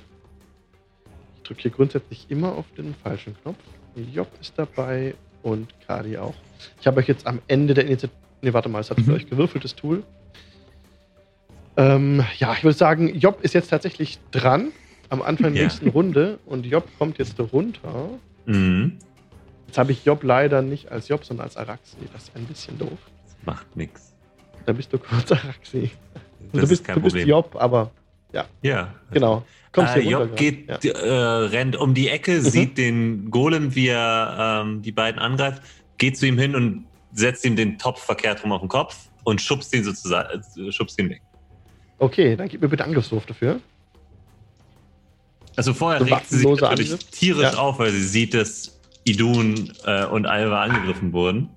Ich 1.37 1.43
drücke 1.43 1.61
hier 1.61 1.71
grundsätzlich 1.71 2.25
immer 2.29 2.53
auf 2.53 2.65
den 2.77 2.95
falschen 2.95 3.35
Knopf. 3.41 3.57
Job 4.13 4.27
ist 4.41 4.53
dabei 4.57 5.13
und 5.43 5.67
Kadi 5.87 6.17
auch. 6.17 6.35
Ich 6.81 6.87
habe 6.87 6.99
euch 6.99 7.07
jetzt 7.07 7.25
am 7.27 7.39
Ende 7.47 7.73
der 7.73 7.85
Initiative. 7.85 8.17
Ne, 8.41 8.53
warte 8.53 8.69
mal, 8.69 8.79
es 8.79 8.89
hat 8.89 8.99
für 9.01 9.09
Mhm. 9.09 9.15
euch 9.15 9.29
gewürfeltes 9.29 9.75
Tool. 9.75 10.03
Ähm, 11.77 12.23
ja, 12.37 12.53
ich 12.53 12.63
würde 12.63 12.77
sagen, 12.77 13.13
Job 13.17 13.39
ist 13.41 13.53
jetzt 13.53 13.69
tatsächlich 13.69 14.19
dran 14.31 14.71
am 15.09 15.21
Anfang 15.21 15.53
der 15.53 15.61
Ja. 15.63 15.67
nächsten 15.67 15.89
Runde 15.89 16.39
und 16.45 16.65
Job 16.65 16.87
kommt 16.97 17.17
jetzt 17.17 17.39
runter. 17.39 18.09
Mhm. 18.45 18.97
Jetzt 19.67 19.77
habe 19.77 19.91
ich 19.91 20.05
Job 20.05 20.23
leider 20.23 20.61
nicht 20.61 20.91
als 20.91 21.07
Job, 21.07 21.23
sondern 21.25 21.45
als 21.47 21.57
Araxi. 21.57 21.97
Das 22.13 22.23
ist 22.23 22.35
ein 22.35 22.45
bisschen 22.45 22.77
doof. 22.77 22.97
Das 23.23 23.35
macht 23.45 23.75
nichts. 23.75 24.13
Da 24.65 24.73
bist 24.73 24.91
du 24.91 24.97
kurz 24.97 25.31
Araxi. 25.31 25.91
Das 26.13 26.51
du 26.51 26.59
ist 26.59 26.69
bist, 26.69 26.83
kein 26.85 26.95
du 26.95 27.01
bist 27.01 27.15
Problem. 27.15 27.29
Job, 27.29 27.55
aber 27.59 27.91
Ja. 28.61 28.93
genau. 29.11 29.43
Kommst 29.71 29.95
Äh, 29.95 30.01
Job 30.01 30.35
geht, 30.35 30.67
Ja. 30.83 30.91
äh, 30.91 31.45
rennt 31.47 31.75
um 31.75 31.93
die 31.93 32.09
Ecke, 32.09 32.41
sieht 32.41 32.77
den 32.77 33.29
Golem, 33.29 33.75
wie 33.75 33.87
er 33.87 34.63
ähm, 34.65 34.81
die 34.81 34.91
beiden 34.91 35.19
angreift, 35.21 35.61
geht 35.99 36.17
zu 36.17 36.25
ihm 36.25 36.37
hin 36.39 36.55
und 36.55 36.85
setzt 37.13 37.45
ihm 37.45 37.55
den 37.55 37.77
Topf 37.77 38.03
verkehrt 38.03 38.43
rum 38.43 38.51
auf 38.51 38.61
den 38.61 38.69
Kopf 38.69 38.95
und 39.23 39.41
schubst 39.41 39.73
ihn 39.75 39.83
sozusagen, 39.83 40.41
äh, 40.57 40.71
schubst 40.71 40.99
ihn 40.99 41.09
weg. 41.09 41.21
Okay, 41.97 42.35
dann 42.35 42.47
gib 42.47 42.61
mir 42.61 42.69
bitte 42.69 42.83
Angriffswurf 42.85 43.25
dafür. 43.25 43.59
Also 45.55 45.73
vorher 45.73 45.99
So 45.99 46.05
regt 46.05 46.29
sie 46.29 46.37
sich 46.37 46.45
natürlich 46.47 46.91
Angriff? 46.91 47.09
tierisch 47.11 47.53
Ja. 47.53 47.57
auf, 47.59 47.79
weil 47.79 47.91
sie 47.91 48.03
sieht, 48.03 48.33
dass 48.33 48.79
Idun 49.03 49.73
äh, 49.85 50.05
und 50.05 50.25
Alva 50.25 50.63
angegriffen 50.63 51.11
wurden 51.11 51.49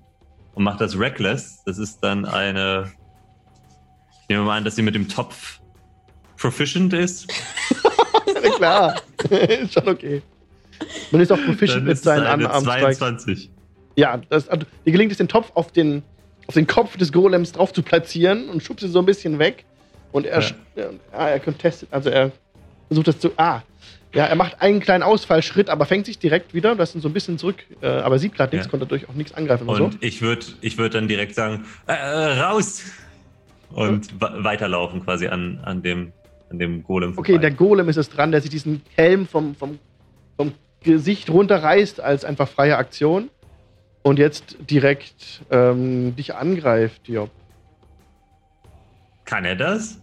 und 0.55 0.63
macht 0.63 0.81
das 0.81 0.97
reckless. 0.99 1.61
Das 1.65 1.77
ist 1.77 1.99
dann 2.01 2.25
eine. 2.25 2.91
Ich 4.23 4.29
nehme 4.29 4.43
mal 4.43 4.57
an, 4.57 4.63
dass 4.65 4.75
sie 4.75 4.81
mit 4.81 4.95
dem 4.95 5.07
Topf 5.07 5.59
proficient 6.37 6.93
ist. 6.93 7.27
Na 8.41 8.49
klar, 8.49 9.01
ist 9.29 9.73
schon 9.73 9.87
okay. 9.87 10.21
Man 11.11 11.21
ist 11.21 11.31
auch 11.31 11.37
proficient 11.37 11.77
Dann 11.81 11.83
mit 11.85 11.97
seinen 11.99 12.25
eine 12.25 12.45
Unarmed 12.47 12.63
Strikes. 12.69 12.97
22. 12.99 13.49
Ja, 13.95 14.19
das, 14.29 14.47
also, 14.49 14.65
dir 14.85 14.91
gelingt 14.91 15.11
es, 15.11 15.17
den 15.19 15.27
Topf 15.27 15.51
auf 15.53 15.71
den, 15.71 16.03
auf 16.47 16.53
den 16.55 16.67
Kopf 16.67 16.97
des 16.97 17.11
Golems 17.11 17.51
drauf 17.51 17.73
zu 17.73 17.83
platzieren 17.83 18.49
und 18.49 18.63
schubst 18.63 18.83
ihn 18.85 18.91
so 18.91 18.99
ein 18.99 19.05
bisschen 19.05 19.39
weg. 19.39 19.65
Und 20.11 20.25
er, 20.25 20.41
Ja. 20.41 20.47
ja. 20.75 20.85
ah, 21.11 21.27
er 21.29 21.39
contestet, 21.39 21.89
also 21.91 22.09
er 22.09 22.31
versucht 22.87 23.07
das 23.07 23.19
zu. 23.19 23.31
Ah, 23.37 23.61
ja, 24.13 24.25
er 24.25 24.35
macht 24.35 24.61
einen 24.61 24.79
kleinen 24.79 25.01
Ausfallschritt, 25.03 25.69
aber 25.69 25.85
fängt 25.87 26.05
sich 26.05 26.19
direkt 26.19 26.53
wieder. 26.53 26.75
Das 26.75 26.91
sind 26.91 27.01
so 27.01 27.09
ein 27.09 27.13
bisschen 27.13 27.39
zurück, 27.39 27.63
äh, 27.81 27.87
aber 27.87 28.19
sieht 28.19 28.35
gerade 28.35 28.55
nichts, 28.55 28.67
Ja. 28.67 28.69
konnte 28.71 28.85
dadurch 28.85 29.09
auch 29.09 29.13
nichts 29.15 29.33
angreifen 29.33 29.67
und, 29.67 29.81
Und 29.81 29.93
so. 29.93 29.97
ich 30.01 30.21
würde 30.21 30.45
ich 30.61 30.77
würd 30.77 30.93
dann 30.93 31.07
direkt 31.07 31.33
sagen, 31.35 31.65
äh, 31.87 31.93
äh, 31.93 32.39
raus! 32.41 32.83
Und 33.71 34.21
wa- 34.21 34.35
weiterlaufen 34.43 35.03
quasi 35.03 35.27
an, 35.27 35.59
an, 35.63 35.81
dem, 35.81 36.11
an 36.51 36.59
dem 36.59 36.83
Golem. 36.83 37.17
Okay, 37.17 37.39
der 37.39 37.49
Golem 37.51 37.89
ist 37.89 37.97
es 37.97 38.07
dran, 38.09 38.31
der 38.31 38.41
sich 38.41 38.51
diesen 38.51 38.83
Helm 38.95 39.25
vom, 39.27 39.55
vom, 39.55 39.79
vom 40.37 40.51
Gesicht 40.83 41.31
runterreißt 41.31 41.99
als 41.99 42.23
einfach 42.23 42.47
freie 42.47 42.77
Aktion. 42.77 43.29
Und 44.03 44.19
jetzt 44.19 44.57
direkt 44.69 45.43
ähm, 45.49 46.15
dich 46.15 46.35
angreift, 46.35 47.07
Job. 47.07 47.29
Kann 49.25 49.45
er 49.45 49.55
das? 49.55 49.99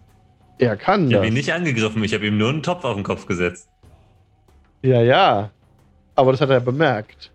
Er 0.58 0.76
kann 0.76 1.04
Ich 1.04 1.10
das. 1.10 1.16
habe 1.18 1.26
ihn 1.28 1.34
nicht 1.34 1.52
angegriffen, 1.52 2.02
ich 2.04 2.14
habe 2.14 2.26
ihm 2.26 2.38
nur 2.38 2.48
einen 2.48 2.62
Topf 2.62 2.84
auf 2.84 2.94
den 2.94 3.04
Kopf 3.04 3.26
gesetzt. 3.26 3.68
Ja, 4.82 5.02
ja. 5.02 5.50
Aber 6.14 6.32
das 6.32 6.40
hat 6.40 6.50
er 6.50 6.60
bemerkt. 6.60 7.30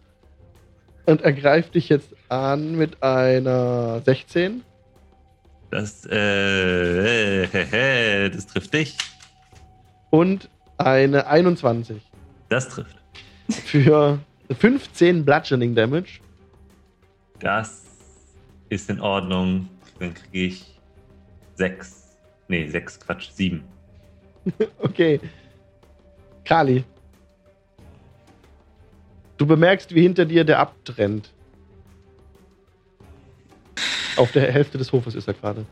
Und 1.05 1.21
er 1.21 1.33
greift 1.33 1.75
dich 1.75 1.89
jetzt 1.89 2.09
an 2.29 2.75
mit 2.75 3.01
einer 3.03 4.01
16. 4.01 4.63
Das, 5.69 6.05
äh, 6.07 7.47
das 8.29 8.47
trifft 8.47 8.73
dich. 8.73 8.97
und 10.09 10.49
eine 10.77 11.27
21 11.27 12.01
Das 12.49 12.69
trifft. 12.69 12.95
für 13.49 14.19
15 14.59 15.23
Bludgeoning 15.23 15.75
Damage. 15.75 16.19
Das 17.39 17.83
ist 18.69 18.89
in 18.89 18.99
Ordnung. 18.99 19.69
Dann 19.99 20.13
kriege 20.13 20.47
ich 20.47 20.79
sechs. 21.55 22.17
Nee, 22.47 22.67
sechs, 22.67 22.99
Quatsch, 22.99 23.29
sieben. 23.31 23.63
Okay. 24.77 25.19
Kali. 26.43 26.83
Du 29.37 29.45
bemerkst, 29.47 29.93
wie 29.95 30.03
hinter 30.03 30.25
dir 30.25 30.43
der 30.43 30.59
abtrennt. 30.59 31.33
Auf 34.15 34.31
der 34.31 34.51
Hälfte 34.51 34.77
des 34.77 34.91
Hofes 34.91 35.15
ist 35.15 35.27
er 35.27 35.33
gerade. 35.33 35.65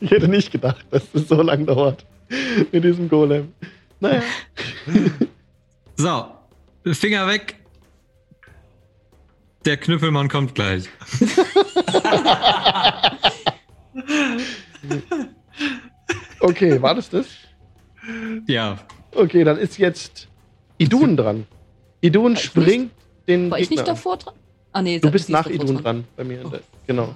Ich 0.00 0.10
hätte 0.10 0.28
nicht 0.28 0.50
gedacht, 0.50 0.84
dass 0.90 1.14
es 1.14 1.28
so 1.28 1.40
lang 1.40 1.64
dauert 1.64 2.04
mit 2.72 2.84
diesem 2.84 3.08
Golem. 3.08 3.52
Naja. 4.00 4.22
So, 5.98 6.35
Finger 6.94 7.26
weg. 7.26 7.56
Der 9.64 9.76
Knüppelmann 9.76 10.28
kommt 10.28 10.54
gleich. 10.54 10.84
Okay, 16.38 16.80
war 16.80 16.94
das 16.94 17.10
das? 17.10 17.26
Ja, 18.46 18.78
Okay, 19.16 19.44
dann 19.44 19.56
ist 19.56 19.78
jetzt 19.78 20.28
Idun 20.78 21.16
dran. 21.16 21.46
Idun 22.02 22.34
ich 22.34 22.44
springt 22.44 22.92
den 23.26 23.50
War 23.50 23.58
ich 23.58 23.70
nicht 23.70 23.78
Gegner 23.78 23.94
davor 23.94 24.18
dran? 24.18 24.34
Ah, 24.72 24.82
nee, 24.82 24.98
Du 25.00 25.10
bist 25.10 25.30
nach 25.30 25.46
Idun 25.46 25.78
dran 25.78 26.04
bei 26.16 26.24
mir. 26.24 26.42
Oh. 26.44 26.52
Genau. 26.86 27.14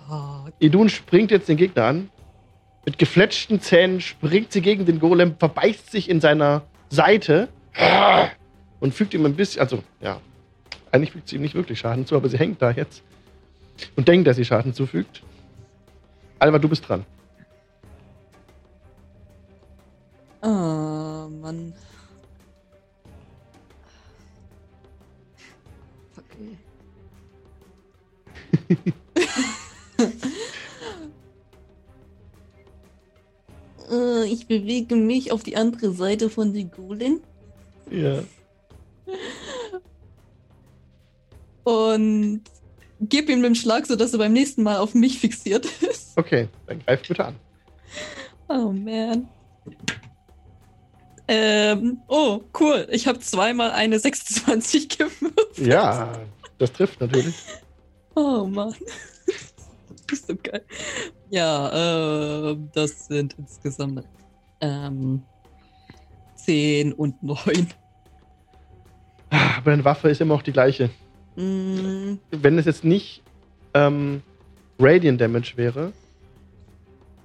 Idun 0.58 0.88
springt 0.88 1.30
jetzt 1.30 1.48
den 1.48 1.58
Gegner 1.58 1.84
an. 1.84 2.10
Mit 2.86 2.98
gefletschten 2.98 3.60
Zähnen 3.60 4.00
springt 4.00 4.52
sie 4.52 4.62
gegen 4.62 4.86
den 4.86 4.98
Golem, 4.98 5.36
verbeißt 5.38 5.90
sich 5.90 6.08
in 6.08 6.20
seiner 6.22 6.62
Seite 6.88 7.48
und 8.80 8.94
fügt 8.94 9.14
ihm 9.14 9.24
ein 9.26 9.36
bisschen, 9.36 9.60
also 9.60 9.82
ja, 10.00 10.20
eigentlich 10.90 11.12
fügt 11.12 11.28
sie 11.28 11.36
ihm 11.36 11.42
nicht 11.42 11.54
wirklich 11.54 11.78
Schaden 11.78 12.06
zu, 12.06 12.16
aber 12.16 12.28
sie 12.28 12.38
hängt 12.38 12.60
da 12.60 12.70
jetzt 12.70 13.02
und 13.96 14.08
denkt, 14.08 14.26
dass 14.26 14.36
sie 14.36 14.44
Schaden 14.44 14.74
zufügt. 14.74 15.22
Alva, 16.38 16.58
du 16.58 16.68
bist 16.68 16.88
dran. 16.88 17.04
Ah, 20.40 21.28
Mann. 21.40 21.74
Ey. 26.38 26.58
Äh, 33.90 34.24
ich 34.26 34.46
bewege 34.46 34.94
mich 34.94 35.32
auf 35.32 35.42
die 35.42 35.56
andere 35.56 35.92
Seite 35.92 36.30
von 36.30 36.52
den 36.54 36.70
Golem 36.70 37.20
Ja. 37.90 38.22
Und 41.64 42.42
gebe 43.00 43.32
ihm 43.32 43.44
einen 43.44 43.54
Schlag, 43.54 43.86
sodass 43.86 44.12
er 44.12 44.18
beim 44.18 44.32
nächsten 44.32 44.62
Mal 44.62 44.78
auf 44.78 44.94
mich 44.94 45.18
fixiert 45.18 45.66
ist. 45.82 46.16
Okay, 46.16 46.48
dann 46.66 46.80
greif 46.84 47.06
bitte 47.06 47.24
an. 47.24 47.36
Oh 48.48 48.72
man. 48.72 49.28
Ähm, 51.28 51.98
oh, 52.08 52.40
cool. 52.58 52.88
Ich 52.90 53.06
habe 53.06 53.20
zweimal 53.20 53.70
eine 53.70 53.98
26 53.98 54.88
gewürfelt. 54.98 55.58
Ja, 55.58 56.12
das 56.58 56.72
trifft 56.72 57.00
natürlich. 57.00 57.36
Oh 58.14 58.44
Mann. 58.44 58.74
Das 60.08 60.18
ist 60.18 60.26
so 60.26 60.34
geil. 60.42 60.64
Ja, 61.28 62.50
ähm, 62.50 62.68
das 62.74 63.06
sind 63.06 63.36
insgesamt 63.38 64.04
ähm, 64.60 65.22
10 66.34 66.92
und 66.94 67.22
9. 67.22 67.68
Aber 69.30 69.70
deine 69.70 69.84
Waffe 69.84 70.10
ist 70.10 70.20
immer 70.20 70.34
noch 70.34 70.42
die 70.42 70.50
gleiche. 70.50 70.90
Wenn 72.30 72.58
es 72.58 72.66
jetzt 72.66 72.84
nicht 72.84 73.22
ähm, 73.74 74.22
Radiant 74.78 75.20
Damage 75.20 75.52
wäre, 75.56 75.92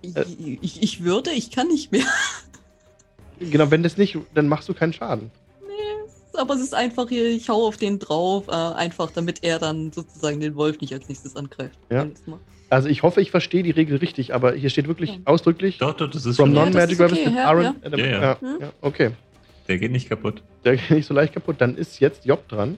ich, 0.01 0.15
ich, 0.61 0.83
ich 0.83 1.03
würde, 1.03 1.31
ich 1.31 1.51
kann 1.51 1.67
nicht 1.67 1.91
mehr. 1.91 2.05
genau, 3.39 3.71
wenn 3.71 3.81
das 3.83 3.97
nicht, 3.97 4.17
dann 4.33 4.47
machst 4.47 4.69
du 4.69 4.73
keinen 4.73 4.93
Schaden. 4.93 5.31
Aber 6.37 6.53
es 6.55 6.61
ist 6.61 6.75
einfach 6.75 7.07
hier, 7.07 7.27
ich 7.29 7.47
hau 7.47 7.65
auf 7.65 7.77
den 7.77 7.97
drauf, 7.97 8.47
äh, 8.49 8.51
einfach 8.51 9.09
damit 9.11 9.43
er 9.43 9.57
dann 9.57 9.91
sozusagen 9.93 10.41
den 10.41 10.55
Wolf 10.55 10.81
nicht 10.81 10.93
als 10.93 11.07
nächstes 11.07 11.35
angreift. 11.35 11.79
Ja. 11.89 12.07
Also 12.69 12.89
ich 12.89 13.03
hoffe, 13.03 13.21
ich 13.21 13.31
verstehe 13.31 13.63
die 13.63 13.71
Regel 13.71 13.97
richtig, 13.97 14.33
aber 14.33 14.53
hier 14.53 14.69
steht 14.69 14.87
wirklich 14.87 15.11
Ja. 15.11 15.19
ausdrücklich 15.25 15.77
Doch, 15.77 15.93
doch, 15.93 16.09
das 16.09 16.25
ist 16.25 16.35
From. 16.35 16.53
Ja, 16.53 16.65
non-magic 16.65 16.91
ist 16.91 16.99
weapons 16.99 17.19
okay, 17.19 17.27
with 17.29 17.35
ja, 17.35 17.61
ja. 17.61 17.75
Ja, 17.89 17.97
ja. 17.97 18.21
ja, 18.21 18.41
Hm? 18.41 18.57
ja, 18.59 18.73
okay. 18.81 19.11
Der 19.67 19.77
geht 19.79 19.91
nicht 19.91 20.09
kaputt. 20.09 20.43
Der 20.65 20.75
geht 20.75 20.91
nicht 20.91 21.05
so 21.07 21.13
leicht 21.13 21.33
kaputt. 21.33 21.55
Dann 21.59 21.77
ist 21.77 21.99
jetzt 21.99 22.25
Job 22.25 22.47
dran. 22.49 22.77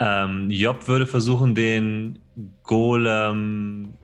Ähm, 0.00 0.50
Job 0.50 0.86
würde 0.86 1.06
versuchen, 1.06 1.54
den 1.54 2.18
Golem 2.62 3.94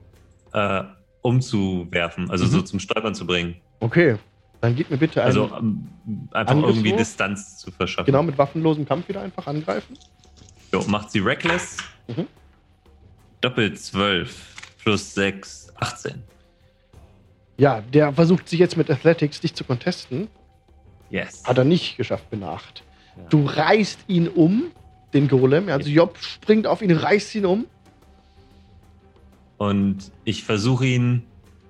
äh, 0.53 0.83
umzuwerfen, 1.21 2.29
also 2.29 2.45
so 2.45 2.57
Mhm. 2.57 2.65
zum 2.65 2.79
Stolpern 2.79 3.15
zu 3.15 3.25
bringen. 3.25 3.55
Okay, 3.79 4.17
dann 4.61 4.75
gib 4.75 4.89
mir 4.89 4.97
bitte 4.97 5.21
einen, 5.21 5.27
Also 5.27 5.45
ähm, 5.57 5.87
einfach 6.31 6.51
Angriffswurf? 6.53 6.75
irgendwie 6.85 6.97
Distanz 6.97 7.57
zu 7.57 7.71
verschaffen. 7.71 8.05
genau 8.05 8.23
mit 8.23 8.37
waffenlosem 8.37 8.85
Kampf 8.85 9.07
wieder 9.07 9.21
einfach 9.21 9.47
angreifen. 9.47 9.97
Jo, 10.73 10.83
macht 10.87 11.11
sie 11.11 11.19
Reckless. 11.19 11.77
Mhm. 12.07 12.27
Doppelt 13.41 13.79
12 13.79 14.75
plus 14.83 15.13
6, 15.13 15.73
18. 15.79 16.23
Ja, 17.57 17.81
der 17.81 18.11
versucht 18.13 18.49
sich 18.49 18.59
jetzt 18.59 18.75
mit 18.75 18.89
Athletics 18.91 19.39
dich 19.39 19.53
zu 19.55 19.63
contesten. 19.63 20.27
Yes. 21.09 21.43
Hat 21.45 21.57
er 21.57 21.63
nicht 21.63 21.95
geschafft, 21.97 22.29
bin 22.29 22.43
8. 22.43 22.83
Ja. 23.17 23.23
Du 23.29 23.45
reißt 23.45 23.99
ihn 24.07 24.27
um, 24.27 24.63
den 25.15 25.27
Golem. 25.27 25.69
Also 25.69 25.89
Job 25.89 26.17
springt 26.19 26.67
auf 26.67 26.81
ihn, 26.81 26.91
reißt 26.91 27.33
ihn 27.35 27.45
um. 27.45 27.65
Und 29.57 30.11
ich 30.25 30.43
versuche 30.43 30.85
ihn 30.85 31.23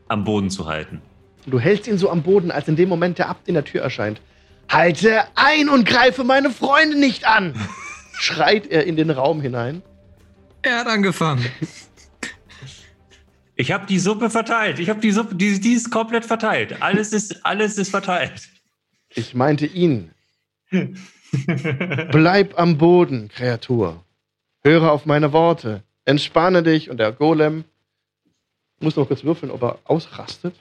am 0.07 0.23
Boden 0.23 0.49
zu 0.49 0.65
halten. 0.65 1.01
Du 1.45 1.59
hältst 1.59 1.87
ihn 1.87 1.97
so 1.97 2.09
am 2.09 2.23
Boden, 2.23 2.51
als 2.51 2.67
in 2.67 2.75
dem 2.75 2.89
Moment 2.89 3.19
der 3.19 3.29
Abt 3.29 3.47
in 3.47 3.53
der 3.53 3.63
Tür 3.63 3.81
erscheint. 3.81 4.19
Halte 4.67 5.23
ein 5.35 5.69
und 5.69 5.85
greife 5.85 6.23
meine 6.23 6.49
Freunde 6.49 6.99
nicht 6.99 7.25
an! 7.27 7.53
schreit 8.17 8.67
er 8.67 8.85
in 8.85 8.95
den 8.95 9.09
Raum 9.09 9.41
hinein. 9.41 9.83
Er 10.61 10.79
hat 10.79 10.87
angefangen. 10.87 11.45
Ich 13.55 13.71
habe 13.71 13.85
die 13.85 13.99
Suppe 13.99 14.29
verteilt. 14.29 14.79
Ich 14.79 14.89
habe 14.89 14.99
die 14.99 15.11
Suppe, 15.11 15.35
die, 15.35 15.59
die 15.59 15.73
ist 15.73 15.91
komplett 15.91 16.25
verteilt. 16.25 16.81
Alles 16.81 17.13
ist, 17.13 17.45
alles 17.45 17.77
ist 17.77 17.89
verteilt. 17.89 18.49
Ich 19.09 19.35
meinte 19.35 19.65
ihn. 19.65 20.11
Bleib 22.11 22.57
am 22.59 22.77
Boden, 22.77 23.29
Kreatur. 23.29 24.03
Höre 24.63 24.91
auf 24.91 25.05
meine 25.05 25.33
Worte. 25.33 25.83
Entspanne 26.05 26.63
dich 26.63 26.89
und 26.89 26.97
der 26.97 27.11
Golem 27.11 27.65
muss 28.79 28.95
noch 28.95 29.07
kurz 29.07 29.23
würfeln, 29.23 29.51
ob 29.51 29.63
er 29.63 29.79
ausrastet. 29.85 30.55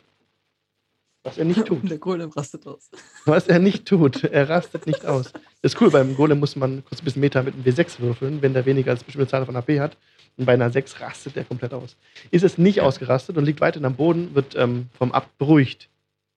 Was 1.23 1.39
er 1.39 1.47
nicht 1.47 1.65
tut. 1.65 1.91
Der 1.91 1.99
Golem 1.99 2.31
rastet 2.31 2.67
aus. 2.67 2.91
Was 3.25 3.49
er 3.49 3.59
nicht 3.59 3.87
tut. 3.87 4.25
Er 4.25 4.49
rastet 4.49 4.87
nicht 4.87 5.07
aus. 5.07 5.33
Das 5.63 5.73
ist 5.73 5.81
cool, 5.81 5.91
beim 5.91 6.15
Golem 6.15 6.39
muss 6.39 6.55
man 6.55 6.85
kurz 6.85 7.01
ein 7.01 7.05
bisschen 7.05 7.21
Meter 7.21 7.43
mit 7.43 7.55
einem 7.55 7.65
W6 7.65 7.99
würfeln, 8.01 8.43
wenn 8.43 8.53
der 8.53 8.67
weniger 8.67 8.91
als 8.91 9.01
eine 9.01 9.07
bestimmte 9.07 9.29
Zahl 9.29 9.47
von 9.47 9.57
HP 9.57 9.81
hat. 9.81 9.97
Und 10.37 10.45
bei 10.45 10.53
einer 10.53 10.71
6 10.71 11.01
rastet 11.01 11.37
er 11.37 11.45
komplett 11.45 11.73
aus. 11.73 11.97
Ist 12.31 12.45
es 12.45 12.59
nicht 12.59 12.83
ausgerastet 12.83 13.39
und 13.39 13.45
liegt 13.45 13.63
weiterhin 13.63 13.87
am 13.87 13.95
Boden, 13.95 14.35
wird 14.35 14.55
ähm, 14.57 14.89
vom 14.99 15.13
Abt 15.13 15.39
beruhigt. 15.39 15.89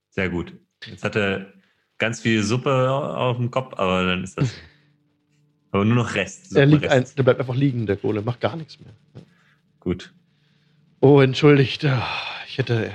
Sehr 0.10 0.30
gut. 0.30 0.54
Jetzt 0.86 1.04
hat 1.04 1.16
er 1.16 1.52
ganz 1.98 2.22
viel 2.22 2.44
Suppe 2.44 2.90
auf 2.92 3.38
dem 3.38 3.52
Kopf, 3.52 3.74
aber 3.78 4.06
dann 4.06 4.24
ist 4.24 4.38
das. 4.38 4.54
Aber 5.72 5.84
nur 5.84 5.96
noch 5.96 6.16
Rest. 6.16 6.56
Er 6.56 6.66
liegt 6.66 6.88
ein, 6.88 7.06
der 7.18 7.24
bleibt 7.24 7.42
einfach 7.42 7.54
liegen, 7.56 7.86
der 7.86 7.98
Golem, 7.98 8.24
macht 8.24 8.40
gar 8.40 8.56
nichts 8.56 8.80
mehr. 8.80 8.94
Gut. 9.82 10.14
Oh, 11.02 11.20
entschuldigt. 11.20 11.84
Ah, 11.84 12.08
Ich 12.48 12.58
hätte 12.58 12.90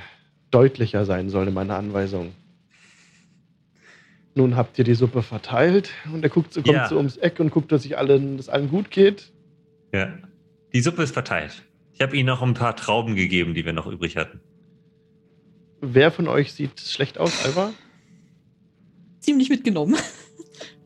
deutlicher 0.51 1.05
sein 1.05 1.29
sollen 1.29 1.49
in 1.49 1.55
meiner 1.55 1.77
Anweisung. 1.77 2.33
Nun 4.35 4.57
habt 4.57 4.79
ihr 4.79 4.85
die 4.85 4.95
Suppe 4.95 5.23
verteilt 5.23 5.91
und 6.13 6.23
er 6.25 6.31
guckt 6.31 6.55
so, 6.55 6.63
kommt 6.63 6.75
Ja. 6.75 6.89
so 6.89 6.97
ums 6.97 7.19
Eck 7.19 7.39
und 7.41 7.51
guckt, 7.51 7.71
dass 7.71 7.83
sich 7.83 7.99
allen, 7.99 8.39
dass 8.39 8.49
allen 8.49 8.71
gut 8.71 8.91
geht. 8.91 9.31
Ja. 9.93 10.15
Die 10.73 10.81
Suppe 10.81 11.03
ist 11.03 11.13
verteilt. 11.13 11.63
Ich 11.93 12.01
habe 12.01 12.17
ihm 12.17 12.25
noch 12.25 12.41
ein 12.41 12.55
paar 12.55 12.75
Trauben 12.75 13.15
gegeben, 13.15 13.53
die 13.53 13.67
wir 13.67 13.75
noch 13.75 13.87
übrig 13.87 14.17
hatten. 14.17 14.41
Wer 15.83 16.11
von 16.11 16.27
euch 16.27 16.55
sieht 16.55 16.81
schlecht 16.81 17.19
aus, 17.19 17.45
Alva? 17.45 17.75
Ziemlich 19.23 19.49
mitgenommen. 19.49 19.97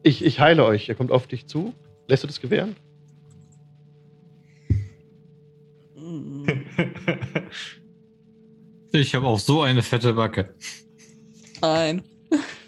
Ich, 0.02 0.24
ich 0.24 0.38
heile 0.38 0.64
euch. 0.64 0.88
Er 0.88 0.94
kommt 0.94 1.10
auf 1.10 1.26
dich 1.26 1.48
zu. 1.48 1.74
Lässt 2.06 2.22
du 2.22 2.28
das 2.28 2.40
gewähren? 2.40 2.76
Ich 8.92 9.14
habe 9.14 9.26
auch 9.26 9.38
so 9.38 9.60
eine 9.60 9.82
fette 9.82 10.14
Backe. 10.14 10.54
Nein. 11.60 12.02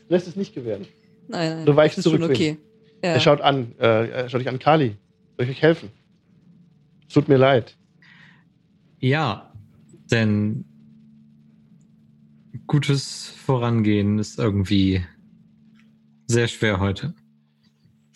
Lässt 0.09 0.29
es 0.29 0.37
nicht 0.37 0.55
gewähren. 0.55 0.87
Nein, 1.29 1.57
nein. 1.57 1.67
Du 1.67 1.75
weichst 1.75 2.03
zurück, 2.03 2.23
okay. 2.23 2.59
Ja. 3.03 3.13
Er 3.13 3.21
schaut 3.21 3.41
an. 3.41 3.75
Äh, 3.79 4.11
er 4.11 4.29
schaut 4.29 4.41
dich 4.41 4.49
an. 4.49 4.59
Kali, 4.59 4.97
soll 5.37 5.47
ich 5.47 5.51
euch 5.53 5.63
helfen? 5.63 5.91
Es 7.07 7.15
tut 7.15 7.29
mir 7.29 7.39
leid. 7.39 7.79
Ja, 8.99 9.55
denn 10.11 10.65
gutes 12.67 13.33
Vorangehen 13.37 14.19
ist 14.19 14.39
irgendwie 14.39 15.03
sehr 16.29 16.47
schwer 16.49 16.79
heute. 16.79 17.15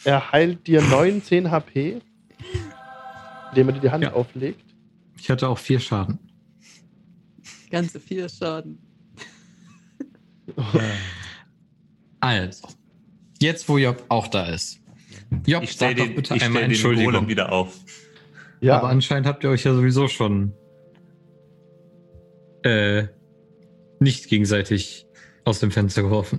Er 0.04 0.32
heilt 0.32 0.66
dir 0.66 0.80
19 0.82 1.50
HP, 1.50 2.00
indem 3.50 3.68
er 3.68 3.72
dir 3.74 3.80
die 3.80 3.90
Hand 3.90 4.04
Ja. 4.04 4.12
auflegt. 4.12 4.64
Ich 5.18 5.30
hatte 5.30 5.48
auch 5.48 5.58
vier 5.58 5.80
Schaden. 5.80 6.18
Ganze 7.70 7.98
vier 8.00 8.28
Schaden. 8.28 8.78
Also, 12.20 12.68
jetzt 13.40 13.68
wo 13.68 13.78
Job 13.78 14.04
auch 14.08 14.28
da 14.28 14.46
ist. 14.46 14.78
Job, 15.44 15.64
Ich 15.64 15.76
sag 15.76 15.96
doch 15.96 16.04
den, 16.04 16.14
bitte 16.14 16.36
ich 16.36 16.42
einmal 16.42 16.62
den 16.62 16.70
Entschuldigung. 16.70 17.12
Golem 17.12 17.28
wieder 17.28 17.50
auf. 17.50 17.80
Ja, 18.60 18.78
Aber 18.78 18.88
anscheinend 18.90 19.26
habt 19.26 19.42
ihr 19.42 19.50
euch 19.50 19.64
ja 19.64 19.74
sowieso 19.74 20.06
schon 20.06 20.52
äh, 22.62 23.08
nicht 23.98 24.28
gegenseitig 24.28 25.06
aus 25.44 25.58
dem 25.58 25.72
Fenster 25.72 26.02
geworfen. 26.02 26.38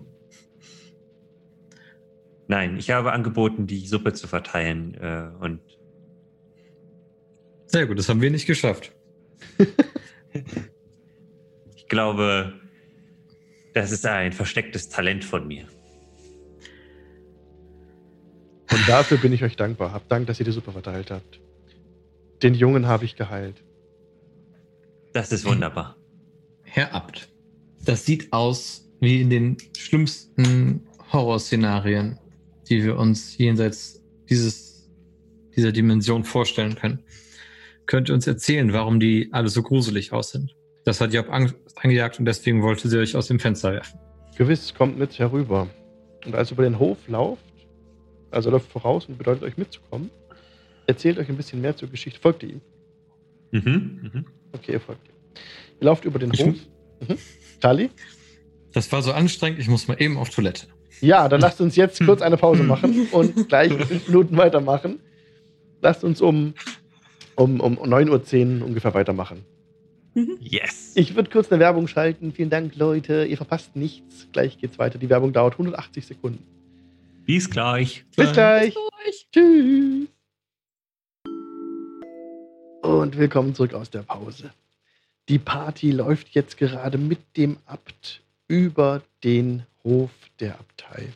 Nein, 2.48 2.78
ich 2.78 2.92
habe 2.92 3.14
angeboten, 3.14 3.68
die 3.68 3.86
Suppe 3.88 4.14
zu 4.14 4.28
verteilen. 4.28 4.96
Äh, 4.96 5.30
und 5.40 5.62
Sehr 7.68 7.88
gut, 7.88 7.98
das 7.98 8.10
haben 8.10 8.22
wir 8.22 8.32
nicht 8.32 8.46
geschafft. 8.46 8.92
ich 11.76 11.88
glaube, 11.88 12.54
das 13.74 13.92
ist 13.92 14.06
ein 14.06 14.34
verstecktes 14.34 14.90
Talent 14.90 15.24
von 15.24 15.48
mir. 15.48 15.68
und 18.72 18.90
dafür 18.90 19.18
bin 19.18 19.32
ich 19.34 19.44
euch 19.44 19.56
dankbar. 19.56 19.94
Habt 19.94 20.12
Dank, 20.12 20.28
dass 20.28 20.40
ihr 20.40 20.46
die 20.46 20.52
Suppe 20.52 20.72
verteilt 20.72 21.12
habt. 21.12 21.40
Den 22.42 22.54
Jungen 22.54 22.88
habe 22.88 23.06
ich 23.06 23.16
geheilt. 23.16 23.64
Das 25.14 25.32
ist 25.32 25.46
wunderbar. 25.46 25.96
Herr 26.64 26.94
Abt, 26.94 27.30
das 27.86 28.06
sieht 28.06 28.34
aus 28.34 28.90
wie 29.00 29.22
in 29.22 29.30
den 29.30 29.58
schlimmsten 29.78 30.88
Horrorszenarien, 31.12 32.18
die 32.74 32.84
wir 32.84 32.98
uns 32.98 33.38
jenseits 33.38 34.02
dieses, 34.30 34.90
dieser 35.56 35.72
Dimension 35.72 36.24
vorstellen 36.24 36.76
können. 36.76 37.04
Könnt 37.86 38.10
ihr 38.10 38.16
uns 38.16 38.26
erzählen, 38.26 38.74
warum 38.74 39.00
die 39.00 39.30
alle 39.32 39.50
so 39.50 39.62
gruselig 39.62 40.12
aus 40.12 40.32
sind? 40.32 40.56
Das 40.86 41.00
hat 41.02 41.14
Job 41.14 41.28
Angst 41.30 41.56
angejagt 41.76 42.18
und 42.20 42.26
deswegen 42.26 42.62
wollte 42.64 42.90
sie 42.90 42.98
euch 42.98 43.16
aus 43.16 43.28
dem 43.28 43.40
Fenster 43.40 43.72
werfen. 43.74 44.00
Gewiss, 44.38 44.74
kommt 44.74 44.98
mit 44.98 45.20
herüber. 45.20 45.68
Und 46.26 46.34
als 46.36 46.50
ihr 46.50 46.54
über 46.54 46.64
den 46.64 46.80
Hof 46.80 46.98
lauft, 47.08 47.44
also 48.32 48.50
läuft 48.50 48.72
voraus 48.72 49.06
und 49.06 49.18
bedeutet 49.18 49.44
euch 49.44 49.58
mitzukommen, 49.58 50.10
erzählt 50.88 51.20
euch 51.20 51.30
ein 51.30 51.38
bisschen 51.38 51.62
mehr 51.62 51.76
zur 51.76 51.90
Geschichte. 51.90 52.20
Folgt 52.20 52.42
ihr 52.44 52.50
ihm? 52.50 52.62
Mhm, 53.52 54.00
mhm. 54.14 54.26
Okay, 54.54 54.74
ihr 54.74 54.80
folgt 54.80 55.08
ihm. 55.08 55.14
Ihr 55.82 55.86
lauft 55.86 56.06
über 56.06 56.18
den 56.20 56.34
Ich- 56.34 56.44
Hof. 56.44 56.56
Mhm. 57.08 57.18
Tali? 57.60 57.90
Das 58.72 58.92
war 58.92 59.04
so 59.04 59.12
anstrengend, 59.12 59.60
ich 59.60 59.68
muss 59.68 59.88
mal 59.88 60.02
eben 60.02 60.18
auf 60.18 60.30
Toilette. 60.32 60.68
Ja, 61.04 61.28
dann 61.28 61.42
lasst 61.42 61.60
uns 61.60 61.76
jetzt 61.76 62.04
kurz 62.06 62.22
eine 62.22 62.38
Pause 62.38 62.64
machen 62.64 63.08
und 63.12 63.50
gleich 63.50 63.74
fünf 63.74 64.08
Minuten 64.08 64.38
weitermachen. 64.38 65.00
Lasst 65.82 66.06
uns 66.06 66.22
um, 66.22 66.54
um, 67.36 67.60
um 67.60 67.78
9.10 67.78 68.62
Uhr 68.62 68.68
ungefähr 68.68 68.94
weitermachen. 68.94 69.44
Yes. 70.40 70.94
Ich 70.96 71.16
würde 71.16 71.30
kurz 71.30 71.52
eine 71.52 71.60
Werbung 71.60 71.90
schalten. 71.90 72.32
Vielen 72.32 72.50
Dank, 72.50 72.78
Leute. 72.78 73.26
Ihr 73.26 73.36
verpasst 73.36 73.76
nichts. 73.76 74.30
Gleich 74.32 74.58
geht's 74.58 74.80
weiter. 74.80 74.98
Die 74.98 75.10
Werbung 75.10 75.34
dauert 75.34 75.56
180 75.56 76.06
Sekunden. 76.06 76.46
Bis 77.26 77.50
gleich. 77.50 78.06
Bis 78.16 78.32
gleich. 78.32 78.74
Euch. 78.78 79.28
Tschüss. 79.34 80.08
Und 82.82 83.18
willkommen 83.18 83.56
zurück 83.56 83.74
aus 83.74 83.90
der 83.90 84.04
Pause. 84.04 84.52
Die 85.28 85.40
Party 85.40 85.92
läuft 85.92 86.30
jetzt 86.30 86.58
gerade 86.58 86.98
mit 86.98 87.20
dem 87.36 87.58
Abt 87.66 88.22
über 88.48 89.02
den 89.24 89.64
Hof 89.84 90.12
der 90.40 90.60
Abtei. 90.60 91.10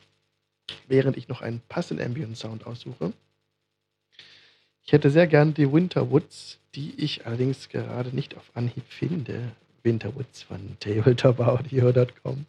Während 0.88 1.18
ich 1.18 1.28
noch 1.28 1.42
einen 1.42 1.62
passenden 1.70 2.06
Ambient 2.06 2.38
Sound 2.38 2.66
aussuche. 2.66 3.14
Ich 4.84 4.92
hätte 4.92 5.10
sehr 5.10 5.28
gern 5.28 5.54
die 5.54 5.72
Winterwoods, 5.72 6.60
die 6.76 6.94
ich 6.98 7.26
allerdings 7.26 7.70
gerade 7.70 8.16
nicht 8.16 8.36
auf 8.38 8.52
Anhieb 8.54 8.86
finde. 8.90 9.52
Winterwoods 9.84 10.44
von 10.44 10.78
tabletopaudio.com. 10.80 12.46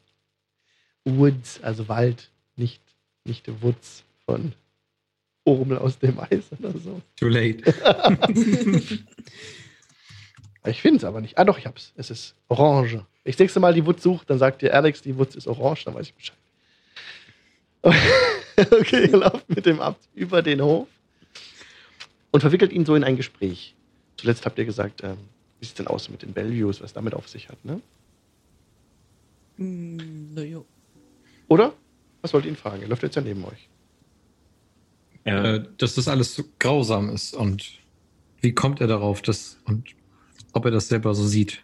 Woods, 1.05 1.61
also 1.63 1.89
Wald, 1.89 2.31
nicht, 2.57 2.83
nicht 3.25 3.63
Woods 3.63 4.05
von 4.25 4.53
Urmel 5.45 5.79
aus 5.79 5.99
dem 5.99 6.19
Eis 6.21 6.45
oder 6.59 6.79
so. 6.79 7.01
Too 7.17 7.29
late. 7.29 7.63
Ich 10.67 10.83
finde 10.83 10.99
es 10.99 11.05
aber 11.05 11.21
nicht. 11.21 11.39
Ah 11.39 11.45
doch, 11.45 11.59
ich 11.59 11.67
hab's. 11.67 11.93
Es 11.97 12.11
ist 12.11 12.35
orange. 12.49 13.05
Ich 13.29 13.37
das 13.37 13.41
nächste 13.41 13.61
Mal 13.61 13.75
die 13.75 13.85
Woods 13.85 14.03
suche, 14.03 14.25
dann 14.25 14.39
sagt 14.39 14.63
dir 14.63 14.73
Alex, 14.73 15.03
die 15.03 15.19
Woods 15.19 15.37
ist 15.37 15.47
orange, 15.47 15.85
dann 15.85 15.95
weiß 15.95 16.07
ich 16.07 16.15
Bescheid. 16.15 16.37
okay, 18.73 19.05
ihr 19.05 19.19
lauft 19.19 19.47
mit 19.51 19.67
dem 19.67 19.81
Abt 19.81 20.09
über 20.15 20.41
den 20.41 20.63
Hof. 20.63 20.89
und 22.31 22.41
verwickelt 22.41 22.73
ihn 22.73 22.87
so 22.87 22.95
in 22.95 23.05
ein 23.05 23.17
Gespräch. 23.17 23.75
Zuletzt 24.17 24.47
habt 24.47 24.59
ihr 24.59 24.65
gesagt, 24.65 25.05
ähm, 25.05 25.19
wie 25.61 25.67
sieht 25.67 25.73
es 25.73 25.75
denn 25.75 25.89
aus 25.89 26.09
mit 26.09 26.23
den 26.23 26.33
Bellevues, 26.33 26.81
was 26.81 26.95
damit 26.95 27.13
auf 27.13 27.29
sich 27.29 27.51
hat, 27.51 27.63
ne? 27.67 27.83
Hm, 29.59 30.31
na 30.35 30.43
ja. 30.43 30.63
Oder? 31.49 31.75
Was 32.23 32.33
wollt 32.33 32.47
ihr 32.47 32.53
ihn 32.53 32.57
fragen? 32.57 32.81
Er 32.81 32.89
läuft 32.89 33.03
jetzt 33.03 33.15
ja 33.15 33.21
neben 33.21 33.45
euch. 33.45 33.69
Äh, 35.25 35.61
dass 35.77 35.97
das 35.97 36.09
alles 36.09 36.35
so 36.35 36.45
grausam 36.59 37.11
ist 37.11 37.35
und 37.35 37.73
wie 38.41 38.55
kommt 38.55 38.81
er 38.81 38.87
darauf, 38.87 39.21
dass 39.21 39.59
und 39.67 39.95
ob 40.55 40.65
er 40.65 40.71
das 40.71 40.89
selber 40.89 41.15
so 41.15 41.27
sieht. 41.27 41.63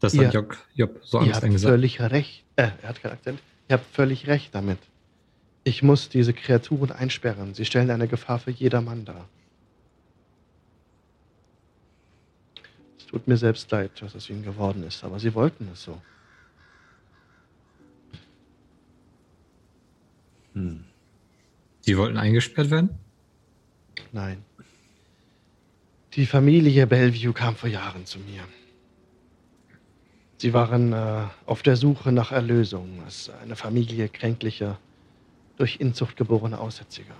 Das 0.00 0.14
Ihr- 0.14 0.26
hat 0.26 0.34
Job, 0.34 0.56
Job 0.74 1.00
so 1.02 1.20
ihr 1.22 1.32
habt 1.32 1.44
eingesagt. 1.44 1.70
völlig 1.72 2.00
recht. 2.00 2.44
Äh, 2.56 2.70
er 2.82 2.88
hat 2.90 3.02
keinen 3.02 3.12
Akzent. 3.12 3.40
Ihr 3.68 3.74
habt 3.74 3.94
völlig 3.94 4.26
recht 4.26 4.54
damit. 4.54 4.78
Ich 5.64 5.82
muss 5.82 6.08
diese 6.08 6.32
Kreaturen 6.32 6.92
einsperren. 6.92 7.54
Sie 7.54 7.64
stellen 7.64 7.90
eine 7.90 8.06
Gefahr 8.06 8.38
für 8.38 8.50
jedermann 8.52 9.04
dar. 9.04 9.28
Es 12.98 13.06
tut 13.06 13.26
mir 13.26 13.36
selbst 13.36 13.70
leid, 13.70 13.90
dass 14.00 14.14
es 14.14 14.28
ihnen 14.30 14.44
geworden 14.44 14.82
ist, 14.84 15.02
aber 15.04 15.18
sie 15.18 15.34
wollten 15.34 15.68
es 15.72 15.82
so. 15.82 16.00
hm. 20.54 20.84
Die 21.86 21.96
wollten 21.96 22.16
eingesperrt 22.16 22.70
werden? 22.70 22.90
Nein. 24.12 24.44
Die 26.14 26.26
Familie 26.26 26.86
Bellevue 26.86 27.32
kam 27.32 27.54
vor 27.56 27.68
Jahren 27.68 28.06
zu 28.06 28.18
mir. 28.18 28.42
Sie 30.38 30.52
waren 30.52 30.92
äh, 30.92 31.22
auf 31.46 31.62
der 31.62 31.76
Suche 31.76 32.12
nach 32.12 32.30
Erlösung, 32.30 33.02
als 33.04 33.30
eine 33.42 33.56
Familie 33.56 34.08
kränklicher, 34.08 34.78
durch 35.56 35.80
Inzucht 35.80 36.16
geborener 36.16 36.60
Aussätziger. 36.60 37.14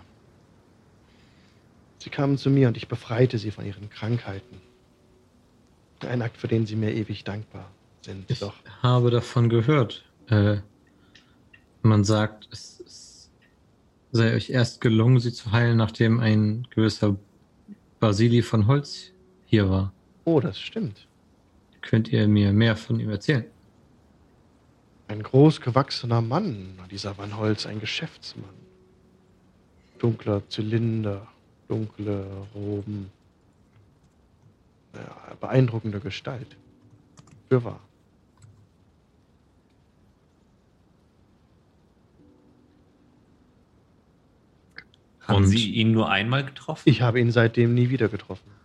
Sie 1.98 2.10
kamen 2.10 2.36
zu 2.36 2.50
mir 2.50 2.68
und 2.68 2.76
ich 2.76 2.88
befreite 2.88 3.38
sie 3.38 3.50
von 3.50 3.64
ihren 3.64 3.88
Krankheiten. 3.88 4.60
Ein 6.00 6.20
Akt, 6.20 6.36
für 6.36 6.46
den 6.46 6.66
sie 6.66 6.76
mir 6.76 6.92
ewig 6.92 7.24
dankbar 7.24 7.70
sind. 8.02 8.30
Ich 8.30 8.40
Doch 8.40 8.54
habe 8.82 9.10
davon 9.10 9.48
gehört. 9.48 10.04
Äh, 10.28 10.58
man 11.82 12.04
sagt, 12.04 12.48
es, 12.52 12.80
es 12.86 13.30
sei 14.12 14.34
euch 14.34 14.50
erst 14.50 14.82
gelungen, 14.82 15.20
sie 15.20 15.32
zu 15.32 15.52
heilen, 15.52 15.78
nachdem 15.78 16.20
ein 16.20 16.66
gewisser 16.70 17.16
Basili 17.98 18.42
von 18.42 18.66
Holz 18.66 19.12
hier 19.46 19.70
war. 19.70 19.92
oh, 20.24 20.40
das 20.40 20.60
stimmt. 20.60 21.06
Könnt 21.86 22.08
ihr 22.08 22.26
mir 22.26 22.52
mehr 22.52 22.74
von 22.76 22.98
ihm 22.98 23.10
erzählen? 23.10 23.44
Ein 25.06 25.22
großgewachsener 25.22 26.20
Mann, 26.20 26.80
dieser 26.90 27.16
Van 27.16 27.36
Holz, 27.36 27.64
ein 27.64 27.78
Geschäftsmann. 27.78 28.56
Dunkler 30.00 30.42
Zylinder, 30.48 31.28
dunkle 31.68 32.26
Roben. 32.56 33.12
Ja, 34.94 35.34
beeindruckende 35.40 36.00
Gestalt. 36.00 36.56
Für 37.48 37.62
wahr. 37.62 37.80
Haben 45.20 45.44
Und- 45.44 45.46
Sie 45.46 45.70
ihn 45.72 45.92
nur 45.92 46.08
einmal 46.10 46.44
getroffen? 46.44 46.82
Ich 46.88 47.02
habe 47.02 47.20
ihn 47.20 47.30
seitdem 47.30 47.74
nie 47.74 47.90
wieder 47.90 48.08
getroffen. 48.08 48.55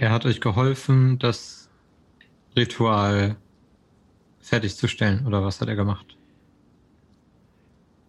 Er 0.00 0.12
hat 0.12 0.24
euch 0.26 0.40
geholfen, 0.40 1.18
das 1.18 1.68
Ritual 2.56 3.36
fertigzustellen, 4.40 5.26
oder 5.26 5.42
was 5.42 5.60
hat 5.60 5.68
er 5.68 5.74
gemacht? 5.74 6.16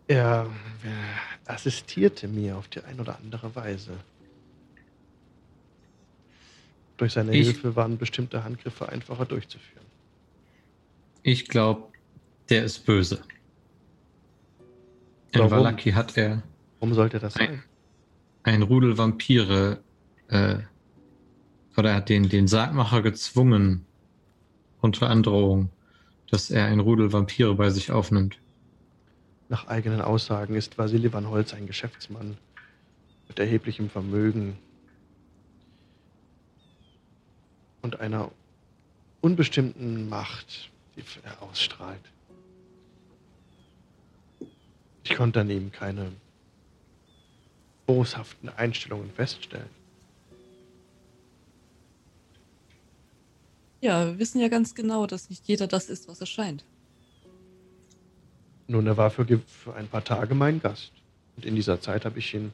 Er 0.08 0.48
äh, 0.84 1.52
assistierte 1.52 2.28
mir 2.28 2.58
auf 2.58 2.68
die 2.68 2.84
ein 2.84 3.00
oder 3.00 3.18
andere 3.18 3.56
Weise. 3.56 3.92
Durch 6.98 7.14
seine 7.14 7.36
Ich- 7.36 7.48
Hilfe 7.48 7.76
waren 7.76 7.98
bestimmte 7.98 8.44
Handgriffe 8.44 8.88
einfacher 8.90 9.26
durchzuführen. 9.26 9.86
Ich 11.24 11.48
glaube, 11.48 11.92
der 12.50 12.66
ist 12.66 12.86
böse. 12.86 13.22
In 15.32 15.40
Warum? 15.40 15.52
Valaki 15.52 15.92
hat 15.92 16.16
er 16.18 16.44
Warum 16.80 16.94
sollte 16.94 17.20
das 17.20 17.36
Ein- 17.36 17.48
sein? 17.48 17.64
ein 18.44 18.62
Rudel 18.62 18.98
Vampire, 18.98 19.84
äh, 20.30 20.60
oder 21.80 21.92
er 21.92 21.96
hat 21.96 22.10
den, 22.10 22.30
den 22.30 22.48
Sargmacher 22.48 23.02
gezwungen, 23.02 23.86
unter 24.82 25.10
Androhung, 25.10 25.70
dass 26.30 26.52
er 26.52 26.66
ein 26.66 26.80
Rudel 26.80 27.12
Vampire 27.14 27.56
bei 27.56 27.70
sich 27.70 27.92
aufnimmt. 27.92 28.38
Nach 29.48 29.68
eigenen 29.68 30.02
Aussagen 30.02 30.56
ist 30.56 30.78
Vasili 30.78 31.12
Van 31.12 31.30
Holz 31.30 31.54
ein 31.54 31.66
Geschäftsmann 31.66 32.38
mit 33.28 33.40
erheblichem 33.40 33.90
Vermögen 33.90 34.58
und 37.82 38.00
einer 38.00 38.30
unbestimmten 39.22 40.10
Macht, 40.10 40.70
die 40.96 41.04
er 41.24 41.42
ausstrahlt. 41.42 42.02
Ich 45.04 45.16
konnte 45.16 45.42
an 45.42 45.50
ihm 45.50 45.72
keine 45.72 46.12
boshaften 47.88 48.50
Einstellungen 48.50 49.10
feststellen. 49.12 49.79
Ja, 53.82 54.06
wir 54.06 54.20
wissen 54.20 54.42
ja 54.42 54.50
ganz 54.50 54.76
genau, 54.76 55.06
dass 55.06 55.30
nicht 55.30 55.48
jeder 55.48 55.68
das 55.68 55.90
ist, 55.90 56.08
was 56.08 56.20
er 56.20 56.28
scheint. 56.28 56.66
Nun, 58.68 58.86
er 58.86 58.98
war 58.98 59.10
für, 59.10 59.26
für 59.26 59.74
ein 59.74 59.88
paar 59.88 60.04
Tage 60.04 60.36
mein 60.36 60.62
Gast. 60.62 60.92
Und 61.36 61.46
in 61.46 61.56
dieser 61.56 61.80
Zeit 61.82 62.06
habe 62.06 62.20
ich 62.20 62.34
ihn 62.34 62.52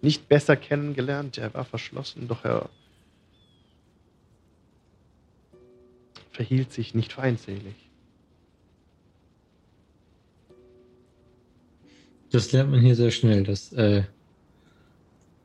nicht 0.00 0.28
besser 0.28 0.56
kennengelernt. 0.56 1.38
Er 1.38 1.52
war 1.54 1.64
verschlossen, 1.64 2.28
doch 2.28 2.44
er 2.44 2.70
verhielt 6.30 6.72
sich 6.72 6.94
nicht 6.94 7.12
feindselig. 7.12 7.74
Das 12.30 12.50
lernt 12.52 12.70
man 12.70 12.80
hier 12.80 12.96
sehr 12.96 13.10
schnell, 13.10 13.44
dass 13.44 13.72
äh, 13.74 14.04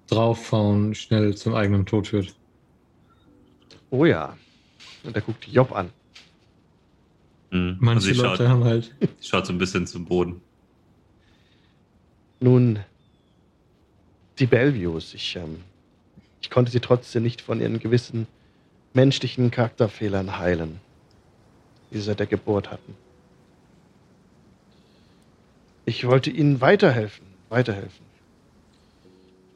draufhauen 0.07 0.95
schnell 0.95 1.35
zum 1.35 1.53
eigenen 1.53 1.85
Tod 1.85 2.07
führt. 2.07 2.33
Oh 3.89 4.05
ja. 4.05 4.37
Und 5.07 5.15
er 5.15 5.21
guckt 5.21 5.47
Job 5.47 5.71
an. 5.71 5.89
Hm. 7.51 7.77
Manche 7.79 8.09
also 8.09 8.23
Leute 8.23 8.43
schaut, 8.43 8.49
haben 8.49 8.63
halt. 8.65 8.93
sie 9.19 9.27
schaut 9.29 9.45
so 9.45 9.53
ein 9.53 9.57
bisschen 9.57 9.87
zum 9.87 10.03
Boden. 10.03 10.41
Nun, 12.41 12.79
die 14.37 14.45
Bellevues, 14.45 15.13
ich, 15.13 15.37
ähm, 15.37 15.63
ich 16.41 16.49
konnte 16.49 16.71
sie 16.71 16.81
trotzdem 16.81 17.23
nicht 17.23 17.41
von 17.41 17.61
ihren 17.61 17.79
gewissen 17.79 18.27
menschlichen 18.93 19.49
Charakterfehlern 19.49 20.37
heilen, 20.37 20.81
die 21.89 21.97
sie 21.97 22.03
seit 22.03 22.19
der 22.19 22.27
Geburt 22.27 22.69
hatten. 22.69 22.95
Ich 25.85 26.05
wollte 26.05 26.29
ihnen 26.29 26.59
weiterhelfen, 26.59 27.25
weiterhelfen. 27.47 28.05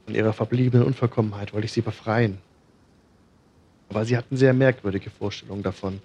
Von 0.05 0.15
ihrer 0.15 0.31
verbliebenen 0.31 0.87
Unvollkommenheit 0.87 1.51
wollte 1.51 1.65
ich 1.65 1.73
sie 1.73 1.81
befreien. 1.81 2.37
Aber 3.91 4.05
sie 4.05 4.15
hatten 4.15 4.37
sehr 4.37 4.53
merkwürdige 4.53 5.09
Vorstellungen 5.09 5.63
davon, 5.63 6.01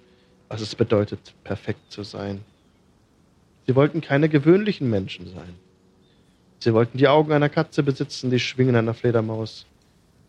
was 0.49 0.59
es 0.59 0.75
bedeutet, 0.75 1.33
perfekt 1.45 1.89
zu 1.89 2.03
sein. 2.03 2.43
Sie 3.65 3.77
wollten 3.77 4.01
keine 4.01 4.27
gewöhnlichen 4.27 4.89
Menschen 4.89 5.25
sein. 5.33 5.55
Sie 6.59 6.73
wollten 6.73 6.97
die 6.97 7.07
Augen 7.07 7.31
einer 7.31 7.47
Katze 7.47 7.83
besitzen, 7.83 8.29
die 8.29 8.41
Schwingen 8.41 8.75
einer 8.75 8.93
Fledermaus, 8.93 9.65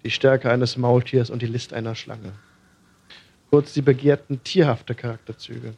die 0.04 0.10
Stärke 0.12 0.52
eines 0.52 0.76
Maultiers 0.76 1.30
und 1.30 1.42
die 1.42 1.46
List 1.46 1.72
einer 1.72 1.96
Schlange. 1.96 2.32
Kurz, 3.50 3.74
sie 3.74 3.82
begehrten 3.82 4.40
tierhafte 4.44 4.94
Charakterzüge. 4.94 5.74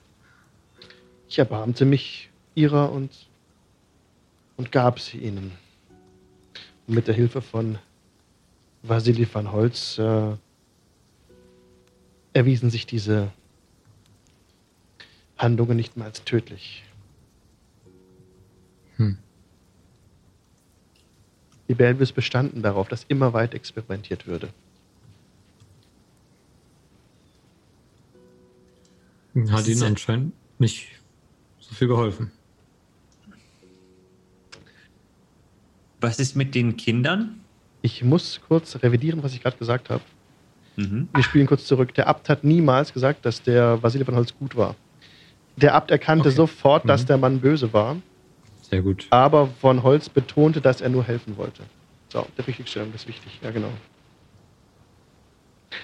Ich 1.31 1.39
erbarmte 1.39 1.87
mich 1.87 2.29
ihrer 2.55 2.93
und, 2.93 3.11
und 4.59 4.71
gab 4.71 5.01
sie 5.01 5.17
ihnen. 5.17 5.53
Und 6.87 6.95
mit 6.95 7.07
der 7.07 7.15
Hilfe 7.15 7.41
von 7.41 7.79
Vasili 8.83 9.27
van 9.33 9.51
Holz 9.51 9.97
äh, 9.97 10.33
erwiesen 12.33 12.71
sich 12.71 12.87
diese 12.87 13.33
Handlungen 15.37 15.77
nicht 15.77 15.97
mehr 15.97 16.07
als 16.07 16.25
tödlich. 16.25 16.85
Hm. 18.97 19.19
Die 21.69 21.75
Belvis 21.75 22.13
bestanden 22.13 22.63
darauf, 22.63 22.89
dass 22.89 23.05
immer 23.09 23.33
weit 23.33 23.55
experimentiert 23.55 24.27
würde. 24.27 24.49
Hat 29.51 29.67
ihnen 29.69 29.83
anscheinend 29.85 30.33
nicht 30.59 30.89
so 31.61 31.75
viel 31.75 31.89
geholfen. 31.89 32.33
Was 36.01 36.19
ist 36.19 36.35
mit 36.35 36.55
den 36.55 36.77
Kindern? 36.77 37.41
Ich 37.83 38.03
muss 38.03 38.41
kurz 38.47 38.83
revidieren, 38.83 39.23
was 39.23 39.33
ich 39.33 39.43
gerade 39.43 39.57
gesagt 39.57 39.91
habe. 39.91 40.03
Mhm. 40.77 41.09
Wir 41.13 41.23
spielen 41.23 41.47
kurz 41.47 41.67
zurück. 41.67 41.95
Der 41.95 42.07
Abt 42.07 42.29
hat 42.29 42.45
niemals 42.45 42.93
gesagt, 42.93 43.25
dass 43.27 43.43
der 43.43 43.83
Vasili 43.83 44.05
von 44.05 44.15
Holz 44.17 44.35
gut 44.39 44.57
war. 44.57 44.75
Der 45.57 45.75
Abt 45.75 45.91
erkannte 45.91 46.29
Okay. 46.29 46.37
sofort, 46.37 46.89
dass 46.89 47.03
Mhm. 47.03 47.07
der 47.07 47.19
Mann 47.19 47.41
böse 47.41 47.73
war. 47.73 47.97
Sehr 48.63 48.83
gut. 48.83 49.07
Aber 49.11 49.49
von 49.61 49.83
Holz 49.83 50.09
betonte, 50.09 50.61
dass 50.61 50.81
er 50.81 50.89
nur 50.89 51.05
helfen 51.05 51.37
wollte. 51.37 51.65
So, 52.13 52.27
der 52.39 52.47
Richtigstellung, 52.47 52.93
das 52.93 53.03
ist 53.03 53.09
wichtig. 53.09 53.39
Ja, 53.43 53.51
genau. 53.51 53.71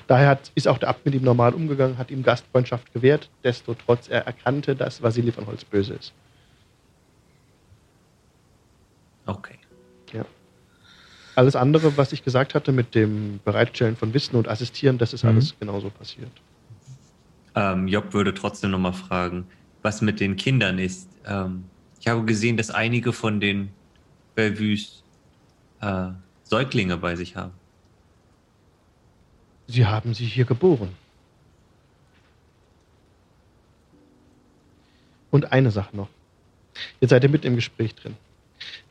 Daher 0.06 0.28
hat, 0.28 0.50
ist 0.54 0.66
auch 0.68 0.78
der 0.78 0.88
Abt 0.88 1.04
mit 1.04 1.14
ihm 1.14 1.22
normal 1.22 1.52
umgegangen, 1.54 1.98
hat 1.98 2.10
ihm 2.10 2.22
Gastfreundschaft 2.22 2.92
gewährt, 2.92 3.28
desto 3.44 3.74
trotz 3.74 4.08
er 4.08 4.26
erkannte, 4.26 4.74
dass 4.76 5.02
Vasili 5.02 5.32
von 5.32 5.46
Holz 5.46 5.64
böse 5.64 5.94
ist. 5.94 6.12
Okay. 9.26 9.55
Alles 11.36 11.54
andere, 11.54 11.96
was 11.98 12.12
ich 12.12 12.24
gesagt 12.24 12.54
hatte 12.54 12.72
mit 12.72 12.94
dem 12.94 13.40
Bereitstellen 13.44 13.94
von 13.94 14.14
Wissen 14.14 14.36
und 14.36 14.48
Assistieren, 14.48 14.96
das 14.96 15.12
ist 15.12 15.22
Mhm. 15.22 15.28
alles 15.30 15.54
genauso 15.60 15.90
passiert. 15.90 16.30
Ähm, 17.54 17.86
Job 17.88 18.12
würde 18.14 18.32
trotzdem 18.32 18.70
nochmal 18.70 18.94
fragen, 18.94 19.46
was 19.82 20.00
mit 20.00 20.18
den 20.18 20.36
Kindern 20.36 20.78
ist. 20.78 21.08
Ähm, 21.26 21.64
ich 22.00 22.08
habe 22.08 22.24
gesehen, 22.24 22.56
dass 22.56 22.70
einige 22.70 23.12
von 23.12 23.38
den 23.38 23.68
Belvues 24.34 25.02
äh, 25.82 26.08
Säuglinge 26.44 26.96
bei 26.96 27.16
sich 27.16 27.36
haben. 27.36 27.52
Sie 29.66 29.84
haben 29.84 30.14
sie 30.14 30.24
hier 30.24 30.46
geboren. 30.46 30.88
Und 35.30 35.52
eine 35.52 35.70
Sache 35.70 35.94
noch. 35.94 36.08
Jetzt 37.00 37.10
seid 37.10 37.22
ihr 37.24 37.28
mitten 37.28 37.48
im 37.48 37.56
Gespräch 37.56 37.94
drin. 37.94 38.16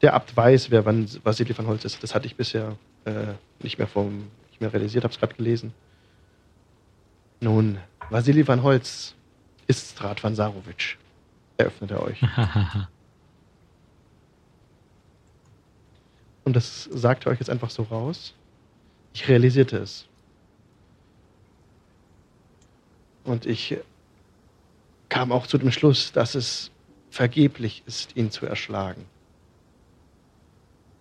Der 0.01 0.13
Abt 0.13 0.35
weiß, 0.35 0.71
wer 0.71 0.85
wann 0.85 1.09
Vasili 1.23 1.57
van 1.57 1.67
Holz 1.67 1.85
ist. 1.85 2.03
Das 2.03 2.13
hatte 2.13 2.27
ich 2.27 2.35
bisher 2.35 2.75
äh, 3.05 3.33
nicht 3.61 3.77
mehr 3.77 3.87
vom, 3.87 4.27
nicht 4.49 4.61
mehr 4.61 4.73
realisiert, 4.73 5.03
habe 5.03 5.13
es 5.13 5.19
gerade 5.19 5.35
gelesen. 5.35 5.73
Nun, 7.39 7.77
Vasili 8.09 8.47
van 8.47 8.63
Holz 8.63 9.15
ist 9.67 9.91
Strat 9.91 10.23
van 10.23 10.35
Sarovic, 10.35 10.97
eröffnet 11.57 11.91
er 11.91 12.01
euch. 12.03 12.21
Und 16.43 16.55
das 16.55 16.83
sagt 16.85 17.25
er 17.25 17.31
euch 17.31 17.39
jetzt 17.39 17.49
einfach 17.49 17.71
so 17.71 17.83
raus. 17.83 18.33
Ich 19.13 19.27
realisierte 19.27 19.77
es. 19.77 20.07
Und 23.23 23.45
ich 23.47 23.77
kam 25.09 25.31
auch 25.31 25.47
zu 25.47 25.57
dem 25.57 25.71
Schluss, 25.71 26.11
dass 26.11 26.35
es 26.35 26.69
vergeblich 27.09 27.81
ist, 27.87 28.15
ihn 28.15 28.29
zu 28.29 28.45
erschlagen. 28.45 29.05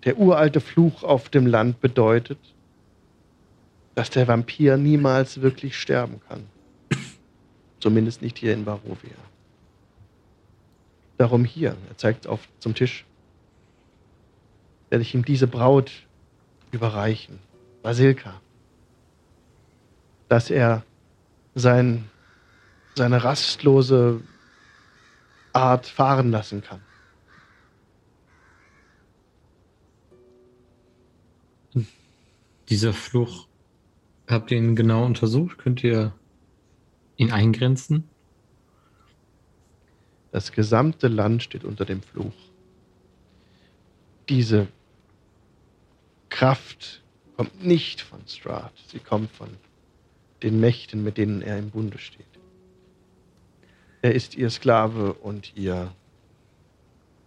Der 0.05 0.19
uralte 0.19 0.61
Fluch 0.61 1.03
auf 1.03 1.29
dem 1.29 1.47
Land 1.47 1.81
bedeutet, 1.81 2.39
dass 3.95 4.11
der 4.11 4.29
Vampir 4.29 4.77
niemals 4.77 5.41
wirklich 5.41 5.79
sterben 5.79 6.21
kann. 6.29 6.47
Zumindest 7.81 8.23
nicht 8.23 8.39
hier 8.39 8.53
in 8.53 8.65
Barovia. 8.65 9.17
Darum 11.17 11.45
hier, 11.45 11.77
er 11.89 11.97
zeigt 11.97 12.27
auf 12.27 12.41
zum 12.59 12.75
Tisch, 12.75 13.05
werde 14.91 15.03
ich 15.03 15.15
ihm 15.15 15.25
diese 15.25 15.47
Braut 15.47 15.93
überreichen, 16.73 17.39
Basilka, 17.83 18.41
dass 20.29 20.51
er 20.51 20.83
sein, 21.55 22.11
seine 22.95 23.23
rastlose 23.23 24.21
Art 25.53 25.87
fahren 25.87 26.31
lassen 26.33 26.63
kann. 26.63 26.81
Dieser 32.69 32.93
Fluch, 32.93 33.47
habt 34.27 34.51
ihr 34.51 34.59
ihn 34.59 34.77
genau 34.77 35.05
untersucht? 35.05 35.59
Könnt 35.59 35.85
ihr 35.85 36.13
ihn 37.17 37.31
eingrenzen? 37.31 38.09
Das 40.33 40.51
gesamte 40.51 41.09
Land 41.09 41.43
steht 41.43 41.65
unter 41.65 41.85
dem 41.85 42.03
Fluch. 42.03 42.33
Diese 44.29 44.69
Kraft 46.31 47.03
kommt 47.37 47.65
nicht 47.65 48.01
von 48.01 48.21
Strahd, 48.27 48.73
sie 48.89 48.99
kommt 48.99 49.31
von 49.31 49.49
den 50.43 50.59
Mächten, 50.59 51.05
mit 51.05 51.19
denen 51.19 51.43
er 51.43 51.59
im 51.59 51.71
Bunde 51.71 51.99
steht. 51.99 52.27
Er 54.03 54.15
ist 54.15 54.35
ihr 54.35 54.51
Sklave 54.51 55.15
und 55.15 55.57
ihr 55.57 55.93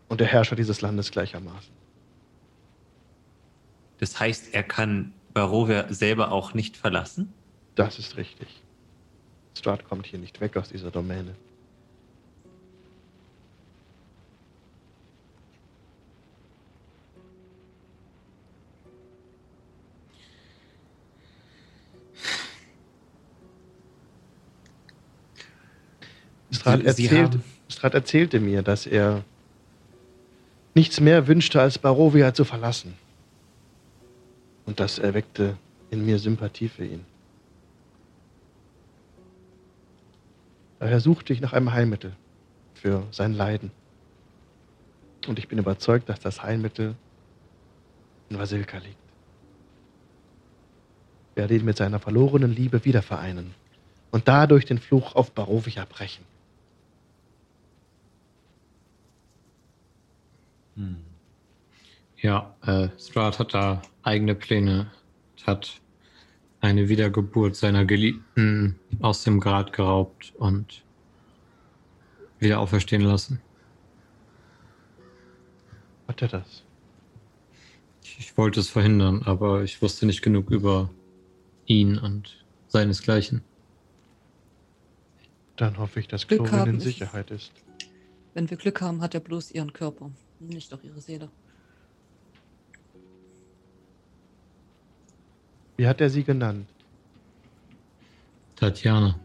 und 0.09 0.19
der 0.19 0.27
Herrscher 0.27 0.55
dieses 0.55 0.81
Landes 0.81 1.11
gleichermaßen. 1.11 1.73
Das 3.99 4.19
heißt, 4.19 4.53
er 4.53 4.63
kann 4.63 5.13
Barovia 5.37 5.85
selber 5.93 6.31
auch 6.31 6.55
nicht 6.55 6.75
verlassen? 6.75 7.31
Das 7.75 7.99
ist 7.99 8.17
richtig. 8.17 8.47
Strahd 9.55 9.87
kommt 9.87 10.07
hier 10.07 10.17
nicht 10.17 10.41
weg 10.41 10.57
aus 10.57 10.69
dieser 10.69 10.89
Domäne. 10.89 11.35
Sie 26.49 26.65
erzählt, 26.65 27.37
Strahd 27.69 27.93
erzählte 27.93 28.39
mir, 28.39 28.63
dass 28.63 28.87
er 28.87 29.23
nichts 30.73 30.99
mehr 30.99 31.27
wünschte, 31.27 31.61
als 31.61 31.77
Barovia 31.77 32.33
zu 32.33 32.43
verlassen. 32.43 32.95
Und 34.67 34.81
das 34.81 34.99
erweckte 34.99 35.57
in 35.89 36.05
mir 36.05 36.19
Sympathie 36.19 36.67
für 36.67 36.85
ihn. 36.85 37.05
Daher 40.79 40.99
suchte 40.99 41.33
ich 41.33 41.41
nach 41.41 41.53
einem 41.53 41.71
Heilmittel 41.71 42.13
für 42.75 43.07
sein 43.11 43.33
Leiden. 43.33 43.71
Und 45.25 45.39
ich 45.39 45.47
bin 45.47 45.57
überzeugt, 45.57 46.09
dass 46.09 46.19
das 46.19 46.43
Heilmittel 46.43 46.95
in 48.29 48.37
Vasilka 48.37 48.77
liegt. 48.77 48.97
Ich 51.31 51.37
werde 51.37 51.55
ihn 51.55 51.65
mit 51.65 51.77
seiner 51.77 51.99
verlorenen 51.99 52.53
Liebe 52.53 52.83
wiedervereinen 52.83 53.53
und 54.11 54.27
dadurch 54.27 54.65
den 54.65 54.79
Fluch 54.79 55.15
auf 55.15 55.31
Barovia 55.31 55.85
brechen. 55.85 56.25
Hm. 60.75 61.06
Ja, 62.21 62.55
äh, 62.65 62.89
Strahd 62.99 63.39
hat 63.39 63.53
da 63.53 63.81
eigene 64.03 64.35
Pläne, 64.35 64.91
hat 65.45 65.79
eine 66.61 66.89
Wiedergeburt 66.89 67.55
seiner 67.55 67.85
Geliebten 67.85 68.79
aus 69.01 69.23
dem 69.23 69.39
Grad 69.39 69.73
geraubt 69.73 70.33
und 70.37 70.83
wieder 72.39 72.59
auferstehen 72.59 73.03
lassen. 73.03 73.39
Hat 76.07 76.21
er 76.21 76.27
das? 76.29 76.63
Ich, 78.03 78.17
ich 78.19 78.37
wollte 78.37 78.59
es 78.59 78.69
verhindern, 78.69 79.21
aber 79.23 79.63
ich 79.63 79.81
wusste 79.81 80.05
nicht 80.05 80.21
genug 80.21 80.49
über 80.49 80.89
ihn 81.65 81.97
und 81.99 82.43
seinesgleichen. 82.69 83.43
Dann 85.57 85.77
hoffe 85.77 85.99
ich, 85.99 86.07
dass 86.07 86.27
Glück 86.27 86.45
Chlorin 86.45 86.59
haben 86.59 86.69
in 86.71 86.77
ist- 86.77 86.83
Sicherheit 86.83 87.29
ist. 87.31 87.51
Wenn 88.33 88.49
wir 88.49 88.57
Glück 88.57 88.81
haben, 88.81 89.01
hat 89.01 89.13
er 89.15 89.19
bloß 89.19 89.51
ihren 89.51 89.73
Körper, 89.73 90.11
nicht 90.39 90.73
auch 90.73 90.83
ihre 90.83 91.01
Seele. 91.01 91.29
Wie 95.77 95.87
hat 95.87 96.01
er 96.01 96.09
sie 96.09 96.23
genannt? 96.23 96.67
Tatjana. 98.55 99.19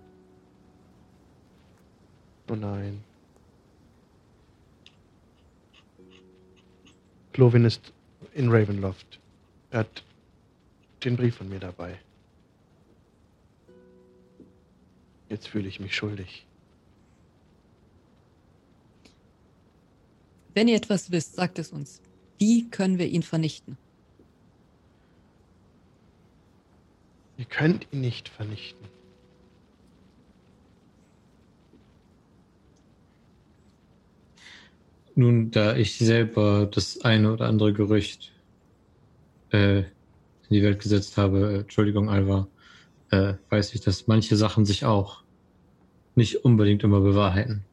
Oh 2.48 2.54
nein. 2.54 3.02
Clovin 7.32 7.64
ist 7.64 7.92
in 8.34 8.50
Ravenloft. 8.50 9.18
Er 9.70 9.80
hat 9.80 10.04
den 11.02 11.16
Brief 11.16 11.36
von 11.36 11.48
mir 11.48 11.60
dabei. 11.60 11.98
Jetzt 15.30 15.48
fühle 15.48 15.68
ich 15.68 15.80
mich 15.80 15.96
schuldig. 15.96 16.46
Wenn 20.52 20.68
ihr 20.68 20.76
etwas 20.76 21.10
wisst, 21.10 21.36
sagt 21.36 21.58
es 21.58 21.72
uns. 21.72 22.02
Wie 22.38 22.68
können 22.68 22.98
wir 22.98 23.06
ihn 23.06 23.22
vernichten? 23.22 23.78
Ihr 27.36 27.44
könnt 27.46 27.86
ihn 27.92 28.00
nicht 28.00 28.28
vernichten. 28.28 28.86
Nun, 35.14 35.50
da 35.50 35.76
ich 35.76 35.98
selber 35.98 36.66
das 36.66 37.02
eine 37.02 37.32
oder 37.32 37.46
andere 37.46 37.72
Gerücht 37.72 38.32
äh, 39.50 39.80
in 39.80 39.86
die 40.50 40.62
Welt 40.62 40.80
gesetzt 40.80 41.18
habe, 41.18 41.52
äh, 41.52 41.58
Entschuldigung, 41.60 42.08
Alva, 42.08 42.48
äh, 43.10 43.34
weiß 43.50 43.74
ich, 43.74 43.82
dass 43.82 44.06
manche 44.06 44.36
Sachen 44.36 44.64
sich 44.64 44.84
auch 44.84 45.22
nicht 46.14 46.44
unbedingt 46.44 46.82
immer 46.82 47.00
bewahrheiten. 47.00 47.64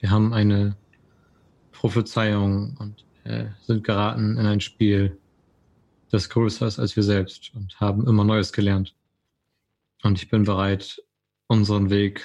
Wir 0.00 0.10
haben 0.10 0.32
eine 0.32 0.76
Prophezeiung 1.72 2.76
und 2.78 3.04
äh, 3.24 3.46
sind 3.62 3.82
geraten 3.84 4.36
in 4.38 4.46
ein 4.46 4.60
Spiel, 4.60 5.18
das 6.16 6.30
größer 6.30 6.66
ist 6.66 6.78
als 6.78 6.96
wir 6.96 7.02
selbst 7.02 7.54
und 7.54 7.78
haben 7.78 8.06
immer 8.06 8.24
Neues 8.24 8.52
gelernt. 8.52 8.96
Und 10.02 10.20
ich 10.22 10.30
bin 10.30 10.44
bereit, 10.44 11.02
unseren 11.46 11.90
Weg 11.90 12.24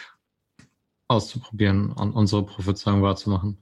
auszuprobieren 1.07 1.91
und 1.91 2.13
unsere 2.13 2.45
Prophezeiung 2.45 3.01
wahrzumachen. 3.01 3.57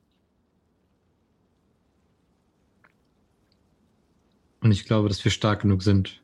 Und 4.61 4.72
ich 4.72 4.85
glaube, 4.85 5.07
dass 5.07 5.23
wir 5.23 5.31
stark 5.31 5.64
genug 5.64 5.81
sind, 5.81 6.22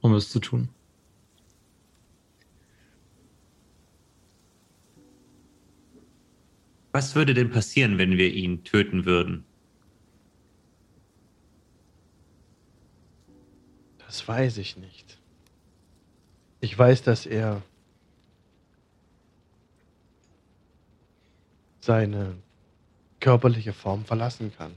um 0.00 0.14
es 0.14 0.30
zu 0.30 0.40
tun. 0.40 0.70
Was 6.92 7.14
würde 7.14 7.34
denn 7.34 7.50
passieren, 7.50 7.98
wenn 7.98 8.16
wir 8.16 8.32
ihn 8.32 8.64
töten 8.64 9.04
würden? 9.04 9.44
Das 14.16 14.26
weiß 14.26 14.56
ich 14.56 14.78
nicht. 14.78 15.18
Ich 16.60 16.76
weiß, 16.78 17.02
dass 17.02 17.26
er 17.26 17.60
seine 21.80 22.34
körperliche 23.20 23.74
Form 23.74 24.06
verlassen 24.06 24.54
kann. 24.56 24.72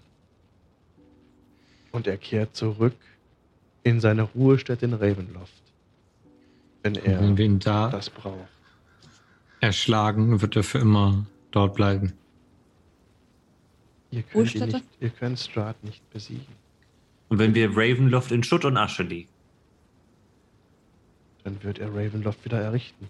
Und 1.93 2.05
er 2.05 2.17
kehrt 2.17 2.53
zurück 2.53 2.97
in 3.83 4.01
seine 4.01 4.23
Ruhestätte 4.23 4.83
in 4.85 4.93
Ravenloft. 4.93 5.63
Wenn 6.83 6.95
er 6.95 7.21
wenn 7.21 7.37
wir 7.37 7.45
ihn 7.45 7.59
da 7.59 7.89
das 7.89 8.09
braucht. 8.09 8.49
erschlagen, 9.61 10.41
wird 10.41 10.57
er 10.57 10.63
für 10.63 10.79
immer 10.79 11.25
dort 11.51 11.75
bleiben. 11.75 12.11
Ihr 14.11 14.23
könnt, 14.23 14.53
nicht, 14.53 14.83
ihr 14.99 15.09
könnt 15.11 15.39
Strahd 15.39 15.81
nicht 15.85 16.07
besiegen. 16.09 16.68
Und 17.29 17.37
wenn 17.37 17.53
wir 17.53 17.69
Ravenloft 17.69 18.31
in 18.31 18.43
Schutt 18.43 18.65
und 18.65 18.77
Asche 18.77 19.03
legen? 19.03 19.29
Dann 21.43 21.63
wird 21.63 21.79
er 21.79 21.89
Ravenloft 21.89 22.43
wieder 22.43 22.59
errichten. 22.59 23.07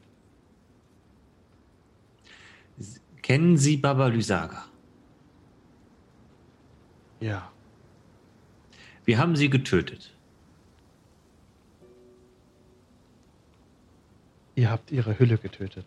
Kennen 3.21 3.57
Sie 3.57 3.77
Baba 3.77 4.07
Lysaga? 4.07 4.65
Ja. 7.19 7.51
Wir 9.05 9.17
haben 9.17 9.35
sie 9.35 9.49
getötet. 9.49 10.13
Ihr 14.55 14.69
habt 14.69 14.91
ihre 14.91 15.17
Hülle 15.17 15.37
getötet. 15.37 15.85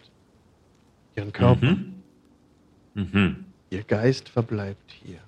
Ihren 1.14 1.32
Körper. 1.32 1.72
Mhm. 1.72 2.02
Mhm. 2.94 3.44
Ihr 3.70 3.82
Geist 3.82 4.28
verbleibt 4.28 4.92
hier. 4.92 5.20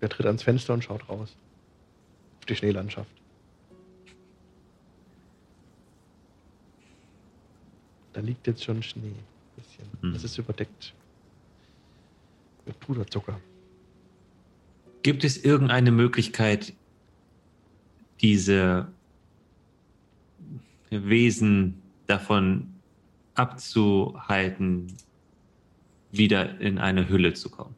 Er 0.00 0.08
tritt 0.08 0.26
ans 0.26 0.42
Fenster 0.42 0.74
und 0.74 0.84
schaut 0.84 1.08
raus. 1.08 1.36
Auf 2.44 2.48
die 2.48 2.56
Schneelandschaft. 2.56 3.10
Da 8.12 8.20
liegt 8.20 8.46
jetzt 8.46 8.62
schon 8.62 8.82
Schnee. 8.82 9.00
Ein 9.00 9.16
bisschen. 9.56 9.86
Hm. 10.02 10.14
Es 10.14 10.24
ist 10.24 10.36
überdeckt. 10.36 10.92
Mit 12.66 12.78
Puderzucker. 12.80 13.40
Gibt 15.02 15.24
es 15.24 15.42
irgendeine 15.42 15.90
Möglichkeit, 15.90 16.74
diese 18.20 18.88
Wesen 20.90 21.80
davon 22.06 22.74
abzuhalten, 23.36 24.92
wieder 26.12 26.60
in 26.60 26.76
eine 26.76 27.08
Hülle 27.08 27.32
zu 27.32 27.48
kommen? 27.48 27.74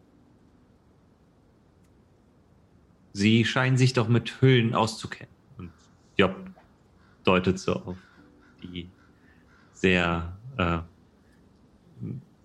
Sie 3.16 3.46
scheinen 3.46 3.78
sich 3.78 3.94
doch 3.94 4.08
mit 4.08 4.42
Hüllen 4.42 4.74
auszukennen. 4.74 5.32
Und 5.56 5.70
Job 6.18 6.36
deutet 7.24 7.58
so 7.58 7.72
auf 7.72 7.96
die 8.62 8.90
sehr 9.72 10.36
äh, 10.58 10.80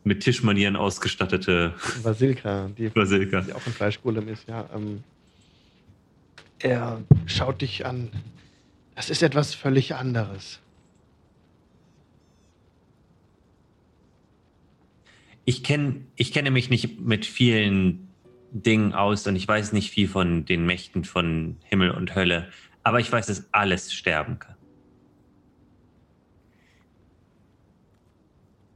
mit 0.06 0.22
Tischmanieren 0.22 0.77
ausgestattete 0.77 1.73
Basilka, 2.03 2.69
die, 2.69 2.88
Basilika. 2.88 3.41
die 3.41 3.52
auch 3.52 3.68
ein 3.68 3.73
Fleischgolem 3.73 4.30
ist, 4.30 4.48
ja. 4.48 4.69
Ähm, 4.73 5.03
er 6.60 7.02
schaut 7.26 7.61
dich 7.61 7.85
an. 7.85 8.10
Das 8.95 9.10
ist 9.10 9.23
etwas 9.23 9.53
völlig 9.53 9.95
anderes. 9.95 10.61
Ich, 15.43 15.65
kenn, 15.65 16.07
ich 16.15 16.31
kenne 16.31 16.49
mich 16.49 16.69
nicht 16.69 17.02
mit 17.02 17.26
vielen 17.26 18.10
Dingen 18.52 18.94
aus 18.94 19.26
und 19.28 19.36
ich 19.36 19.48
weiß 19.48 19.72
nicht 19.72 19.91
viel 19.91 20.07
von 20.07 20.45
den 20.45 20.65
Mächten 20.65 21.03
von 21.03 21.57
Himmel 21.64 21.91
und 21.91 22.15
Hölle, 22.15 22.49
aber 22.84 22.99
ich 22.99 23.11
weiß, 23.11 23.28
dass 23.28 23.52
alles 23.53 23.94
sterben 23.94 24.40
kann. 24.40 24.56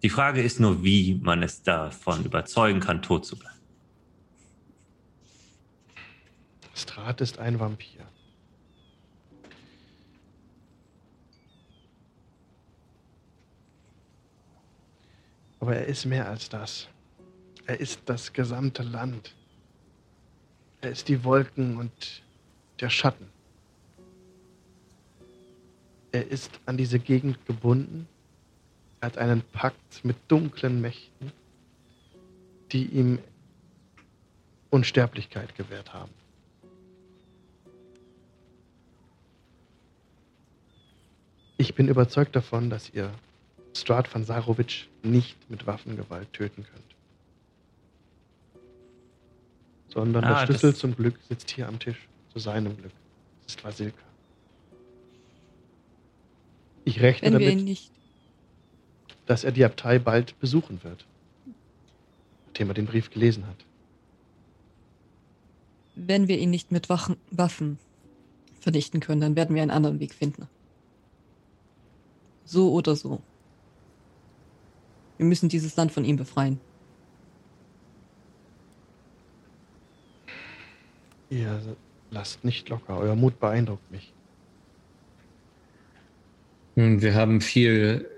Die 0.02 0.10
Frage 0.10 0.42
ist 0.42 0.60
nur, 0.60 0.84
wie 0.84 1.16
man 1.16 1.44
es 1.44 1.64
davon 1.64 2.24
überzeugen 2.24 2.80
kann, 2.80 3.02
tot 3.02 3.26
zu 3.26 3.38
bleiben. 3.38 3.56
Strat 6.76 7.22
ist 7.22 7.40
ein 7.40 7.60
Vampir. 7.60 8.06
Aber 15.60 15.76
er 15.76 15.86
ist 15.86 16.06
mehr 16.06 16.30
als 16.30 16.48
das. 16.50 16.88
Er 17.66 17.80
ist 17.80 18.02
das 18.06 18.32
gesamte 18.32 18.84
Land. 18.84 19.35
Er 20.86 20.92
ist 20.92 21.08
die 21.08 21.24
Wolken 21.24 21.78
und 21.78 22.22
der 22.80 22.92
Schatten. 22.92 23.26
Er 26.12 26.30
ist 26.30 26.52
an 26.68 26.78
diese 26.78 27.00
Gegend 27.00 27.44
gebunden. 27.48 28.08
Er 29.02 29.08
hat 29.08 29.18
einen 29.18 29.42
Pakt 29.42 30.06
mit 30.06 30.16
dunklen 30.28 30.82
Mächten, 30.82 31.32
die 32.72 32.86
ihm 32.86 33.18
Unsterblichkeit 34.70 35.56
gewährt 35.56 35.92
haben. 35.92 36.12
Ich 41.58 41.74
bin 41.74 41.88
überzeugt 41.88 42.36
davon, 42.36 42.70
dass 42.70 42.92
ihr 42.92 43.12
Strad 43.76 44.14
van 44.14 44.24
Sarovic 44.24 44.88
nicht 45.02 45.50
mit 45.50 45.66
Waffengewalt 45.66 46.32
töten 46.32 46.64
könnt. 46.64 46.95
Sondern 49.96 50.24
Ah, 50.26 50.42
der 50.42 50.46
Schlüssel 50.46 50.76
zum 50.76 50.96
Glück 50.96 51.16
sitzt 51.28 51.50
hier 51.50 51.68
am 51.68 51.80
Tisch. 51.80 52.08
Zu 52.34 52.40
seinem 52.40 52.76
Glück. 52.78 52.92
Das 53.46 53.56
ist 53.56 53.64
Vasilka. 53.64 53.98
Ich 56.84 57.02
rechne 57.02 57.32
Wenn 57.32 57.40
wir 57.40 57.48
damit, 57.48 57.60
ihn 57.62 57.66
nicht. 57.66 57.92
dass 59.26 59.44
er 59.44 59.52
die 59.52 59.66
Abtei 59.66 59.98
bald 59.98 60.38
besuchen 60.40 60.84
wird. 60.84 61.06
Nachdem 62.48 62.68
er 62.70 62.74
den 62.76 62.86
Brief 62.86 63.10
gelesen 63.10 63.48
hat. 63.48 63.56
Wenn 65.96 66.28
wir 66.28 66.38
ihn 66.38 66.50
nicht 66.50 66.72
mit 66.72 66.90
Wachen, 66.90 67.16
Waffen 67.32 67.80
vernichten 68.60 69.00
können, 69.00 69.22
dann 69.22 69.36
werden 69.36 69.56
wir 69.56 69.62
einen 69.62 69.72
anderen 69.72 70.00
Weg 70.02 70.14
finden. 70.14 70.48
So 72.44 72.72
oder 72.74 72.96
so. 72.96 73.22
Wir 75.18 75.26
müssen 75.26 75.48
dieses 75.50 75.76
Land 75.78 75.94
von 75.94 76.04
ihm 76.04 76.18
befreien. 76.18 76.60
Ihr 81.30 81.78
lasst 82.12 82.44
nicht 82.44 82.70
locker. 82.70 82.98
Euer 82.98 83.16
Mut 83.16 83.40
beeindruckt 83.40 83.90
mich. 83.92 84.14
Nun, 86.76 87.02
wir 87.02 87.16
haben 87.16 87.42
viel 87.42 88.10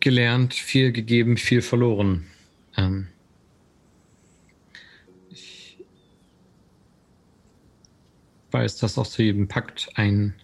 gelernt, 0.00 0.54
viel 0.54 0.92
gegeben, 0.92 1.36
viel 1.36 1.62
verloren. 1.62 2.26
Ähm, 2.76 3.08
ich 5.30 5.76
weiß, 8.52 8.78
dass 8.78 8.96
auch 8.96 9.06
zu 9.06 9.22
jedem 9.22 9.48
Pakt 9.48 9.90
ein, 9.94 10.34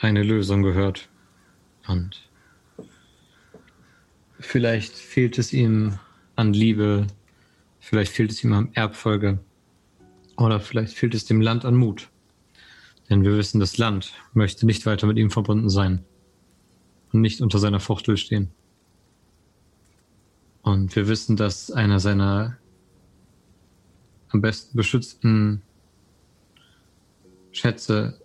eine 0.00 0.22
Lösung 0.22 0.62
gehört. 0.62 1.08
Und 1.86 2.28
vielleicht 4.40 4.94
fehlt 4.94 5.38
es 5.38 5.52
ihm 5.52 5.98
an 6.36 6.52
Liebe, 6.52 7.06
vielleicht 7.80 8.12
fehlt 8.12 8.30
es 8.30 8.42
ihm 8.42 8.52
an 8.52 8.70
Erbfolge 8.74 9.38
oder 10.38 10.60
vielleicht 10.60 10.94
fehlt 10.94 11.14
es 11.14 11.24
dem 11.24 11.40
Land 11.40 11.64
an 11.64 11.74
Mut. 11.74 12.08
Denn 13.10 13.22
wir 13.24 13.36
wissen, 13.36 13.58
das 13.60 13.78
Land 13.78 14.12
möchte 14.32 14.66
nicht 14.66 14.86
weiter 14.86 15.06
mit 15.06 15.18
ihm 15.18 15.30
verbunden 15.30 15.68
sein 15.68 16.04
und 17.12 17.20
nicht 17.20 17.40
unter 17.40 17.58
seiner 17.58 17.80
Fuchtel 17.80 18.16
stehen. 18.16 18.50
Und 20.62 20.94
wir 20.94 21.08
wissen, 21.08 21.36
dass 21.36 21.70
einer 21.70 21.98
seiner 21.98 22.58
am 24.28 24.42
besten 24.42 24.76
beschützten 24.76 25.62
Schätze, 27.50 28.20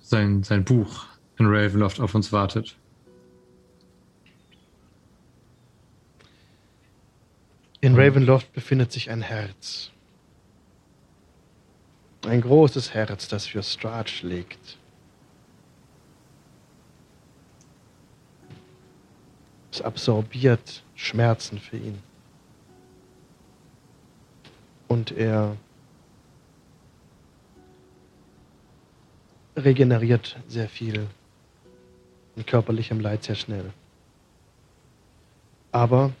sein, 0.00 0.42
sein 0.44 0.64
Buch 0.64 1.06
in 1.36 1.46
Ravenloft 1.46 2.00
auf 2.00 2.14
uns 2.14 2.32
wartet. 2.32 2.76
In 7.80 7.96
Ravenloft 7.96 8.52
befindet 8.52 8.92
sich 8.92 9.10
ein 9.10 9.22
Herz. 9.22 9.90
Ein 12.26 12.42
großes 12.42 12.92
Herz, 12.92 13.28
das 13.28 13.46
für 13.46 13.62
Strahd 13.62 14.10
schlägt. 14.10 14.76
Es 19.72 19.80
absorbiert 19.80 20.82
Schmerzen 20.94 21.58
für 21.58 21.78
ihn. 21.78 22.02
Und 24.88 25.12
er 25.12 25.56
regeneriert 29.56 30.36
sehr 30.48 30.68
viel 30.68 31.06
in 32.36 32.44
körperlichem 32.44 33.00
Leid 33.00 33.24
sehr 33.24 33.34
schnell. 33.34 33.72
Aber 35.72 36.12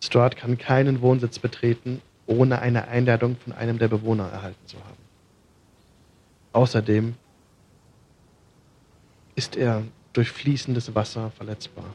Strahd 0.00 0.36
kann 0.36 0.58
keinen 0.58 1.00
Wohnsitz 1.00 1.38
betreten, 1.38 2.02
ohne 2.28 2.60
eine 2.60 2.88
Einladung 2.88 3.36
von 3.36 3.54
einem 3.54 3.78
der 3.78 3.88
Bewohner 3.88 4.28
erhalten 4.28 4.66
zu 4.66 4.76
haben. 4.84 5.02
Außerdem 6.52 7.14
ist 9.34 9.56
er 9.56 9.82
durch 10.12 10.30
fließendes 10.30 10.94
Wasser 10.94 11.30
verletzbar. 11.30 11.94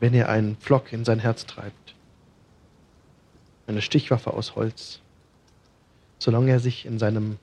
Wenn 0.00 0.14
er 0.14 0.28
einen 0.28 0.56
Pflock 0.56 0.92
in 0.92 1.04
sein 1.04 1.20
Herz 1.20 1.46
treibt, 1.46 1.94
eine 3.68 3.82
Stichwaffe 3.82 4.32
aus 4.32 4.56
Holz, 4.56 5.00
solange 6.18 6.50
er 6.50 6.60
sich 6.60 6.84
in 6.84 6.98
seinem 6.98 7.38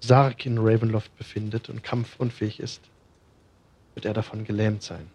Sarg 0.00 0.46
in 0.46 0.58
Ravenloft 0.58 1.16
befindet 1.16 1.68
und 1.68 1.84
kampfunfähig 1.84 2.58
ist, 2.58 2.82
wird 3.94 4.04
er 4.04 4.14
davon 4.14 4.44
gelähmt 4.44 4.82
sein, 4.82 5.08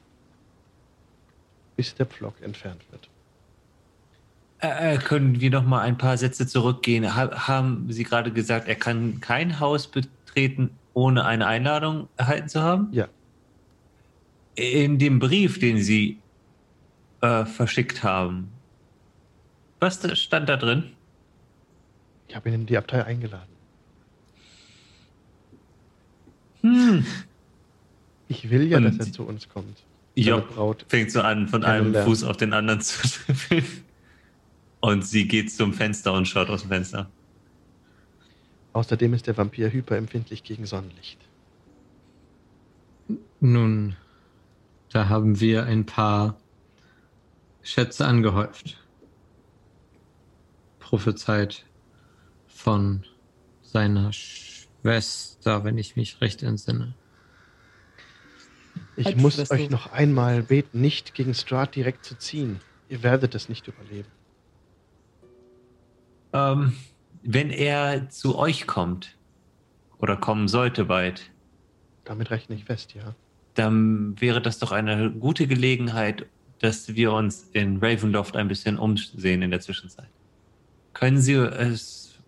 bis 1.76 1.96
der 1.96 2.06
Pflock 2.06 2.42
entfernt 2.42 2.82
wird. 2.92 3.10
Äh, 4.64 4.96
äh, 4.96 4.98
können 4.98 5.42
wir 5.42 5.50
noch 5.50 5.66
mal 5.66 5.82
ein 5.82 5.98
paar 5.98 6.18
Sätze 6.18 6.48
zurückgehen? 6.48 7.16
Ha 7.16 7.48
haben 7.48 7.92
Sie 7.92 8.06
gerade 8.06 8.32
gesagt, 8.32 8.68
er 8.70 8.76
kann 8.76 9.20
kein 9.20 9.60
Haus 9.60 9.88
betreten, 9.88 10.70
ohne 10.94 11.26
eine 11.26 11.46
Einladung 11.46 12.08
erhalten 12.16 12.48
zu 12.48 12.62
haben? 12.62 12.88
Ja. 12.94 13.10
In 14.56 15.00
dem 15.00 15.20
Brief, 15.20 15.60
den 15.60 15.80
Sie 15.80 16.20
äh, 17.22 17.44
verschickt 17.46 18.04
haben, 18.04 18.50
was 19.82 20.00
stand 20.18 20.48
da 20.48 20.56
drin? 20.56 20.94
Ich 22.30 22.36
habe 22.36 22.48
ihn 22.48 22.56
in 22.56 22.66
die 22.66 22.78
Abtei 22.78 23.04
eingeladen. 23.04 23.50
Hm. 26.62 27.06
Ich 28.30 28.50
will 28.50 28.64
ja, 28.64 28.78
Und- 28.78 28.86
dass 28.86 29.08
er 29.08 29.12
zu 29.12 29.24
uns 29.24 29.50
kommt. 29.50 29.84
Ja, 30.16 30.44
fängt 30.88 31.12
so 31.12 31.22
an, 31.22 31.48
von 31.48 31.64
einem. 31.66 31.94
Fuß 31.96 32.24
auf 32.24 32.38
den 32.38 32.54
anderen 32.54 32.80
zu 32.80 33.06
schwiffen. 33.08 33.84
Und 34.84 35.06
sie 35.06 35.30
geht 35.30 35.50
zum 35.50 35.74
Fenster 35.74 36.12
und 36.12 36.28
schaut 36.28 36.50
aus 36.50 36.64
dem 36.64 36.70
Fenster. 36.70 37.10
Außerdem 38.74 39.14
ist 39.14 39.28
der 39.28 39.38
Vampir 39.38 39.72
hyperempfindlich 39.72 40.44
gegen 40.44 40.66
Sonnenlicht. 40.66 41.20
Nun, 43.40 43.96
da 44.90 45.08
haben 45.08 45.40
wir 45.40 45.64
ein 45.64 45.86
paar 45.86 46.36
Schätze 47.62 48.06
angehäuft. 48.06 48.78
Prophezeit 50.80 51.64
von 52.48 53.06
seiner 53.62 54.12
Schwester, 54.12 55.64
wenn 55.64 55.78
ich 55.78 55.96
mich 55.96 56.20
recht 56.20 56.44
entsinne. 56.44 56.94
Ich 58.98 59.08
Als 59.08 59.16
muss 59.16 59.36
Schwester. 59.36 59.56
euch 59.56 59.70
noch 59.70 59.94
einmal 59.94 60.44
beten, 60.44 60.82
nicht 60.82 61.14
gegen 61.14 61.34
Strahd 61.34 61.74
direkt 61.74 62.04
zu 62.04 62.18
ziehen. 62.18 62.60
Ihr 62.90 63.02
werdet 63.02 63.34
es 63.34 63.48
nicht 63.48 63.70
überleben. 63.70 64.10
Ähm, 66.34 66.74
wenn 67.22 67.50
er 67.52 68.10
zu 68.10 68.38
euch 68.38 68.68
kommt 68.68 69.16
oder 70.00 70.18
kommen 70.18 70.48
sollte 70.48 70.86
bald, 70.86 71.32
Damit 72.04 72.32
rechne 72.32 72.56
ich 72.56 72.66
fest, 72.66 72.94
ja. 72.96 73.16
dann 73.54 74.20
wäre 74.20 74.42
das 74.42 74.60
doch 74.60 74.72
eine 74.72 75.12
gute 75.12 75.48
Gelegenheit, 75.48 76.26
dass 76.60 76.96
wir 76.96 77.14
uns 77.14 77.50
in 77.54 77.78
Ravenloft 77.78 78.36
ein 78.36 78.48
bisschen 78.48 78.78
umsehen 78.78 79.42
in 79.42 79.52
der 79.52 79.62
Zwischenzeit. 79.62 80.10
Können 80.94 81.20
Sie 81.20 81.34
es, 81.34 82.20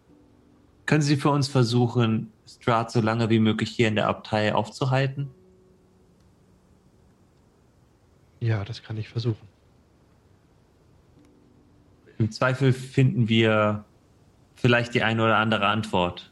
können 0.86 1.02
Sie 1.02 1.18
für 1.18 1.30
uns 1.30 1.48
versuchen, 1.48 2.32
Strahd 2.48 2.92
so 2.92 3.02
lange 3.02 3.30
wie 3.30 3.40
möglich 3.40 3.72
hier 3.72 3.88
in 3.88 3.96
der 3.96 4.08
Abtei 4.08 4.54
aufzuhalten? 4.54 5.30
Ja, 8.40 8.64
das 8.64 8.84
kann 8.84 8.98
ich 8.98 9.10
versuchen. 9.10 9.48
Im 12.18 12.32
Zweifel 12.32 12.72
finden 12.72 13.28
wir 13.28 13.84
vielleicht 14.56 14.94
die 14.94 15.04
eine 15.04 15.24
oder 15.24 15.38
andere 15.38 15.68
Antwort. 15.68 16.32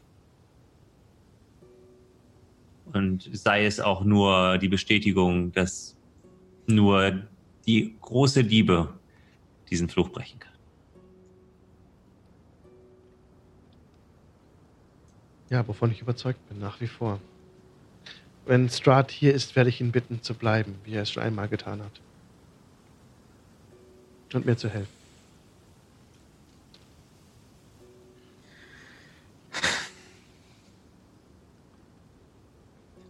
Und 2.92 3.28
sei 3.32 3.64
es 3.66 3.80
auch 3.80 4.04
nur 4.04 4.58
die 4.58 4.68
Bestätigung, 4.68 5.52
dass 5.52 5.96
nur 6.66 7.22
die 7.66 7.96
große 8.00 8.40
Liebe 8.40 8.92
diesen 9.70 9.88
Fluch 9.88 10.10
brechen 10.10 10.38
kann. 10.38 10.52
Ja, 15.50 15.66
wovon 15.66 15.90
ich 15.90 16.00
überzeugt 16.00 16.48
bin, 16.48 16.58
nach 16.58 16.80
wie 16.80 16.86
vor. 16.86 17.20
Wenn 18.46 18.68
Strahd 18.68 19.10
hier 19.10 19.34
ist, 19.34 19.56
werde 19.56 19.70
ich 19.70 19.80
ihn 19.80 19.92
bitten 19.92 20.22
zu 20.22 20.34
bleiben, 20.34 20.74
wie 20.84 20.94
er 20.94 21.02
es 21.02 21.10
schon 21.10 21.22
einmal 21.22 21.48
getan 21.48 21.80
hat. 21.80 22.00
Und 24.32 24.46
mir 24.46 24.56
zu 24.56 24.68
helfen. 24.68 24.93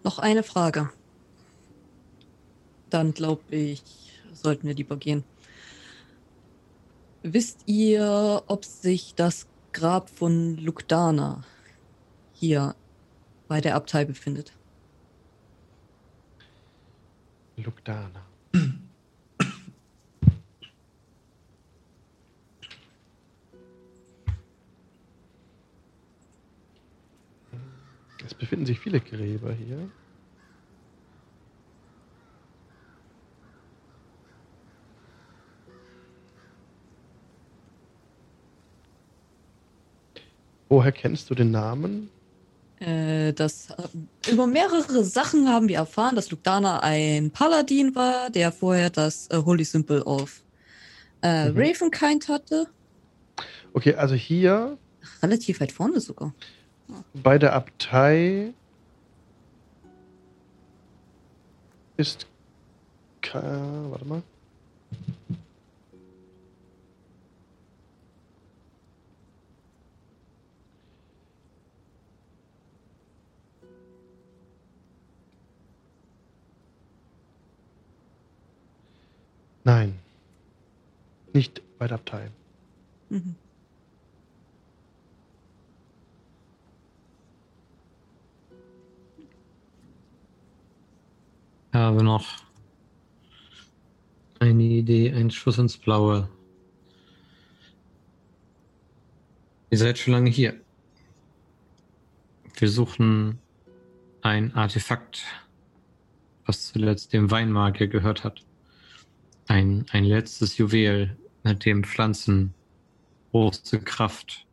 Noch 0.04 0.18
eine 0.18 0.42
Frage. 0.42 0.90
Dann 2.90 3.14
glaube 3.14 3.56
ich, 3.56 3.82
sollten 4.34 4.68
wir 4.68 4.74
lieber 4.74 4.96
gehen. 4.98 5.24
Wisst 7.22 7.62
ihr, 7.66 8.42
ob 8.46 8.66
sich 8.66 9.14
das 9.14 9.46
Grab 9.72 10.10
von 10.10 10.58
Lugdana 10.58 11.42
hier 12.34 12.76
bei 13.48 13.62
der 13.62 13.74
Abtei 13.74 14.04
befindet? 14.04 14.52
Lugdana. 17.56 18.26
Es 28.24 28.32
befinden 28.32 28.64
sich 28.64 28.80
viele 28.80 29.00
Gräber 29.00 29.52
hier. 29.52 29.90
Woher 40.70 40.92
kennst 40.92 41.28
du 41.30 41.34
den 41.34 41.50
Namen? 41.50 42.10
Äh, 42.80 43.32
das, 43.34 43.70
äh, 43.70 44.30
über 44.32 44.46
mehrere 44.46 45.04
Sachen 45.04 45.48
haben 45.48 45.68
wir 45.68 45.76
erfahren, 45.76 46.16
dass 46.16 46.30
Lugdana 46.30 46.80
ein 46.80 47.30
Paladin 47.30 47.94
war, 47.94 48.30
der 48.30 48.50
vorher 48.50 48.90
das 48.90 49.28
äh, 49.30 49.36
Holy 49.36 49.64
Symbol 49.64 50.02
auf 50.02 50.42
äh, 51.22 51.50
Mhm. 51.50 51.58
Ravenkind 51.58 52.28
hatte. 52.28 52.66
Okay, 53.74 53.94
also 53.94 54.14
hier 54.14 54.78
Relativ 55.22 55.60
weit 55.60 55.72
vorne 55.72 56.00
sogar. 56.00 56.34
Bei 57.14 57.38
der 57.38 57.54
Abtei 57.54 58.52
ist. 61.96 62.26
Warte 63.32 64.04
mal. 64.04 64.22
Nein. 79.64 79.98
Nicht 81.32 81.62
bei 81.78 81.88
der 81.88 81.96
Abtei. 81.96 82.30
Mhm. 83.08 83.34
Habe 91.74 92.04
noch 92.04 92.26
eine 94.38 94.62
Idee, 94.62 95.12
ein 95.12 95.30
Schuss 95.30 95.58
ins 95.58 95.76
Blaue. 95.76 96.28
Ihr 99.70 99.78
seid 99.78 99.98
schon 99.98 100.12
lange 100.12 100.30
hier. 100.30 100.60
Wir 102.56 102.68
suchen 102.68 103.40
ein 104.22 104.54
Artefakt, 104.54 105.24
was 106.46 106.72
zuletzt 106.72 107.12
dem 107.12 107.30
Weinmagier 107.30 107.88
gehört 107.88 108.22
hat. 108.22 108.44
Ein, 109.48 109.84
ein 109.90 110.04
letztes 110.04 110.56
Juwel, 110.56 111.16
mit 111.42 111.64
dem 111.66 111.84
Pflanzen 111.84 112.54
große 113.32 113.80
Kraft 113.80 114.46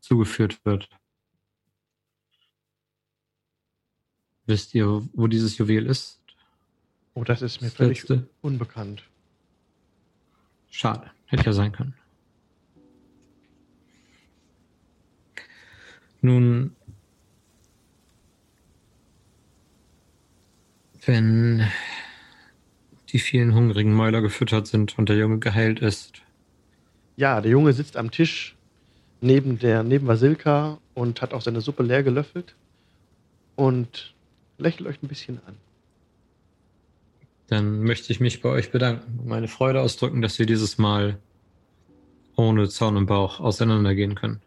zugeführt 0.00 0.64
wird. 0.64 0.88
Wisst 4.48 4.74
ihr, 4.74 5.06
wo 5.12 5.26
dieses 5.26 5.58
Juwel 5.58 5.84
ist? 5.84 6.20
Oh, 7.12 7.22
das 7.22 7.42
ist 7.42 7.60
mir 7.60 7.68
Das 7.68 7.76
völlig 7.76 7.98
letzte? 7.98 8.26
unbekannt. 8.40 9.02
Schade, 10.70 11.10
hätte 11.26 11.44
ja 11.44 11.52
sein 11.52 11.70
können. 11.70 11.92
Nun, 16.22 16.74
wenn 21.04 21.66
die 23.10 23.18
vielen 23.18 23.54
hungrigen 23.54 23.92
Mäuler 23.92 24.22
gefüttert 24.22 24.66
sind 24.66 24.98
und 24.98 25.10
der 25.10 25.18
Junge 25.18 25.40
geheilt 25.40 25.80
ist. 25.80 26.22
Ja, 27.16 27.42
der 27.42 27.50
Junge 27.50 27.74
sitzt 27.74 27.98
am 27.98 28.10
Tisch 28.10 28.56
neben 29.20 29.58
der 29.58 29.82
neben 29.82 30.06
Vasilka 30.06 30.78
und 30.94 31.20
hat 31.20 31.34
auch 31.34 31.42
seine 31.42 31.60
Suppe 31.60 31.82
leer 31.82 32.02
gelöffelt 32.02 32.54
und 33.56 34.14
lächelt 34.58 34.86
euch 34.88 35.02
ein 35.02 35.08
bisschen 35.08 35.40
an. 35.46 35.56
Dann 37.46 37.82
möchte 37.82 38.12
ich 38.12 38.20
mich 38.20 38.42
bei 38.42 38.50
euch 38.50 38.70
bedanken 38.70 39.20
und 39.20 39.26
meine 39.26 39.48
Freude 39.48 39.80
ausdrücken, 39.80 40.20
dass 40.20 40.38
wir 40.38 40.44
dieses 40.46 40.76
Mal 40.76 41.18
ohne 42.36 42.68
Zorn 42.68 42.96
im 42.96 43.06
Bauch 43.06 43.40
auseinandergehen 43.40 44.14
können. 44.14 44.40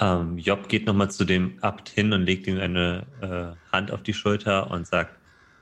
Ähm, 0.00 0.38
Job 0.38 0.68
geht 0.68 0.86
nochmal 0.86 1.10
zu 1.10 1.24
dem 1.24 1.58
Abt 1.62 1.88
hin 1.88 2.12
und 2.12 2.22
legt 2.22 2.46
ihm 2.46 2.58
eine 2.58 3.06
äh, 3.20 3.72
Hand 3.72 3.90
auf 3.90 4.02
die 4.02 4.12
Schulter 4.14 4.70
und 4.70 4.86
sagt, 4.86 5.16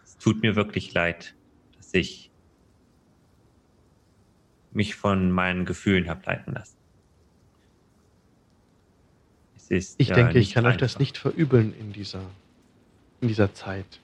es 0.05 0.17
tut 0.19 0.43
mir 0.43 0.57
wirklich 0.57 0.93
leid, 0.95 1.35
dass 1.77 1.93
ich 1.95 2.31
mich 4.73 4.95
von 4.95 5.31
meinen 5.31 5.65
Gefühlen 5.65 6.09
habe 6.09 6.23
leiten 6.27 6.53
lassen. 6.55 6.77
Es 9.57 9.71
ist 9.71 9.95
Ich 9.99 10.09
ja 10.09 10.15
denke, 10.15 10.39
ich 10.39 10.53
kann 10.53 10.67
euch 10.67 10.77
das 10.77 10.93
einfach. 10.93 11.01
nicht 11.01 11.19
verübeln 11.19 11.75
in 11.79 11.93
dieser, 11.93 12.21
in 13.21 13.29
dieser 13.29 13.53
Zeit 13.55 14.01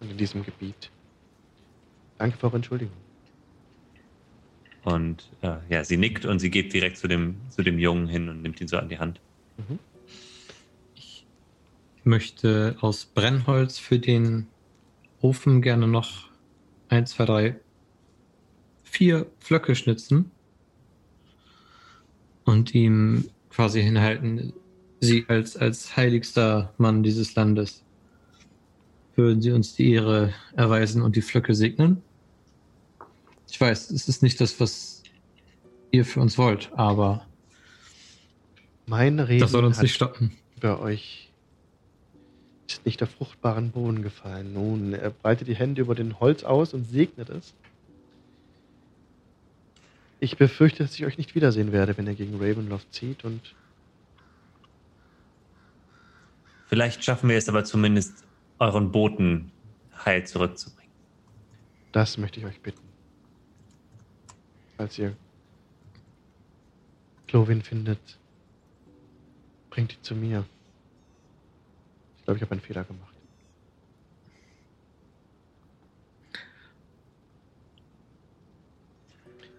und 0.00 0.10
in 0.10 0.16
diesem 0.16 0.44
Gebiet. 0.44 0.90
Danke 2.18 2.36
für 2.36 2.46
eure 2.46 2.56
Entschuldigung. 2.56 2.96
Und 4.84 5.30
äh, 5.42 5.56
ja, 5.68 5.84
sie 5.84 5.96
nickt 5.96 6.24
und 6.24 6.38
sie 6.38 6.50
geht 6.50 6.72
direkt 6.72 6.96
zu 6.96 7.06
dem, 7.06 7.36
zu 7.50 7.62
dem 7.62 7.78
Jungen 7.78 8.08
hin 8.08 8.28
und 8.28 8.42
nimmt 8.42 8.60
ihn 8.60 8.68
so 8.68 8.78
an 8.78 8.88
die 8.88 8.98
Hand. 8.98 9.20
Mhm. 9.58 9.78
Ich 10.94 11.26
möchte 12.04 12.76
aus 12.80 13.04
Brennholz 13.04 13.78
für 13.78 13.98
den 13.98 14.46
Ofen 15.20 15.60
gerne 15.60 15.86
noch 15.86 16.30
eins, 16.88 17.10
zwei, 17.10 17.26
drei, 17.26 17.60
vier 18.82 19.26
Flöcke 19.38 19.74
schnitzen 19.74 20.30
und 22.44 22.74
ihm 22.74 23.30
quasi 23.50 23.82
hinhalten, 23.82 24.54
Sie 25.02 25.24
als, 25.28 25.56
als 25.56 25.96
heiligster 25.96 26.74
Mann 26.76 27.02
dieses 27.02 27.34
Landes, 27.34 27.82
würden 29.20 29.42
Sie 29.42 29.52
uns 29.52 29.74
die 29.74 29.92
Ehre 29.92 30.32
erweisen 30.56 31.02
und 31.02 31.16
die 31.16 31.22
Flöcke 31.22 31.54
segnen? 31.54 32.02
Ich 33.48 33.60
weiß, 33.60 33.90
es 33.90 34.08
ist 34.08 34.22
nicht 34.22 34.40
das, 34.40 34.60
was 34.60 35.02
ihr 35.90 36.04
für 36.04 36.20
uns 36.20 36.38
wollt, 36.38 36.70
aber 36.74 37.26
Mein 38.86 39.18
Reden 39.18 39.40
das 39.40 39.50
soll 39.52 39.64
uns 39.64 39.76
hat 39.76 39.82
nicht 39.82 39.94
stoppen. 39.94 40.32
über 40.56 40.80
euch 40.80 41.30
ist 42.68 42.86
nicht 42.86 43.02
auf 43.02 43.10
fruchtbaren 43.10 43.70
Boden 43.72 44.02
gefallen. 44.02 44.52
Nun, 44.54 44.92
er 44.92 45.10
breitet 45.10 45.48
die 45.48 45.56
Hände 45.56 45.82
über 45.82 45.94
den 45.96 46.20
Holz 46.20 46.44
aus 46.44 46.72
und 46.72 46.84
segnet 46.88 47.28
es. 47.28 47.54
Ich 50.20 50.36
befürchte, 50.36 50.84
dass 50.84 50.94
ich 50.94 51.04
euch 51.04 51.18
nicht 51.18 51.34
wiedersehen 51.34 51.72
werde, 51.72 51.96
wenn 51.96 52.06
ihr 52.06 52.14
gegen 52.14 52.34
Ravenloft 52.40 52.92
zieht 52.94 53.24
und 53.24 53.40
Vielleicht 56.68 57.02
schaffen 57.02 57.28
wir 57.28 57.36
es 57.36 57.48
aber 57.48 57.64
zumindest, 57.64 58.22
euren 58.60 58.92
Boten 58.92 59.50
heil 60.04 60.26
zurückzubringen. 60.26 60.92
das 61.92 62.18
möchte 62.18 62.38
ich 62.38 62.46
euch 62.46 62.60
bitten. 62.60 62.86
Falls 64.76 64.98
ihr 64.98 65.16
Clovin 67.26 67.62
findet, 67.62 68.18
bringt 69.70 69.92
die 69.92 70.02
zu 70.02 70.14
mir. 70.14 70.44
Ich 72.18 72.24
glaube, 72.24 72.38
ich 72.38 72.42
habe 72.42 72.52
einen 72.52 72.60
Fehler 72.60 72.84
gemacht. 72.84 73.14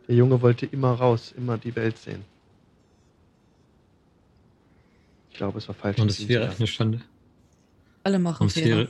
Der 0.08 0.16
Junge 0.16 0.42
wollte 0.42 0.66
immer 0.66 0.94
raus, 0.94 1.32
immer 1.32 1.58
die 1.58 1.76
Welt 1.76 1.98
sehen. 1.98 2.26
Ich 5.30 5.38
glaube, 5.38 5.58
es 5.58 5.68
war 5.68 5.76
falsch. 5.76 6.00
Und 6.00 6.12
es 6.12 6.28
wäre 6.28 6.50
eine 6.50 6.68
Schande. 6.68 7.02
Alle 8.04 8.20
machen 8.20 8.44
Und 8.44 8.48
es 8.48 8.54
Fehler. 8.54 8.88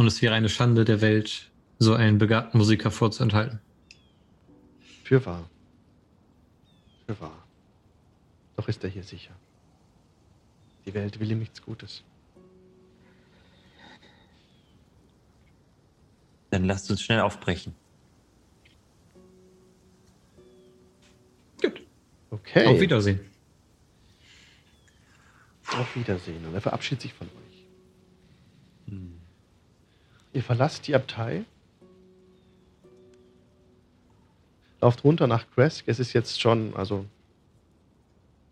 und 0.00 0.06
es 0.06 0.22
wäre 0.22 0.34
eine 0.34 0.48
Schande 0.48 0.86
der 0.86 1.02
Welt, 1.02 1.50
so 1.78 1.92
einen 1.92 2.16
begabten 2.16 2.56
Musiker 2.56 2.90
vorzuenthalten. 2.90 3.60
Für 5.04 5.24
wahr. 5.26 5.50
Für 7.06 7.20
wahr. 7.20 7.46
Doch 8.56 8.66
ist 8.66 8.82
er 8.82 8.88
hier 8.88 9.04
sicher. 9.04 9.34
Die 10.86 10.94
Welt 10.94 11.20
will 11.20 11.30
ihm 11.30 11.40
nichts 11.40 11.60
Gutes. 11.60 12.02
Dann 16.48 16.64
lasst 16.64 16.90
uns 16.90 17.02
schnell 17.02 17.20
aufbrechen. 17.20 17.74
Okay. 22.30 22.66
Auf 22.66 22.80
Wiedersehen. 22.80 23.20
Auf 25.72 25.94
Wiedersehen. 25.96 26.44
Und 26.46 26.54
er 26.54 26.60
verabschiedet 26.60 27.02
sich 27.02 27.12
von 27.14 27.26
euch. 27.28 27.64
Hm. 28.88 29.18
Ihr 30.32 30.42
verlasst 30.42 30.86
die 30.86 30.94
Abtei. 30.94 31.44
Lauft 34.80 35.04
runter 35.04 35.26
nach 35.26 35.44
Kresk. 35.54 35.84
Es 35.88 35.98
ist 36.00 36.12
jetzt 36.12 36.40
schon, 36.40 36.74
also 36.74 37.04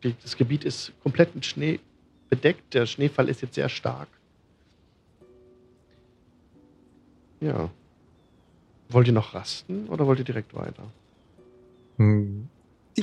die- 0.03 0.15
das 0.23 0.37
Gebiet 0.37 0.65
ist 0.65 0.93
komplett 1.03 1.35
mit 1.35 1.47
Schnee 1.47 1.81
bedeckt. 2.29 2.75
Der 2.75 2.87
Schneefall 2.87 3.29
ist 3.29 3.41
jetzt 3.43 3.55
sehr 3.55 3.69
stark. 3.69 4.09
Ja. 7.41 7.71
Wollt 8.91 9.07
ihr 9.07 9.13
noch 9.13 9.35
rasten 9.35 9.87
oder 9.89 10.07
wollt 10.07 10.19
ihr 10.19 10.25
direkt 10.25 10.55
weiter? 10.55 10.91
Hm, 11.99 12.49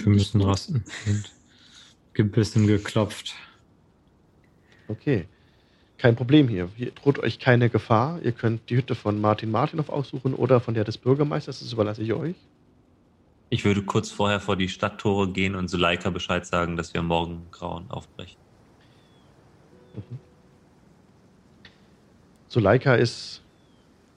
Wir 0.03 0.11
müssen 0.11 0.41
rasten. 0.41 0.83
Und 1.05 1.31
gebissen 2.13 2.67
geklopft. 2.67 3.35
Okay. 4.87 5.27
Kein 5.97 6.15
Problem 6.15 6.47
hier. 6.47 6.69
Hier 6.75 6.91
droht 6.91 7.19
euch 7.19 7.39
keine 7.39 7.69
Gefahr. 7.69 8.21
Ihr 8.21 8.31
könnt 8.31 8.69
die 8.69 8.75
Hütte 8.75 8.95
von 8.95 9.21
Martin 9.21 9.51
Martinov 9.51 9.89
aussuchen 9.89 10.33
oder 10.33 10.59
von 10.59 10.73
der 10.73 10.83
des 10.83 10.97
Bürgermeisters. 10.97 11.59
Das 11.59 11.71
überlasse 11.71 12.01
ich 12.01 12.13
euch. 12.13 12.35
Ich 13.49 13.63
würde 13.63 13.83
kurz 13.83 14.11
vorher 14.11 14.39
vor 14.39 14.55
die 14.55 14.69
Stadttore 14.69 15.31
gehen 15.31 15.55
und 15.55 15.69
Suleika 15.69 16.09
Bescheid 16.09 16.45
sagen, 16.45 16.75
dass 16.75 16.93
wir 16.93 17.01
morgen 17.01 17.47
grauen 17.51 17.89
aufbrechen. 17.89 18.37
Suleika 22.49 22.95
ist. 22.95 23.41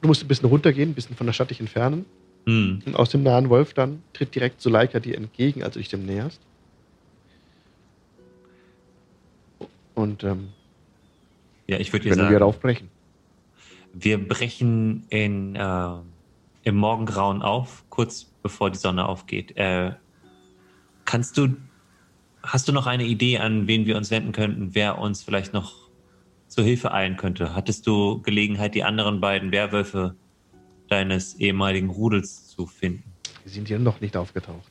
Du 0.01 0.09
musst 0.09 0.23
ein 0.23 0.29
bisschen 0.29 0.49
runtergehen, 0.49 0.91
ein 0.91 0.95
bisschen 0.95 1.17
von 1.17 1.27
der 1.27 1.33
Stadt 1.33 1.51
dich 1.51 1.61
entfernen. 1.61 2.07
Hm. 2.49 2.81
Und 2.87 2.97
aus 2.97 3.11
dem 3.11 3.23
nahen 3.23 3.51
Wolf 3.51 3.75
dann 3.75 4.03
tritt 4.15 4.35
direkt 4.35 4.63
Suleika 4.63 5.01
dir 5.01 5.19
entgegen, 5.19 5.63
als 5.63 5.75
du 5.75 5.81
dich 5.81 5.91
dem 5.91 6.07
näherst. 6.07 6.41
Und 9.95 10.25
ähm, 10.25 10.49
Ja, 11.67 11.79
ich 11.79 11.93
würde 11.93 12.09
dir 12.09 12.15
sagen, 12.15 12.31
wir 12.31 12.47
aufbrechen. 12.47 12.89
wir 13.93 14.17
brechen 14.27 15.05
in, 15.11 15.57
äh, 15.57 15.91
im 16.63 16.77
Morgengrauen 16.77 17.43
auf, 17.43 17.85
kurz 17.91 18.33
bevor 18.43 18.71
die 18.71 18.79
Sonne 18.79 19.07
aufgeht. 19.07 19.55
Äh, 19.59 19.93
kannst 21.05 21.37
du, 21.37 21.55
hast 22.43 22.67
du 22.67 22.73
noch 22.73 22.87
eine 22.87 23.05
Idee, 23.05 23.41
an 23.41 23.67
wen 23.67 23.85
wir 23.85 23.99
uns 23.99 24.11
wenden 24.11 24.33
könnten, 24.33 24.75
wer 24.75 24.97
uns 24.97 25.23
vielleicht 25.23 25.53
noch 25.53 25.91
zur 26.47 26.65
Hilfe 26.65 26.93
eilen 26.93 27.19
könnte? 27.19 27.55
Hattest 27.55 27.87
du 27.87 28.23
Gelegenheit, 28.23 28.75
die 28.75 28.85
anderen 28.85 29.21
beiden 29.21 29.53
Werwölfe 29.53 30.17
deines 30.89 31.35
ehemaligen 31.37 31.91
Rudels 31.91 32.49
zu 32.49 32.67
finden? 32.67 33.05
Die 33.45 33.51
sind 33.51 33.69
hier 33.69 33.79
noch 33.79 34.01
nicht 34.01 34.17
aufgetaucht. 34.17 34.71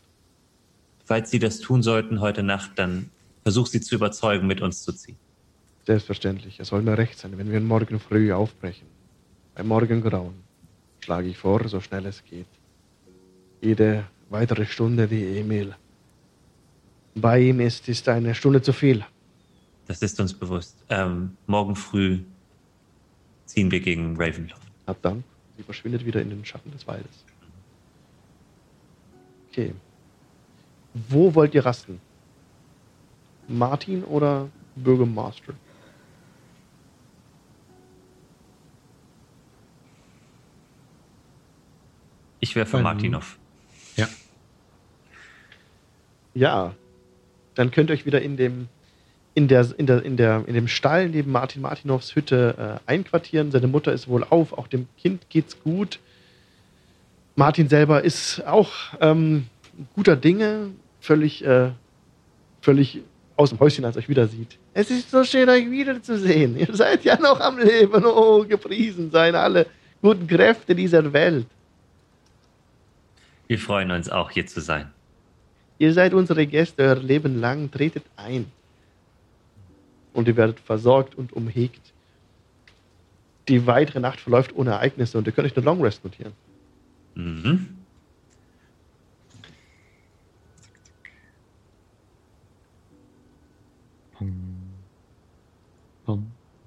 Falls 1.05 1.31
sie 1.31 1.39
das 1.39 1.59
tun 1.59 1.83
sollten 1.83 2.19
heute 2.19 2.43
Nacht, 2.43 2.71
dann 2.75 3.09
versuch 3.43 3.67
sie 3.67 3.81
zu 3.81 3.95
überzeugen, 3.95 4.45
mit 4.45 4.61
uns 4.61 4.83
zu 4.83 4.91
ziehen. 4.91 5.17
Selbstverständlich. 5.85 6.59
Es 6.59 6.67
soll 6.67 6.81
mir 6.81 6.97
recht 6.97 7.17
sein, 7.17 7.37
wenn 7.37 7.49
wir 7.49 7.61
morgen 7.61 7.99
früh 7.99 8.33
aufbrechen. 8.33 8.87
Beim 9.55 9.67
Morgengrauen 9.67 10.35
schlage 10.99 11.29
ich 11.29 11.37
vor, 11.37 11.65
so 11.69 11.79
schnell 11.79 12.05
es 12.05 12.23
geht. 12.25 12.47
Jede 13.61 14.03
weitere 14.29 14.65
Stunde, 14.65 15.07
die 15.07 15.39
Emil 15.39 15.73
bei 17.15 17.39
ihm 17.39 17.59
ist, 17.59 17.87
ist 17.87 18.07
eine 18.09 18.35
Stunde 18.35 18.61
zu 18.61 18.73
viel. 18.73 19.05
Das 19.87 20.01
ist 20.01 20.19
uns 20.19 20.33
bewusst. 20.33 20.83
Ähm, 20.89 21.37
morgen 21.47 21.75
früh 21.75 22.19
ziehen 23.45 23.71
wir 23.71 23.79
gegen 23.79 24.17
Ravenloft. 24.17 24.67
Ab 24.85 24.97
dann. 25.01 25.23
Sie 25.57 25.63
verschwindet 25.63 26.05
wieder 26.05 26.21
in 26.21 26.29
den 26.29 26.45
Schatten 26.45 26.71
des 26.71 26.85
Waldes. 26.87 27.25
Okay. 29.49 29.73
Wo 30.93 31.33
wollt 31.33 31.53
ihr 31.55 31.65
rasten? 31.65 31.99
Martin 33.47 34.03
oder 34.03 34.49
Bürgermeister? 34.75 35.53
Ich 42.39 42.55
wäre 42.55 42.65
für 42.65 42.77
Ähm, 42.77 42.83
Martinov. 42.83 43.37
Ja. 43.95 44.07
Ja. 46.33 46.75
Dann 47.55 47.71
könnt 47.71 47.89
ihr 47.89 47.93
euch 47.93 48.05
wieder 48.05 48.21
in 48.21 48.37
dem, 48.37 48.69
in 49.37 49.47
der, 49.47 49.67
in 49.77 49.85
der, 49.85 50.03
in 50.03 50.17
der, 50.17 50.43
in 50.47 50.55
dem 50.55 50.67
Stall 50.67 51.09
neben 51.09 51.31
Martin 51.31 51.61
Martinovs 51.61 52.15
Hütte 52.15 52.79
äh, 52.87 52.91
einquartieren. 52.91 53.51
Seine 53.51 53.67
Mutter 53.67 53.93
ist 53.93 54.07
wohl 54.07 54.23
auf, 54.27 54.51
auch 54.51 54.65
dem 54.67 54.87
Kind 54.97 55.29
geht's 55.29 55.61
gut. 55.63 55.99
Martin 57.35 57.69
selber 57.69 58.03
ist 58.03 58.43
auch 58.47 58.71
ähm, 58.99 59.45
guter 59.95 60.15
Dinge, 60.15 60.71
völlig, 61.01 61.45
äh, 61.45 61.69
völlig 62.61 63.01
aus 63.35 63.51
dem 63.51 63.59
Häuschen, 63.59 63.85
als 63.85 63.95
er 63.95 63.99
euch 63.99 64.09
wieder 64.09 64.27
sieht. 64.27 64.57
Es 64.73 64.89
ist 64.89 65.11
so 65.11 65.23
schön, 65.23 65.47
euch 65.49 65.69
wiederzusehen. 65.69 66.57
Ihr 66.57 66.73
seid 66.73 67.03
ja 67.03 67.19
noch 67.19 67.39
am 67.39 67.59
Leben. 67.59 68.05
Oh, 68.05 68.43
gepriesen 68.43 69.11
seien 69.11 69.35
alle 69.35 69.67
guten 70.01 70.25
Kräfte 70.25 70.73
dieser 70.73 71.13
Welt. 71.13 71.45
Wir 73.45 73.59
freuen 73.59 73.91
uns 73.91 74.09
auch, 74.09 74.31
hier 74.31 74.47
zu 74.47 74.61
sein. 74.61 74.91
Ihr 75.77 75.93
seid 75.93 76.15
unsere 76.15 76.47
Gäste 76.47 76.81
euer 76.81 76.95
Leben 76.95 77.39
lang. 77.39 77.69
Tretet 77.69 78.03
ein. 78.15 78.47
Und 80.17 80.27
ihr 80.27 80.35
werdet 80.35 80.59
versorgt 80.59 81.13
und 81.13 81.31
umhegt. 81.31 81.93
Die 83.47 83.67
weitere 83.67 83.99
Nacht 83.99 84.19
verläuft 84.19 84.55
ohne 84.55 84.71
Ereignisse 84.71 85.15
und 85.15 85.27
ihr 85.27 85.31
könnt 85.31 85.45
euch 85.45 85.55
eine 85.55 85.63
Long 85.63 85.79
Rest 85.79 86.03
notieren. 86.03 86.33
Mhm. 87.13 87.77
Pum. 94.17 94.71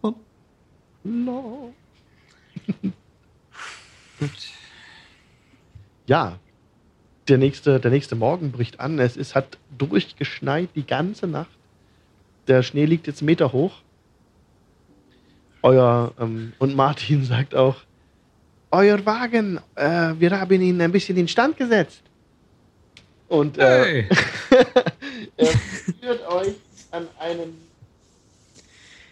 Pum. 0.01 0.14
No. 1.02 1.74
Gut. 4.20 4.31
Ja, 6.06 6.39
der 7.27 7.39
nächste, 7.39 7.81
der 7.81 7.90
nächste 7.90 8.14
Morgen 8.14 8.52
bricht 8.52 8.78
an. 8.78 9.01
Es 9.01 9.16
ist, 9.16 9.35
hat 9.35 9.59
durchgeschneit 9.77 10.68
die 10.77 10.86
ganze 10.86 11.27
Nacht. 11.27 11.60
Der 12.46 12.62
Schnee 12.62 12.84
liegt 12.84 13.06
jetzt 13.06 13.22
Meter 13.22 13.52
hoch. 13.52 13.72
Euer, 15.62 16.12
ähm, 16.18 16.52
und 16.58 16.74
Martin 16.74 17.24
sagt 17.32 17.54
auch, 17.54 17.76
euer 18.70 19.04
Wagen, 19.04 19.58
äh, 19.74 20.14
wir 20.18 20.38
haben 20.38 20.60
ihn 20.60 20.80
ein 20.80 20.92
bisschen 20.92 21.16
in 21.16 21.28
Stand 21.28 21.56
gesetzt. 21.56 22.02
Und 23.28 23.58
äh, 23.58 23.84
Hey! 23.84 24.08
er 25.36 25.46
führt 25.46 26.28
euch 26.28 26.54
an 26.90 27.06
einem 27.18 27.54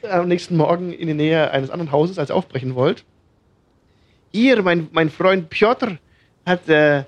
am 0.03 0.29
nächsten 0.29 0.57
Morgen 0.57 0.93
in 0.93 1.09
die 1.09 1.15
Nähe 1.15 1.51
eines 1.51 1.71
anderen 1.71 1.93
Hauses, 1.93 2.19
als 2.19 2.31
ihr 2.31 2.37
aufbrechen 2.37 2.75
wollt. 2.75 3.05
Hier, 4.33 4.63
mein, 4.63 4.89
mein 4.93 5.11
Freund 5.11 5.51
Piotr 5.51 5.99
hat, 6.47 6.69
äh, 6.69 7.05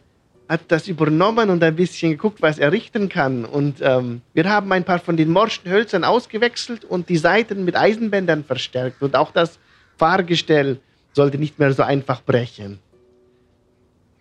hat 0.51 0.63
das 0.67 0.89
übernommen 0.89 1.49
und 1.49 1.63
ein 1.63 1.77
bisschen 1.77 2.11
geguckt, 2.11 2.43
was 2.43 2.59
er 2.59 2.73
richten 2.73 3.09
kann. 3.09 3.45
Und 3.45 3.77
ähm, 3.83 4.21
wir 4.35 4.51
haben 4.51 4.73
ein 4.73 4.83
paar 4.83 4.99
von 4.99 5.17
den 5.17 5.31
morschen 5.31 5.71
Hölzern 5.71 6.03
ausgewechselt 6.03 6.85
und 6.85 7.09
die 7.09 7.19
Seiten 7.19 7.65
mit 7.65 7.77
Eisenbändern 7.77 8.43
verstärkt. 8.43 9.01
Und 9.01 9.15
auch 9.15 9.31
das 9.31 9.61
Fahrgestell 9.97 10.81
sollte 11.13 11.39
nicht 11.39 11.61
mehr 11.61 11.73
so 11.73 11.85
einfach 11.85 12.23
brechen. 12.23 12.81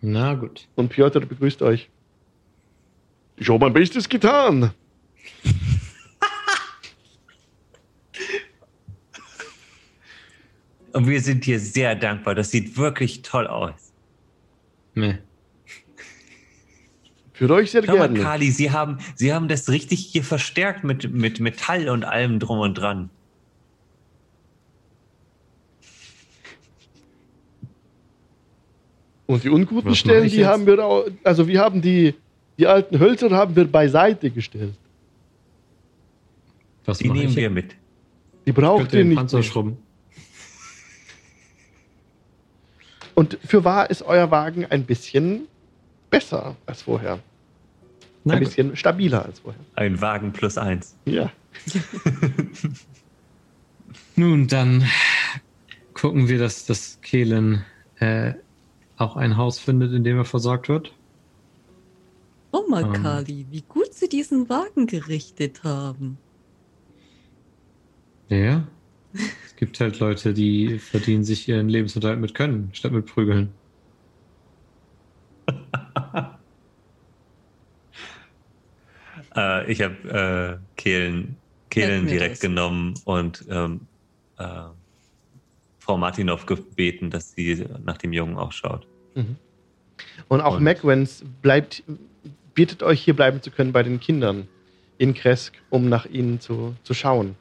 Na 0.02 0.34
gut. 0.34 0.68
Und 0.76 0.90
Piotr 0.90 1.18
begrüßt 1.18 1.62
euch. 1.62 1.90
Ich 3.36 3.48
habe 3.48 3.58
mein 3.58 3.72
Bestes 3.72 4.08
getan. 4.08 4.70
Und 10.92 11.06
wir 11.08 11.20
sind 11.20 11.44
dir 11.46 11.58
sehr 11.58 11.96
dankbar. 11.96 12.36
Das 12.36 12.50
sieht 12.52 12.76
wirklich 12.76 13.22
toll 13.22 13.48
aus. 13.48 13.92
Nee. 14.94 15.18
Für 17.40 17.48
euch 17.54 17.70
sehr 17.70 17.82
Schau 17.82 17.96
mal, 17.96 18.08
gerne. 18.08 18.20
Kali, 18.20 18.50
Sie 18.50 18.70
haben, 18.70 18.98
Sie 19.14 19.32
haben 19.32 19.48
das 19.48 19.70
richtig 19.70 20.04
hier 20.04 20.22
verstärkt 20.22 20.84
mit, 20.84 21.10
mit 21.10 21.40
Metall 21.40 21.88
und 21.88 22.04
allem 22.04 22.38
drum 22.38 22.58
und 22.58 22.74
dran. 22.74 23.08
Und 29.26 29.42
die 29.42 29.48
unguten 29.48 29.90
Was 29.90 29.96
Stellen, 29.96 30.28
die 30.28 30.36
jetzt? 30.36 30.48
haben 30.48 30.66
wir 30.66 30.84
auch, 30.84 31.06
also 31.24 31.48
wir 31.48 31.60
haben 31.60 31.80
die, 31.80 32.14
die 32.58 32.66
alten 32.66 33.00
Hölzer 33.00 33.30
haben 33.30 33.56
wir 33.56 33.66
beiseite 33.66 34.30
gestellt. 34.30 34.74
Was 36.84 36.98
Die 36.98 37.08
nehmen 37.08 37.30
ich 37.30 37.36
wir 37.36 37.48
mit. 37.48 37.74
Die 38.44 38.52
braucht 38.52 38.92
ihr 38.92 38.98
den 38.98 39.08
nicht. 39.08 39.16
Panzer 39.16 39.38
mehr. 39.38 39.44
schrubben. 39.44 39.78
Und 43.14 43.38
für 43.42 43.64
wahr 43.64 43.88
ist 43.88 44.02
euer 44.02 44.30
Wagen 44.30 44.66
ein 44.66 44.84
bisschen 44.84 45.48
besser 46.10 46.54
als 46.66 46.82
vorher. 46.82 47.18
Na 48.24 48.34
ein 48.34 48.40
gut. 48.40 48.48
bisschen 48.48 48.76
stabiler 48.76 49.24
als 49.24 49.40
vorher. 49.40 49.60
Ein 49.76 50.00
Wagen 50.00 50.32
plus 50.32 50.58
eins. 50.58 50.96
Ja. 51.04 51.30
Nun, 54.16 54.46
dann 54.46 54.84
gucken 55.94 56.28
wir, 56.28 56.38
dass 56.38 56.66
das 56.66 57.00
Kehlen 57.00 57.64
äh, 57.98 58.34
auch 58.96 59.16
ein 59.16 59.36
Haus 59.36 59.58
findet, 59.58 59.92
in 59.92 60.04
dem 60.04 60.18
er 60.18 60.24
versorgt 60.24 60.68
wird. 60.68 60.92
Oh 62.52 62.64
mal, 62.68 62.84
Ähm. 62.84 62.92
Kali, 62.92 63.46
wie 63.50 63.62
gut 63.62 63.94
sie 63.94 64.08
diesen 64.08 64.48
Wagen 64.48 64.86
gerichtet 64.86 65.64
haben. 65.64 66.18
Ja. 68.28 68.66
Es 69.12 69.56
gibt 69.56 69.80
halt 69.80 69.98
Leute, 69.98 70.34
die 70.34 70.78
verdienen 70.78 71.24
sich 71.24 71.48
ihren 71.48 71.68
Lebensunterhalt 71.68 72.20
mit 72.20 72.34
Können, 72.34 72.70
statt 72.72 72.92
mit 72.92 73.06
Prügeln. 73.06 73.50
Äh, 79.36 79.70
ich 79.70 79.82
habe 79.82 80.58
äh, 80.58 80.80
Kehlen, 80.80 81.36
Kehlen 81.70 82.06
direkt 82.06 82.34
das. 82.34 82.40
genommen 82.40 82.94
und 83.04 83.44
ähm, 83.50 83.80
äh, 84.38 84.44
Frau 85.78 85.96
Martinov 85.96 86.46
gebeten, 86.46 87.10
dass 87.10 87.32
sie 87.32 87.64
nach 87.84 87.98
dem 87.98 88.12
Jungen 88.12 88.36
auch 88.36 88.52
schaut. 88.52 88.86
Und 90.28 90.40
auch 90.40 90.60
Macwens 90.60 91.24
bleibt, 91.42 91.82
bietet 92.54 92.82
euch 92.82 93.02
hier 93.02 93.14
bleiben 93.14 93.42
zu 93.42 93.50
können 93.50 93.72
bei 93.72 93.82
den 93.82 93.98
Kindern 93.98 94.46
in 94.98 95.14
Kresk, 95.14 95.54
um 95.70 95.88
nach 95.88 96.06
ihnen 96.06 96.40
zu, 96.40 96.74
zu 96.84 96.94
schauen 96.94 97.34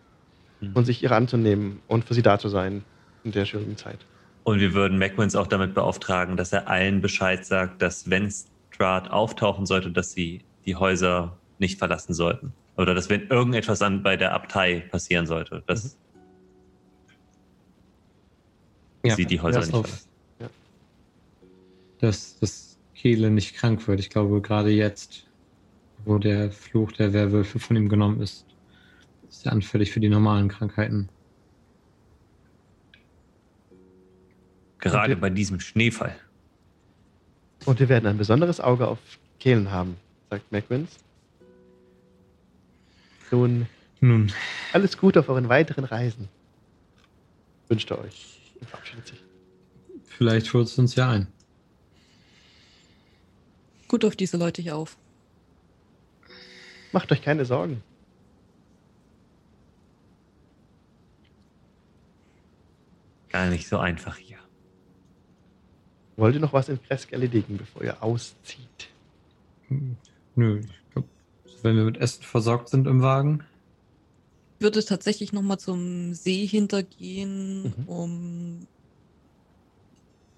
Mhm. 0.62 0.72
und 0.74 0.86
sich 0.86 1.04
ihrer 1.04 1.16
anzunehmen 1.16 1.82
und 1.88 2.06
für 2.06 2.14
sie 2.14 2.22
da 2.22 2.38
zu 2.40 2.50
sein 2.50 2.84
in 3.24 3.32
der 3.32 3.46
schwierigen 3.46 3.78
Zeit. 3.78 4.00
Und 4.44 4.60
wir 4.60 4.74
würden 4.74 4.98
Macwins 4.98 5.36
auch 5.36 5.48
damit 5.48 5.74
beauftragen, 5.74 6.38
dass 6.38 6.54
er 6.54 6.68
allen 6.68 7.02
Bescheid 7.02 7.46
sagt, 7.46 7.82
dass 7.82 8.10
wenn 8.10 8.32
Strahd 8.72 9.12
auftauchen 9.12 9.66
sollte, 9.66 9.92
dass 9.92 10.12
sie 10.12 10.42
die 10.66 10.76
Häuser 10.76 11.38
nicht 11.60 11.78
verlassen 11.78 12.14
sollten. 12.14 12.54
Oder 12.78 12.96
dass 12.96 13.10
wenn 13.10 13.28
irgendetwas 13.28 13.82
an, 13.82 14.04
bei 14.04 14.18
der 14.18 14.34
Abtei 14.34 14.82
passieren 14.92 15.28
sollte, 15.28 15.64
dass 15.68 15.98
sie 19.04 19.26
die 19.26 19.40
Häuser 19.40 19.60
nicht 19.60 19.74
auf, 19.74 19.86
verlassen. 20.38 20.56
dass 22.00 22.40
das 22.40 22.78
Kehle 22.96 23.30
nicht 23.30 23.56
krank 23.56 23.88
wird. 23.88 24.00
Ich 24.00 24.10
glaube, 24.10 24.42
gerade 24.42 24.70
jetzt, 24.70 25.26
wo 26.06 26.18
der 26.18 26.52
Fluch 26.52 26.92
der 26.94 27.14
Werwölfe 27.14 27.60
von 27.60 27.76
ihm 27.76 27.90
genommen 27.90 28.22
ist, 28.22 28.46
ist 29.30 29.46
er 29.46 29.52
anfällig 29.52 29.92
für 29.92 30.00
die 30.00 30.10
normalen 30.10 30.50
Krankheiten. 30.50 31.10
Gerade 34.80 35.16
bei 35.18 35.30
diesem 35.30 35.60
Schneefall. 35.60 36.16
Und 37.66 37.80
wir 37.80 37.90
werden 37.90 38.08
ein 38.08 38.18
besonderes 38.18 38.62
Auge 38.62 38.88
auf 38.88 39.00
Kehlen 39.40 39.72
haben, 39.72 39.98
sagt 40.30 40.52
Macwins. 40.52 40.98
Nun, 43.32 43.68
Nun, 44.02 44.32
alles 44.74 44.98
Gute 44.98 45.20
auf 45.20 45.30
euren 45.30 45.50
weiteren 45.50 45.84
Reisen. 45.84 46.30
Wünscht 47.68 47.92
er 47.92 48.00
euch. 48.00 48.40
Und 48.60 48.70
verabschiedet 48.70 49.08
sich. 49.08 49.24
vielleicht 50.06 50.54
holt 50.54 50.68
es 50.68 50.78
uns 50.78 50.96
ja 50.96 51.10
ein. 51.12 51.28
Gut 53.88 54.04
auf 54.06 54.16
diese 54.16 54.38
Leute 54.38 54.62
hier 54.62 54.76
auf. 54.76 54.98
Macht 56.92 57.12
euch 57.12 57.22
keine 57.22 57.46
Sorgen. 57.46 57.84
Gar 63.30 63.48
nicht 63.48 63.68
so 63.68 63.78
einfach 63.78 64.18
hier. 64.18 64.38
Wollt 66.18 66.36
ihr 66.36 66.42
noch 66.42 66.54
was 66.54 66.68
in 66.68 66.82
Kresk 66.82 67.14
erledigen, 67.14 67.58
bevor 67.58 67.84
ihr 67.84 68.04
auszieht? 68.04 68.90
Nö, 70.36 70.60
ich 70.60 70.79
wenn 71.64 71.76
wir 71.76 71.84
mit 71.84 71.98
Essen 71.98 72.24
versorgt 72.24 72.70
sind 72.70 72.88
im 72.88 73.02
Wagen, 73.02 73.44
Ich 74.60 74.64
würde 74.64 74.84
tatsächlich 74.84 75.32
nochmal 75.32 75.58
zum 75.58 76.14
See 76.14 76.46
hintergehen, 76.46 77.64
Mhm. 77.64 77.88
um 77.88 78.68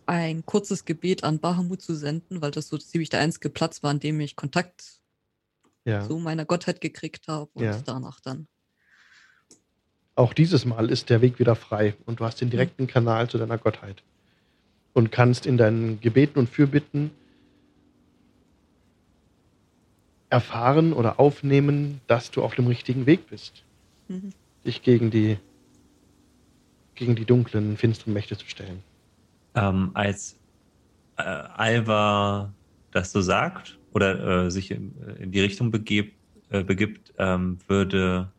ein 0.05 0.45
kurzes 0.45 0.85
Gebet 0.85 1.23
an 1.23 1.39
Bahamut 1.39 1.81
zu 1.81 1.95
senden, 1.95 2.41
weil 2.41 2.51
das 2.51 2.67
so 2.67 2.77
ziemlich 2.77 3.09
der 3.09 3.21
einzige 3.21 3.49
Platz 3.49 3.81
war, 3.81 3.89
an 3.89 3.99
dem 3.99 4.19
ich 4.19 4.35
Kontakt 4.35 5.01
Ja. 5.85 6.07
zu 6.07 6.17
meiner 6.17 6.45
Gottheit 6.45 6.81
gekriegt 6.81 7.27
habe 7.27 7.49
und 7.53 7.63
Ja. 7.63 7.81
danach 7.81 8.19
dann. 8.19 8.47
Auch 10.15 10.33
dieses 10.33 10.65
Mal 10.65 10.91
ist 10.91 11.09
der 11.09 11.21
Weg 11.21 11.39
wieder 11.39 11.55
frei 11.55 11.95
und 12.05 12.19
du 12.19 12.25
hast 12.25 12.41
den 12.41 12.49
direkten 12.49 12.85
Kanal 12.85 13.29
zu 13.29 13.37
deiner 13.37 13.57
Gottheit. 13.57 14.03
Und 14.93 15.11
kannst 15.11 15.45
in 15.45 15.57
deinen 15.57 16.01
Gebeten 16.01 16.37
und 16.37 16.49
Fürbitten 16.49 17.11
erfahren 20.31 20.93
oder 20.93 21.19
aufnehmen, 21.19 22.01
dass 22.07 22.31
du 22.31 22.41
auf 22.41 22.55
dem 22.55 22.67
richtigen 22.67 23.05
Weg 23.05 23.29
bist, 23.29 23.63
Mhm. 24.07 24.31
dich 24.65 24.81
gegen 24.81 25.11
die, 25.11 25.37
gegen 26.95 27.15
die 27.15 27.25
dunklen, 27.25 27.77
finsteren 27.77 28.13
Mächte 28.13 28.37
zu 28.37 28.47
stellen. 28.47 28.81
Ähm, 29.55 29.91
als 29.93 30.37
äh, 31.17 31.23
Alva 31.23 32.53
das 32.91 33.11
so 33.11 33.21
sagt 33.21 33.77
oder 33.93 34.45
äh, 34.45 34.51
sich 34.51 34.71
in, 34.71 34.93
in 35.19 35.31
die 35.31 35.41
Richtung 35.41 35.69
begeb, 35.71 36.13
äh, 36.49 36.63
begibt, 36.63 37.13
ähm, 37.17 37.57
würde 37.67 38.31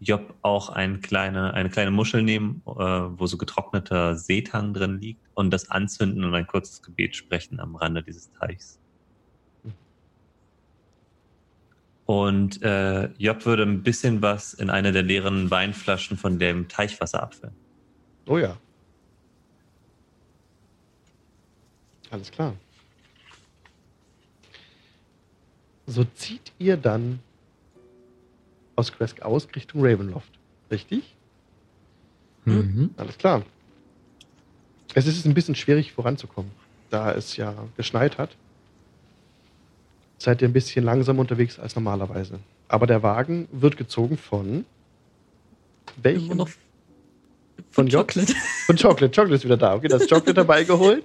Job 0.00 0.34
auch 0.42 0.68
ein 0.68 1.00
kleine, 1.00 1.54
eine 1.54 1.70
kleine 1.70 1.90
Muschel 1.90 2.22
nehmen, 2.22 2.62
äh, 2.66 2.72
wo 2.72 3.26
so 3.26 3.38
getrockneter 3.38 4.16
Seetang 4.16 4.74
drin 4.74 4.98
liegt 5.00 5.22
und 5.34 5.50
das 5.50 5.70
anzünden 5.70 6.24
und 6.24 6.34
ein 6.34 6.46
kurzes 6.46 6.82
Gebet 6.82 7.16
sprechen 7.16 7.60
am 7.60 7.76
Rande 7.76 8.02
dieses 8.02 8.30
Teichs. 8.32 8.78
Und 12.06 12.62
äh, 12.62 13.06
Job 13.18 13.44
würde 13.44 13.64
ein 13.64 13.82
bisschen 13.82 14.22
was 14.22 14.54
in 14.54 14.70
eine 14.70 14.92
der 14.92 15.02
leeren 15.02 15.50
Weinflaschen 15.50 16.16
von 16.16 16.38
dem 16.38 16.68
Teichwasser 16.68 17.22
abfüllen. 17.22 17.54
Oh 18.26 18.38
ja. 18.38 18.56
Alles 22.10 22.30
klar. 22.30 22.54
So 25.86 26.04
zieht 26.14 26.52
ihr 26.58 26.76
dann 26.76 27.18
aus 28.76 28.92
Kresk 28.92 29.22
aus 29.22 29.48
Richtung 29.54 29.84
Ravenloft. 29.84 30.30
Richtig? 30.70 31.14
Mhm. 32.44 32.90
Alles 32.96 33.18
klar. 33.18 33.42
Es 34.94 35.06
ist 35.06 35.26
ein 35.26 35.34
bisschen 35.34 35.54
schwierig 35.54 35.92
voranzukommen, 35.92 36.50
da 36.90 37.12
es 37.12 37.36
ja 37.36 37.54
geschneit 37.76 38.18
hat. 38.18 38.36
Seid 40.18 40.42
ihr 40.42 40.48
ein 40.48 40.52
bisschen 40.52 40.84
langsamer 40.84 41.20
unterwegs 41.20 41.58
als 41.58 41.74
normalerweise. 41.76 42.38
Aber 42.68 42.86
der 42.86 43.02
Wagen 43.02 43.48
wird 43.52 43.76
gezogen 43.76 44.16
von 44.16 44.48
Immer 44.48 44.64
welchem? 46.02 46.36
noch 46.36 46.48
Von 47.70 47.86
Job? 47.88 48.08
Chocolate. 48.08 48.34
Von 48.66 48.76
Chocolate. 48.76 49.08
Chocolate 49.10 49.34
ist 49.34 49.44
wieder 49.44 49.56
da. 49.56 49.74
Okay, 49.74 49.88
das 49.88 50.02
Chocolate 50.08 50.34
dabei 50.34 50.64
geholt. 50.64 51.04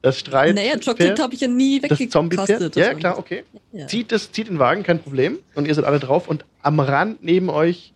Das 0.00 0.18
Streit. 0.18 0.54
Naja, 0.56 0.74
Chocolate 0.84 1.22
habe 1.22 1.34
ich 1.34 1.40
ja 1.40 1.48
nie 1.48 1.80
das 1.80 1.96
Zombie-Pferd. 2.08 2.48
weggekastet. 2.48 2.76
Ja, 2.76 2.94
klar, 2.94 3.18
okay. 3.18 3.44
Ja. 3.72 3.86
Zieht, 3.86 4.10
das, 4.10 4.32
zieht 4.32 4.48
den 4.48 4.58
Wagen, 4.58 4.82
kein 4.82 5.00
Problem. 5.00 5.38
Und 5.54 5.68
ihr 5.68 5.74
seid 5.74 5.84
alle 5.84 6.00
drauf. 6.00 6.26
Und 6.28 6.44
am 6.62 6.80
Rand 6.80 7.22
neben 7.22 7.48
euch 7.50 7.92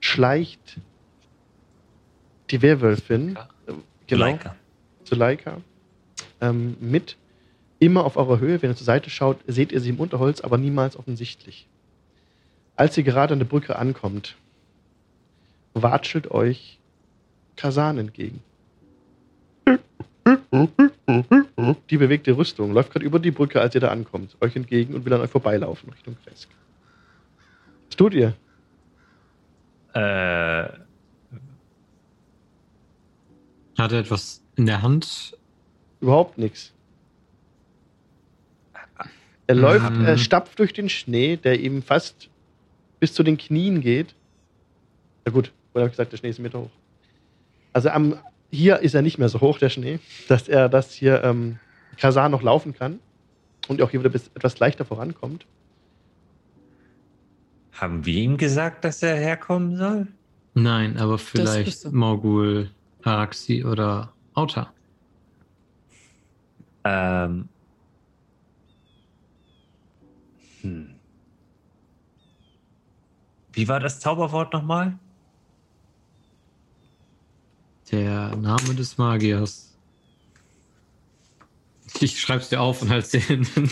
schleicht 0.00 0.60
die 2.50 2.62
Werwölfin. 2.62 3.36
Äh, 3.66 3.72
Genau. 4.06 4.24
Leica. 4.26 4.56
Zuleika. 5.04 5.56
Ähm, 6.40 6.76
mit. 6.80 7.16
Immer 7.80 8.04
auf 8.04 8.16
eurer 8.16 8.38
Höhe. 8.38 8.62
Wenn 8.62 8.70
ihr 8.70 8.76
zur 8.76 8.84
Seite 8.84 9.10
schaut, 9.10 9.38
seht 9.46 9.72
ihr 9.72 9.80
sie 9.80 9.88
im 9.88 9.98
Unterholz, 9.98 10.42
aber 10.42 10.58
niemals 10.58 10.96
offensichtlich. 10.96 11.66
Als 12.76 12.96
ihr 12.96 13.02
gerade 13.02 13.32
an 13.32 13.40
der 13.40 13.46
Brücke 13.46 13.76
ankommt, 13.76 14.36
watschelt 15.74 16.30
euch 16.30 16.78
Kasan 17.56 17.98
entgegen. 17.98 18.42
Die 21.90 21.96
bewegte 21.96 22.36
Rüstung 22.36 22.72
läuft 22.72 22.92
gerade 22.92 23.04
über 23.04 23.18
die 23.18 23.30
Brücke, 23.30 23.60
als 23.60 23.74
ihr 23.74 23.80
da 23.80 23.88
ankommt, 23.88 24.36
euch 24.40 24.54
entgegen 24.56 24.94
und 24.94 25.04
will 25.04 25.12
an 25.12 25.20
euch 25.20 25.30
vorbeilaufen 25.30 25.90
Richtung 25.90 26.16
Kresk. 26.24 26.48
Was 27.88 27.96
tut 27.96 28.14
ihr? 28.14 28.34
Äh, 29.94 30.68
Hat 33.78 33.92
er 33.92 34.00
etwas 34.00 34.42
in 34.56 34.66
der 34.66 34.82
Hand? 34.82 35.36
Überhaupt 36.00 36.36
nichts. 36.38 36.72
Er 39.50 39.56
läuft, 39.56 39.90
Ähm. 39.90 40.04
er 40.04 40.16
stapft 40.16 40.60
durch 40.60 40.72
den 40.72 40.88
Schnee, 40.88 41.36
der 41.36 41.58
ihm 41.58 41.82
fast 41.82 42.30
bis 43.00 43.12
zu 43.12 43.24
den 43.24 43.36
Knien 43.36 43.80
geht. 43.80 44.14
Na 45.24 45.32
gut, 45.32 45.50
oder 45.74 45.82
habe 45.82 45.88
ich 45.88 45.94
gesagt, 45.94 46.12
der 46.12 46.18
Schnee 46.18 46.28
ist 46.28 46.38
ein 46.38 46.44
Meter 46.44 46.60
hoch. 46.60 46.70
Also 47.72 47.88
am, 47.88 48.14
hier 48.52 48.78
ist 48.78 48.94
er 48.94 49.02
nicht 49.02 49.18
mehr 49.18 49.28
so 49.28 49.40
hoch, 49.40 49.58
der 49.58 49.68
Schnee, 49.68 49.98
dass 50.28 50.46
er 50.46 50.68
das 50.68 50.92
hier 50.92 51.24
ähm, 51.24 51.58
Kasan 51.96 52.30
noch 52.30 52.42
laufen 52.42 52.74
kann 52.74 53.00
und 53.66 53.82
auch 53.82 53.90
hier 53.90 53.98
wieder 53.98 54.10
bis, 54.10 54.30
etwas 54.36 54.56
leichter 54.60 54.84
vorankommt. 54.84 55.44
haben 57.72 58.06
wir 58.06 58.22
ihm 58.22 58.36
gesagt, 58.36 58.84
dass 58.84 59.02
er 59.02 59.16
herkommen 59.16 59.76
soll? 59.76 60.06
Nein, 60.54 60.96
aber 60.96 61.18
vielleicht. 61.18 61.90
Morgul, 61.90 62.70
Araxi 63.02 63.64
oder 63.64 64.12
Auta. 64.34 64.72
Ähm. 66.84 67.48
Hm. 70.62 70.94
Wie 73.52 73.68
war 73.68 73.80
das 73.80 74.00
Zauberwort 74.00 74.52
nochmal? 74.52 74.98
Der 77.90 78.36
Name 78.36 78.74
des 78.74 78.98
Magiers. 78.98 79.76
Ich 82.00 82.20
schreib's 82.20 82.48
dir 82.48 82.60
auf 82.60 82.82
und 82.82 82.90
halt's 82.90 83.10
dir 83.10 83.20
hin. 83.20 83.46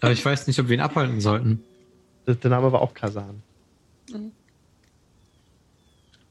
aber 0.00 0.12
ich 0.12 0.24
weiß 0.24 0.46
nicht, 0.46 0.58
ob 0.60 0.68
wir 0.68 0.76
ihn 0.76 0.80
abhalten 0.80 1.20
sollten. 1.20 1.64
Der, 2.26 2.50
Name 2.50 2.70
war 2.70 2.80
auch 2.80 2.94
Kasan. 2.94 3.42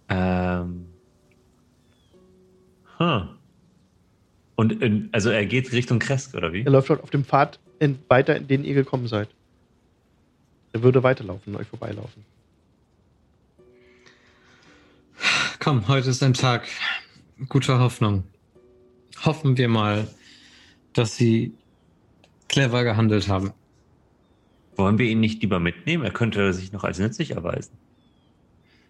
Ähm. 0.07 0.86
Huh. 2.98 3.22
Und 4.56 4.82
in, 4.82 5.10
also 5.11 5.30
er 5.30 5.45
geht 5.45 5.72
Richtung 5.72 5.99
Kresk, 5.99 6.36
oder 6.36 6.53
wie? 6.53 6.64
Er 6.64 6.72
läuft 6.72 6.90
dort 6.90 7.03
auf 7.03 7.10
dem 7.10 7.26
Pfad 7.26 7.60
in, 7.80 7.99
weiter, 8.07 8.36
in 8.36 8.48
den 8.48 8.64
ihr 8.64 8.74
gekommen 8.74 9.07
seid. 9.07 9.30
Er 10.74 10.84
würde 10.84 11.04
weiterlaufen, 11.04 11.56
euch 11.56 11.68
vorbeilaufen. 11.68 12.26
Komm, 15.60 15.88
heute 15.88 16.10
ist 16.10 16.24
ein 16.24 16.34
Tag 16.34 16.68
guter 17.50 17.80
Hoffnung. 17.80 18.24
Hoffen 19.26 19.58
wir 19.58 19.68
mal, 19.68 20.08
dass 20.94 21.16
sie 21.18 21.54
clever 22.48 22.84
gehandelt 22.84 23.28
haben. 23.28 23.52
Wollen 24.76 24.98
wir 24.98 25.08
ihn 25.08 25.20
nicht 25.20 25.41
lieber 25.41 25.60
mitnehmen? 25.60 26.06
Er 26.06 26.12
könnte 26.12 26.54
sich 26.54 26.72
noch 26.72 26.84
als 26.86 27.00
nützlich 27.00 27.32
erweisen. 27.32 27.78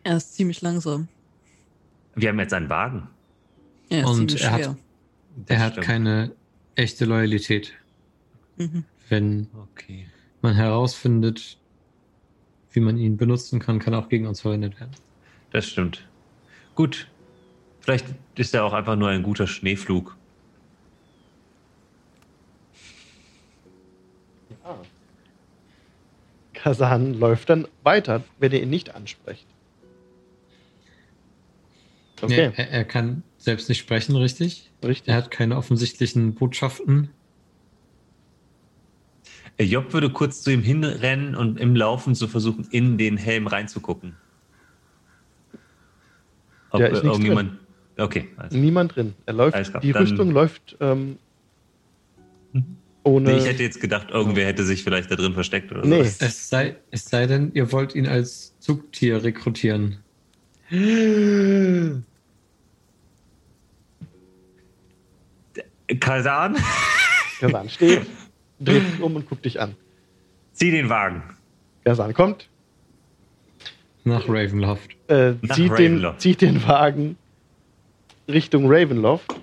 Er 0.03 0.17
ist 0.17 0.35
ziemlich 0.35 0.61
langsam. 0.61 1.07
Wir 2.15 2.29
haben 2.29 2.39
jetzt 2.39 2.53
einen 2.53 2.69
Wagen. 2.69 3.07
Er 3.89 4.01
ist 4.01 4.05
Und 4.09 4.15
ziemlich 4.29 4.43
er 4.43 4.51
hat- 4.51 4.75
er 5.47 5.59
hat 5.59 5.81
keine 5.81 6.31
echte 6.75 7.05
Loyalität. 7.05 7.73
Mhm. 8.57 8.83
Wenn 9.09 9.47
Okay. 9.71 10.05
man 10.41 10.53
herausfindet, 10.55 11.57
wie 12.71 12.79
man 12.79 12.97
ihn 12.97 13.17
benutzen 13.17 13.59
kann, 13.59 13.79
kann 13.79 13.93
auch 13.93 14.09
gegen 14.09 14.27
uns 14.27 14.41
verwendet 14.41 14.79
werden. 14.79 14.91
Das 15.51 15.67
stimmt. 15.67 16.07
Gut. 16.75 17.07
Vielleicht 17.81 18.05
ist 18.35 18.53
er 18.53 18.63
auch 18.63 18.73
einfach 18.73 18.95
nur 18.95 19.09
ein 19.09 19.23
guter 19.23 19.47
Schneeflug. 19.47 20.15
Kasan 26.53 27.13
läuft 27.13 27.49
dann 27.49 27.67
weiter, 27.83 28.23
wenn 28.39 28.51
ihr 28.51 28.61
ihn 28.61 28.69
nicht 28.69 28.93
ansprecht. 28.95 29.45
Okay, 32.21 32.45
Ja, 32.45 32.51
er, 32.51 32.69
er 32.69 32.83
kann 32.85 33.23
selbst 33.37 33.69
nicht 33.69 33.79
sprechen, 33.79 34.15
richtig? 34.15 34.69
richtig. 34.83 35.07
Er 35.07 35.15
hat 35.15 35.31
keine 35.31 35.55
offensichtlichen 35.55 36.33
Botschaften. 36.35 37.11
Job 39.65 39.91
würde 39.93 40.09
kurz 40.09 40.41
zu 40.41 40.51
ihm 40.51 40.61
hinrennen 40.61 41.35
und 41.35 41.59
im 41.59 41.75
Laufen 41.75 42.15
so 42.15 42.27
versuchen, 42.27 42.67
in 42.71 42.97
den 42.97 43.17
Helm 43.17 43.47
reinzugucken. 43.47 44.15
Ob 46.71 46.79
Der 46.79 46.91
ist 46.91 47.03
äh, 47.03 47.07
irgendjemand. 47.07 47.53
Okay, 47.97 48.29
also. 48.37 48.57
Niemand 48.57 48.95
drin. 48.95 49.13
Er 49.25 49.33
läuft, 49.33 49.83
die 49.83 49.91
dann- 49.91 50.03
Rüstung 50.03 50.31
läuft 50.31 50.77
ähm, 50.79 51.17
Mhm. 52.53 52.77
ohne. 53.03 53.31
Nee, 53.31 53.37
ich 53.39 53.45
hätte 53.45 53.63
jetzt 53.63 53.81
gedacht, 53.81 54.11
irgendwer 54.11 54.45
hätte 54.45 54.63
sich 54.63 54.83
vielleicht 54.83 55.11
da 55.11 55.15
drin 55.15 55.33
versteckt 55.33 55.71
oder 55.71 55.85
Nee. 55.85 56.03
so. 56.03 56.25
Es 56.25 56.49
sei, 56.49 56.77
es 56.91 57.05
sei 57.05 57.25
denn, 57.27 57.51
ihr 57.53 57.71
wollt 57.73 57.95
ihn 57.95 58.07
als 58.07 58.57
Zugtier 58.59 59.23
rekrutieren. 59.23 59.97
Kasan, 65.99 66.55
Kasan 67.39 67.69
steht, 67.69 68.05
dreht 68.59 68.85
sich 68.91 69.01
um 69.01 69.15
und 69.15 69.27
guckt 69.29 69.45
dich 69.45 69.59
an. 69.59 69.75
zieh 70.53 70.71
den 70.71 70.89
Wagen. 70.89 71.23
Kasan 71.85 72.13
kommt, 72.13 72.47
Nach 74.03 74.23
Ravenloft. 74.27 74.91
äh, 75.07 75.33
Nach 75.41 75.55
zieht, 75.55 75.65
den, 75.71 75.71
Ravenloft. 75.93 76.21
zieht 76.21 76.41
den 76.41 76.67
Wagen 76.67 77.17
Richtung 78.27 78.65
Ravenloft. 78.71 79.33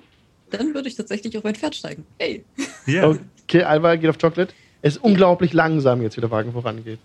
Dann 0.51 0.75
würde 0.75 0.89
ich 0.89 0.95
tatsächlich 0.95 1.37
auf 1.37 1.45
mein 1.45 1.55
Pferd 1.55 1.75
steigen. 1.75 2.05
Hey. 2.19 2.45
Ja, 2.87 3.15
Okay, 3.49 3.63
Alva 3.63 3.95
geht 3.97 4.11
auf 4.11 4.19
Chocolate. 4.19 4.53
Es 4.83 4.97
ist 4.97 5.03
unglaublich 5.05 5.53
langsam 5.53 6.03
jetzt, 6.03 6.17
wie 6.17 6.21
der 6.21 6.31
Wagen 6.31 6.53
vorangeht. 6.53 6.99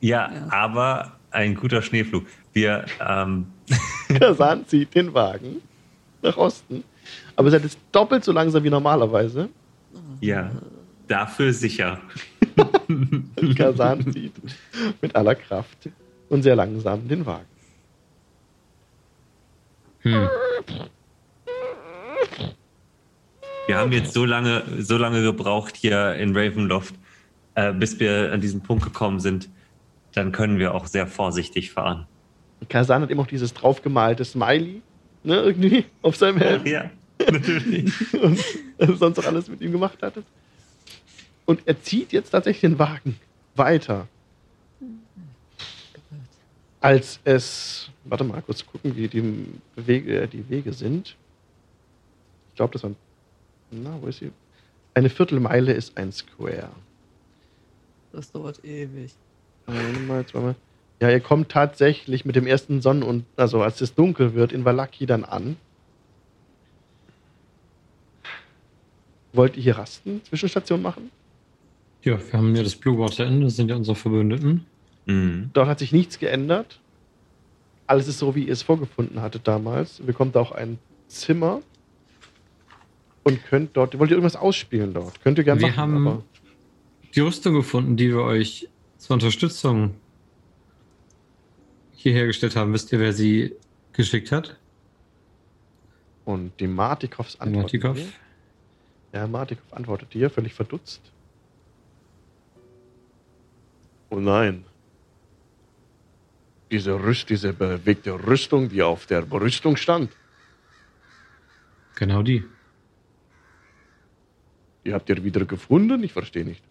ja, 0.00 0.30
Ja. 0.32 0.48
aber 0.50 1.12
ein 1.30 1.54
guter 1.54 1.82
Schneeflug. 1.82 2.24
Wir, 2.52 2.84
ähm, 3.06 3.46
Kasan 4.18 4.66
zieht 4.66 4.94
den 4.94 5.12
Wagen 5.14 5.56
nach 6.22 6.36
Osten. 6.36 6.84
Aber 7.36 7.48
es 7.52 7.64
ist 7.64 7.78
doppelt 7.92 8.24
so 8.24 8.32
langsam 8.32 8.64
wie 8.64 8.70
normalerweise. 8.70 9.48
ja, 10.20 10.50
dafür 11.08 11.52
sicher. 11.52 12.00
Kazan 13.56 14.12
zieht 14.12 14.34
mit 15.00 15.14
aller 15.14 15.34
Kraft 15.34 15.88
und 16.28 16.42
sehr 16.42 16.56
langsam 16.56 17.08
den 17.08 17.26
Wagen. 17.26 17.46
Hm. 20.00 20.28
Wir 23.66 23.76
haben 23.76 23.92
jetzt 23.92 24.14
so 24.14 24.24
lange, 24.24 24.62
so 24.78 24.96
lange 24.96 25.22
gebraucht 25.22 25.76
hier 25.76 26.14
in 26.14 26.34
Ravenloft, 26.36 26.94
äh, 27.54 27.72
bis 27.72 28.00
wir 28.00 28.32
an 28.32 28.40
diesen 28.40 28.62
Punkt 28.62 28.84
gekommen 28.84 29.20
sind. 29.20 29.50
Dann 30.14 30.32
können 30.32 30.58
wir 30.58 30.74
auch 30.74 30.86
sehr 30.86 31.06
vorsichtig 31.06 31.70
fahren. 31.70 32.06
Kazan 32.68 33.02
hat 33.02 33.10
immer 33.10 33.22
noch 33.22 33.28
dieses 33.28 33.54
draufgemalte 33.54 34.24
Smiley, 34.24 34.82
ne, 35.22 35.36
irgendwie 35.36 35.84
auf 36.02 36.16
seinem 36.16 36.38
Helm. 36.38 36.66
Ja, 36.66 36.90
natürlich. 37.30 37.92
und 38.12 38.38
sonst 38.98 39.18
auch 39.18 39.26
alles 39.26 39.48
mit 39.48 39.60
ihm 39.60 39.72
gemacht 39.72 39.98
hatte. 40.02 40.22
Und 41.48 41.62
er 41.64 41.80
zieht 41.80 42.12
jetzt 42.12 42.28
tatsächlich 42.28 42.60
den 42.60 42.78
Wagen 42.78 43.18
weiter. 43.54 44.06
Als 46.78 47.20
es, 47.24 47.88
warte 48.04 48.22
mal, 48.22 48.42
kurz 48.42 48.66
gucken, 48.66 48.94
wie 48.94 49.08
die 49.08 49.46
Wege, 49.74 50.28
die 50.28 50.46
Wege 50.50 50.74
sind. 50.74 51.16
Ich 52.50 52.56
glaube, 52.56 52.74
das 52.74 52.82
waren, 52.82 52.96
na, 53.70 53.96
wo 53.98 54.08
ist 54.08 54.18
sie? 54.18 54.30
Eine 54.92 55.08
Viertelmeile 55.08 55.72
ist 55.72 55.96
ein 55.96 56.12
Square. 56.12 56.68
Das 58.12 58.30
dauert 58.30 58.62
ewig. 58.62 59.14
Einmal, 59.66 60.26
zweimal. 60.26 60.54
Ja, 61.00 61.08
ihr 61.08 61.20
kommt 61.20 61.48
tatsächlich 61.48 62.26
mit 62.26 62.36
dem 62.36 62.46
ersten 62.46 62.82
Sonnen- 62.82 63.02
und 63.02 63.24
also 63.36 63.62
als 63.62 63.80
es 63.80 63.94
dunkel 63.94 64.34
wird, 64.34 64.52
in 64.52 64.66
Valaki 64.66 65.06
dann 65.06 65.24
an. 65.24 65.56
Wollt 69.32 69.56
ihr 69.56 69.62
hier 69.62 69.78
rasten, 69.78 70.22
Zwischenstation 70.26 70.82
machen? 70.82 71.10
Ja, 72.02 72.18
wir 72.18 72.32
haben 72.38 72.54
ja 72.54 72.62
das 72.62 72.76
Blue 72.76 72.98
Water 72.98 73.26
Inn, 73.26 73.40
das 73.42 73.56
sind 73.56 73.68
ja 73.70 73.76
unsere 73.76 73.96
Verbündeten. 73.96 74.64
Mhm. 75.06 75.50
Dort 75.52 75.68
hat 75.68 75.78
sich 75.78 75.92
nichts 75.92 76.18
geändert. 76.18 76.80
Alles 77.86 78.06
ist 78.08 78.18
so, 78.18 78.34
wie 78.34 78.44
ihr 78.44 78.52
es 78.52 78.62
vorgefunden 78.62 79.20
hattet 79.22 79.48
damals. 79.48 79.98
Ihr 80.00 80.06
bekommt 80.06 80.36
auch 80.36 80.52
ein 80.52 80.78
Zimmer 81.08 81.62
und 83.24 83.44
könnt 83.46 83.76
dort. 83.76 83.98
Wollt 83.98 84.10
ihr 84.10 84.16
irgendwas 84.16 84.36
ausspielen 84.36 84.92
dort? 84.94 85.20
Könnt 85.22 85.38
ihr 85.38 85.44
gerne 85.44 85.60
Wir 85.60 85.68
machen. 85.68 85.76
haben- 85.78 86.06
aber 86.06 86.22
Die 87.14 87.20
Rüstung 87.20 87.54
gefunden, 87.54 87.96
die 87.96 88.10
wir 88.10 88.22
euch 88.22 88.68
zur 88.98 89.14
Unterstützung 89.14 89.94
hier 91.96 92.12
hergestellt 92.12 92.54
haben. 92.56 92.72
Wisst 92.74 92.92
ihr, 92.92 93.00
wer 93.00 93.12
sie 93.12 93.54
geschickt 93.92 94.30
hat? 94.32 94.56
und 96.24 96.52
die 96.60 96.66
Martikovs 96.66 97.40
antwortet. 97.40 97.82
Martikov. 97.82 98.12
Ja, 99.14 99.26
Martikov 99.26 99.64
antwortet 99.72 100.08
hier, 100.12 100.28
völlig 100.28 100.52
verdutzt. 100.52 101.00
Oh 104.10 104.20
nein. 104.20 104.64
Diese, 106.70 107.02
Rüst, 107.02 107.30
diese 107.30 107.52
bewegte 107.52 108.12
Rüstung, 108.26 108.68
die 108.68 108.82
auf 108.82 109.06
der 109.06 109.22
Brüstung 109.22 109.76
stand, 109.76 110.10
Genau 111.96 112.22
die. 112.22 112.44
die 114.84 114.94
habt 114.94 115.08
ihr 115.08 115.24
wieder 115.24 115.44
gefunden? 115.44 116.04
Ich 116.04 116.12
verstehe 116.12 116.44
nicht. 116.44 116.62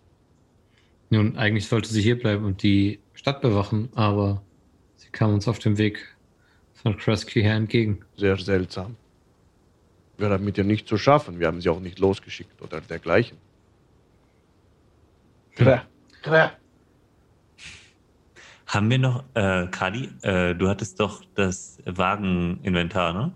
Nun, 1.10 1.36
eigentlich 1.38 1.68
sollte 1.68 1.90
sie 1.90 2.02
hier 2.02 2.18
bleiben 2.18 2.46
und 2.46 2.64
die 2.64 3.00
Stadt 3.14 3.42
bewachen, 3.42 3.90
aber 3.94 4.42
sie 4.96 5.10
kam 5.10 5.34
uns 5.34 5.50
auf 5.50 5.60
dem 5.60 5.78
Weg 5.78 6.16
von 6.76 6.96
Kresky 6.98 7.42
her 7.42 7.56
entgegen. 7.56 8.06
Sehr 8.16 8.38
seltsam. 8.38 8.96
Wir 10.18 10.30
haben 10.30 10.46
mit 10.46 10.58
ihr 10.58 10.64
nicht 10.64 10.88
zu 10.88 10.98
schaffen. 10.98 11.40
Wir 11.40 11.48
haben 11.48 11.60
sie 11.60 11.70
auch 11.70 11.82
nicht 11.82 12.00
losgeschickt 12.00 12.62
oder 12.62 12.80
dergleichen. 12.80 13.38
Krä, 15.56 15.82
krä. 16.22 16.52
Haben 18.68 18.90
wir 18.90 19.00
noch, 19.00 19.24
äh, 19.34 19.68
Kali, 19.68 20.10
äh, 20.22 20.54
du 20.54 20.68
hattest 20.68 21.00
doch 21.00 21.24
das 21.36 21.80
Wageninventar, 21.86 23.14
ne? 23.14 23.32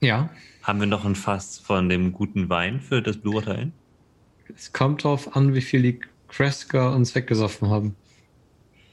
Ja, 0.00 0.28
Haben 0.62 0.80
wir 0.80 0.86
noch 0.86 1.04
ein 1.04 1.14
Fass 1.14 1.58
von 1.58 1.88
dem 1.88 2.12
guten 2.12 2.48
Wein 2.50 2.80
für 2.80 3.00
das 3.00 3.16
Blue 3.16 3.34
Water 3.34 3.56
Inn? 3.56 3.72
es 4.54 4.72
kommt 4.72 5.04
drauf 5.04 5.34
an, 5.36 5.54
wie 5.54 5.60
viel 5.60 5.82
die 5.82 6.00
Kreska 6.28 6.94
uns 6.94 7.14
weggesoffen 7.14 7.68
haben. 7.68 7.96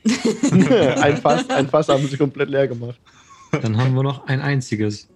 ein, 0.05 1.17
Fass, 1.17 1.49
ein 1.49 1.67
Fass 1.69 1.89
haben 1.89 2.07
sie 2.07 2.17
komplett 2.17 2.49
leer 2.49 2.67
gemacht. 2.67 2.99
Dann 3.51 3.77
haben 3.77 3.93
wir 3.95 4.03
noch 4.03 4.27
ein 4.27 4.41
einziges. 4.41 5.09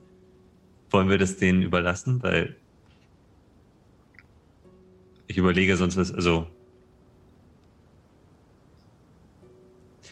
Wollen 0.92 1.10
wir 1.10 1.18
das 1.18 1.38
denen 1.38 1.62
überlassen? 1.62 2.22
Weil 2.24 2.56
ich 5.28 5.38
überlege 5.38 5.76
sonst 5.76 5.98
was, 5.98 6.14
also 6.14 6.48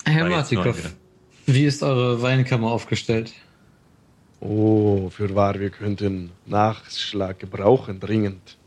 Herr 0.06 0.27
wieder. 0.27 0.73
wie 1.45 1.65
ist 1.65 1.84
eure 1.84 2.22
Weinkammer 2.22 2.72
aufgestellt? 2.72 3.34
Oh, 4.40 5.10
für 5.10 5.34
wahr, 5.34 5.60
wir 5.60 5.69
könnten 5.69 6.32
Nachschlag 6.45 7.40
gebrauchen, 7.40 7.99
dringend. 7.99 8.57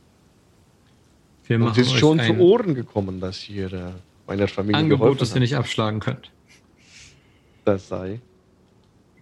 Wir 1.47 1.61
es 1.61 1.79
ist 1.79 1.95
schon 1.95 2.21
zu 2.21 2.37
Ohren 2.39 2.75
gekommen, 2.75 3.21
dass 3.21 3.39
hier 3.39 3.73
äh, 3.73 3.93
meiner 4.27 4.49
Familie 4.49 4.79
Angebot, 4.79 5.01
geholfen 5.01 5.19
das 5.21 5.35
ihr 5.35 5.41
nicht 5.41 5.57
abschlagen 5.57 6.01
könnt. 6.01 6.31
Das 7.65 7.89
sei. 7.89 8.21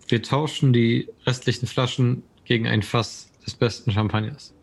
Wir 0.08 0.22
tauschen 0.22 0.72
die 0.72 1.08
restlichen 1.26 1.66
Flaschen 1.66 2.22
gegen 2.44 2.66
ein 2.66 2.82
Fass 2.82 3.30
des 3.44 3.54
besten 3.54 3.92
Champagners. 3.92 4.54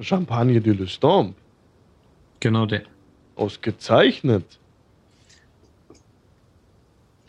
Champagne 0.00 0.60
de 0.60 0.72
l'Estompe. 0.74 1.34
Genau 2.40 2.66
der. 2.66 2.82
Ausgezeichnet. 3.36 4.58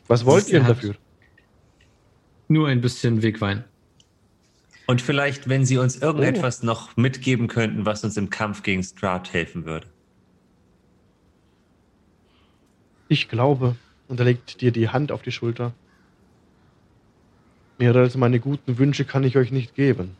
Was 0.07 0.25
wollt 0.25 0.45
ist 0.45 0.53
ihr 0.53 0.61
dafür? 0.61 0.95
Nur 2.47 2.67
ein 2.67 2.81
bisschen 2.81 3.21
Wegwein. 3.21 3.65
Und 4.85 5.01
vielleicht, 5.01 5.49
wenn 5.49 5.65
Sie 5.65 5.77
uns 5.77 5.97
irgendetwas 5.97 6.63
noch 6.63 6.95
mitgeben 6.95 7.47
könnten, 7.47 7.85
was 7.85 8.05
uns 8.05 8.15
im 8.15 8.29
Kampf 8.29 8.63
gegen 8.63 8.83
Strahd 8.83 9.33
helfen 9.33 9.65
würde. 9.65 9.87
Ich 13.09 13.27
glaube, 13.27 13.75
und 14.07 14.19
er 14.19 14.25
legt 14.25 14.61
dir 14.61 14.71
die 14.71 14.87
Hand 14.87 15.11
auf 15.11 15.21
die 15.21 15.31
Schulter. 15.31 15.73
Mehr 17.77 17.95
als 17.95 18.15
meine 18.15 18.39
guten 18.39 18.77
Wünsche 18.77 19.03
kann 19.03 19.23
ich 19.23 19.37
euch 19.37 19.51
nicht 19.51 19.75
geben. 19.75 20.15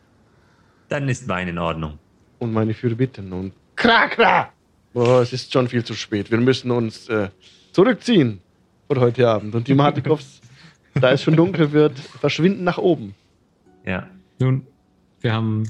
Dann 0.90 1.08
ist 1.08 1.28
Wein 1.28 1.48
in 1.48 1.58
Ordnung. 1.58 1.98
Und 2.40 2.54
meine 2.54 2.74
Fürbitten. 2.74 3.32
Und 3.34 3.54
kra, 3.76 4.08
kra! 4.08 4.54
Boah, 4.94 5.22
es 5.22 5.34
ist 5.34 5.52
schon 5.52 5.68
viel 5.70 5.84
zu 5.84 5.94
spät. 5.94 6.30
Wir 6.30 6.40
müssen 6.40 6.72
uns 6.72 7.08
äh, 7.10 7.30
zurückziehen. 7.72 8.42
Für 8.90 9.00
heute 9.00 9.28
Abend. 9.28 9.54
Und 9.56 9.68
die 9.68 9.74
Martikows, 9.74 10.42
da 10.94 11.12
es 11.12 11.22
schon 11.22 11.36
dunkel 11.36 11.72
wird, 11.72 12.00
verschwinden 12.00 12.64
nach 12.64 12.78
oben. 12.78 13.16
Ja. 13.86 14.08
Nun, 14.40 14.66
wir 15.22 15.34
haben 15.34 15.64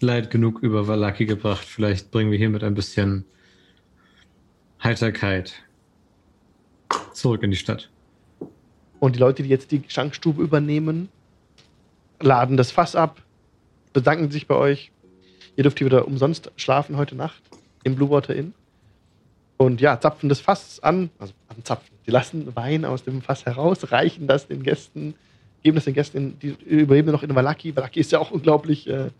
Leid 0.00 0.30
genug 0.30 0.60
über 0.60 0.86
Valaki 0.86 1.26
gebracht. 1.26 1.64
Vielleicht 1.64 2.10
bringen 2.10 2.30
wir 2.30 2.38
hiermit 2.38 2.62
ein 2.62 2.74
bisschen 2.74 3.24
Heiterkeit 4.82 5.54
zurück 7.12 7.42
in 7.42 7.50
die 7.50 7.56
Stadt. 7.56 7.90
Und 9.00 9.16
die 9.16 9.20
Leute, 9.20 9.42
die 9.42 9.48
jetzt 9.48 9.70
die 9.70 9.82
Schankstube 9.88 10.42
übernehmen, 10.42 11.08
laden 12.20 12.56
das 12.56 12.70
Fass 12.70 12.96
ab, 12.96 13.22
bedanken 13.92 14.30
sich 14.30 14.46
bei 14.46 14.54
euch. 14.54 14.92
Ihr 15.56 15.62
dürft 15.62 15.78
hier 15.78 15.86
wieder 15.86 16.06
umsonst 16.06 16.50
schlafen 16.56 16.96
heute 16.96 17.14
Nacht 17.14 17.42
im 17.84 17.96
Blue 17.96 18.10
Water 18.10 18.34
Inn. 18.34 18.54
Und 19.56 19.80
ja, 19.80 20.00
zapfen 20.00 20.28
das 20.28 20.40
Fass 20.40 20.80
an, 20.80 21.10
also 21.18 21.32
am 21.48 21.64
Die 22.08 22.12
lassen 22.12 22.56
Wein 22.56 22.86
aus 22.86 23.04
dem 23.04 23.20
Fass 23.20 23.44
heraus, 23.44 23.92
reichen 23.92 24.26
das 24.26 24.48
den 24.48 24.62
Gästen, 24.62 25.12
geben 25.62 25.74
das 25.74 25.84
den 25.84 25.92
Gästen, 25.92 26.38
die 26.40 26.56
überleben 26.64 27.12
noch 27.12 27.22
in 27.22 27.34
Valaki. 27.34 27.76
Valaki 27.76 28.00
ist 28.00 28.12
ja 28.12 28.18
auch 28.18 28.30
unglaublich 28.30 28.88
äh, 28.88 29.10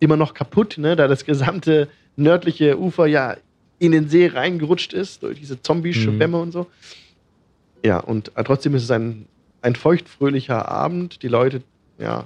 immer 0.00 0.16
noch 0.16 0.32
kaputt, 0.32 0.78
ne? 0.78 0.96
da 0.96 1.06
das 1.06 1.26
gesamte 1.26 1.86
nördliche 2.16 2.80
Ufer 2.80 3.06
ja 3.06 3.36
in 3.78 3.92
den 3.92 4.08
See 4.08 4.26
reingerutscht 4.28 4.94
ist, 4.94 5.22
durch 5.22 5.38
diese 5.38 5.60
Zombie-Schwämme 5.60 6.38
und 6.38 6.52
so. 6.52 6.66
Ja, 7.84 7.98
und 7.98 8.32
äh, 8.36 8.42
trotzdem 8.42 8.74
ist 8.74 8.84
es 8.84 8.90
ein, 8.90 9.26
ein 9.60 9.74
feuchtfröhlicher 9.74 10.66
Abend. 10.66 11.22
Die 11.22 11.28
Leute, 11.28 11.62
ja, 11.98 12.24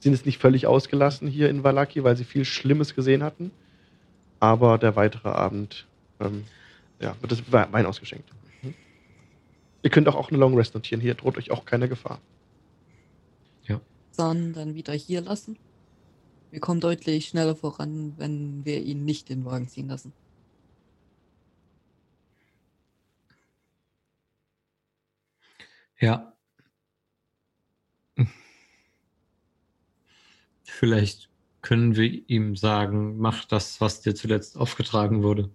sind 0.00 0.12
jetzt 0.12 0.26
nicht 0.26 0.38
völlig 0.38 0.66
ausgelassen 0.66 1.26
hier 1.26 1.48
in 1.48 1.64
Valaki, 1.64 2.04
weil 2.04 2.18
sie 2.18 2.24
viel 2.24 2.44
Schlimmes 2.44 2.94
gesehen 2.94 3.22
hatten. 3.22 3.52
Aber 4.38 4.76
der 4.76 4.96
weitere 4.96 5.30
Abend, 5.30 5.86
ähm, 6.20 6.44
ja, 7.00 7.16
wird 7.22 7.32
das 7.32 7.42
Wein 7.50 7.86
ausgeschenkt. 7.86 8.28
Ihr 9.82 9.90
könnt 9.90 10.08
auch, 10.08 10.14
auch 10.14 10.30
eine 10.30 10.38
Long 10.38 10.54
Rest 10.56 10.74
notieren. 10.74 11.00
Hier 11.00 11.14
droht 11.14 11.38
euch 11.38 11.50
auch 11.50 11.64
keine 11.64 11.88
Gefahr. 11.88 12.20
Dann, 14.16 14.52
dann 14.52 14.74
wieder 14.74 14.92
hier 14.92 15.20
lassen. 15.22 15.58
Wir 16.50 16.60
kommen 16.60 16.80
deutlich 16.80 17.28
schneller 17.28 17.54
voran, 17.56 18.14
wenn 18.18 18.64
wir 18.64 18.82
ihn 18.82 19.04
nicht 19.04 19.28
den 19.28 19.44
Wagen 19.44 19.68
ziehen 19.68 19.88
lassen. 19.88 20.12
Ja. 25.98 26.34
Vielleicht 30.64 31.30
können 31.62 31.94
wir 31.94 32.28
ihm 32.28 32.56
sagen, 32.56 33.18
mach 33.18 33.44
das, 33.44 33.80
was 33.80 34.00
dir 34.00 34.14
zuletzt 34.14 34.56
aufgetragen 34.56 35.22
wurde. 35.22 35.50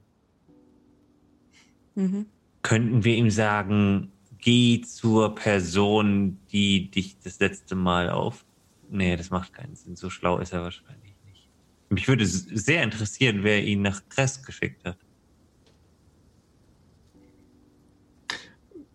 Mhm. 1.96 2.26
könnten 2.62 3.04
wir 3.06 3.16
ihm 3.16 3.30
sagen, 3.30 4.12
geh 4.40 4.82
zur 4.82 5.36
Person, 5.36 6.40
die 6.52 6.90
dich 6.92 7.18
das 7.20 7.40
letzte 7.40 7.76
Mal 7.76 8.10
auf. 8.10 8.46
Nee, 8.90 9.16
das 9.18 9.30
macht 9.30 9.54
keinen 9.54 9.76
Sinn. 9.76 9.96
So 9.96 10.10
schlau 10.10 10.38
ist 10.40 10.54
er 10.54 10.62
wahrscheinlich 10.62 11.16
nicht. 11.26 11.50
Mich 11.90 12.08
würde 12.08 12.26
sehr 12.26 12.84
interessieren, 12.84 13.44
wer 13.44 13.64
ihn 13.64 13.82
nach 13.82 14.02
Kress 14.10 14.44
geschickt 14.44 14.84
hat. 14.86 14.98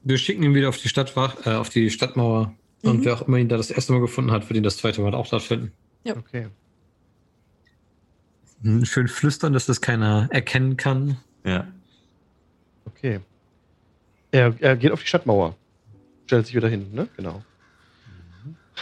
Wir 0.03 0.17
schicken 0.19 0.43
ihn 0.43 0.55
wieder 0.55 0.69
auf 0.69 0.79
die 0.79 0.89
Stadtwach, 0.89 1.47
äh, 1.47 1.51
auf 1.55 1.69
die 1.69 1.91
Stadtmauer. 1.91 2.55
Und 2.83 3.01
Mhm. 3.01 3.05
wer 3.05 3.15
auch 3.15 3.23
immer 3.29 3.37
ihn 3.37 3.49
da 3.49 3.57
das 3.59 3.71
erste 3.71 3.93
Mal 3.93 4.01
gefunden 4.01 4.31
hat, 4.31 4.49
wird 4.49 4.57
ihn 4.57 4.62
das 4.62 4.79
zweite 4.79 5.03
Mal 5.03 5.15
auch 5.15 5.29
dort 5.29 5.43
finden. 5.43 5.73
Okay. 6.09 6.49
Hm, 8.62 8.85
Schön 8.87 9.09
flüstern, 9.09 9.53
dass 9.53 9.67
das 9.67 9.81
keiner 9.83 10.29
erkennen 10.31 10.77
kann. 10.79 11.19
Ja. 11.45 11.67
Okay. 12.87 13.21
Er, 14.32 14.55
er 14.61 14.77
geht 14.77 14.93
auf 14.93 15.01
die 15.02 15.07
Stadtmauer. 15.09 15.57
Stellt 16.27 16.47
sich 16.47 16.55
wieder 16.55 16.69
hin, 16.69 16.86
ne? 16.93 17.09
Genau. 17.16 17.43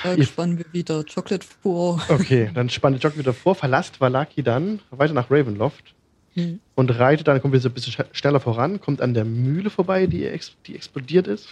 Da 0.02 0.14
Ihr- 0.14 0.24
spannen 0.26 0.58
wir 0.58 0.66
wieder 0.72 1.02
Chocolate 1.04 1.46
vor. 1.62 2.00
Okay, 2.08 2.50
dann 2.54 2.68
spannt 2.70 3.02
Jock 3.02 3.16
wieder 3.18 3.32
vor, 3.32 3.54
verlasst 3.54 4.00
Valaki 4.00 4.42
dann 4.42 4.80
weiter 4.90 5.14
nach 5.14 5.30
Ravenloft 5.30 5.94
Mhm. 6.34 6.60
und 6.76 6.90
reitet 6.90 7.26
dann, 7.26 7.40
kommt 7.40 7.52
wieder 7.54 7.62
so 7.62 7.68
ein 7.70 7.74
bisschen 7.74 7.94
sch- 7.94 8.06
schneller 8.12 8.38
voran, 8.38 8.80
kommt 8.80 9.00
an 9.00 9.14
der 9.14 9.24
Mühle 9.24 9.70
vorbei, 9.70 10.06
die, 10.06 10.24
ex 10.26 10.52
die 10.66 10.76
explodiert 10.76 11.26
ist. 11.26 11.48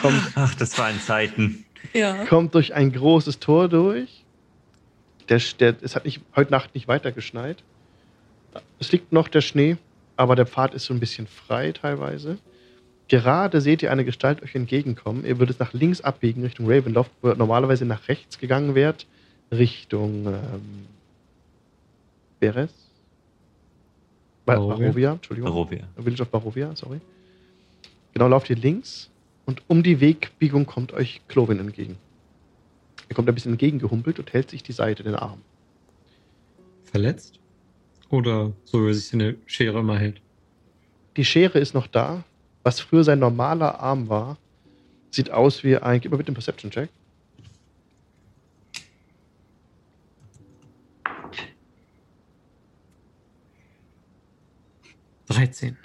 Kommt, 0.00 0.20
Ach, 0.34 0.54
das 0.54 0.76
waren 0.78 0.98
Zeiten. 1.00 1.64
Ja. 1.92 2.24
kommt 2.24 2.54
durch 2.54 2.74
ein 2.74 2.90
großes 2.92 3.38
Tor 3.38 3.68
durch. 3.68 4.24
Der, 5.28 5.40
der, 5.60 5.76
es 5.82 5.94
hat 5.94 6.04
nicht, 6.04 6.20
heute 6.34 6.50
Nacht 6.50 6.74
nicht 6.74 6.88
weiter 6.88 7.12
geschneit. 7.12 7.62
Es 8.80 8.90
liegt 8.92 9.12
noch 9.12 9.28
der 9.28 9.40
Schnee, 9.42 9.76
aber 10.16 10.36
der 10.36 10.46
Pfad 10.46 10.74
ist 10.74 10.84
so 10.86 10.94
ein 10.94 11.00
bisschen 11.00 11.26
frei 11.26 11.72
teilweise. 11.72 12.38
Gerade 13.08 13.60
seht 13.60 13.82
ihr 13.82 13.92
eine 13.92 14.04
Gestalt 14.04 14.42
euch 14.42 14.54
entgegenkommen. 14.54 15.24
Ihr 15.24 15.38
würdet 15.38 15.60
nach 15.60 15.72
links 15.72 16.00
abbiegen 16.00 16.42
Richtung 16.42 16.66
Ravenloft, 16.68 17.10
wo 17.22 17.28
ihr 17.28 17.36
normalerweise 17.36 17.84
nach 17.84 18.08
rechts 18.08 18.38
gegangen 18.38 18.74
wärt. 18.74 19.06
Richtung 19.52 20.26
ähm, 20.26 20.86
Beres? 22.40 22.72
Ba- 24.44 24.54
Barovia. 24.56 24.76
Barovia, 24.86 25.12
Entschuldigung. 25.12 25.50
Barovia. 25.50 25.84
Village 26.02 26.22
of 26.22 26.28
Barovia, 26.30 26.74
sorry. 26.74 27.00
Genau, 28.12 28.28
lauft 28.28 28.50
ihr 28.50 28.56
links 28.56 29.10
und 29.44 29.62
um 29.68 29.82
die 29.82 30.00
Wegbiegung 30.00 30.66
kommt 30.66 30.92
euch 30.92 31.20
Clovin 31.28 31.60
entgegen. 31.60 31.96
Er 33.08 33.14
kommt 33.14 33.28
ein 33.28 33.34
bisschen 33.34 33.52
entgegengehumpelt 33.52 34.18
und 34.18 34.32
hält 34.32 34.50
sich 34.50 34.62
die 34.64 34.72
Seite, 34.72 35.04
den 35.04 35.14
Arm. 35.14 35.40
Verletzt? 36.84 37.38
Oder 38.08 38.52
so, 38.64 38.84
wie 38.84 38.90
er 38.90 38.94
sich 38.94 39.12
eine 39.12 39.36
Schere 39.46 39.80
immer 39.80 39.98
hält? 39.98 40.20
Die 41.16 41.24
Schere 41.24 41.58
ist 41.58 41.74
noch 41.74 41.86
da. 41.86 42.24
Was 42.62 42.80
früher 42.80 43.04
sein 43.04 43.18
normaler 43.18 43.80
Arm 43.80 44.08
war, 44.08 44.38
sieht 45.10 45.30
aus 45.30 45.64
wie 45.64 45.76
ein. 45.76 46.00
Gib 46.00 46.10
mal 46.10 46.16
bitte 46.18 46.28
einen 46.28 46.34
Perception-Check. 46.34 46.90
13. 55.28 55.76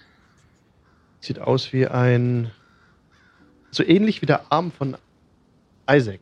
Sieht 1.19 1.39
aus 1.39 1.73
wie 1.73 1.87
ein. 1.87 2.51
So 3.71 3.83
ähnlich 3.83 4.21
wie 4.21 4.25
der 4.25 4.51
Arm 4.51 4.71
von 4.71 4.97
Isaac. 5.89 6.21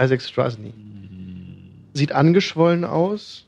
Isaac 0.00 0.22
Strasny. 0.22 0.74
Sieht 1.92 2.12
angeschwollen 2.12 2.84
aus. 2.84 3.46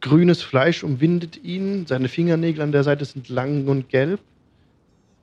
Grünes 0.00 0.42
Fleisch 0.42 0.84
umwindet 0.84 1.42
ihn. 1.42 1.86
Seine 1.86 2.08
Fingernägel 2.08 2.62
an 2.62 2.72
der 2.72 2.84
Seite 2.84 3.04
sind 3.04 3.28
lang 3.28 3.66
und 3.68 3.88
gelb. 3.88 4.20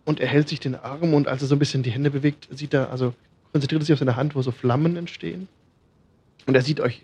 Und 0.04 0.20
er 0.20 0.28
hält 0.28 0.50
sich 0.50 0.60
den 0.60 0.76
Arm 0.76 1.14
und 1.14 1.28
als 1.28 1.42
er 1.42 1.48
so 1.48 1.56
ein 1.56 1.60
bisschen 1.60 1.82
die 1.82 1.92
Hände 1.92 2.12
bewegt, 2.12 2.48
sieht 2.52 2.74
er, 2.74 2.92
also 2.92 3.14
konzentriert 3.52 3.82
er 3.82 3.86
sich 3.86 3.94
auf 3.94 4.00
seine 4.00 4.16
Hand, 4.16 4.36
wo 4.36 4.42
so 4.42 4.52
Flammen 4.52 4.96
entstehen. 4.98 5.48
Und 6.46 6.56
er 6.56 6.62
sieht 6.62 6.80
euch 6.80 7.02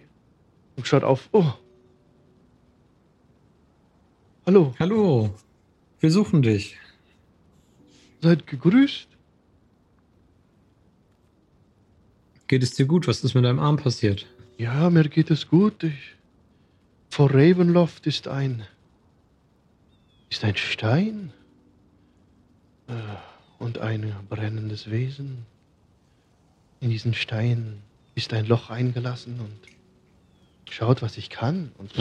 und 0.75 0.85
schaut 0.87 1.03
auf. 1.03 1.29
Oh. 1.31 1.45
Hallo, 4.45 4.73
Hallo, 4.79 5.33
wir 5.99 6.11
suchen 6.11 6.41
dich. 6.41 6.77
seid 8.21 8.45
gegrüßt. 8.47 9.07
Geht 12.47 12.63
es 12.63 12.73
dir 12.73 12.85
gut? 12.85 13.07
Was 13.07 13.23
ist 13.23 13.33
mit 13.33 13.45
deinem 13.45 13.59
Arm 13.59 13.77
passiert? 13.77 14.27
Ja, 14.57 14.89
mir 14.89 15.07
geht 15.07 15.31
es 15.31 15.47
gut. 15.47 15.83
Ich, 15.83 16.15
vor 17.11 17.29
Ravenloft 17.29 18.07
ist 18.07 18.27
ein. 18.27 18.65
ist 20.29 20.43
ein 20.45 20.55
Stein. 20.55 21.33
Äh, 22.87 22.93
und 23.59 23.77
ein 23.77 24.15
brennendes 24.29 24.89
Wesen. 24.89 25.45
In 26.79 26.89
diesen 26.89 27.13
Stein 27.13 27.83
ist 28.15 28.33
ein 28.33 28.47
Loch 28.47 28.71
eingelassen 28.71 29.39
und 29.39 29.59
schaut, 30.73 31.01
was 31.01 31.17
ich 31.17 31.29
kann. 31.29 31.71
Und 31.77 31.91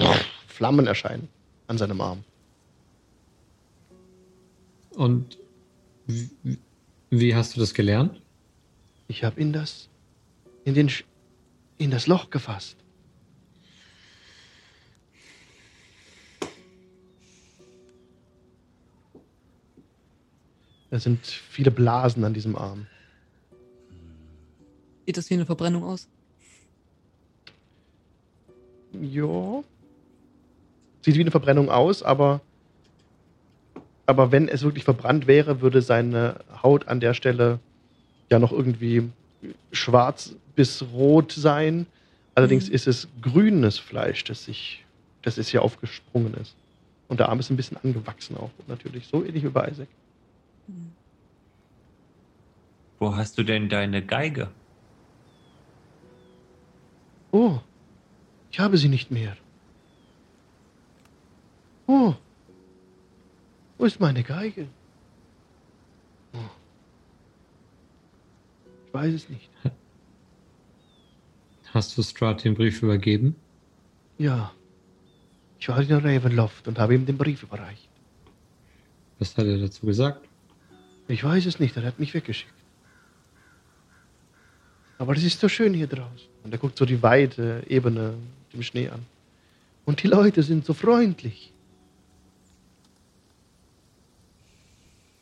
Flammen 0.47 0.87
erscheinen 0.87 1.29
an 1.67 1.77
seinem 1.77 2.01
Arm. 2.01 2.25
Und 4.91 5.39
wie, 6.07 6.31
wie 7.11 7.35
hast 7.35 7.57
du 7.57 7.61
das 7.61 7.75
gelernt? 7.75 8.23
Ich 9.09 9.25
habe 9.25 9.41
in 9.41 9.53
das. 9.53 9.89
in 10.65 10.75
den. 10.75 10.91
In 11.79 11.91
das 11.91 12.07
Loch 12.07 12.31
gefasst. 12.31 12.77
Es 20.91 21.05
sind 21.05 21.25
viele 21.25 21.71
Blasen 21.71 22.25
an 22.25 22.35
diesem 22.35 22.57
Arm. 22.57 22.87
Sieht 25.07 25.17
das 25.17 25.31
wie 25.31 25.35
eine 25.35 25.47
Verbrennung 25.47 25.85
aus? 25.85 26.09
Ja. 29.01 29.63
Sieht 31.03 31.15
wie 31.17 31.21
eine 31.21 31.31
Verbrennung 31.31 31.71
aus, 31.71 32.03
aber. 32.03 32.41
Aber 34.07 34.33
wenn 34.33 34.49
es 34.49 34.63
wirklich 34.63 34.83
verbrannt 34.83 35.29
wäre, 35.29 35.61
würde 35.61 35.83
seine 35.83 36.41
Haut 36.65 36.89
an 36.89 36.99
der 36.99 37.15
Stelle 37.15 37.61
ja 38.29 38.41
noch 38.41 38.51
irgendwie 38.51 39.09
schwarz 39.71 40.35
bis 40.57 40.83
rot 40.93 41.31
sein. 41.31 41.87
Allerdings 42.35 42.69
Mhm. 42.69 42.75
ist 42.75 42.89
es 42.89 43.09
grünes 43.23 43.79
Fleisch, 43.79 44.25
das 44.25 44.45
sich, 44.45 44.85
das 45.23 45.39
ist 45.39 45.49
hier 45.51 45.63
aufgesprungen 45.63 46.35
ist. 46.35 46.57
Und 47.07 47.21
der 47.21 47.29
Arm 47.29 47.39
ist 47.39 47.51
ein 47.51 47.57
bisschen 47.57 47.77
angewachsen 47.85 48.37
auch, 48.37 48.51
natürlich. 48.67 49.07
So 49.07 49.25
ähnlich 49.25 49.45
wie 49.45 49.49
bei 49.49 49.69
Isaac. 49.69 49.89
Hm. 50.71 50.93
Wo 52.99 53.17
hast 53.17 53.39
du 53.39 53.43
denn 53.43 53.69
deine 53.69 54.05
Geige? 54.05 54.51
Oh, 57.33 57.59
ich 58.51 58.61
habe 58.61 58.77
sie 58.77 58.89
nicht 58.89 59.11
mehr. 59.11 59.37
Oh, 61.87 62.15
wo 63.79 63.85
ist 63.85 64.01
meine 64.01 64.23
Geige? 64.23 64.69
Oh. 66.35 66.51
Ich 68.87 68.95
weiß 68.95 69.15
es 69.15 69.29
nicht. 69.29 69.49
Hast 71.73 71.97
du 71.97 72.03
Strat 72.03 72.43
den 72.45 72.55
Brief 72.55 72.83
übergeben? 72.83 73.37
Ja, 74.19 74.53
ich 75.61 75.69
war 75.69 75.81
in 75.81 75.93
Ravenloft 75.93 76.67
und 76.67 76.79
habe 76.79 76.95
ihm 76.95 77.07
den 77.07 77.17
Brief 77.17 77.45
überreicht. 77.45 77.89
Was 79.21 79.37
hat 79.37 79.47
er 79.47 79.59
dazu 79.59 79.87
gesagt? 79.87 80.27
Ich 81.11 81.25
weiß 81.25 81.45
es 81.47 81.59
nicht, 81.59 81.77
er 81.77 81.83
hat 81.83 81.99
mich 81.99 82.15
weggeschickt. 82.15 82.55
Aber 84.99 85.17
es 85.17 85.25
ist 85.25 85.41
so 85.41 85.49
schön 85.49 85.75
hier 85.75 85.89
draußen. 85.89 86.29
Und 86.45 86.53
er 86.53 86.59
guckt 86.59 86.79
so 86.79 86.85
die 86.85 87.03
weite 87.03 87.65
Ebene 87.69 88.15
mit 88.45 88.53
dem 88.53 88.63
Schnee 88.63 88.89
an. 88.89 89.05
Und 89.85 90.03
die 90.03 90.07
Leute 90.07 90.43
sind 90.45 90.65
so 90.65 90.73
freundlich. 90.73 91.53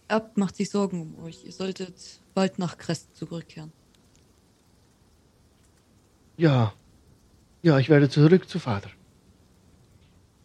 Erb 0.08 0.36
macht 0.36 0.56
sich 0.56 0.68
Sorgen 0.68 1.00
um 1.00 1.24
euch. 1.24 1.44
Ihr 1.44 1.52
solltet 1.52 1.94
bald 2.34 2.58
nach 2.58 2.76
Crest 2.76 3.16
zurückkehren. 3.16 3.72
Ja, 6.36 6.74
ja, 7.62 7.78
ich 7.78 7.88
werde 7.88 8.10
zurück 8.10 8.48
zu 8.48 8.58
Vater. 8.58 8.90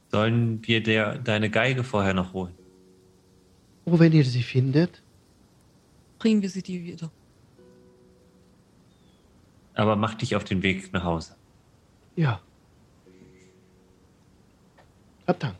Sollen 0.09 0.65
wir 0.65 0.81
der, 0.81 1.17
deine 1.17 1.49
Geige 1.49 1.83
vorher 1.83 2.13
noch 2.13 2.33
holen? 2.33 2.55
Oh, 3.85 3.99
wenn 3.99 4.13
ihr 4.13 4.23
sie 4.23 4.43
findet. 4.43 5.02
Bringen 6.23 6.41
wir 6.41 6.49
sie 6.49 6.61
dir 6.61 6.81
wieder. 6.81 7.11
Aber 9.73 9.97
mach 9.97 10.13
dich 10.13 10.37
auf 10.37 10.45
den 10.45 10.63
Weg 10.63 10.93
nach 10.93 11.03
Hause. 11.03 11.35
Ja. 12.15 12.39
Hab 15.27 15.37
Dank. 15.41 15.57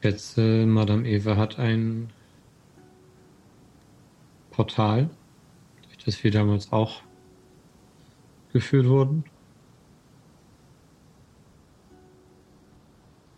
Jetzt, 0.00 0.38
äh, 0.38 0.64
Madame 0.64 1.08
Eva 1.08 1.36
hat 1.36 1.58
ein 1.58 2.12
Portal, 4.52 5.10
durch 5.86 6.04
das 6.04 6.22
wir 6.22 6.30
damals 6.30 6.70
auch 6.70 7.02
geführt 8.52 8.86
wurden. 8.86 9.24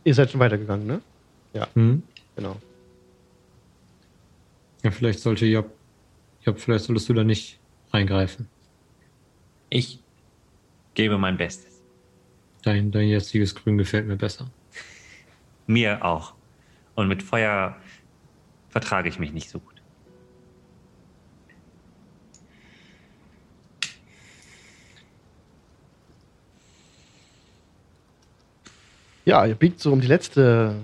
Ihr 0.05 0.15
seid 0.15 0.31
schon 0.31 0.40
weitergegangen, 0.40 0.86
ne? 0.86 1.01
Hm? 1.73 2.03
Genau. 2.39 2.56
Ja, 4.85 4.93
vielleicht 4.93 5.19
sollte 5.19 5.44
Job, 5.47 5.73
Job, 6.44 6.60
vielleicht 6.60 6.85
solltest 6.85 7.09
du 7.09 7.15
da 7.15 7.24
nicht 7.24 7.59
reingreifen. 7.93 8.47
Ich 9.70 9.98
gebe 10.94 11.19
mein 11.19 11.36
Bestes. 11.36 11.82
Dein, 12.62 12.93
dein 12.93 13.09
jetziges 13.09 13.56
Grün 13.56 13.77
gefällt 13.77 14.06
mir 14.06 14.15
besser. 14.15 14.48
Mir 15.66 16.05
auch. 16.05 16.35
Und 16.94 17.09
mit 17.09 17.24
Feuer 17.24 17.77
vertrage 18.69 19.09
ich 19.09 19.19
mich 19.19 19.32
nicht 19.32 19.51
so 19.51 19.59
gut. 19.59 19.82
Ja, 29.24 29.44
ihr 29.44 29.56
biegt 29.56 29.81
so 29.81 29.93
um 29.93 30.01
die 30.01 30.06
letzte, 30.06 30.77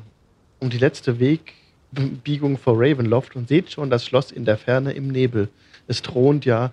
um 0.60 0.70
die 0.70 0.78
letzte 0.78 1.18
Wegbiegung 1.18 2.58
vor 2.58 2.74
Ravenloft 2.76 3.36
und 3.36 3.48
seht 3.48 3.70
schon 3.70 3.90
das 3.90 4.04
Schloss 4.04 4.30
in 4.30 4.44
der 4.44 4.58
Ferne 4.58 4.92
im 4.92 5.08
Nebel. 5.08 5.48
Es 5.86 6.02
thront 6.02 6.44
ja 6.44 6.72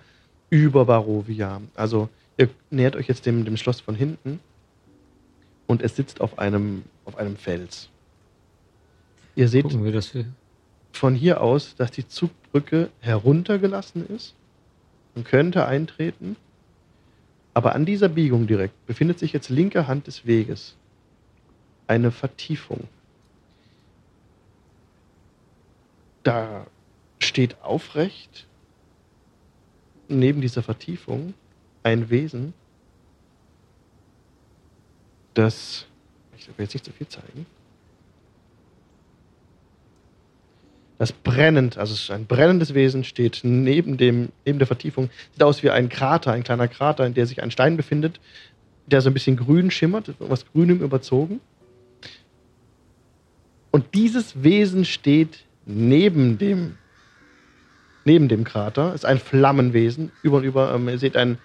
über 0.50 0.86
Barovia. 0.86 1.62
Also 1.76 2.10
ihr 2.38 2.50
nähert 2.70 2.96
euch 2.96 3.08
jetzt 3.08 3.26
dem, 3.26 3.46
dem 3.46 3.58
Schloss 3.58 3.82
von 3.82 3.96
hinten 3.96 4.40
und 5.68 5.82
es 5.82 5.96
sitzt 5.96 6.22
auf 6.22 6.40
einem, 6.40 6.84
auf 7.06 7.18
einem 7.18 7.38
Fels. 7.38 7.90
Ihr 9.36 9.48
seht 9.48 9.66
wir. 9.66 10.26
von 10.92 11.16
hier 11.16 11.42
aus, 11.42 11.76
dass 11.76 11.92
die 11.92 12.08
Zugbrücke 12.08 12.90
heruntergelassen 13.00 14.06
ist 14.08 14.36
und 15.16 15.26
könnte 15.26 15.66
eintreten. 15.66 16.36
Aber 17.54 17.76
an 17.76 17.86
dieser 17.86 18.10
Biegung 18.10 18.48
direkt 18.48 18.86
befindet 18.86 19.20
sich 19.20 19.34
jetzt 19.34 19.50
linke 19.50 19.88
Hand 19.88 20.08
des 20.08 20.26
Weges 20.26 20.76
eine 21.88 22.12
Vertiefung. 22.12 22.88
Da 26.24 26.68
steht 27.20 27.62
aufrecht 27.62 28.48
neben 30.08 30.42
dieser 30.42 30.64
Vertiefung 30.64 31.34
ein 31.84 32.10
Wesen, 32.10 32.54
das, 35.34 35.86
ich 36.38 36.48
will 36.48 36.66
jetzt 36.66 36.74
nicht 36.74 36.86
zu 36.86 36.92
viel 36.92 37.08
zeigen, 37.08 37.46
das 41.02 41.14
brennend, 41.14 41.80
also 41.80 42.14
ein 42.14 42.28
brennendes 42.28 42.76
Wesen, 42.76 43.04
steht 43.04 43.40
neben, 43.42 43.98
dem, 43.98 44.30
neben 44.46 44.60
der 44.60 44.68
Vertiefung. 44.68 45.10
Sieht 45.32 45.42
aus 45.42 45.64
wie 45.64 45.72
ein 45.72 45.90
Krater, 45.90 46.32
ein 46.32 46.44
kleiner 46.44 46.68
Krater, 46.68 47.08
in 47.08 47.16
der 47.16 47.26
sich 47.26 47.42
ein 47.42 47.50
Stein 47.50 47.76
befindet, 47.76 48.20
der 48.86 49.02
so 49.02 49.10
ein 49.10 49.14
bisschen 49.16 49.36
grün 49.36 49.72
schimmert, 49.72 50.14
was 50.20 50.46
Grünem 50.52 50.80
überzogen. 50.82 51.42
Und 53.72 53.96
dieses 53.96 54.44
Wesen 54.44 54.86
steht 54.86 55.46
neben 55.66 56.38
dem, 56.38 56.78
neben 58.06 58.28
dem 58.28 58.44
Krater, 58.44 58.94
ist 58.94 59.06
ein 59.06 59.20
Flammenwesen. 59.20 60.12
Über 60.24 60.38
und 60.38 60.44
über, 60.44 60.74
ähm, 60.74 60.90
ihr 60.90 61.00
seht 61.00 61.16
ein, 61.16 61.38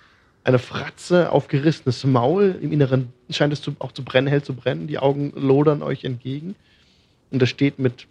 eine 0.45 0.59
Fratze, 0.59 1.33
aufgerissenes 1.33 2.05
Maul. 2.05 2.59
Im 2.61 2.73
Inneren 2.73 3.13
scheint 3.31 3.53
es 3.53 3.63
zu, 3.63 3.75
auch 3.79 3.93
zu 3.93 4.05
brennen, 4.05 4.29
hell 4.29 4.43
zu 4.43 4.55
brennen. 4.55 4.87
Die 4.87 4.99
Augen 4.99 5.33
lodern 5.35 5.83
euch 5.83 6.05
entgegen. 6.05 6.55
Und 7.31 7.43
das 7.43 7.49
steht 7.49 7.79
mit 7.79 8.07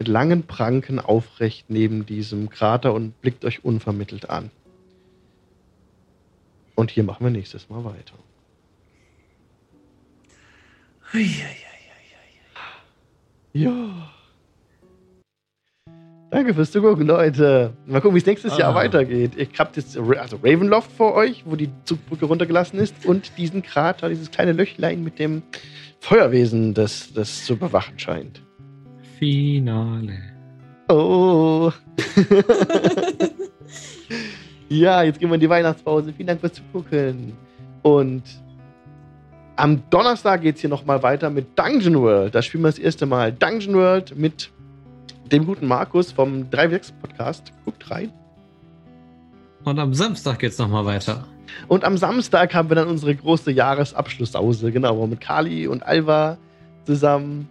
mit 0.00 0.08
langen 0.08 0.44
Pranken 0.44 0.98
aufrecht 0.98 1.66
neben 1.68 2.06
diesem 2.06 2.48
Krater 2.48 2.94
und 2.94 3.20
blickt 3.20 3.44
euch 3.44 3.62
unvermittelt 3.66 4.30
an. 4.30 4.50
Und 6.74 6.90
hier 6.90 7.04
machen 7.04 7.22
wir 7.22 7.30
nächstes 7.30 7.68
Mal 7.68 7.84
weiter. 7.84 8.14
Ja. 13.52 14.10
Danke 16.30 16.54
fürs 16.54 16.70
Zugucken, 16.70 17.06
Leute. 17.08 17.72
Mal 17.86 18.00
gucken, 18.00 18.14
wie 18.14 18.20
es 18.20 18.26
nächstes 18.26 18.56
Jahr 18.56 18.70
Ah. 18.72 18.76
weitergeht. 18.76 19.32
Ihr 19.36 19.48
habt 19.58 19.76
jetzt 19.76 19.98
also 19.98 20.36
Ravenloft 20.36 20.92
vor 20.92 21.14
euch, 21.14 21.42
wo 21.44 21.56
die 21.56 21.70
Zugbrücke 21.84 22.26
runtergelassen 22.26 22.78
ist, 22.78 23.04
und 23.04 23.36
diesen 23.36 23.62
Krater, 23.62 24.08
dieses 24.08 24.30
kleine 24.30 24.52
Löchlein 24.52 25.02
mit 25.02 25.18
dem 25.18 25.42
Feuerwesen, 25.98 26.72
das 26.72 27.12
das 27.12 27.44
zu 27.44 27.56
bewachen 27.56 27.98
scheint. 27.98 28.42
Finale. 29.18 30.18
Oh. 30.88 31.72
ja, 34.68 35.02
jetzt 35.02 35.18
gehen 35.18 35.28
wir 35.30 35.34
in 35.34 35.40
die 35.40 35.48
Weihnachtspause. 35.50 36.12
Vielen 36.12 36.28
Dank 36.28 36.40
fürs 36.40 36.52
Zugucken. 36.54 37.32
Und 37.82 38.22
am 39.60 39.82
Donnerstag 39.90 40.40
geht 40.40 40.56
es 40.56 40.62
hier 40.62 40.70
nochmal 40.70 41.02
weiter 41.02 41.28
mit 41.28 41.58
Dungeon 41.58 42.00
World. 42.00 42.34
Da 42.34 42.40
spielen 42.40 42.64
wir 42.64 42.68
das 42.68 42.78
erste 42.78 43.04
Mal 43.04 43.30
Dungeon 43.30 43.74
World 43.74 44.16
mit 44.16 44.50
dem 45.30 45.44
guten 45.44 45.66
Markus 45.66 46.12
vom 46.12 46.44
3.6 46.50 46.92
Podcast. 47.00 47.52
Guckt 47.66 47.90
rein. 47.90 48.10
Und 49.64 49.78
am 49.78 49.92
Samstag 49.92 50.38
geht's 50.38 50.58
nochmal 50.58 50.86
weiter. 50.86 51.26
Und 51.68 51.84
am 51.84 51.98
Samstag 51.98 52.54
haben 52.54 52.70
wir 52.70 52.76
dann 52.76 52.88
unsere 52.88 53.14
große 53.14 53.50
Jahresabschlusssause, 53.50 54.72
genau, 54.72 54.96
wo 54.96 55.02
wir 55.02 55.08
mit 55.08 55.20
Kali 55.20 55.66
und 55.66 55.82
Alva 55.82 56.38
zusammen 56.86 57.46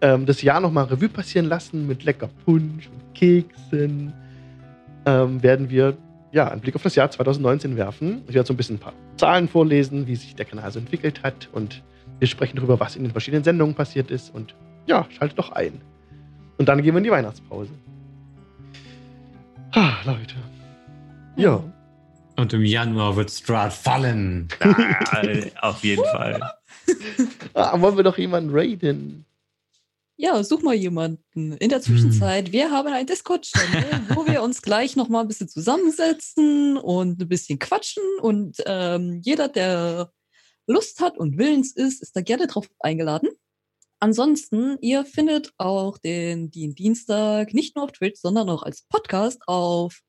ähm, 0.00 0.24
das 0.24 0.40
Jahr 0.40 0.60
nochmal 0.60 0.84
Revue 0.84 1.10
passieren 1.10 1.46
lassen 1.46 1.86
mit 1.86 2.04
lecker 2.04 2.30
Punsch 2.46 2.88
und 2.88 3.14
Keksen. 3.14 4.14
Ähm, 5.04 5.42
werden 5.42 5.68
wir 5.68 5.98
ja 6.32 6.48
einen 6.48 6.62
Blick 6.62 6.74
auf 6.74 6.82
das 6.82 6.94
Jahr 6.94 7.10
2019 7.10 7.76
werfen. 7.76 8.22
Ich 8.28 8.34
werde 8.34 8.46
so 8.46 8.54
ein 8.54 8.56
bisschen 8.56 8.76
ein 8.76 8.80
paar 8.80 8.94
Zahlen 9.20 9.48
vorlesen, 9.48 10.06
wie 10.06 10.16
sich 10.16 10.34
der 10.34 10.46
Kanal 10.46 10.72
so 10.72 10.78
entwickelt 10.78 11.22
hat 11.22 11.48
und 11.52 11.82
wir 12.18 12.26
sprechen 12.26 12.56
darüber, 12.56 12.80
was 12.80 12.96
in 12.96 13.02
den 13.02 13.12
verschiedenen 13.12 13.44
Sendungen 13.44 13.74
passiert 13.74 14.10
ist 14.10 14.34
und 14.34 14.54
ja, 14.86 15.06
schaltet 15.10 15.38
doch 15.38 15.52
ein. 15.52 15.80
Und 16.58 16.68
dann 16.68 16.82
gehen 16.82 16.94
wir 16.94 16.98
in 16.98 17.04
die 17.04 17.10
Weihnachtspause. 17.10 17.70
Ah, 19.72 19.96
Leute. 20.04 20.34
Ja. 21.36 21.62
Und 22.36 22.52
im 22.54 22.64
Januar 22.64 23.16
wird 23.16 23.30
Strahd 23.30 23.72
fallen. 23.72 24.48
Ah, 24.60 25.68
auf 25.68 25.84
jeden 25.84 26.04
Fall. 26.04 26.40
Ah, 27.54 27.80
wollen 27.80 27.96
wir 27.96 28.04
doch 28.04 28.16
jemanden 28.16 28.50
raiden? 28.52 29.26
Ja, 30.22 30.44
such 30.44 30.60
mal 30.60 30.74
jemanden. 30.74 31.54
In 31.54 31.70
der 31.70 31.80
Zwischenzeit, 31.80 32.52
wir 32.52 32.70
haben 32.70 32.92
einen 32.92 33.06
Discord-Channel, 33.06 34.02
wo 34.14 34.26
wir 34.26 34.42
uns 34.42 34.60
gleich 34.60 34.94
noch 34.94 35.08
mal 35.08 35.22
ein 35.22 35.28
bisschen 35.28 35.48
zusammensetzen 35.48 36.76
und 36.76 37.22
ein 37.22 37.28
bisschen 37.28 37.58
quatschen. 37.58 38.02
Und 38.20 38.58
ähm, 38.66 39.22
jeder, 39.24 39.48
der 39.48 40.12
Lust 40.66 41.00
hat 41.00 41.16
und 41.16 41.38
willens 41.38 41.74
ist, 41.74 42.02
ist 42.02 42.14
da 42.14 42.20
gerne 42.20 42.48
drauf 42.48 42.68
eingeladen. 42.80 43.30
Ansonsten, 43.98 44.76
ihr 44.82 45.06
findet 45.06 45.54
auch 45.56 45.96
den, 45.96 46.50
den 46.50 46.74
Dienstag 46.74 47.54
nicht 47.54 47.74
nur 47.74 47.86
auf 47.86 47.92
Twitch, 47.92 48.20
sondern 48.20 48.50
auch 48.50 48.62
als 48.62 48.82
Podcast 48.90 49.40
auf 49.46 50.02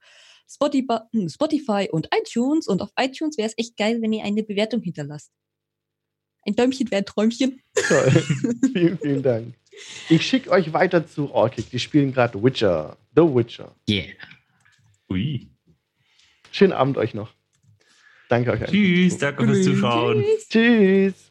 Spotify, 0.46 1.00
Spotify 1.30 1.88
und 1.90 2.10
iTunes. 2.14 2.68
Und 2.68 2.82
auf 2.82 2.90
iTunes 3.00 3.38
wäre 3.38 3.48
es 3.48 3.58
echt 3.58 3.78
geil, 3.78 4.02
wenn 4.02 4.12
ihr 4.12 4.26
eine 4.26 4.44
Bewertung 4.44 4.82
hinterlasst. 4.82 5.32
Ein 6.46 6.58
Däumchen 6.58 6.92
wäre 6.92 7.04
ein 7.04 7.06
Träumchen. 7.06 7.62
Toll. 7.88 8.12
vielen, 8.74 8.98
vielen 8.98 9.24
Dank. 9.24 9.61
Ich 10.10 10.26
schicke 10.26 10.52
euch 10.52 10.74
weiter 10.74 11.08
zu 11.08 11.34
Orkick. 11.34 11.70
Die 11.70 11.80
spielen 11.80 12.14
gerade 12.14 12.42
Witcher. 12.44 12.98
The 13.16 13.22
Witcher. 13.22 13.76
Yeah. 13.90 14.14
Ui. 15.10 15.48
Schönen 16.52 16.74
Abend 16.74 16.98
euch 16.98 17.14
noch. 17.14 17.34
Danke 18.30 18.52
euch. 18.52 18.62
allen. 18.62 18.72
Tschüss, 18.72 19.18
danke 19.18 19.46
fürs 19.46 19.64
Zuschauen. 19.64 20.24
Tschüss. 20.24 20.50
Tschüss. 20.50 21.31